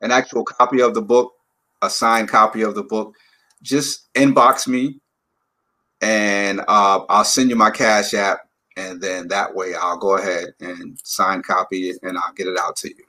an 0.00 0.10
actual 0.10 0.44
copy 0.44 0.80
of 0.80 0.94
the 0.94 1.02
book, 1.02 1.32
a 1.82 1.90
signed 1.90 2.28
copy 2.28 2.62
of 2.62 2.74
the 2.74 2.82
book, 2.82 3.14
just 3.62 4.12
inbox 4.14 4.66
me 4.66 5.00
and 6.00 6.60
uh, 6.60 7.04
I'll 7.08 7.24
send 7.24 7.50
you 7.50 7.56
my 7.56 7.70
cash 7.70 8.14
app 8.14 8.40
and 8.76 9.00
then 9.00 9.28
that 9.28 9.54
way 9.54 9.74
I'll 9.74 9.98
go 9.98 10.16
ahead 10.16 10.54
and 10.60 10.98
sign 11.02 11.42
copy 11.42 11.90
it 11.90 11.98
and 12.02 12.16
I'll 12.16 12.32
get 12.32 12.46
it 12.46 12.58
out 12.58 12.76
to 12.76 12.88
you. 12.88 13.04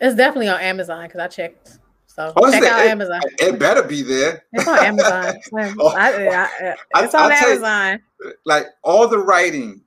It's 0.00 0.16
definitely 0.16 0.48
on 0.48 0.60
Amazon 0.60 1.06
because 1.06 1.20
I 1.20 1.28
checked. 1.28 1.78
So 2.06 2.32
oh, 2.36 2.50
check 2.50 2.64
out 2.64 2.86
it, 2.86 2.90
Amazon. 2.90 3.20
It 3.38 3.58
better 3.58 3.82
be 3.82 4.02
there. 4.02 4.44
It's 4.52 4.66
on 4.66 4.78
Amazon. 4.78 5.36
oh, 5.78 5.88
I, 5.96 6.46
I, 6.94 7.04
it's 7.04 7.14
on 7.14 7.30
Amazon. 7.30 8.00
You, 8.20 8.32
like 8.44 8.66
all 8.82 9.06
the 9.06 9.18
writing 9.18 9.82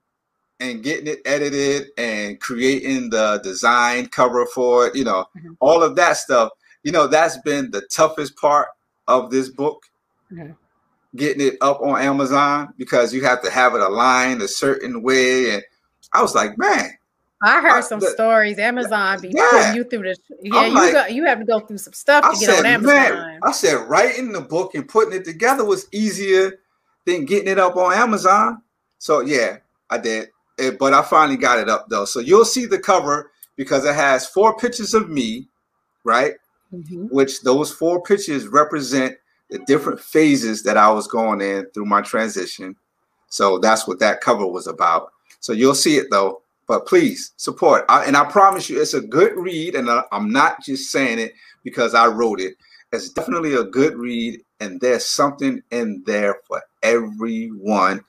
and 0.61 0.83
getting 0.83 1.07
it 1.07 1.21
edited 1.25 1.87
and 1.97 2.39
creating 2.39 3.09
the 3.09 3.41
design 3.43 4.07
cover 4.07 4.45
for 4.45 4.87
it, 4.87 4.95
you 4.95 5.03
know, 5.03 5.25
mm-hmm. 5.37 5.53
all 5.59 5.83
of 5.83 5.95
that 5.95 6.17
stuff. 6.17 6.51
You 6.83 6.91
know, 6.91 7.07
that's 7.07 7.37
been 7.39 7.71
the 7.71 7.81
toughest 7.81 8.37
part 8.37 8.69
of 9.07 9.31
this 9.31 9.49
book. 9.49 9.83
Mm-hmm. 10.31 10.51
Getting 11.15 11.45
it 11.45 11.57
up 11.59 11.81
on 11.81 12.01
Amazon 12.01 12.73
because 12.77 13.13
you 13.13 13.23
have 13.25 13.41
to 13.41 13.51
have 13.51 13.75
it 13.75 13.81
aligned 13.81 14.41
a 14.41 14.47
certain 14.47 15.01
way. 15.01 15.55
And 15.55 15.63
I 16.13 16.21
was 16.21 16.35
like, 16.35 16.57
man, 16.57 16.91
I 17.41 17.59
heard 17.59 17.71
I, 17.71 17.81
some 17.81 17.99
the, 17.99 18.07
stories. 18.11 18.59
Amazon 18.59 19.19
be 19.19 19.33
yeah. 19.35 19.49
putting 19.51 19.75
you 19.75 19.83
through 19.83 20.03
the 20.03 20.17
yeah. 20.41 20.59
I'm 20.59 20.69
you 20.69 20.75
like, 20.75 20.93
got 20.93 21.13
you 21.13 21.25
have 21.25 21.39
to 21.39 21.45
go 21.45 21.59
through 21.59 21.79
some 21.79 21.93
stuff 21.93 22.23
I 22.23 22.33
to 22.33 22.39
get 22.39 22.49
said, 22.49 22.59
on 22.59 22.65
Amazon. 22.65 22.95
Man, 22.95 23.39
I 23.43 23.51
said 23.51 23.89
writing 23.89 24.31
the 24.31 24.41
book 24.41 24.75
and 24.75 24.87
putting 24.87 25.13
it 25.13 25.25
together 25.25 25.65
was 25.65 25.87
easier 25.91 26.59
than 27.05 27.25
getting 27.25 27.49
it 27.49 27.57
up 27.57 27.75
on 27.75 27.93
Amazon. 27.93 28.61
So 28.99 29.21
yeah, 29.21 29.57
I 29.89 29.97
did. 29.97 30.29
It, 30.61 30.79
but 30.79 30.93
I 30.93 31.01
finally 31.01 31.37
got 31.37 31.59
it 31.59 31.69
up 31.69 31.89
though. 31.89 32.05
So 32.05 32.19
you'll 32.19 32.45
see 32.45 32.65
the 32.65 32.79
cover 32.79 33.31
because 33.55 33.85
it 33.85 33.95
has 33.95 34.27
four 34.27 34.55
pictures 34.55 34.93
of 34.93 35.09
me, 35.09 35.47
right? 36.03 36.35
Mm-hmm. 36.73 37.07
Which 37.07 37.41
those 37.41 37.71
four 37.71 38.01
pictures 38.01 38.47
represent 38.47 39.17
the 39.49 39.59
different 39.67 39.99
phases 39.99 40.63
that 40.63 40.77
I 40.77 40.89
was 40.91 41.07
going 41.07 41.41
in 41.41 41.65
through 41.73 41.85
my 41.85 42.01
transition. 42.01 42.75
So 43.27 43.59
that's 43.59 43.87
what 43.87 43.99
that 43.99 44.21
cover 44.21 44.47
was 44.47 44.67
about. 44.67 45.11
So 45.39 45.51
you'll 45.53 45.75
see 45.75 45.97
it 45.97 46.07
though 46.09 46.41
but 46.71 46.87
please 46.87 47.33
support. 47.35 47.83
I, 47.89 48.05
and 48.05 48.15
I 48.15 48.23
promise 48.31 48.69
you, 48.69 48.81
it's 48.81 48.93
a 48.93 49.01
good 49.01 49.35
read. 49.35 49.75
And 49.75 49.91
I, 49.91 50.03
I'm 50.13 50.31
not 50.31 50.63
just 50.63 50.89
saying 50.89 51.19
it 51.19 51.33
because 51.65 51.93
I 51.93 52.07
wrote 52.07 52.39
it. 52.39 52.55
It's 52.93 53.09
definitely 53.09 53.55
a 53.55 53.65
good 53.65 53.97
read, 53.97 54.41
and 54.61 54.79
there's 54.79 55.05
something 55.05 55.61
in 55.71 56.01
there 56.05 56.37
for 56.47 56.61
everyone 56.81 58.01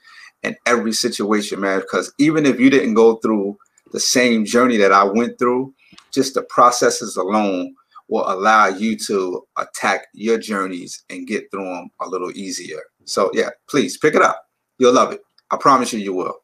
and 0.43 0.57
every 0.67 0.93
situation, 0.93 1.61
man. 1.61 1.81
Because 1.81 2.13
even 2.19 2.47
if 2.47 2.59
you 2.59 2.71
didn't 2.71 2.95
go 2.95 3.17
through 3.17 3.59
the 3.93 4.01
same 4.01 4.45
journey 4.45 4.77
that 4.79 4.93
I 4.93 5.05
went 5.05 5.39
through, 5.39 5.75
just 6.13 6.35
the 6.35 6.43
processes 6.43 7.17
alone 7.17 7.75
will 8.09 8.31
allow 8.31 8.67
you 8.67 8.97
to 8.99 9.47
attack 9.57 10.07
your 10.13 10.39
journeys 10.39 11.03
and 11.11 11.27
get 11.27 11.51
through 11.51 11.65
them 11.65 11.91
a 12.01 12.09
little 12.09 12.31
easier. 12.33 12.81
So, 13.05 13.31
yeah, 13.33 13.51
please 13.69 13.97
pick 13.97 14.15
it 14.15 14.23
up. 14.23 14.47
You'll 14.79 14.93
love 14.93 15.13
it. 15.13 15.21
I 15.51 15.57
promise 15.57 15.93
you, 15.93 15.99
you 15.99 16.13
will. 16.13 16.37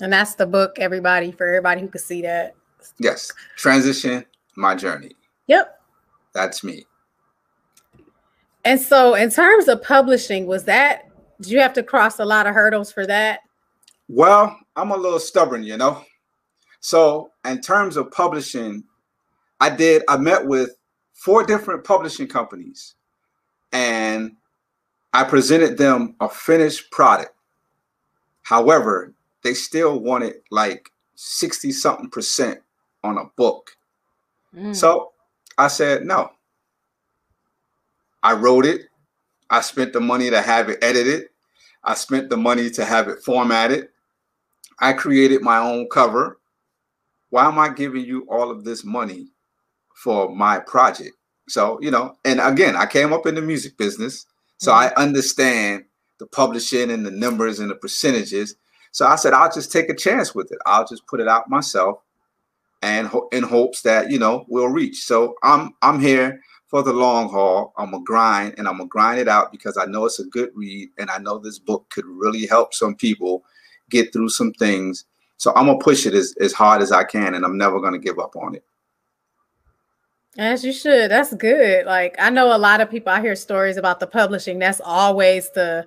And 0.00 0.12
that's 0.12 0.34
the 0.34 0.46
book, 0.46 0.76
everybody, 0.78 1.32
for 1.32 1.46
everybody 1.46 1.80
who 1.80 1.88
could 1.88 2.00
see 2.00 2.22
that. 2.22 2.54
Yes. 2.98 3.30
Transition, 3.56 4.24
my 4.56 4.74
journey. 4.74 5.12
Yep. 5.46 5.80
That's 6.34 6.64
me. 6.64 6.84
And 8.64 8.80
so, 8.80 9.14
in 9.14 9.30
terms 9.30 9.68
of 9.68 9.82
publishing, 9.82 10.46
was 10.46 10.64
that, 10.64 11.08
did 11.44 11.52
you 11.52 11.60
have 11.60 11.72
to 11.74 11.82
cross 11.82 12.18
a 12.18 12.24
lot 12.24 12.46
of 12.46 12.54
hurdles 12.54 12.92
for 12.92 13.06
that? 13.06 13.40
Well, 14.08 14.58
I'm 14.76 14.90
a 14.90 14.96
little 14.96 15.20
stubborn, 15.20 15.62
you 15.62 15.76
know. 15.76 16.02
So, 16.80 17.30
in 17.44 17.60
terms 17.60 17.96
of 17.96 18.10
publishing, 18.10 18.84
I 19.60 19.70
did, 19.70 20.02
I 20.08 20.16
met 20.18 20.46
with 20.46 20.76
four 21.12 21.44
different 21.44 21.84
publishing 21.84 22.26
companies 22.26 22.94
and 23.72 24.36
I 25.12 25.24
presented 25.24 25.78
them 25.78 26.16
a 26.20 26.28
finished 26.28 26.90
product. 26.90 27.34
However, 28.42 29.14
they 29.42 29.54
still 29.54 30.00
wanted 30.00 30.34
like 30.50 30.90
60 31.14 31.72
something 31.72 32.10
percent 32.10 32.60
on 33.02 33.16
a 33.16 33.24
book. 33.36 33.76
Mm. 34.54 34.74
So 34.74 35.12
I 35.56 35.68
said, 35.68 36.04
no. 36.04 36.30
I 38.22 38.34
wrote 38.34 38.66
it. 38.66 38.82
I 39.50 39.60
spent 39.60 39.92
the 39.92 40.00
money 40.00 40.30
to 40.30 40.42
have 40.42 40.68
it 40.68 40.82
edited. 40.82 41.28
I 41.84 41.94
spent 41.94 42.30
the 42.30 42.36
money 42.38 42.70
to 42.70 42.84
have 42.84 43.08
it 43.08 43.22
formatted. 43.24 43.88
I 44.80 44.92
created 44.94 45.42
my 45.42 45.58
own 45.58 45.88
cover. 45.90 46.40
Why 47.30 47.46
am 47.46 47.58
I 47.58 47.70
giving 47.70 48.04
you 48.04 48.26
all 48.30 48.50
of 48.50 48.64
this 48.64 48.84
money 48.84 49.28
for 49.96 50.34
my 50.34 50.60
project? 50.60 51.16
So, 51.48 51.80
you 51.82 51.90
know, 51.90 52.16
and 52.24 52.40
again, 52.40 52.76
I 52.76 52.86
came 52.86 53.12
up 53.12 53.26
in 53.26 53.34
the 53.36 53.42
music 53.42 53.78
business. 53.78 54.26
So 54.58 54.72
mm 54.72 54.76
I 54.76 54.94
understand 54.96 55.84
the 56.20 56.26
publishing 56.26 56.90
and 56.90 57.06
the 57.06 57.10
numbers 57.12 57.60
and 57.60 57.70
the 57.70 57.76
percentages. 57.76 58.56
So 58.92 59.06
I 59.06 59.16
said, 59.16 59.34
I'll 59.34 59.52
just 59.52 59.72
take 59.72 59.90
a 59.90 59.94
chance 59.96 60.34
with 60.34 60.52
it. 60.52 60.58
I'll 60.66 60.86
just 60.86 61.06
put 61.08 61.20
it 61.20 61.28
out 61.28 61.50
myself, 61.50 61.98
and 62.82 63.06
ho- 63.08 63.28
in 63.32 63.42
hopes 63.44 63.82
that 63.82 64.10
you 64.10 64.18
know 64.18 64.44
we'll 64.48 64.68
reach. 64.68 65.04
So 65.04 65.34
I'm 65.42 65.74
I'm 65.82 66.00
here 66.00 66.40
for 66.74 66.82
the 66.82 66.92
long 66.92 67.28
haul. 67.28 67.72
I'm 67.76 67.92
gonna 67.92 68.02
grind, 68.02 68.56
and 68.58 68.66
I'm 68.66 68.78
gonna 68.78 68.88
grind 68.88 69.20
it 69.20 69.28
out 69.28 69.52
because 69.52 69.78
I 69.78 69.84
know 69.84 70.06
it's 70.06 70.18
a 70.18 70.24
good 70.24 70.50
read, 70.56 70.90
and 70.98 71.08
I 71.08 71.18
know 71.18 71.38
this 71.38 71.60
book 71.60 71.88
could 71.90 72.04
really 72.04 72.46
help 72.46 72.74
some 72.74 72.96
people 72.96 73.44
get 73.90 74.12
through 74.12 74.30
some 74.30 74.52
things. 74.54 75.04
So 75.36 75.52
I'm 75.54 75.66
gonna 75.66 75.78
push 75.78 76.04
it 76.04 76.14
as, 76.14 76.34
as 76.40 76.52
hard 76.52 76.82
as 76.82 76.90
I 76.90 77.04
can, 77.04 77.34
and 77.34 77.44
I'm 77.44 77.56
never 77.56 77.80
gonna 77.80 78.00
give 78.00 78.18
up 78.18 78.34
on 78.34 78.56
it. 78.56 78.64
As 80.36 80.64
you 80.64 80.72
should. 80.72 81.12
That's 81.12 81.32
good. 81.34 81.86
Like 81.86 82.16
I 82.18 82.28
know 82.28 82.56
a 82.56 82.58
lot 82.58 82.80
of 82.80 82.90
people. 82.90 83.12
I 83.12 83.20
hear 83.20 83.36
stories 83.36 83.76
about 83.76 84.00
the 84.00 84.08
publishing. 84.08 84.58
That's 84.58 84.80
always 84.80 85.52
the 85.52 85.86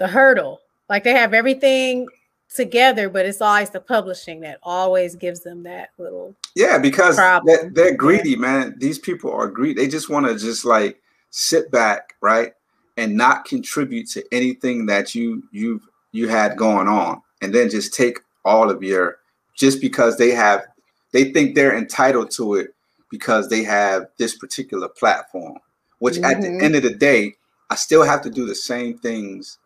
the 0.00 0.08
hurdle. 0.08 0.58
Like 0.88 1.04
they 1.04 1.12
have 1.12 1.34
everything 1.34 2.08
together, 2.54 3.08
but 3.08 3.26
it's 3.26 3.40
always 3.40 3.70
the 3.70 3.80
publishing 3.80 4.40
that 4.40 4.58
always 4.62 5.14
gives 5.14 5.40
them 5.40 5.62
that 5.62 5.90
little 5.98 6.34
yeah 6.54 6.78
because 6.78 7.16
they're, 7.16 7.70
they're, 7.70 7.94
greedy, 7.94 8.36
man. 8.36 8.74
These 8.78 8.98
people 8.98 9.32
are 9.32 9.48
greedy. 9.48 9.80
They 9.80 9.88
just 9.88 10.08
want 10.08 10.26
to 10.26 10.36
just 10.36 10.64
like 10.64 11.00
sit 11.30 11.70
back, 11.70 12.14
right, 12.20 12.52
and 12.96 13.16
not 13.16 13.44
contribute 13.44 14.08
to 14.10 14.24
anything 14.32 14.86
that 14.86 15.14
you 15.14 15.44
you 15.52 15.80
you 16.12 16.28
had 16.28 16.56
going 16.56 16.88
on, 16.88 17.22
and 17.40 17.54
then 17.54 17.70
just 17.70 17.94
take 17.94 18.20
all 18.44 18.70
of 18.70 18.82
your 18.82 19.18
just 19.54 19.80
because 19.80 20.16
they 20.16 20.30
have 20.30 20.66
they 21.12 21.32
think 21.32 21.54
they're 21.54 21.76
entitled 21.76 22.30
to 22.32 22.54
it 22.54 22.74
because 23.10 23.48
they 23.48 23.62
have 23.62 24.06
this 24.18 24.36
particular 24.36 24.88
platform. 24.88 25.58
Which 25.98 26.14
mm-hmm. 26.14 26.24
at 26.24 26.40
the 26.40 26.48
mm-hmm. 26.48 26.64
end 26.64 26.76
of 26.76 26.82
the 26.82 26.94
day, 26.94 27.34
I 27.68 27.74
still 27.74 28.02
have 28.02 28.22
to 28.22 28.30
do 28.30 28.46
the 28.46 28.54
same 28.54 28.98
things 28.98 29.58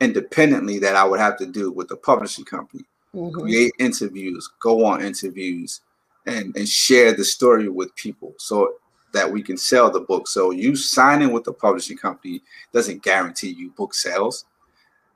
independently 0.00 0.78
that 0.78 0.96
I 0.96 1.04
would 1.04 1.20
have 1.20 1.36
to 1.38 1.46
do 1.46 1.70
with 1.70 1.88
the 1.88 1.96
publishing 1.96 2.44
company. 2.44 2.84
Mm-hmm. 3.14 3.40
Create 3.40 3.72
interviews, 3.78 4.48
go 4.60 4.84
on 4.84 5.02
interviews, 5.02 5.80
and 6.26 6.54
and 6.56 6.68
share 6.68 7.12
the 7.12 7.24
story 7.24 7.68
with 7.68 7.94
people 7.96 8.34
so 8.38 8.74
that 9.12 9.30
we 9.30 9.42
can 9.42 9.56
sell 9.56 9.90
the 9.90 10.00
book. 10.00 10.28
So 10.28 10.52
you 10.52 10.76
signing 10.76 11.32
with 11.32 11.44
the 11.44 11.52
publishing 11.52 11.96
company 11.96 12.42
doesn't 12.72 13.02
guarantee 13.02 13.50
you 13.50 13.70
book 13.70 13.94
sales. 13.94 14.44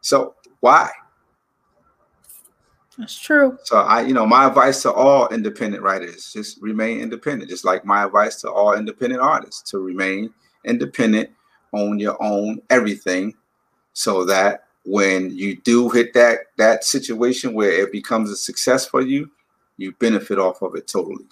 So 0.01 0.35
why? 0.61 0.91
That's 2.99 3.19
true. 3.19 3.59
So 3.65 3.79
I, 3.79 4.03
you 4.03 4.15
know, 4.15 4.27
my 4.27 4.47
advice 4.47 4.83
to 4.83 4.93
all 4.93 5.29
independent 5.29 5.83
writers, 5.83 6.33
just 6.33 6.61
remain 6.61 7.01
independent. 7.01 7.51
Just 7.51 7.65
like 7.65 7.85
my 7.85 8.05
advice 8.05 8.41
to 8.43 8.51
all 8.51 8.75
independent 8.75 9.21
artists 9.21 9.69
to 9.71 9.79
remain 9.79 10.33
independent, 10.65 11.31
own 11.73 11.99
your 11.99 12.21
own 12.23 12.61
everything, 12.71 13.35
so 13.93 14.25
that 14.25 14.67
when 14.85 15.31
you 15.31 15.57
do 15.63 15.89
hit 15.89 16.13
that 16.15 16.41
that 16.59 16.85
situation 16.85 17.55
where 17.55 17.71
it 17.71 17.93
becomes 17.93 18.31
a 18.31 18.37
success 18.37 18.87
for 18.87 19.01
you, 19.01 19.31
you 19.77 19.93
benefit 19.93 20.39
off 20.39 20.63
of 20.63 20.75
it 20.75 20.87
totally. 20.87 21.25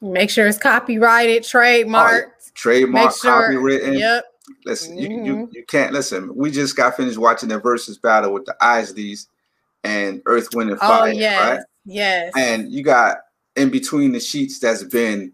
Make 0.00 0.30
sure 0.30 0.46
it's 0.46 0.58
copyrighted, 0.58 1.42
trademarked. 1.42 1.94
Right. 1.94 2.24
Trademark, 2.54 3.16
sure, 3.16 3.50
copywritten. 3.50 3.98
Yep. 3.98 4.24
Listen, 4.64 4.96
mm-hmm. 4.96 5.12
you, 5.12 5.24
you 5.24 5.36
mm-hmm. 5.36 5.54
you 5.54 5.64
can't 5.64 5.92
listen. 5.92 6.34
We 6.34 6.50
just 6.50 6.76
got 6.76 6.96
finished 6.96 7.18
watching 7.18 7.48
the 7.48 7.58
versus 7.58 7.98
battle 7.98 8.32
with 8.32 8.44
the 8.44 8.56
Isleys 8.60 9.28
and 9.84 10.20
Earth, 10.26 10.48
Wind, 10.54 10.70
and 10.70 10.78
oh, 10.82 10.86
Fire. 10.86 11.10
Oh 11.10 11.12
yes, 11.12 11.50
right? 11.50 11.60
yes. 11.84 12.32
And 12.36 12.70
you 12.70 12.82
got 12.82 13.18
in 13.56 13.70
between 13.70 14.12
the 14.12 14.20
sheets 14.20 14.58
that's 14.58 14.82
been, 14.84 15.32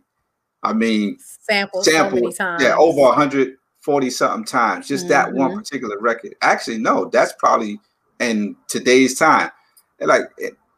I 0.63 0.73
mean, 0.73 1.19
sampled, 1.19 1.85
sampled 1.85 2.35
so 2.35 2.57
yeah, 2.61 2.77
over 2.77 3.01
a 3.01 3.13
hundred 3.13 3.57
40 3.89 4.11
something 4.11 4.45
times, 4.45 4.87
just 4.87 5.05
mm-hmm. 5.05 5.13
that 5.13 5.33
one 5.33 5.49
mm-hmm. 5.49 5.61
particular 5.61 5.99
record. 5.99 6.35
Actually, 6.43 6.77
no, 6.77 7.07
that's 7.07 7.33
probably 7.39 7.81
in 8.21 8.55
today's 8.67 9.19
time. 9.19 9.51
Like, 9.99 10.25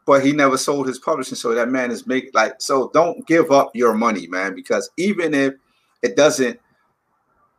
but 0.05 0.23
he 0.23 0.31
never 0.31 0.57
sold 0.57 0.87
his 0.87 0.97
publishing, 0.97 1.35
so 1.35 1.53
that 1.53 1.67
man 1.67 1.91
is 1.91 2.07
making 2.07 2.31
like 2.33 2.61
so. 2.61 2.89
Don't 2.93 3.27
give 3.27 3.51
up 3.51 3.75
your 3.75 3.95
money, 3.95 4.27
man, 4.27 4.55
because 4.55 4.89
even 4.95 5.33
if 5.33 5.55
it 6.01 6.15
doesn't 6.15 6.57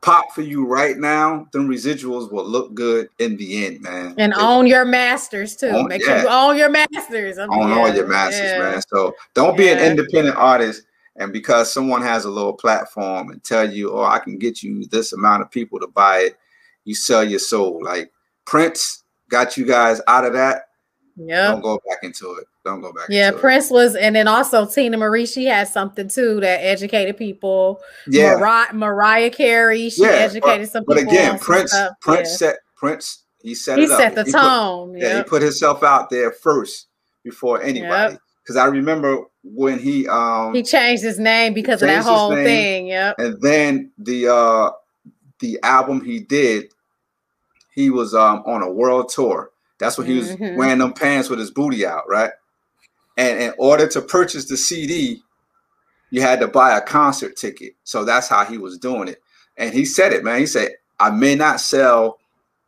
pop 0.00 0.32
for 0.32 0.40
you 0.40 0.66
right 0.66 0.96
now, 0.96 1.46
then 1.52 1.68
residuals 1.68 2.32
will 2.32 2.48
look 2.48 2.72
good 2.72 3.10
in 3.18 3.36
the 3.36 3.66
end, 3.66 3.82
man. 3.82 4.14
And 4.16 4.32
own 4.32 4.66
your 4.66 4.86
masters 4.86 5.54
too. 5.54 5.66
Own, 5.66 5.88
Make 5.88 6.00
yeah. 6.00 6.22
sure 6.22 6.22
you 6.22 6.28
own 6.28 6.56
your 6.56 6.70
masters. 6.70 7.36
Own 7.36 7.50
all 7.50 7.94
your 7.94 8.08
masters, 8.08 8.52
yeah. 8.52 8.58
man. 8.58 8.82
So 8.88 9.14
don't 9.34 9.54
be 9.58 9.68
an 9.68 9.80
independent 9.80 10.38
artist. 10.38 10.84
And 11.16 11.32
because 11.32 11.72
someone 11.72 12.02
has 12.02 12.24
a 12.24 12.30
little 12.30 12.54
platform 12.54 13.30
and 13.30 13.42
tell 13.44 13.70
you, 13.70 13.92
oh, 13.92 14.04
I 14.04 14.18
can 14.18 14.38
get 14.38 14.62
you 14.62 14.86
this 14.86 15.12
amount 15.12 15.42
of 15.42 15.50
people 15.50 15.78
to 15.80 15.86
buy 15.86 16.20
it, 16.20 16.38
you 16.84 16.94
sell 16.94 17.22
your 17.22 17.38
soul. 17.38 17.80
Like 17.82 18.10
Prince 18.44 19.04
got 19.28 19.56
you 19.56 19.66
guys 19.66 20.00
out 20.08 20.24
of 20.24 20.32
that. 20.32 20.68
Yeah. 21.16 21.48
Don't 21.48 21.60
go 21.60 21.78
back 21.88 21.98
into 22.02 22.32
it. 22.34 22.46
Don't 22.64 22.80
go 22.80 22.92
back. 22.92 23.06
Yeah, 23.08 23.32
Prince 23.32 23.70
it. 23.70 23.74
was, 23.74 23.96
and 23.96 24.14
then 24.16 24.28
also 24.28 24.64
Teena 24.64 24.96
Marie. 24.96 25.26
She 25.26 25.44
had 25.44 25.68
something 25.68 26.08
too 26.08 26.40
that 26.40 26.60
educated 26.60 27.16
people. 27.16 27.80
Yeah, 28.06 28.36
Mariah, 28.36 28.72
Mariah 28.72 29.30
Carey. 29.30 29.90
She 29.90 30.02
yeah, 30.02 30.10
educated 30.10 30.66
but, 30.66 30.70
some 30.70 30.84
people. 30.84 30.94
But 30.94 31.02
again, 31.02 31.38
Prince, 31.38 31.76
Prince 32.00 32.30
yeah. 32.30 32.36
set 32.36 32.56
Prince. 32.76 33.24
He 33.42 33.54
set 33.54 33.78
he 33.78 33.88
set 33.88 34.14
the 34.14 34.22
he 34.22 34.32
tone. 34.32 34.92
Put, 34.92 35.00
yep. 35.00 35.10
Yeah, 35.10 35.18
he 35.18 35.24
put 35.24 35.42
himself 35.42 35.82
out 35.82 36.08
there 36.08 36.30
first 36.30 36.86
before 37.24 37.60
anybody. 37.60 38.16
Because. 38.42 38.56
I 38.56 38.66
remember 38.66 39.24
when 39.44 39.78
he 39.78 40.06
um 40.08 40.54
he 40.54 40.62
changed 40.62 41.02
his 41.02 41.18
name 41.18 41.52
because 41.54 41.82
of 41.82 41.88
that 41.88 42.04
whole 42.04 42.34
name, 42.34 42.44
thing. 42.44 42.86
Yep. 42.88 43.16
And 43.18 43.40
then 43.40 43.90
the 43.98 44.28
uh 44.28 44.70
the 45.40 45.58
album 45.62 46.04
he 46.04 46.20
did, 46.20 46.72
he 47.74 47.90
was 47.90 48.14
um 48.14 48.42
on 48.46 48.62
a 48.62 48.70
world 48.70 49.08
tour. 49.08 49.50
That's 49.78 49.98
when 49.98 50.06
he 50.06 50.16
was 50.16 50.30
mm-hmm. 50.30 50.56
wearing 50.56 50.78
them 50.78 50.92
pants 50.92 51.28
with 51.28 51.40
his 51.40 51.50
booty 51.50 51.84
out, 51.84 52.08
right? 52.08 52.30
And 53.16 53.40
in 53.40 53.52
order 53.58 53.88
to 53.88 54.00
purchase 54.00 54.48
the 54.48 54.56
CD, 54.56 55.22
you 56.10 56.22
had 56.22 56.40
to 56.40 56.46
buy 56.46 56.76
a 56.76 56.80
concert 56.80 57.36
ticket. 57.36 57.74
So 57.82 58.04
that's 58.04 58.28
how 58.28 58.44
he 58.44 58.58
was 58.58 58.78
doing 58.78 59.08
it. 59.08 59.20
And 59.56 59.74
he 59.74 59.84
said 59.84 60.12
it, 60.12 60.22
man. 60.22 60.38
He 60.38 60.46
said, 60.46 60.72
I 61.00 61.10
may 61.10 61.34
not 61.34 61.60
sell 61.60 62.18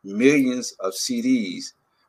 millions 0.02 0.72
of 0.80 0.92
CDs, 0.92 1.66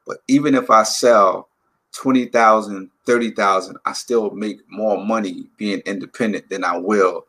but 0.07 0.17
even 0.27 0.55
if 0.55 0.69
I 0.69 0.83
sell 0.83 1.49
20,000, 1.95 2.89
30,000, 3.05 3.77
I 3.85 3.93
still 3.93 4.31
make 4.31 4.57
more 4.69 5.03
money 5.03 5.47
being 5.57 5.79
independent 5.85 6.49
than 6.49 6.63
I 6.63 6.77
will 6.77 7.25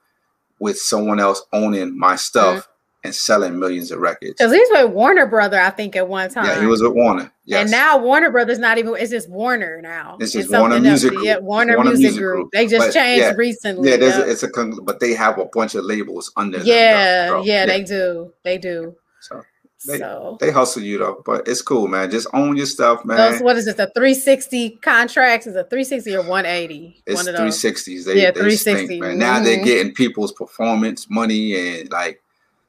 with 0.59 0.79
someone 0.79 1.21
else 1.21 1.43
owning 1.53 1.99
my 1.99 2.17
stuff 2.17 2.57
mm-hmm 2.57 2.73
and 3.07 3.15
selling 3.15 3.59
millions 3.59 3.91
of 3.91 4.01
records. 4.01 4.35
Because 4.37 4.53
he's 4.53 4.69
with 4.71 4.91
Warner 4.91 5.27
Brother, 5.27 5.59
I 5.59 5.71
think, 5.71 5.97
at 5.97 6.07
one 6.07 6.29
time. 6.29 6.45
Yeah, 6.45 6.61
he 6.61 6.67
was 6.67 6.83
with 6.83 6.93
Warner. 6.93 7.33
Yes. 7.45 7.63
And 7.63 7.71
now 7.71 7.99
Warner 7.99 8.31
Brothers 8.31 8.59
not 8.59 8.79
even 8.79 8.95
it's 8.97 9.11
just 9.11 9.31
Warner 9.31 9.81
now. 9.81 10.17
This 10.19 10.35
is 10.35 10.51
Warner 10.51 10.81
Music 10.81 11.13
Group. 11.13 11.25
Yeah, 11.25 11.39
Warner, 11.39 11.77
Warner 11.77 11.91
Music, 11.91 12.03
Music 12.03 12.21
Group. 12.21 12.37
Group. 12.37 12.51
They 12.53 12.67
just 12.67 12.89
but, 12.89 12.93
changed 12.93 13.23
yeah, 13.23 13.33
recently. 13.33 13.91
Yeah, 13.91 13.97
there's 13.97 14.17
a, 14.17 14.29
it's 14.29 14.43
a 14.43 14.49
but 14.83 15.01
they 15.01 15.15
have 15.15 15.39
a 15.39 15.47
bunch 15.47 15.75
of 15.77 15.85
labels 15.85 16.33
under. 16.37 16.59
Yeah, 16.59 17.31
them, 17.31 17.45
yeah, 17.45 17.55
yeah, 17.55 17.67
they 17.67 17.85
do. 17.85 18.33
They 18.43 18.59
do. 18.59 18.97
So 19.21 19.43
they, 19.87 19.99
so 19.99 20.37
they 20.41 20.51
hustle 20.51 20.83
you 20.83 20.99
though, 20.99 21.23
but 21.25 21.47
it's 21.49 21.63
cool, 21.63 21.89
man. 21.89 22.11
Just 22.11 22.29
own 22.33 22.57
your 22.57 22.67
stuff, 22.67 23.05
man. 23.05 23.17
Those, 23.17 23.43
what 23.43 23.57
is 23.57 23.67
it? 23.67 23.77
The 23.77 23.87
360 23.95 24.71
contracts 24.83 25.47
is 25.47 25.55
a 25.57 25.65
360 25.65 26.15
or 26.15 26.23
180? 26.23 27.03
It's 27.07 27.23
360s. 27.23 28.05
They, 28.05 28.23
yeah, 28.23 28.31
360. 28.33 29.01
man. 29.01 29.19
Now 29.19 29.37
mm-hmm. 29.37 29.45
they're 29.45 29.65
getting 29.65 29.95
people's 29.95 30.33
performance 30.33 31.09
money 31.11 31.79
and 31.81 31.91
like 31.91 32.23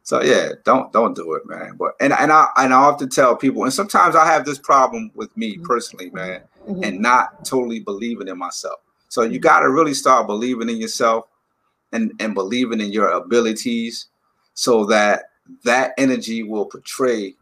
so 0.08 0.24
yeah, 0.24 0.54
don't 0.64 0.90
don't 0.94 1.18
do 1.18 1.34
it, 1.34 1.46
man. 1.46 1.76
But 1.78 1.96
and 2.00 2.14
and 2.14 2.32
I 2.32 2.48
and 2.56 2.74
I 2.74 2.78
often 2.78 3.10
tell 3.10 3.36
people, 3.36 3.66
and 3.66 3.74
sometimes 3.74 4.16
I 4.16 4.26
have 4.26 4.46
this 4.46 4.58
problem 4.58 5.12
with 5.16 5.36
me 5.36 5.56
mm-hmm. 5.56 5.66
personally, 5.66 6.10
man, 6.12 6.44
mm-hmm. 6.66 6.82
and 6.82 7.02
not 7.02 7.44
totally 7.44 7.82
believing 7.82 8.30
in 8.30 8.38
myself. 8.38 8.80
So 9.10 9.24
you 9.24 9.32
mm-hmm. 9.32 9.42
got 9.42 9.60
to 9.60 9.70
really 9.70 9.94
start 9.94 10.26
believing 10.26 10.70
in 10.70 10.78
yourself 10.78 11.26
and 11.92 12.14
and 12.22 12.34
believing 12.34 12.80
in 12.80 12.94
your 12.94 13.10
abilities, 13.10 14.06
so 14.54 14.86
that 14.86 15.27
that 15.64 15.94
energy 15.98 16.44
will 16.44 16.66
portray 16.66 17.36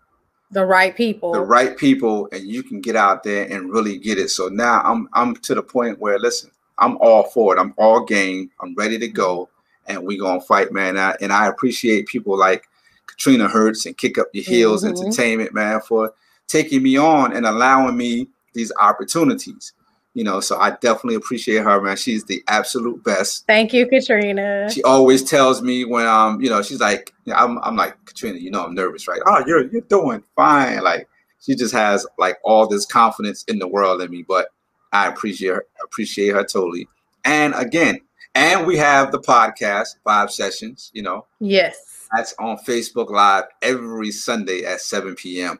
the 0.51 0.65
right 0.65 0.95
people, 0.95 1.33
the 1.33 1.41
right 1.41 1.77
people, 1.77 2.29
and 2.31 2.43
you 2.43 2.63
can 2.63 2.79
get 2.81 2.95
out 2.95 3.23
there 3.23 3.51
and 3.51 3.71
really 3.71 3.97
get 3.97 4.17
it. 4.17 4.29
So 4.29 4.47
now 4.47 4.81
I'm 4.83 5.09
I'm 5.13 5.35
to 5.37 5.55
the 5.55 5.63
point 5.63 5.99
where 5.99 6.19
listen, 6.19 6.51
I'm 6.77 6.97
all 6.97 7.23
for 7.23 7.55
it. 7.55 7.59
I'm 7.59 7.73
all 7.77 8.03
game. 8.03 8.51
I'm 8.61 8.75
ready 8.75 8.97
to 8.99 9.07
go 9.07 9.49
and 9.87 10.03
we 10.03 10.17
gonna 10.17 10.41
fight, 10.41 10.71
man. 10.71 10.97
I, 10.97 11.15
and 11.21 11.31
I 11.31 11.47
appreciate 11.47 12.07
people 12.07 12.37
like 12.37 12.67
Katrina 13.07 13.47
Hertz 13.47 13.85
and 13.85 13.97
Kick 13.97 14.17
Up 14.17 14.27
Your 14.33 14.43
Heels 14.43 14.83
mm-hmm. 14.83 14.97
Entertainment, 14.97 15.53
man, 15.53 15.81
for 15.81 16.13
taking 16.47 16.83
me 16.83 16.97
on 16.97 17.35
and 17.35 17.45
allowing 17.45 17.97
me 17.97 18.27
these 18.53 18.71
opportunities. 18.79 19.73
You 20.15 20.23
know, 20.23 20.39
so 20.39 20.57
I 20.57 20.71
definitely 20.71 21.15
appreciate 21.15 21.63
her, 21.63 21.81
man. 21.81 21.97
She's 21.97 22.23
the 22.23 22.41
absolute 22.47 23.03
best. 23.03 23.45
Thank 23.45 23.73
you, 23.73 23.85
Katrina. 23.85 24.67
She 24.71 24.81
always 24.81 25.23
tells 25.23 25.61
me 25.61 25.85
when 25.85 26.07
um, 26.07 26.41
you 26.41 26.49
know, 26.49 26.63
she's 26.63 26.79
like, 26.79 27.13
I'm, 27.33 27.59
I'm 27.59 27.75
like 27.75 28.03
Katrina, 28.05 28.39
you 28.39 28.49
know, 28.49 28.65
I'm 28.65 28.73
nervous, 28.73 29.07
right? 29.07 29.21
Oh, 29.25 29.43
you're 29.45 29.69
you're 29.71 29.81
doing 29.81 30.23
fine. 30.35 30.83
Like 30.83 31.07
she 31.41 31.53
just 31.53 31.73
has 31.73 32.07
like 32.17 32.37
all 32.43 32.65
this 32.65 32.85
confidence 32.85 33.43
in 33.47 33.59
the 33.59 33.67
world 33.67 34.01
in 34.01 34.09
me, 34.09 34.23
but 34.27 34.47
I 34.93 35.07
appreciate 35.07 35.49
her, 35.49 35.65
appreciate 35.83 36.33
her 36.33 36.43
totally. 36.43 36.87
And 37.25 37.53
again, 37.55 37.99
and 38.35 38.67
we 38.67 38.77
have 38.77 39.11
the 39.11 39.19
podcast, 39.19 39.95
Vibe 40.05 40.29
Sessions, 40.29 40.91
you 40.93 41.01
know. 41.01 41.25
Yes. 41.39 42.07
That's 42.15 42.35
on 42.39 42.57
Facebook 42.57 43.09
Live 43.09 43.45
every 43.61 44.11
Sunday 44.11 44.63
at 44.65 44.81
7 44.81 45.15
p.m. 45.15 45.59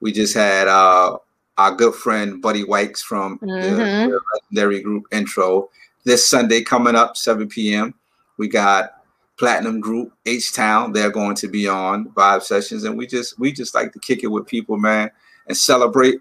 We 0.00 0.12
just 0.12 0.34
had 0.34 0.68
uh, 0.68 1.18
our 1.58 1.74
good 1.74 1.94
friend 1.94 2.40
Buddy 2.40 2.64
Wykes 2.64 3.00
from 3.00 3.38
mm-hmm. 3.38 3.48
the, 3.48 4.10
the 4.10 4.20
legendary 4.34 4.82
group 4.82 5.04
Intro. 5.12 5.70
This 6.04 6.28
Sunday 6.28 6.62
coming 6.62 6.96
up, 6.96 7.16
7 7.16 7.48
p.m. 7.48 7.94
We 8.36 8.48
got 8.48 9.02
Platinum 9.38 9.80
Group, 9.80 10.12
H 10.26 10.52
Town. 10.52 10.92
They're 10.92 11.10
going 11.10 11.36
to 11.36 11.48
be 11.48 11.68
on 11.68 12.06
Vibe 12.10 12.42
Sessions. 12.42 12.84
And 12.84 12.96
we 12.96 13.06
just 13.06 13.38
we 13.38 13.52
just 13.52 13.74
like 13.74 13.92
to 13.92 13.98
kick 13.98 14.22
it 14.24 14.28
with 14.28 14.46
people, 14.46 14.76
man, 14.76 15.10
and 15.46 15.56
celebrate, 15.56 16.20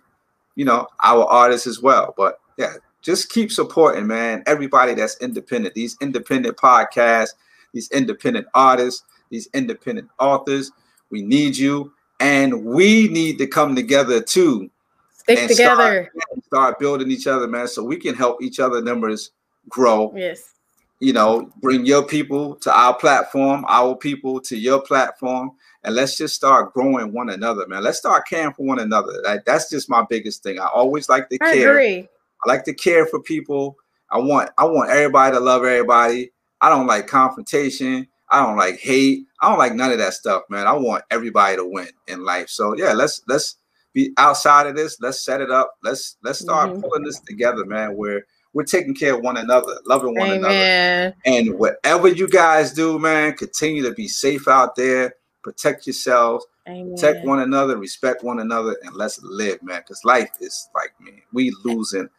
you 0.55 0.65
know, 0.65 0.87
our 1.03 1.25
artists 1.25 1.67
as 1.67 1.81
well. 1.81 2.13
But 2.17 2.39
yeah, 2.57 2.73
just 3.01 3.29
keep 3.29 3.51
supporting, 3.51 4.07
man. 4.07 4.43
Everybody 4.45 4.93
that's 4.93 5.17
independent, 5.21 5.73
these 5.73 5.97
independent 6.01 6.57
podcasts, 6.57 7.33
these 7.73 7.89
independent 7.91 8.47
artists, 8.53 9.03
these 9.29 9.49
independent 9.53 10.09
authors. 10.19 10.71
We 11.09 11.21
need 11.21 11.57
you, 11.57 11.93
and 12.19 12.65
we 12.65 13.07
need 13.07 13.37
to 13.39 13.47
come 13.47 13.75
together 13.75 14.21
too. 14.21 14.69
Stick 15.21 15.47
together. 15.47 16.11
Start, 16.15 16.45
start 16.45 16.79
building 16.79 17.11
each 17.11 17.27
other, 17.27 17.47
man, 17.47 17.67
so 17.67 17.83
we 17.83 17.97
can 17.97 18.15
help 18.15 18.41
each 18.41 18.59
other 18.59 18.81
numbers 18.81 19.31
grow. 19.69 20.11
Yes. 20.15 20.55
You 20.99 21.13
know, 21.13 21.51
bring 21.61 21.85
your 21.85 22.03
people 22.03 22.55
to 22.55 22.71
our 22.71 22.95
platform, 22.95 23.65
our 23.67 23.95
people 23.95 24.39
to 24.41 24.57
your 24.57 24.81
platform, 24.81 25.51
and 25.83 25.95
let's 25.95 26.17
just 26.17 26.35
start 26.35 26.73
growing 26.73 27.13
one 27.13 27.29
another, 27.29 27.67
man. 27.67 27.83
Let's 27.83 27.99
start 27.99 28.27
caring 28.27 28.53
for 28.53 28.65
one 28.65 28.79
another. 28.79 29.13
Like, 29.23 29.45
that's 29.45 29.69
just 29.69 29.89
my 29.89 30.05
biggest 30.09 30.43
thing. 30.43 30.59
I 30.59 30.65
always 30.65 31.09
like 31.09 31.29
to 31.29 31.37
I 31.41 31.53
care. 31.53 31.71
Agree. 31.71 32.07
I 32.43 32.49
like 32.49 32.63
to 32.65 32.73
care 32.73 33.05
for 33.05 33.21
people. 33.21 33.77
I 34.11 34.17
want 34.17 34.49
I 34.57 34.65
want 34.65 34.89
everybody 34.89 35.35
to 35.35 35.39
love 35.39 35.63
everybody. 35.63 36.31
I 36.61 36.69
don't 36.69 36.87
like 36.87 37.07
confrontation. 37.07 38.07
I 38.29 38.45
don't 38.45 38.57
like 38.57 38.79
hate. 38.79 39.25
I 39.41 39.49
don't 39.49 39.59
like 39.59 39.73
none 39.73 39.91
of 39.91 39.97
that 39.97 40.13
stuff, 40.13 40.43
man. 40.49 40.67
I 40.67 40.73
want 40.73 41.03
everybody 41.11 41.57
to 41.57 41.65
win 41.65 41.89
in 42.07 42.23
life. 42.23 42.49
So 42.49 42.75
yeah, 42.75 42.93
let's 42.93 43.21
let's 43.27 43.57
be 43.93 44.13
outside 44.17 44.67
of 44.67 44.75
this. 44.75 44.97
Let's 45.01 45.23
set 45.23 45.41
it 45.41 45.51
up. 45.51 45.75
Let's 45.83 46.17
let's 46.23 46.39
start 46.39 46.69
mm-hmm. 46.69 46.81
pulling 46.81 47.03
this 47.03 47.19
together, 47.19 47.65
man. 47.65 47.95
Where 47.95 48.25
we're 48.53 48.63
taking 48.63 48.93
care 48.93 49.15
of 49.15 49.21
one 49.21 49.37
another, 49.37 49.79
loving 49.85 50.15
one 50.15 50.31
Amen. 50.31 50.39
another. 50.39 51.15
And 51.25 51.57
whatever 51.57 52.07
you 52.07 52.27
guys 52.27 52.73
do, 52.73 52.99
man, 52.99 53.33
continue 53.33 53.83
to 53.83 53.93
be 53.93 54.07
safe 54.07 54.47
out 54.47 54.75
there. 54.75 55.15
Protect 55.41 55.87
yourselves. 55.87 56.45
Amen. 56.67 56.95
Protect 56.95 57.25
one 57.25 57.39
another, 57.39 57.77
respect 57.77 58.23
one 58.23 58.39
another, 58.39 58.77
and 58.83 58.95
let's 58.95 59.21
live, 59.23 59.63
man. 59.63 59.81
Because 59.81 60.03
life 60.05 60.29
is 60.39 60.69
like, 60.75 60.91
man, 60.99 61.21
we 61.33 61.51
losing 61.63 62.09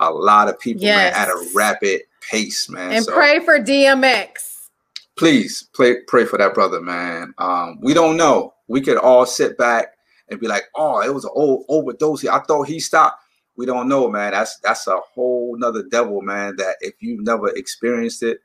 a 0.00 0.10
lot 0.10 0.48
of 0.48 0.58
people 0.58 0.82
yes. 0.82 1.14
man, 1.14 1.22
at 1.22 1.28
a 1.28 1.50
rapid 1.54 2.02
pace, 2.28 2.68
man. 2.68 2.92
And 2.92 3.04
so, 3.04 3.12
pray 3.12 3.38
for 3.44 3.58
DMX. 3.58 4.68
Please 5.16 5.68
pray 5.74 6.00
pray 6.08 6.24
for 6.24 6.38
that 6.38 6.54
brother, 6.54 6.80
man. 6.80 7.34
Um, 7.38 7.78
we 7.80 7.94
don't 7.94 8.16
know. 8.16 8.54
We 8.66 8.80
could 8.80 8.96
all 8.96 9.26
sit 9.26 9.58
back 9.58 9.94
and 10.32 10.40
be 10.40 10.48
like, 10.48 10.64
"Oh, 10.74 11.00
it 11.00 11.14
was 11.14 11.24
an 11.24 11.30
old 11.34 11.64
overdose. 11.68 12.26
I 12.26 12.40
thought 12.40 12.68
he 12.68 12.80
stopped." 12.80 13.22
We 13.56 13.66
don't 13.66 13.88
know, 13.88 14.08
man. 14.08 14.32
That's 14.32 14.58
that's 14.58 14.86
a 14.86 14.96
whole 14.96 15.56
nother 15.56 15.84
devil, 15.84 16.22
man. 16.22 16.56
That 16.56 16.76
if 16.80 16.94
you've 17.00 17.20
never 17.20 17.48
experienced 17.50 18.22
it, 18.22 18.40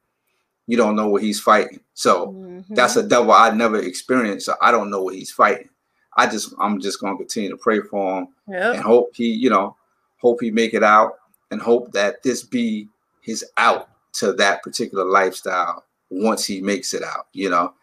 you 0.68 0.77
don't 0.77 0.95
know 0.95 1.07
what 1.07 1.23
he's 1.23 1.39
fighting. 1.39 1.80
So 1.93 2.27
mm-hmm. 2.27 2.76
that's 2.76 2.97
a 2.97 3.03
devil 3.03 3.31
I 3.31 3.51
never 3.51 3.80
experienced. 3.80 4.45
So 4.45 4.55
I 4.61 4.72
don't 4.72 4.89
know 4.89 5.01
what 5.01 5.15
he's 5.15 5.31
fighting. 5.31 5.69
I 6.18 6.27
just 6.27 6.53
I'm 6.59 6.80
just 6.80 6.99
gonna 6.99 7.18
continue 7.18 7.49
to 7.49 7.57
pray 7.57 7.80
for 7.80 8.19
him 8.19 8.27
yep. 8.47 8.76
and 8.76 8.84
hope 8.84 9.15
he, 9.15 9.31
you 9.31 9.49
know, 9.49 9.76
hope 10.18 10.41
he 10.41 10.51
make 10.51 10.73
it 10.73 10.84
out 10.84 11.14
and 11.51 11.61
hope 11.61 11.93
that 11.93 12.22
this 12.23 12.43
be 12.43 12.89
his 13.22 13.45
out 13.57 13.89
to 14.14 14.34
that 14.34 14.61
particular 14.64 15.05
lifestyle 15.05 15.85
once 16.09 16.45
he 16.45 16.61
makes 16.61 16.93
it 16.93 17.03
out, 17.03 17.27
you 17.34 17.49
know. 17.49 17.73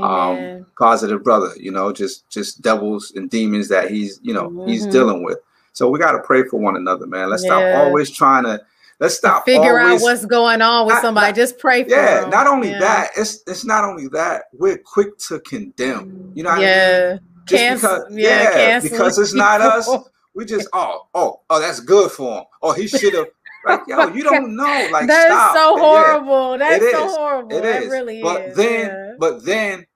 Um, 0.00 0.66
positive 0.78 1.22
brother, 1.22 1.50
you 1.58 1.70
know, 1.70 1.92
just 1.92 2.28
just 2.30 2.62
devils 2.62 3.12
and 3.14 3.28
demons 3.28 3.68
that 3.68 3.90
he's, 3.90 4.20
you 4.22 4.32
know, 4.32 4.48
mm-hmm. 4.48 4.68
he's 4.68 4.86
dealing 4.86 5.22
with. 5.22 5.38
So 5.72 5.88
we 5.90 5.98
got 5.98 6.12
to 6.12 6.20
pray 6.20 6.44
for 6.44 6.58
one 6.58 6.76
another, 6.76 7.06
man. 7.06 7.30
Let's 7.30 7.44
yeah. 7.44 7.48
stop 7.48 7.84
always 7.84 8.10
trying 8.10 8.44
to 8.44 8.60
let's 9.00 9.16
stop. 9.16 9.44
Figure 9.44 9.80
always, 9.80 10.00
out 10.00 10.04
what's 10.04 10.26
going 10.26 10.62
on 10.62 10.86
with 10.86 10.94
not, 10.94 11.02
somebody. 11.02 11.28
Not, 11.28 11.36
Just 11.36 11.58
pray 11.58 11.84
for 11.84 11.90
yeah, 11.90 12.20
them. 12.22 12.30
not 12.30 12.46
only 12.46 12.70
yeah. 12.70 12.78
that, 12.80 13.10
it's 13.16 13.42
it's 13.46 13.64
not 13.64 13.84
only 13.84 14.08
that, 14.08 14.44
we're 14.52 14.78
quick 14.78 15.18
to 15.28 15.40
condemn. 15.40 16.32
You 16.34 16.44
know 16.44 16.54
yeah. 16.56 17.08
I 17.08 17.12
mean? 17.12 17.20
Just 17.44 17.82
because, 17.82 18.04
yeah, 18.10 18.56
yeah 18.56 18.80
because 18.80 19.18
it's 19.18 19.34
not 19.34 19.60
us. 19.60 19.88
We 20.34 20.46
just 20.46 20.66
oh 20.72 21.08
oh 21.14 21.40
oh 21.50 21.60
that's 21.60 21.80
good 21.80 22.10
for 22.10 22.38
him. 22.38 22.44
Oh 22.62 22.72
he 22.72 22.88
should 22.88 23.12
have 23.12 23.26
like 23.66 23.80
yo 23.86 24.08
you 24.14 24.22
don't 24.22 24.56
know 24.56 24.88
like 24.90 25.06
that's 25.06 25.26
stop. 25.26 25.54
so 25.54 25.78
horrible. 25.78 26.52
Yeah, 26.52 26.78
that's 26.78 26.90
so 26.90 27.08
horrible. 27.08 27.54
It 27.54 27.64
is. 27.66 27.84
It 27.84 27.88
really 27.90 28.22
but 28.22 28.40
is. 28.40 28.56
then 28.56 29.01
yeah. 29.12 29.16
but 29.18 29.44
then 29.44 29.86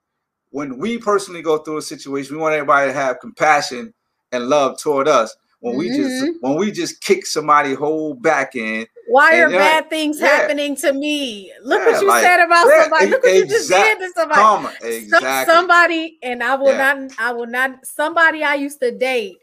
when 0.50 0.78
we 0.78 0.98
personally 0.98 1.42
go 1.42 1.58
through 1.58 1.78
a 1.78 1.82
situation, 1.82 2.36
we 2.36 2.40
want 2.40 2.54
everybody 2.54 2.90
to 2.90 2.94
have 2.94 3.20
compassion 3.20 3.92
and 4.32 4.48
love 4.48 4.78
toward 4.80 5.08
us. 5.08 5.34
When 5.60 5.74
mm-hmm. 5.74 5.78
we 5.78 5.88
just 5.88 6.24
mm-hmm. 6.24 6.32
when 6.40 6.56
we 6.56 6.70
just 6.70 7.00
kick 7.00 7.26
somebody 7.26 7.74
whole 7.74 8.14
back 8.14 8.54
in. 8.54 8.86
Why 9.08 9.40
are 9.40 9.50
bad 9.50 9.88
things 9.88 10.20
yeah. 10.20 10.26
happening 10.26 10.76
to 10.76 10.92
me? 10.92 11.52
Look 11.62 11.80
yeah, 11.80 11.92
what 11.92 12.02
you 12.02 12.08
like, 12.08 12.22
said 12.22 12.40
about 12.44 12.66
yeah, 12.68 12.82
somebody. 12.82 13.06
Look 13.06 13.22
what 13.22 13.34
you 13.34 13.46
just 13.46 13.68
did 13.68 13.98
to 13.98 14.10
somebody. 14.14 14.76
Exactly. 14.82 15.52
Somebody, 15.52 16.18
and 16.22 16.42
I 16.42 16.54
will 16.56 16.76
not. 16.76 17.12
I 17.18 17.32
will 17.32 17.46
not. 17.46 17.86
Somebody 17.86 18.42
I 18.42 18.54
used 18.54 18.80
to 18.80 18.90
date. 18.90 19.38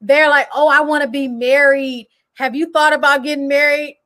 They're 0.00 0.28
like, 0.28 0.48
oh, 0.54 0.68
I 0.68 0.82
want 0.82 1.02
to 1.02 1.08
be 1.08 1.28
married. 1.28 2.08
Have 2.34 2.54
you 2.54 2.70
thought 2.70 2.92
about 2.92 3.24
getting 3.24 3.48
married? 3.48 3.96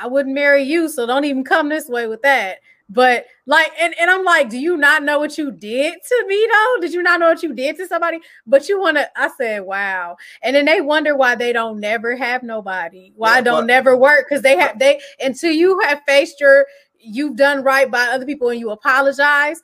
I 0.00 0.06
wouldn't 0.08 0.34
marry 0.34 0.62
you, 0.62 0.88
so 0.88 1.06
don't 1.06 1.24
even 1.24 1.44
come 1.44 1.68
this 1.68 1.88
way 1.88 2.06
with 2.06 2.22
that. 2.22 2.58
But 2.90 3.26
like, 3.46 3.70
and, 3.78 3.94
and 4.00 4.10
I'm 4.10 4.24
like, 4.24 4.48
do 4.48 4.58
you 4.58 4.76
not 4.76 5.02
know 5.02 5.18
what 5.18 5.36
you 5.36 5.50
did 5.50 5.94
to 6.08 6.24
me 6.26 6.48
though? 6.50 6.76
Did 6.80 6.94
you 6.94 7.02
not 7.02 7.20
know 7.20 7.28
what 7.28 7.42
you 7.42 7.52
did 7.52 7.76
to 7.76 7.86
somebody? 7.86 8.18
But 8.46 8.68
you 8.68 8.80
want 8.80 8.96
to, 8.96 9.10
I 9.14 9.28
said, 9.36 9.62
wow. 9.62 10.16
And 10.42 10.56
then 10.56 10.64
they 10.64 10.80
wonder 10.80 11.14
why 11.14 11.34
they 11.34 11.52
don't 11.52 11.80
never 11.80 12.16
have 12.16 12.42
nobody, 12.42 13.12
why 13.14 13.36
yeah, 13.36 13.40
don't 13.42 13.62
but, 13.62 13.66
never 13.66 13.96
work. 13.96 14.28
Cause 14.28 14.40
they 14.40 14.56
have, 14.56 14.78
they, 14.78 15.00
until 15.20 15.52
you 15.52 15.78
have 15.80 16.00
faced 16.06 16.40
your, 16.40 16.66
you've 16.98 17.36
done 17.36 17.62
right 17.62 17.90
by 17.90 18.06
other 18.06 18.24
people 18.24 18.48
and 18.48 18.58
you 18.58 18.70
apologize, 18.70 19.60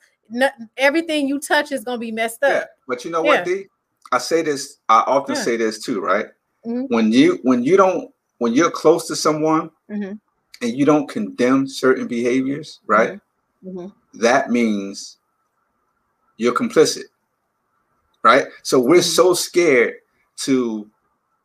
everything 0.77 1.27
you 1.27 1.39
touch 1.39 1.71
is 1.71 1.83
going 1.83 1.97
to 1.97 2.05
be 2.05 2.11
messed 2.11 2.43
up. 2.43 2.51
Yeah. 2.51 2.63
But 2.87 3.05
you 3.05 3.11
know 3.11 3.23
yeah. 3.23 3.29
what, 3.29 3.45
D? 3.45 3.65
I 4.11 4.19
say 4.19 4.43
this, 4.43 4.77
I 4.87 4.99
often 5.07 5.35
say 5.35 5.57
this 5.57 5.83
too, 5.83 5.99
right? 5.99 6.27
Mm-hmm. 6.65 6.93
When 6.93 7.11
you, 7.11 7.39
when 7.41 7.63
you 7.63 7.75
don't, 7.75 8.11
when 8.37 8.53
you're 8.53 8.71
close 8.71 9.07
to 9.07 9.15
someone, 9.15 9.71
mm-hmm 9.89 10.13
and 10.61 10.71
you 10.71 10.85
don't 10.85 11.07
condemn 11.09 11.67
certain 11.67 12.07
behaviors, 12.07 12.79
right? 12.85 13.13
Mm-hmm. 13.63 13.79
mm-hmm. 13.79 14.19
That 14.19 14.49
means 14.49 15.17
you're 16.37 16.53
complicit, 16.53 17.03
right? 18.23 18.45
So 18.63 18.79
we're 18.79 18.95
mm-hmm. 18.95 19.01
so 19.01 19.33
scared 19.33 19.95
to 20.43 20.89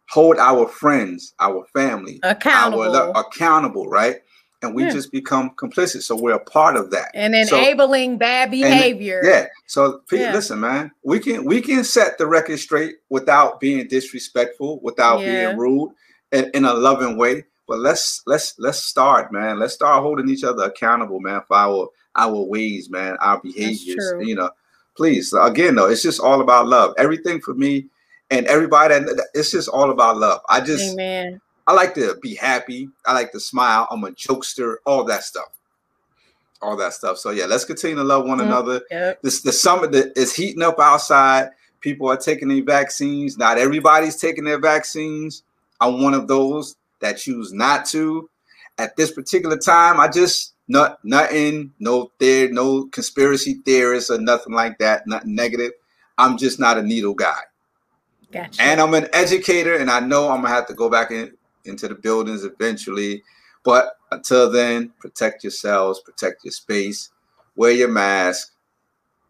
hold 0.08 0.38
our 0.38 0.66
friends, 0.66 1.34
our 1.40 1.66
family 1.72 2.20
accountable, 2.22 2.94
our, 2.96 3.12
accountable, 3.16 3.88
right? 3.88 4.16
And 4.62 4.74
we 4.74 4.84
yeah. 4.84 4.90
just 4.90 5.10
become 5.10 5.50
complicit. 5.56 6.02
So 6.02 6.14
we're 6.14 6.34
a 6.34 6.44
part 6.44 6.76
of 6.76 6.90
that. 6.90 7.10
And 7.14 7.34
enabling 7.34 8.14
so, 8.14 8.18
bad 8.18 8.50
behavior. 8.50 9.20
And, 9.20 9.28
yeah. 9.28 9.46
So 9.66 10.02
yeah. 10.12 10.32
listen, 10.32 10.60
man, 10.60 10.90
we 11.02 11.18
can 11.18 11.44
we 11.44 11.62
can 11.62 11.82
set 11.82 12.18
the 12.18 12.26
record 12.26 12.58
straight 12.58 12.96
without 13.08 13.58
being 13.58 13.88
disrespectful, 13.88 14.80
without 14.82 15.20
yeah. 15.20 15.46
being 15.46 15.58
rude, 15.58 15.92
in, 16.32 16.50
in 16.54 16.64
a 16.64 16.74
loving 16.74 17.16
way. 17.16 17.44
But 17.70 17.78
let's 17.78 18.24
let's 18.26 18.58
let's 18.58 18.82
start, 18.82 19.32
man. 19.32 19.60
Let's 19.60 19.74
start 19.74 20.02
holding 20.02 20.28
each 20.28 20.42
other 20.42 20.64
accountable, 20.64 21.20
man, 21.20 21.40
for 21.46 21.56
our 21.56 21.88
our 22.16 22.42
ways, 22.42 22.90
man, 22.90 23.16
our 23.20 23.40
behaviors. 23.40 24.12
You 24.18 24.34
know, 24.34 24.50
please. 24.96 25.32
Again, 25.32 25.76
though, 25.76 25.88
it's 25.88 26.02
just 26.02 26.20
all 26.20 26.40
about 26.40 26.66
love. 26.66 26.94
Everything 26.98 27.40
for 27.40 27.54
me 27.54 27.86
and 28.28 28.44
everybody. 28.48 28.94
And 28.94 29.08
it's 29.34 29.52
just 29.52 29.68
all 29.68 29.92
about 29.92 30.16
love. 30.16 30.40
I 30.48 30.60
just, 30.62 30.94
Amen. 30.94 31.40
I 31.68 31.72
like 31.72 31.94
to 31.94 32.16
be 32.20 32.34
happy. 32.34 32.88
I 33.06 33.12
like 33.12 33.30
to 33.30 33.38
smile. 33.38 33.86
I'm 33.88 34.02
a 34.02 34.10
jokester. 34.10 34.78
All 34.84 35.04
that 35.04 35.22
stuff. 35.22 35.50
All 36.60 36.76
that 36.76 36.92
stuff. 36.92 37.18
So 37.18 37.30
yeah, 37.30 37.46
let's 37.46 37.64
continue 37.64 37.98
to 37.98 38.02
love 38.02 38.26
one 38.26 38.38
mm-hmm. 38.38 38.48
another. 38.48 38.82
Yep. 38.90 39.22
This 39.22 39.42
the 39.42 39.52
summer 39.52 39.86
that 39.86 40.18
is 40.18 40.34
heating 40.34 40.62
up 40.62 40.80
outside. 40.80 41.50
People 41.80 42.10
are 42.10 42.16
taking 42.16 42.48
their 42.48 42.64
vaccines. 42.64 43.38
Not 43.38 43.58
everybody's 43.58 44.16
taking 44.16 44.42
their 44.42 44.58
vaccines. 44.58 45.44
I'm 45.80 46.02
one 46.02 46.14
of 46.14 46.26
those 46.26 46.74
that 47.00 47.18
choose 47.18 47.52
not 47.52 47.84
to. 47.86 48.28
At 48.78 48.96
this 48.96 49.12
particular 49.12 49.58
time, 49.58 50.00
I 50.00 50.08
just 50.08 50.54
not 50.68 51.04
nothing, 51.04 51.72
no 51.80 52.12
there, 52.18 52.50
no 52.50 52.84
conspiracy 52.86 53.60
theorists 53.64 54.10
or 54.10 54.20
nothing 54.20 54.54
like 54.54 54.78
that, 54.78 55.06
nothing 55.06 55.34
negative. 55.34 55.72
I'm 56.16 56.38
just 56.38 56.60
not 56.60 56.78
a 56.78 56.82
needle 56.82 57.14
guy. 57.14 57.40
Gotcha. 58.30 58.62
And 58.62 58.80
I'm 58.80 58.94
an 58.94 59.08
educator, 59.12 59.76
and 59.76 59.90
I 59.90 60.00
know 60.00 60.30
I'm 60.30 60.42
gonna 60.42 60.54
have 60.54 60.66
to 60.68 60.74
go 60.74 60.88
back 60.88 61.10
in, 61.10 61.32
into 61.64 61.88
the 61.88 61.94
buildings 61.94 62.44
eventually. 62.44 63.22
But 63.64 63.96
until 64.12 64.50
then, 64.50 64.92
protect 65.00 65.44
yourselves, 65.44 66.00
protect 66.00 66.44
your 66.44 66.52
space, 66.52 67.10
wear 67.56 67.72
your 67.72 67.88
mask, 67.88 68.52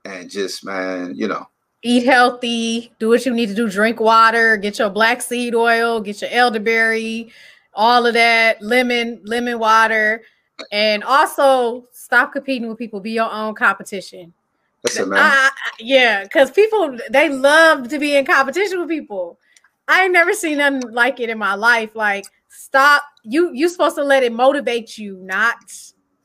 and 0.05 0.31
just 0.31 0.65
man, 0.65 1.15
you 1.17 1.27
know, 1.27 1.49
eat 1.83 2.05
healthy, 2.05 2.93
do 2.99 3.09
what 3.09 3.25
you 3.25 3.33
need 3.33 3.49
to 3.49 3.55
do, 3.55 3.69
drink 3.69 4.01
water, 4.01 4.57
get 4.57 4.79
your 4.79 4.91
black 4.91 5.23
seed 5.23 5.55
oil, 5.55 6.01
get 6.01 6.21
your 6.21 6.31
elderberry, 6.31 7.33
all 7.75 8.07
of 8.07 8.15
that, 8.15 8.61
lemon, 8.63 9.21
lemon 9.25 9.59
water, 9.59 10.23
and 10.73 11.03
also 11.05 11.87
stop 11.93 12.33
competing 12.33 12.69
with 12.69 12.79
people. 12.79 13.01
Be 13.01 13.13
your 13.13 13.31
own 13.31 13.55
competition. 13.55 14.33
Listen, 14.85 15.11
man. 15.11 15.19
I, 15.21 15.51
yeah, 15.79 16.23
because 16.25 16.51
people 16.51 16.99
they 17.11 17.29
love 17.29 17.89
to 17.89 17.99
be 17.99 18.17
in 18.17 18.25
competition 18.25 18.81
with 18.81 18.89
people. 18.89 19.39
I 19.89 20.05
ain't 20.05 20.13
never 20.13 20.33
seen 20.33 20.59
nothing 20.59 20.93
like 20.93 21.21
it 21.21 21.29
in 21.29 21.39
my 21.39 21.55
life. 21.55 21.95
Like, 21.95 22.25
stop. 22.49 23.03
You 23.23 23.53
you 23.53 23.69
supposed 23.69 23.97
to 23.97 24.05
let 24.05 24.23
it 24.23 24.33
motivate 24.33 24.97
you, 24.97 25.19
not 25.19 25.57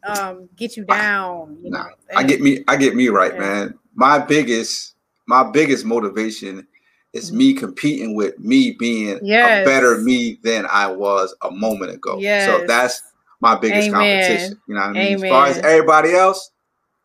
um 0.08 0.48
get 0.56 0.78
you 0.78 0.86
down. 0.86 1.58
You 1.62 1.72
nah, 1.72 1.86
I 2.16 2.24
get 2.24 2.42
me. 2.42 2.64
I 2.68 2.78
get 2.78 2.96
me 2.96 3.10
right, 3.10 3.34
yeah. 3.34 3.40
man. 3.40 3.80
My 3.94 4.20
biggest 4.20 4.96
my 5.28 5.44
biggest 5.44 5.86
motivation 5.86 6.66
it's 7.16 7.32
me 7.32 7.54
competing 7.54 8.14
with 8.14 8.38
me 8.40 8.72
being 8.72 9.20
yes. 9.24 9.62
a 9.62 9.66
better 9.66 9.98
me 10.00 10.38
than 10.44 10.68
I 10.70 10.88
was 10.88 11.34
a 11.44 11.50
moment 11.50 11.92
ago. 11.92 12.18
Yes. 12.20 12.46
So 12.46 12.68
that's 12.68 13.02
my 13.40 13.56
biggest 13.56 13.88
Amen. 13.88 14.22
competition. 14.22 14.62
You 14.68 14.76
know 14.76 14.82
what 14.82 14.90
I 14.90 14.92
mean? 14.94 15.18
Amen. 15.18 15.26
As 15.26 15.30
far 15.32 15.48
as 15.48 15.58
everybody 15.60 16.14
else, 16.14 16.52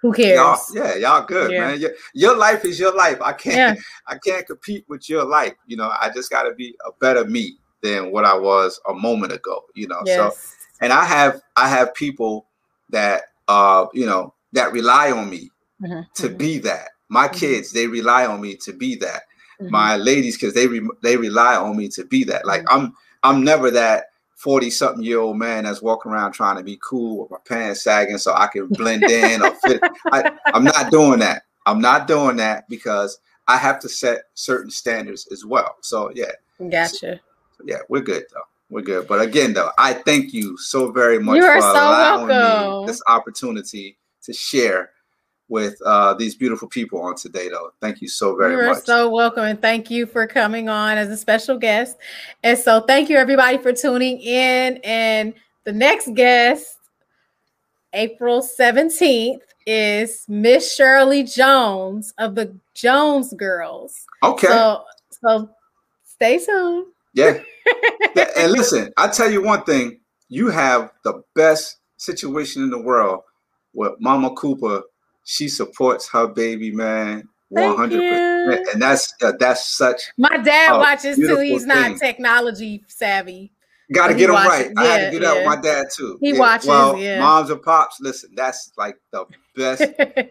who 0.03 0.13
cares? 0.13 0.37
Y'all, 0.37 0.59
yeah, 0.75 0.97
y'all 0.97 1.25
good, 1.25 1.53
yeah. 1.53 1.61
man. 1.61 1.81
Your, 1.81 1.91
your 2.13 2.37
life 2.37 2.65
is 2.65 2.81
your 2.81 2.93
life. 2.93 3.23
I 3.23 3.33
can't 3.33 3.79
yeah. 3.79 3.83
I 4.09 4.19
can't 4.19 4.45
compete 4.45 4.85
with 4.89 5.09
your 5.09 5.25
life. 5.25 5.55
You 5.69 5.77
know, 5.77 5.93
I 6.01 6.11
just 6.13 6.29
gotta 6.29 6.55
be 6.55 6.75
a 6.85 6.91
better 7.01 7.25
me 7.25 7.59
than 7.81 8.11
what 8.11 8.25
I 8.25 8.37
was 8.37 8.81
a 8.89 8.93
moment 8.93 9.33
ago. 9.33 9.63
You 9.77 9.87
know, 9.87 10.03
yes. 10.05 10.17
so 10.17 10.57
and 10.81 10.93
I 10.93 11.05
have 11.05 11.41
I 11.55 11.69
have 11.69 11.95
people 11.95 12.47
that 12.89 13.23
uh, 13.47 13.87
you 13.93 14.07
know, 14.07 14.35
that 14.55 14.73
rely 14.73 15.13
on 15.13 15.31
me 15.31 15.51
mm-hmm. 15.81 16.01
to 16.15 16.29
mm-hmm. 16.29 16.37
be 16.37 16.59
that. 16.59 16.89
My 17.09 17.29
mm-hmm. 17.29 17.39
kids, 17.39 17.71
they 17.71 17.87
rely 17.87 18.27
on 18.27 18.41
me 18.41 18.57
to 18.57 18.73
be 18.73 18.97
that 18.97 19.23
mm-hmm. 19.61 19.71
my 19.71 19.97
ladies 19.97 20.37
because 20.37 20.55
they 20.55 20.67
re- 20.67 20.89
they 21.03 21.17
rely 21.17 21.57
on 21.57 21.77
me 21.77 21.89
to 21.89 22.05
be 22.05 22.25
that. 22.25 22.47
Like 22.47 22.65
mm-hmm. 22.65 22.87
I'm 22.87 22.95
I'm 23.23 23.45
never 23.45 23.71
that 23.71 24.07
40 24.37 24.71
something 24.71 25.05
year 25.05 25.21
old 25.21 25.37
man 25.37 25.65
that's 25.65 25.83
walking 25.83 26.11
around 26.13 26.33
trying 26.33 26.57
to 26.57 26.63
be 26.63 26.79
cool 26.83 27.21
with 27.21 27.31
my 27.31 27.37
pants 27.47 27.83
sagging 27.83 28.17
so 28.17 28.33
I 28.33 28.47
can 28.47 28.69
blend 28.69 29.05
in 29.05 29.43
or 29.43 29.55
fit. 29.67 29.83
I, 30.07 30.33
I'm 30.47 30.65
not 30.65 30.91
doing 30.91 31.19
that. 31.19 31.43
I'm 31.67 31.81
not 31.81 32.07
doing 32.07 32.37
that 32.37 32.67
because 32.71 33.19
I 33.49 33.59
have 33.59 33.81
to 33.81 33.89
set 33.89 34.23
certain 34.35 34.71
standards 34.71 35.29
as 35.31 35.45
well. 35.45 35.77
So 35.83 36.11
yeah. 36.15 36.33
Gotcha. 36.59 37.21
So, 37.57 37.65
yeah, 37.67 37.81
we're 37.91 38.01
good 38.01 38.25
though. 38.33 38.41
We're 38.71 38.83
good. 38.83 39.07
But 39.07 39.21
again 39.21 39.53
though, 39.53 39.73
I 39.77 39.93
thank 39.93 40.33
you 40.33 40.57
so 40.57 40.91
very 40.91 41.19
much 41.19 41.37
you 41.37 41.43
for 41.43 41.61
so 41.61 41.71
allowing 41.73 42.29
welcome. 42.29 42.81
me 42.81 42.87
this 42.87 43.03
opportunity 43.09 43.99
to 44.23 44.33
share 44.33 44.91
with 45.51 45.77
uh, 45.85 46.15
these 46.15 46.35
beautiful 46.37 46.69
people 46.69 47.03
on 47.03 47.17
today, 47.17 47.49
though. 47.49 47.73
Thank 47.81 48.01
you 48.01 48.09
so 48.09 48.37
very 48.37 48.53
You're 48.53 48.67
much. 48.67 48.77
You're 48.77 48.85
so 48.85 49.11
welcome, 49.11 49.45
and 49.45 49.61
thank 49.61 49.91
you 49.91 50.07
for 50.07 50.27
coming 50.27 50.69
on 50.69 50.97
as 50.97 51.11
a 51.11 51.17
special 51.17 51.59
guest. 51.59 51.99
And 52.43 52.57
so, 52.57 52.81
thank 52.81 53.11
you 53.11 53.17
everybody 53.17 53.59
for 53.59 53.73
tuning 53.73 54.21
in. 54.21 54.79
And 54.85 55.35
the 55.65 55.73
next 55.73 56.15
guest, 56.15 56.79
April 57.93 58.41
17th, 58.41 59.41
is 59.67 60.25
Miss 60.29 60.75
Shirley 60.75 61.25
Jones 61.25 62.15
of 62.17 62.37
the 62.37 62.57
Jones 62.75 63.35
Girls. 63.35 64.07
Okay. 64.23 64.47
So, 64.47 64.85
so 65.11 65.51
stay 66.07 66.39
tuned. 66.39 66.87
Yeah. 67.13 67.41
and 68.37 68.53
listen, 68.53 68.93
I 68.97 69.09
tell 69.09 69.29
you 69.29 69.43
one 69.43 69.65
thing: 69.65 69.99
you 70.29 70.49
have 70.49 70.93
the 71.03 71.25
best 71.35 71.79
situation 71.97 72.63
in 72.63 72.71
the 72.71 72.81
world 72.81 73.25
with 73.75 73.95
Mama 73.99 74.31
Cooper 74.35 74.83
she 75.25 75.49
supports 75.49 76.09
her 76.09 76.27
baby 76.27 76.71
man 76.71 77.29
100 77.49 78.01
and 78.73 78.83
that's 78.83 79.13
uh, 79.23 79.33
that's 79.39 79.67
such 79.77 80.03
my 80.17 80.37
dad 80.39 80.77
watches 80.77 81.17
too. 81.17 81.39
he's 81.41 81.65
thing. 81.65 81.69
not 81.69 81.97
technology 81.99 82.85
savvy 82.87 83.51
got 83.93 84.09
to 84.09 84.15
get 84.15 84.29
him 84.29 84.35
watches, 84.35 84.51
right. 84.51 84.73
Yeah, 84.77 84.83
i 84.83 84.87
had 84.87 85.05
to 85.07 85.11
do 85.11 85.25
that 85.25 85.33
yeah. 85.33 85.39
with 85.39 85.47
my 85.47 85.61
dad 85.61 85.87
too. 85.95 86.19
He 86.21 86.33
yeah. 86.33 86.39
watches 86.39 86.69
well 86.69 86.97
yeah. 86.97 87.21
moms 87.21 87.51
and 87.51 87.63
pops 87.63 88.01
listen 88.01 88.31
that's 88.35 88.73
like 88.77 88.97
the 89.11 89.25
best 89.57 89.83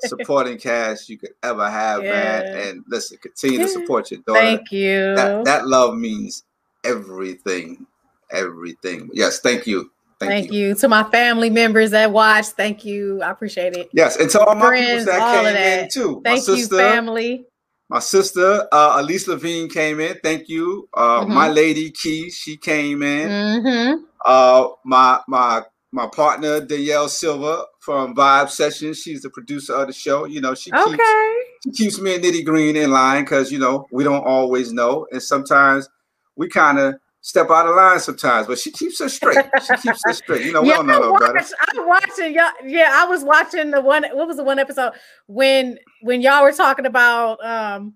supporting 0.07 0.57
cast 0.57 1.10
you 1.10 1.18
could 1.18 1.32
ever 1.44 1.70
have 1.70 2.03
man. 2.03 2.45
And 2.57 2.84
listen 2.88 3.18
continue 3.18 3.60
to 3.60 3.68
support 3.68 4.11
your 4.11 4.22
daughter. 4.22 4.40
Thank 4.40 4.72
you. 4.72 5.16
That, 5.16 5.45
that 5.45 5.68
love 5.68 5.95
means 5.95 6.44
everything. 6.84 7.86
Everything. 8.32 9.10
Yes 9.14 9.40
thank 9.40 9.68
you 9.68 9.91
Thank, 10.19 10.31
Thank 10.31 10.51
you. 10.51 10.67
you. 10.69 10.75
to 10.75 10.87
my 10.89 11.03
family 11.11 11.49
members 11.49 11.91
that 11.91 12.11
watch. 12.11 12.47
Thank 12.47 12.83
you. 12.83 13.21
I 13.21 13.31
appreciate 13.31 13.73
it. 13.75 13.89
Yes, 13.93 14.17
and 14.17 14.29
to 14.31 14.39
all 14.41 14.53
my 14.55 14.67
Friends, 14.67 15.05
that 15.05 15.21
all 15.21 15.35
came 15.35 15.53
that. 15.53 15.83
in 15.83 15.89
too. 15.89 16.21
Thank 16.25 16.47
my 16.47 16.53
you, 16.55 16.67
family. 16.67 17.45
my 17.89 17.99
sister, 17.99 18.67
uh, 18.71 18.97
Elise 18.99 19.27
Levine 19.27 19.69
came 19.69 19.99
in. 20.01 20.17
Thank 20.23 20.49
you. 20.49 20.87
Uh, 20.93 21.23
Mhm. 21.23 21.29
My 21.29 21.47
lady 21.49 21.91
Key, 21.91 22.29
she 22.29 22.57
came 22.57 23.01
in. 23.01 23.29
Mm-hmm. 23.29 24.03
Uh, 24.25 24.67
my 24.85 25.19
my 25.27 25.63
my 25.91 26.05
partner 26.07 26.59
Danielle 26.59 27.07
Silva 27.09 27.63
from 27.79 28.13
Vibe 28.13 28.49
Sessions. 28.49 28.99
She's 29.01 29.21
the 29.21 29.29
producer 29.29 29.73
of 29.73 29.87
the 29.87 29.93
show. 29.93 30.25
You 30.25 30.41
know, 30.41 30.53
she 30.53 30.69
keeps 30.69 30.85
Okay. 30.93 31.33
she 31.63 31.71
keeps 31.71 31.99
me 31.99 32.15
and 32.15 32.23
Nitty 32.23 32.43
Green 32.45 32.75
in 32.75 32.91
line 32.91 33.23
because 33.23 33.51
you 33.51 33.57
know 33.59 33.87
we 33.91 34.03
don't 34.03 34.25
always 34.25 34.73
know, 34.73 35.07
and 35.11 35.23
sometimes 35.23 35.87
we 36.35 36.49
kind 36.49 36.77
of 36.77 36.95
step 37.21 37.49
out 37.49 37.67
of 37.67 37.75
line 37.75 37.99
sometimes. 37.99 38.47
But 38.47 38.59
she 38.59 38.71
keeps 38.71 39.01
us 39.01 39.13
straight. 39.13 39.45
She 39.65 39.75
keeps 39.77 40.01
us 40.07 40.17
straight. 40.17 40.45
You 40.45 40.53
know, 40.53 40.61
we 40.61 40.69
yeah, 40.69 40.75
don't 40.75 40.87
know 40.87 40.93
I 40.93 40.99
no 40.99 41.17
better. 41.17 41.33
watched, 41.33 41.53
I'm 41.69 41.87
watching 41.87 42.33
y'all. 42.33 42.51
Yeah, 42.65 42.91
I 42.93 43.05
was 43.05 43.23
watching 43.23 43.71
the 43.71 43.81
one. 43.81 44.03
What 44.13 44.27
was 44.27 44.37
the 44.37 44.43
one 44.43 44.59
episode 44.59 44.93
when 45.27 45.77
when 46.01 46.21
y'all 46.21 46.43
were 46.43 46.51
talking 46.51 46.85
about 46.85 47.43
um 47.45 47.95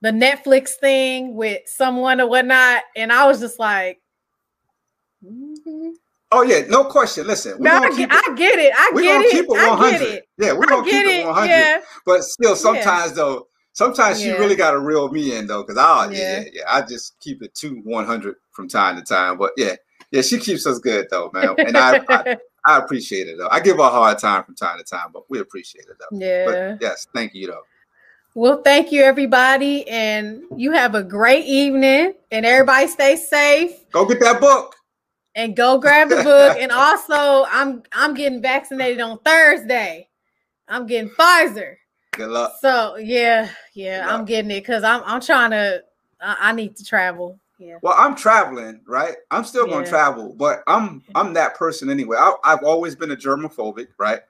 the 0.00 0.10
Netflix 0.10 0.70
thing 0.80 1.34
with 1.34 1.62
someone 1.66 2.20
or 2.20 2.28
whatnot, 2.28 2.82
and 2.96 3.12
I 3.12 3.26
was 3.26 3.40
just 3.40 3.58
like, 3.58 4.00
mhm. 5.24 5.92
Oh 6.30 6.42
yeah, 6.42 6.60
no 6.68 6.84
question. 6.84 7.26
Listen, 7.26 7.56
we 7.58 7.64
no, 7.64 7.78
I 7.78 7.88
get, 7.96 8.00
it. 8.00 8.08
I 8.12 8.34
get 8.36 8.58
it. 8.58 8.72
I 8.76 8.90
we 8.94 9.02
get 9.02 9.14
gonna 9.14 9.24
it. 9.24 9.30
keep 9.30 9.44
it 9.44 9.58
I 9.58 9.68
100. 9.70 9.90
get 9.90 10.02
it. 10.02 10.28
Yeah, 10.38 10.52
we're 10.52 10.66
gonna 10.66 10.84
keep 10.84 11.06
it 11.06 11.20
it. 11.20 11.26
100. 11.26 11.48
Yeah. 11.48 11.80
But 12.04 12.22
still, 12.22 12.54
sometimes 12.54 13.12
though, 13.14 13.47
sometimes 13.78 14.20
she 14.20 14.30
really 14.32 14.56
got 14.56 14.72
to 14.72 14.80
reel 14.80 15.08
me 15.08 15.36
in 15.36 15.46
though, 15.46 15.62
because 15.62 15.78
I 15.78 16.10
yeah. 16.10 16.18
Yeah. 16.18 16.40
yeah 16.40 16.48
yeah 16.52 16.62
I 16.66 16.82
just 16.82 17.18
keep 17.20 17.42
it 17.42 17.54
to 17.56 17.76
100 17.84 18.34
from 18.50 18.68
time 18.68 18.96
to 18.96 19.02
time. 19.02 19.38
But 19.38 19.52
yeah, 19.56 19.76
yeah, 20.10 20.22
she 20.22 20.38
keeps 20.38 20.66
us 20.66 20.80
good 20.80 21.06
though, 21.10 21.30
man, 21.32 21.54
and 21.58 21.76
I, 21.76 22.04
I 22.08 22.36
I 22.66 22.78
appreciate 22.78 23.28
it 23.28 23.38
though. 23.38 23.48
I 23.50 23.60
give 23.60 23.76
her 23.76 23.84
a 23.84 23.88
hard 23.88 24.18
time 24.18 24.42
from 24.42 24.56
time 24.56 24.78
to 24.78 24.84
time, 24.84 25.10
but 25.12 25.30
we 25.30 25.38
appreciate 25.38 25.86
it 25.88 25.96
though. 25.98 26.18
yeah. 26.18 26.44
But 26.46 26.82
yes, 26.82 27.06
thank 27.14 27.34
you 27.34 27.46
though. 27.46 27.62
Well, 28.34 28.62
thank 28.62 28.92
you, 28.92 29.02
everybody, 29.02 29.88
and 29.88 30.42
you 30.56 30.72
have 30.72 30.94
a 30.94 31.02
great 31.02 31.46
evening. 31.46 32.14
And 32.30 32.44
everybody 32.44 32.86
stay 32.88 33.16
safe. 33.16 33.88
Go 33.90 34.06
get 34.06 34.20
that 34.20 34.40
book. 34.40 34.76
and 35.34 35.56
go 35.56 35.78
grab 35.78 36.08
the 36.08 36.16
book. 36.24 36.56
and 36.58 36.70
also, 36.72 37.46
I'm 37.50 37.82
I'm 37.92 38.14
getting 38.14 38.42
vaccinated 38.42 39.00
on 39.00 39.18
Thursday. 39.20 40.08
I'm 40.68 40.86
getting 40.86 41.10
Pfizer. 41.10 41.76
Good 42.18 42.30
luck. 42.30 42.52
So 42.60 42.96
yeah, 42.96 43.48
yeah, 43.74 43.98
Yeah. 44.06 44.14
I'm 44.14 44.24
getting 44.24 44.50
it 44.50 44.60
because 44.60 44.84
I'm 44.84 45.02
I'm 45.06 45.20
trying 45.20 45.52
to. 45.52 45.84
I, 46.20 46.36
I 46.40 46.52
need 46.52 46.74
to 46.76 46.84
travel. 46.84 47.38
Yeah. 47.60 47.78
Well, 47.80 47.94
I'm 47.96 48.16
traveling, 48.16 48.80
right? 48.86 49.14
I'm 49.30 49.44
still 49.44 49.66
going 49.66 49.84
to 49.84 49.90
Yeah. 49.90 49.90
travel, 49.98 50.34
but 50.36 50.62
I'm 50.66 51.02
I'm 51.14 51.32
that 51.34 51.54
person 51.56 51.90
anyway. 51.90 52.16
I, 52.18 52.34
I've 52.44 52.64
always 52.64 52.96
been 52.96 53.12
a 53.12 53.16
germophobic, 53.16 53.86
right? 53.98 54.20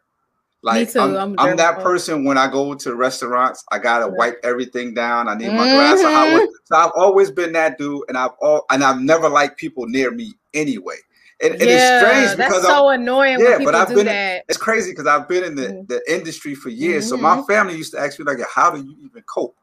Like 0.63 0.95
I'm, 0.97 1.17
I'm 1.17 1.35
I'm 1.39 1.57
that 1.57 1.81
person 1.81 2.25
when 2.25 2.37
I 2.37 2.51
go 2.51 2.75
to 2.75 2.95
restaurants, 2.95 3.65
I 3.73 3.79
gotta 3.79 4.09
wipe 4.09 4.39
everything 4.43 4.93
down. 4.93 5.29
I 5.29 5.35
need 5.35 5.55
my 5.55 5.67
glass 5.69 6.03
of 6.05 6.13
hot 6.13 6.29
Mhm. 6.29 6.33
water. 6.33 6.47
So 6.65 6.77
I've 6.77 6.93
always 6.97 7.31
been 7.31 7.53
that 7.53 7.79
dude, 7.79 8.03
and 8.09 8.19
I've 8.19 8.33
all 8.43 8.67
and 8.71 8.85
I've 8.85 9.01
never 9.01 9.29
liked 9.29 9.57
people 9.59 9.87
near 9.87 10.11
me 10.11 10.35
anyway. 10.55 10.97
And, 11.41 11.53
and 11.53 11.63
it's 11.63 11.71
yeah, 11.71 12.01
strange 12.01 12.37
that's 12.37 12.49
because 12.51 12.63
so 12.65 12.89
I'm, 12.89 13.01
annoying 13.01 13.39
Yeah, 13.39 13.57
when 13.59 13.65
but 13.65 13.75
I've 13.77 13.89
do 13.89 13.95
been- 13.95 14.07
that. 14.07 14.45
it's 14.49 14.59
crazy 14.59 14.91
because 14.91 15.07
I've 15.07 15.29
been 15.29 15.45
in 15.45 15.55
the, 15.55 15.67
Mhm. 15.69 15.89
the 15.89 16.13
industry 16.13 16.55
for 16.57 16.69
years. 16.69 17.09
So 17.09 17.17
my 17.17 17.37
Mhm. 17.37 17.47
family 17.47 17.77
used 17.77 17.93
to 17.93 18.01
ask 18.01 18.19
me 18.19 18.25
like, 18.25 18.39
"How 18.53 18.71
do 18.73 18.79
you 18.79 18.97
even 19.05 19.23
cope?" 19.23 19.55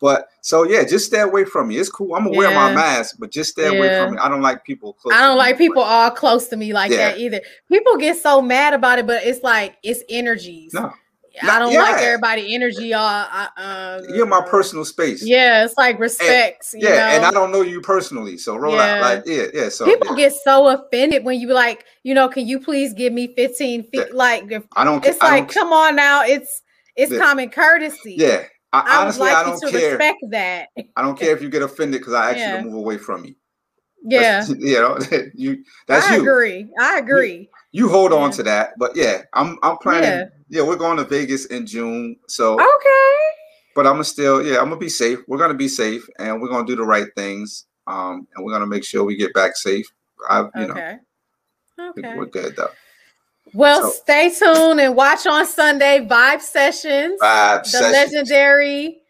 But 0.00 0.28
so 0.40 0.64
yeah, 0.64 0.82
just 0.82 1.06
stay 1.06 1.20
away 1.20 1.44
from 1.44 1.68
me. 1.68 1.76
It's 1.76 1.90
cool. 1.90 2.14
I'm 2.16 2.24
gonna 2.24 2.36
wear 2.36 2.50
my 2.50 2.74
mask, 2.74 3.16
but 3.18 3.30
just 3.30 3.50
stay 3.50 3.66
away 3.66 4.00
from 4.00 4.14
me. 4.14 4.18
I 4.18 4.28
don't 4.28 4.40
like 4.42 4.64
people. 4.64 4.94
Close 4.94 5.14
I 5.14 5.20
don't 5.20 5.36
like 5.36 5.56
people 5.58 5.82
all 5.82 6.10
close 6.10 6.48
to 6.48 6.56
me 6.56 6.72
like 6.72 6.90
Yeah. 6.90 7.10
that 7.10 7.18
either. 7.18 7.40
People 7.68 7.96
get 7.98 8.16
so 8.16 8.40
mad 8.42 8.72
about 8.74 8.98
it, 8.98 9.06
but 9.06 9.22
it's 9.24 9.42
like 9.44 9.76
it's 9.84 10.02
energies. 10.08 10.72
No, 10.74 10.90
I 11.42 11.58
don't 11.58 11.74
like 11.74 12.02
everybody 12.02 12.54
energy. 12.54 12.88
y'all. 12.88 13.00
I, 13.00 13.48
uh, 13.56 14.02
you're 14.14 14.26
my 14.26 14.40
personal 14.42 14.84
space. 14.84 15.24
Yeah, 15.24 15.64
it's 15.64 15.76
like 15.76 15.98
respect. 15.98 16.66
you 16.74 16.88
yeah, 16.88 16.94
know? 16.94 17.16
and 17.16 17.24
I 17.26 17.30
don't 17.30 17.52
know 17.52 17.62
you 17.62 17.80
personally, 17.80 18.36
so 18.36 18.56
roll 18.56 18.78
out. 18.78 19.00
Like, 19.00 19.22
yeah, 19.26 19.44
yeah. 19.54 19.68
So 19.68 19.84
people 19.86 20.16
yeah. 20.18 20.28
get 20.28 20.32
so 20.44 20.68
offended 20.68 21.24
when 21.24 21.40
you 21.40 21.48
like, 21.48 21.84
you 22.02 22.14
know, 22.14 22.28
can 22.28 22.46
you 22.46 22.60
please 22.60 22.92
give 22.94 23.12
me 23.12 23.32
15 23.36 23.84
feet? 23.84 23.92
Yeah. 23.94 24.04
Like, 24.12 24.50
if, 24.50 24.64
I 24.76 24.84
don't. 24.84 25.04
it's 25.04 25.20
I 25.20 25.30
like, 25.30 25.46
don't, 25.46 25.54
come 25.54 25.72
on 25.72 25.96
now, 25.96 26.24
it's 26.24 26.62
it's 26.96 27.12
Yeah. 27.12 27.18
common 27.18 27.50
courtesy. 27.50 28.16
yeah. 28.18 28.44
I, 28.72 28.80
I 28.80 28.82
would 28.82 29.02
honestly, 29.02 29.22
like 29.26 29.36
I 29.36 29.42
don't 29.44 29.60
to 29.60 29.70
care. 29.70 29.90
respect 29.90 30.18
that. 30.30 30.68
I 30.96 31.02
don't 31.02 31.18
care 31.18 31.34
if 31.34 31.42
you 31.42 31.48
get 31.48 31.62
offended 31.62 32.00
because 32.00 32.12
I 32.14 32.30
ask 32.32 32.38
you 32.38 32.56
to 32.58 32.62
move 32.62 32.74
away 32.74 32.98
from 32.98 33.22
me. 33.22 33.36
Yeah, 34.04 34.40
That's, 34.40 34.50
you 34.58 34.80
know, 34.80 34.98
you. 35.34 35.64
That's 35.86 36.06
I 36.06 36.16
you. 36.16 36.22
agree. 36.22 36.68
I 36.78 36.98
agree. 36.98 37.50
You 37.72 37.88
hold 37.88 38.12
on 38.12 38.30
Yeah. 38.30 38.36
to 38.36 38.42
that, 38.44 38.70
but 38.78 38.96
yeah, 38.96 39.22
I'm. 39.32 39.58
I'm 39.62 39.76
planning. 39.78 40.28
Yeah. 40.50 40.62
We're 40.62 40.76
going 40.76 40.98
to 40.98 41.04
Vegas 41.04 41.46
in 41.46 41.66
June, 41.66 42.16
so. 42.28 42.54
Okay. 42.54 43.16
But 43.74 43.86
I'm 43.86 43.94
gonna 43.94 44.04
still, 44.04 44.44
yeah, 44.44 44.58
I'm 44.58 44.64
gonna 44.64 44.76
be 44.76 44.88
safe. 44.88 45.20
We're 45.28 45.38
gonna 45.38 45.54
be 45.54 45.68
safe, 45.68 46.06
and 46.18 46.42
we're 46.42 46.48
gonna 46.48 46.66
do 46.66 46.76
the 46.76 46.82
right 46.84 47.06
things. 47.16 47.66
Um, 47.86 48.26
and 48.34 48.44
we're 48.44 48.52
gonna 48.52 48.66
make 48.66 48.84
sure 48.84 49.04
we 49.04 49.16
get 49.16 49.32
back 49.32 49.56
safe. 49.56 49.86
I, 50.28 50.40
you 50.56 50.66
know, 50.66 50.72
Okay. 50.72 50.96
Okay. 51.80 52.16
we're 52.16 52.26
good 52.26 52.56
though. 52.56 52.70
Well, 53.54 53.82
So- 53.84 53.90
stay 54.02 54.30
tuned 54.30 54.80
and 54.80 54.94
watch 54.94 55.26
on 55.26 55.46
Sunday 55.46 56.06
Vibe 56.06 56.40
Sessions. 56.42 57.18
Vibe 57.22 57.62
the 57.62 57.68
session. 57.68 57.92
legendary 57.92 59.02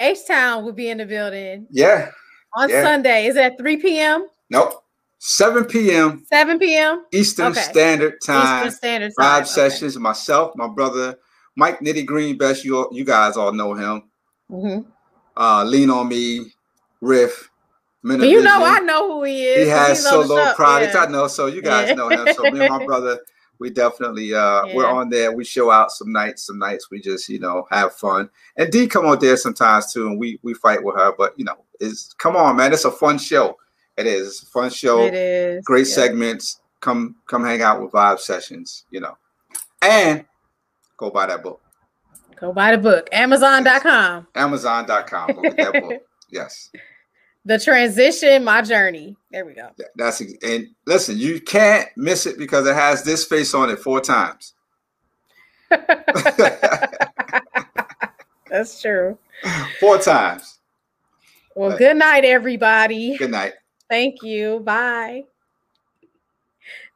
H 0.00 0.26
Town 0.26 0.64
will 0.64 0.72
be 0.72 0.88
in 0.88 0.98
the 0.98 1.06
building 1.06 1.66
Yeah. 1.70 2.10
on 2.56 2.68
Yeah. 2.70 2.82
Sunday. 2.82 3.26
Is 3.26 3.36
it 3.36 3.40
at 3.42 3.58
3 3.58 3.76
p.m., 3.76 4.26
Nope. 4.50 4.81
7 5.24 5.64
p.m. 5.66 6.24
7 6.28 6.58
p.m. 6.58 7.04
Eastern 7.12 7.52
Okay. 7.52 7.60
Standard 7.60 8.20
Time. 8.20 8.66
Eastern 8.66 8.70
Standard 8.72 9.12
Time? 9.16 9.42
Vibe 9.44 9.46
sessions. 9.46 9.96
Myself, 9.96 10.52
my 10.56 10.66
brother, 10.66 11.16
Mike 11.54 11.78
Nitty 11.78 12.04
Green. 12.04 12.36
Best 12.36 12.64
you 12.64 12.76
all, 12.76 12.88
you 12.92 13.04
guys 13.04 13.36
all 13.36 13.52
know 13.52 13.72
him. 13.72 14.02
hmm 14.50 14.80
Uh, 15.36 15.62
Lean 15.62 15.90
on 15.90 16.08
me, 16.08 16.52
Riff. 17.00 17.48
You 18.02 18.42
know, 18.42 18.64
I 18.64 18.80
know 18.80 19.12
who 19.12 19.22
he 19.22 19.44
is. 19.44 19.62
He 19.62 19.68
has 19.68 19.98
he's 19.98 20.06
on 20.12 20.22
the 20.22 20.26
solo 20.26 20.44
show. 20.46 20.54
projects. 20.56 20.94
Yeah. 20.96 21.02
I 21.02 21.06
know, 21.06 21.28
so 21.28 21.46
you 21.46 21.62
guys 21.62 21.90
Yeah. 21.90 21.94
know 21.94 22.08
him. 22.08 22.26
So 22.34 22.50
me 22.50 22.58
and 22.58 22.68
my 22.68 22.84
brother, 22.84 23.20
we 23.60 23.70
definitely 23.70 24.34
uh 24.34 24.62
we're 24.74 24.88
on 24.88 25.08
there. 25.08 25.30
We 25.30 25.44
show 25.44 25.70
out 25.70 25.92
some 25.92 26.10
nights, 26.10 26.46
some 26.46 26.58
nights 26.58 26.90
we 26.90 27.00
just 27.00 27.28
you 27.28 27.38
know 27.38 27.64
have 27.70 27.94
fun. 27.94 28.28
And 28.56 28.72
D 28.72 28.88
come 28.88 29.06
on 29.06 29.20
there 29.20 29.36
sometimes 29.36 29.92
too, 29.92 30.08
and 30.08 30.18
we 30.18 30.40
we 30.42 30.52
fight 30.54 30.82
with 30.82 30.96
her. 30.96 31.14
But 31.16 31.38
you 31.38 31.44
know, 31.44 31.64
it's 31.78 32.12
come 32.14 32.34
on, 32.34 32.56
man. 32.56 32.72
It's 32.72 32.84
a 32.86 32.90
fun 32.90 33.18
show. 33.18 33.56
It 33.96 34.06
is 34.06 34.28
It's 34.28 34.42
a 34.42 34.46
fun 34.46 34.70
show. 34.70 35.02
It 35.02 35.14
is 35.14 35.64
Great 35.64 35.86
yeah. 35.86 35.94
segments. 35.94 36.60
Come 36.80 37.16
come 37.26 37.44
hang 37.44 37.62
out 37.62 37.80
with 37.80 37.92
Vibe 37.92 38.18
Sessions. 38.18 38.84
You 38.90 39.00
know, 39.00 39.16
and 39.82 40.24
go 40.96 41.10
buy 41.10 41.26
that 41.26 41.42
book. 41.42 41.60
Go 42.36 42.52
buy 42.52 42.72
the 42.74 42.78
book. 42.78 43.08
Amazon.com. 43.12 44.26
Amazon.com. 44.34 45.32
Go 45.32 45.42
get 45.42 45.56
that 45.56 45.72
book. 45.72 46.02
Yes. 46.32 46.70
The 47.44 47.58
transition, 47.58 48.42
my 48.42 48.62
journey. 48.62 49.14
There 49.30 49.44
we 49.44 49.52
go. 49.52 49.68
That's 49.96 50.22
and 50.42 50.68
listen, 50.86 51.18
you 51.18 51.42
can't 51.42 51.90
miss 51.94 52.24
it 52.24 52.38
because 52.38 52.66
it 52.66 52.74
has 52.74 53.02
this 53.02 53.26
face 53.26 53.52
on 53.52 53.68
it 53.68 53.78
four 53.78 54.00
times. 54.00 54.54
That's 58.48 58.80
true. 58.80 59.18
four 59.78 59.98
times. 59.98 60.60
Well, 61.54 61.76
good 61.76 61.98
night, 61.98 62.24
everybody. 62.24 63.18
Good 63.18 63.30
night. 63.30 63.52
Thank 63.92 64.22
you. 64.22 64.60
Bye. 64.60 65.24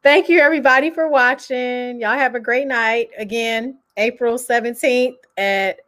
Thank 0.02 0.30
you, 0.30 0.40
everybody, 0.40 0.88
for 0.88 1.08
watching. 1.08 2.00
Y'all 2.00 2.16
have 2.16 2.34
a 2.34 2.40
great 2.40 2.66
night. 2.66 3.10
Again, 3.18 3.80
April 3.98 4.38
17th 4.38 5.16
at 5.36 5.80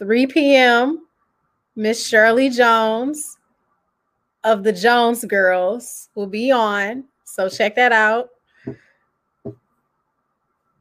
3 0.00 0.26
p.m. 0.26 1.06
Miss 1.76 2.04
Shirley 2.04 2.50
Jones 2.50 3.38
of 4.42 4.64
the 4.64 4.72
Jones 4.72 5.24
Girls 5.24 6.08
will 6.16 6.26
be 6.26 6.50
on. 6.50 7.04
So 7.22 7.48
check 7.48 7.76
that 7.76 7.92
out. 7.92 8.30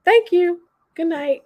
Thank 0.06 0.32
you. 0.32 0.62
Good 0.96 1.06
night. 1.06 1.44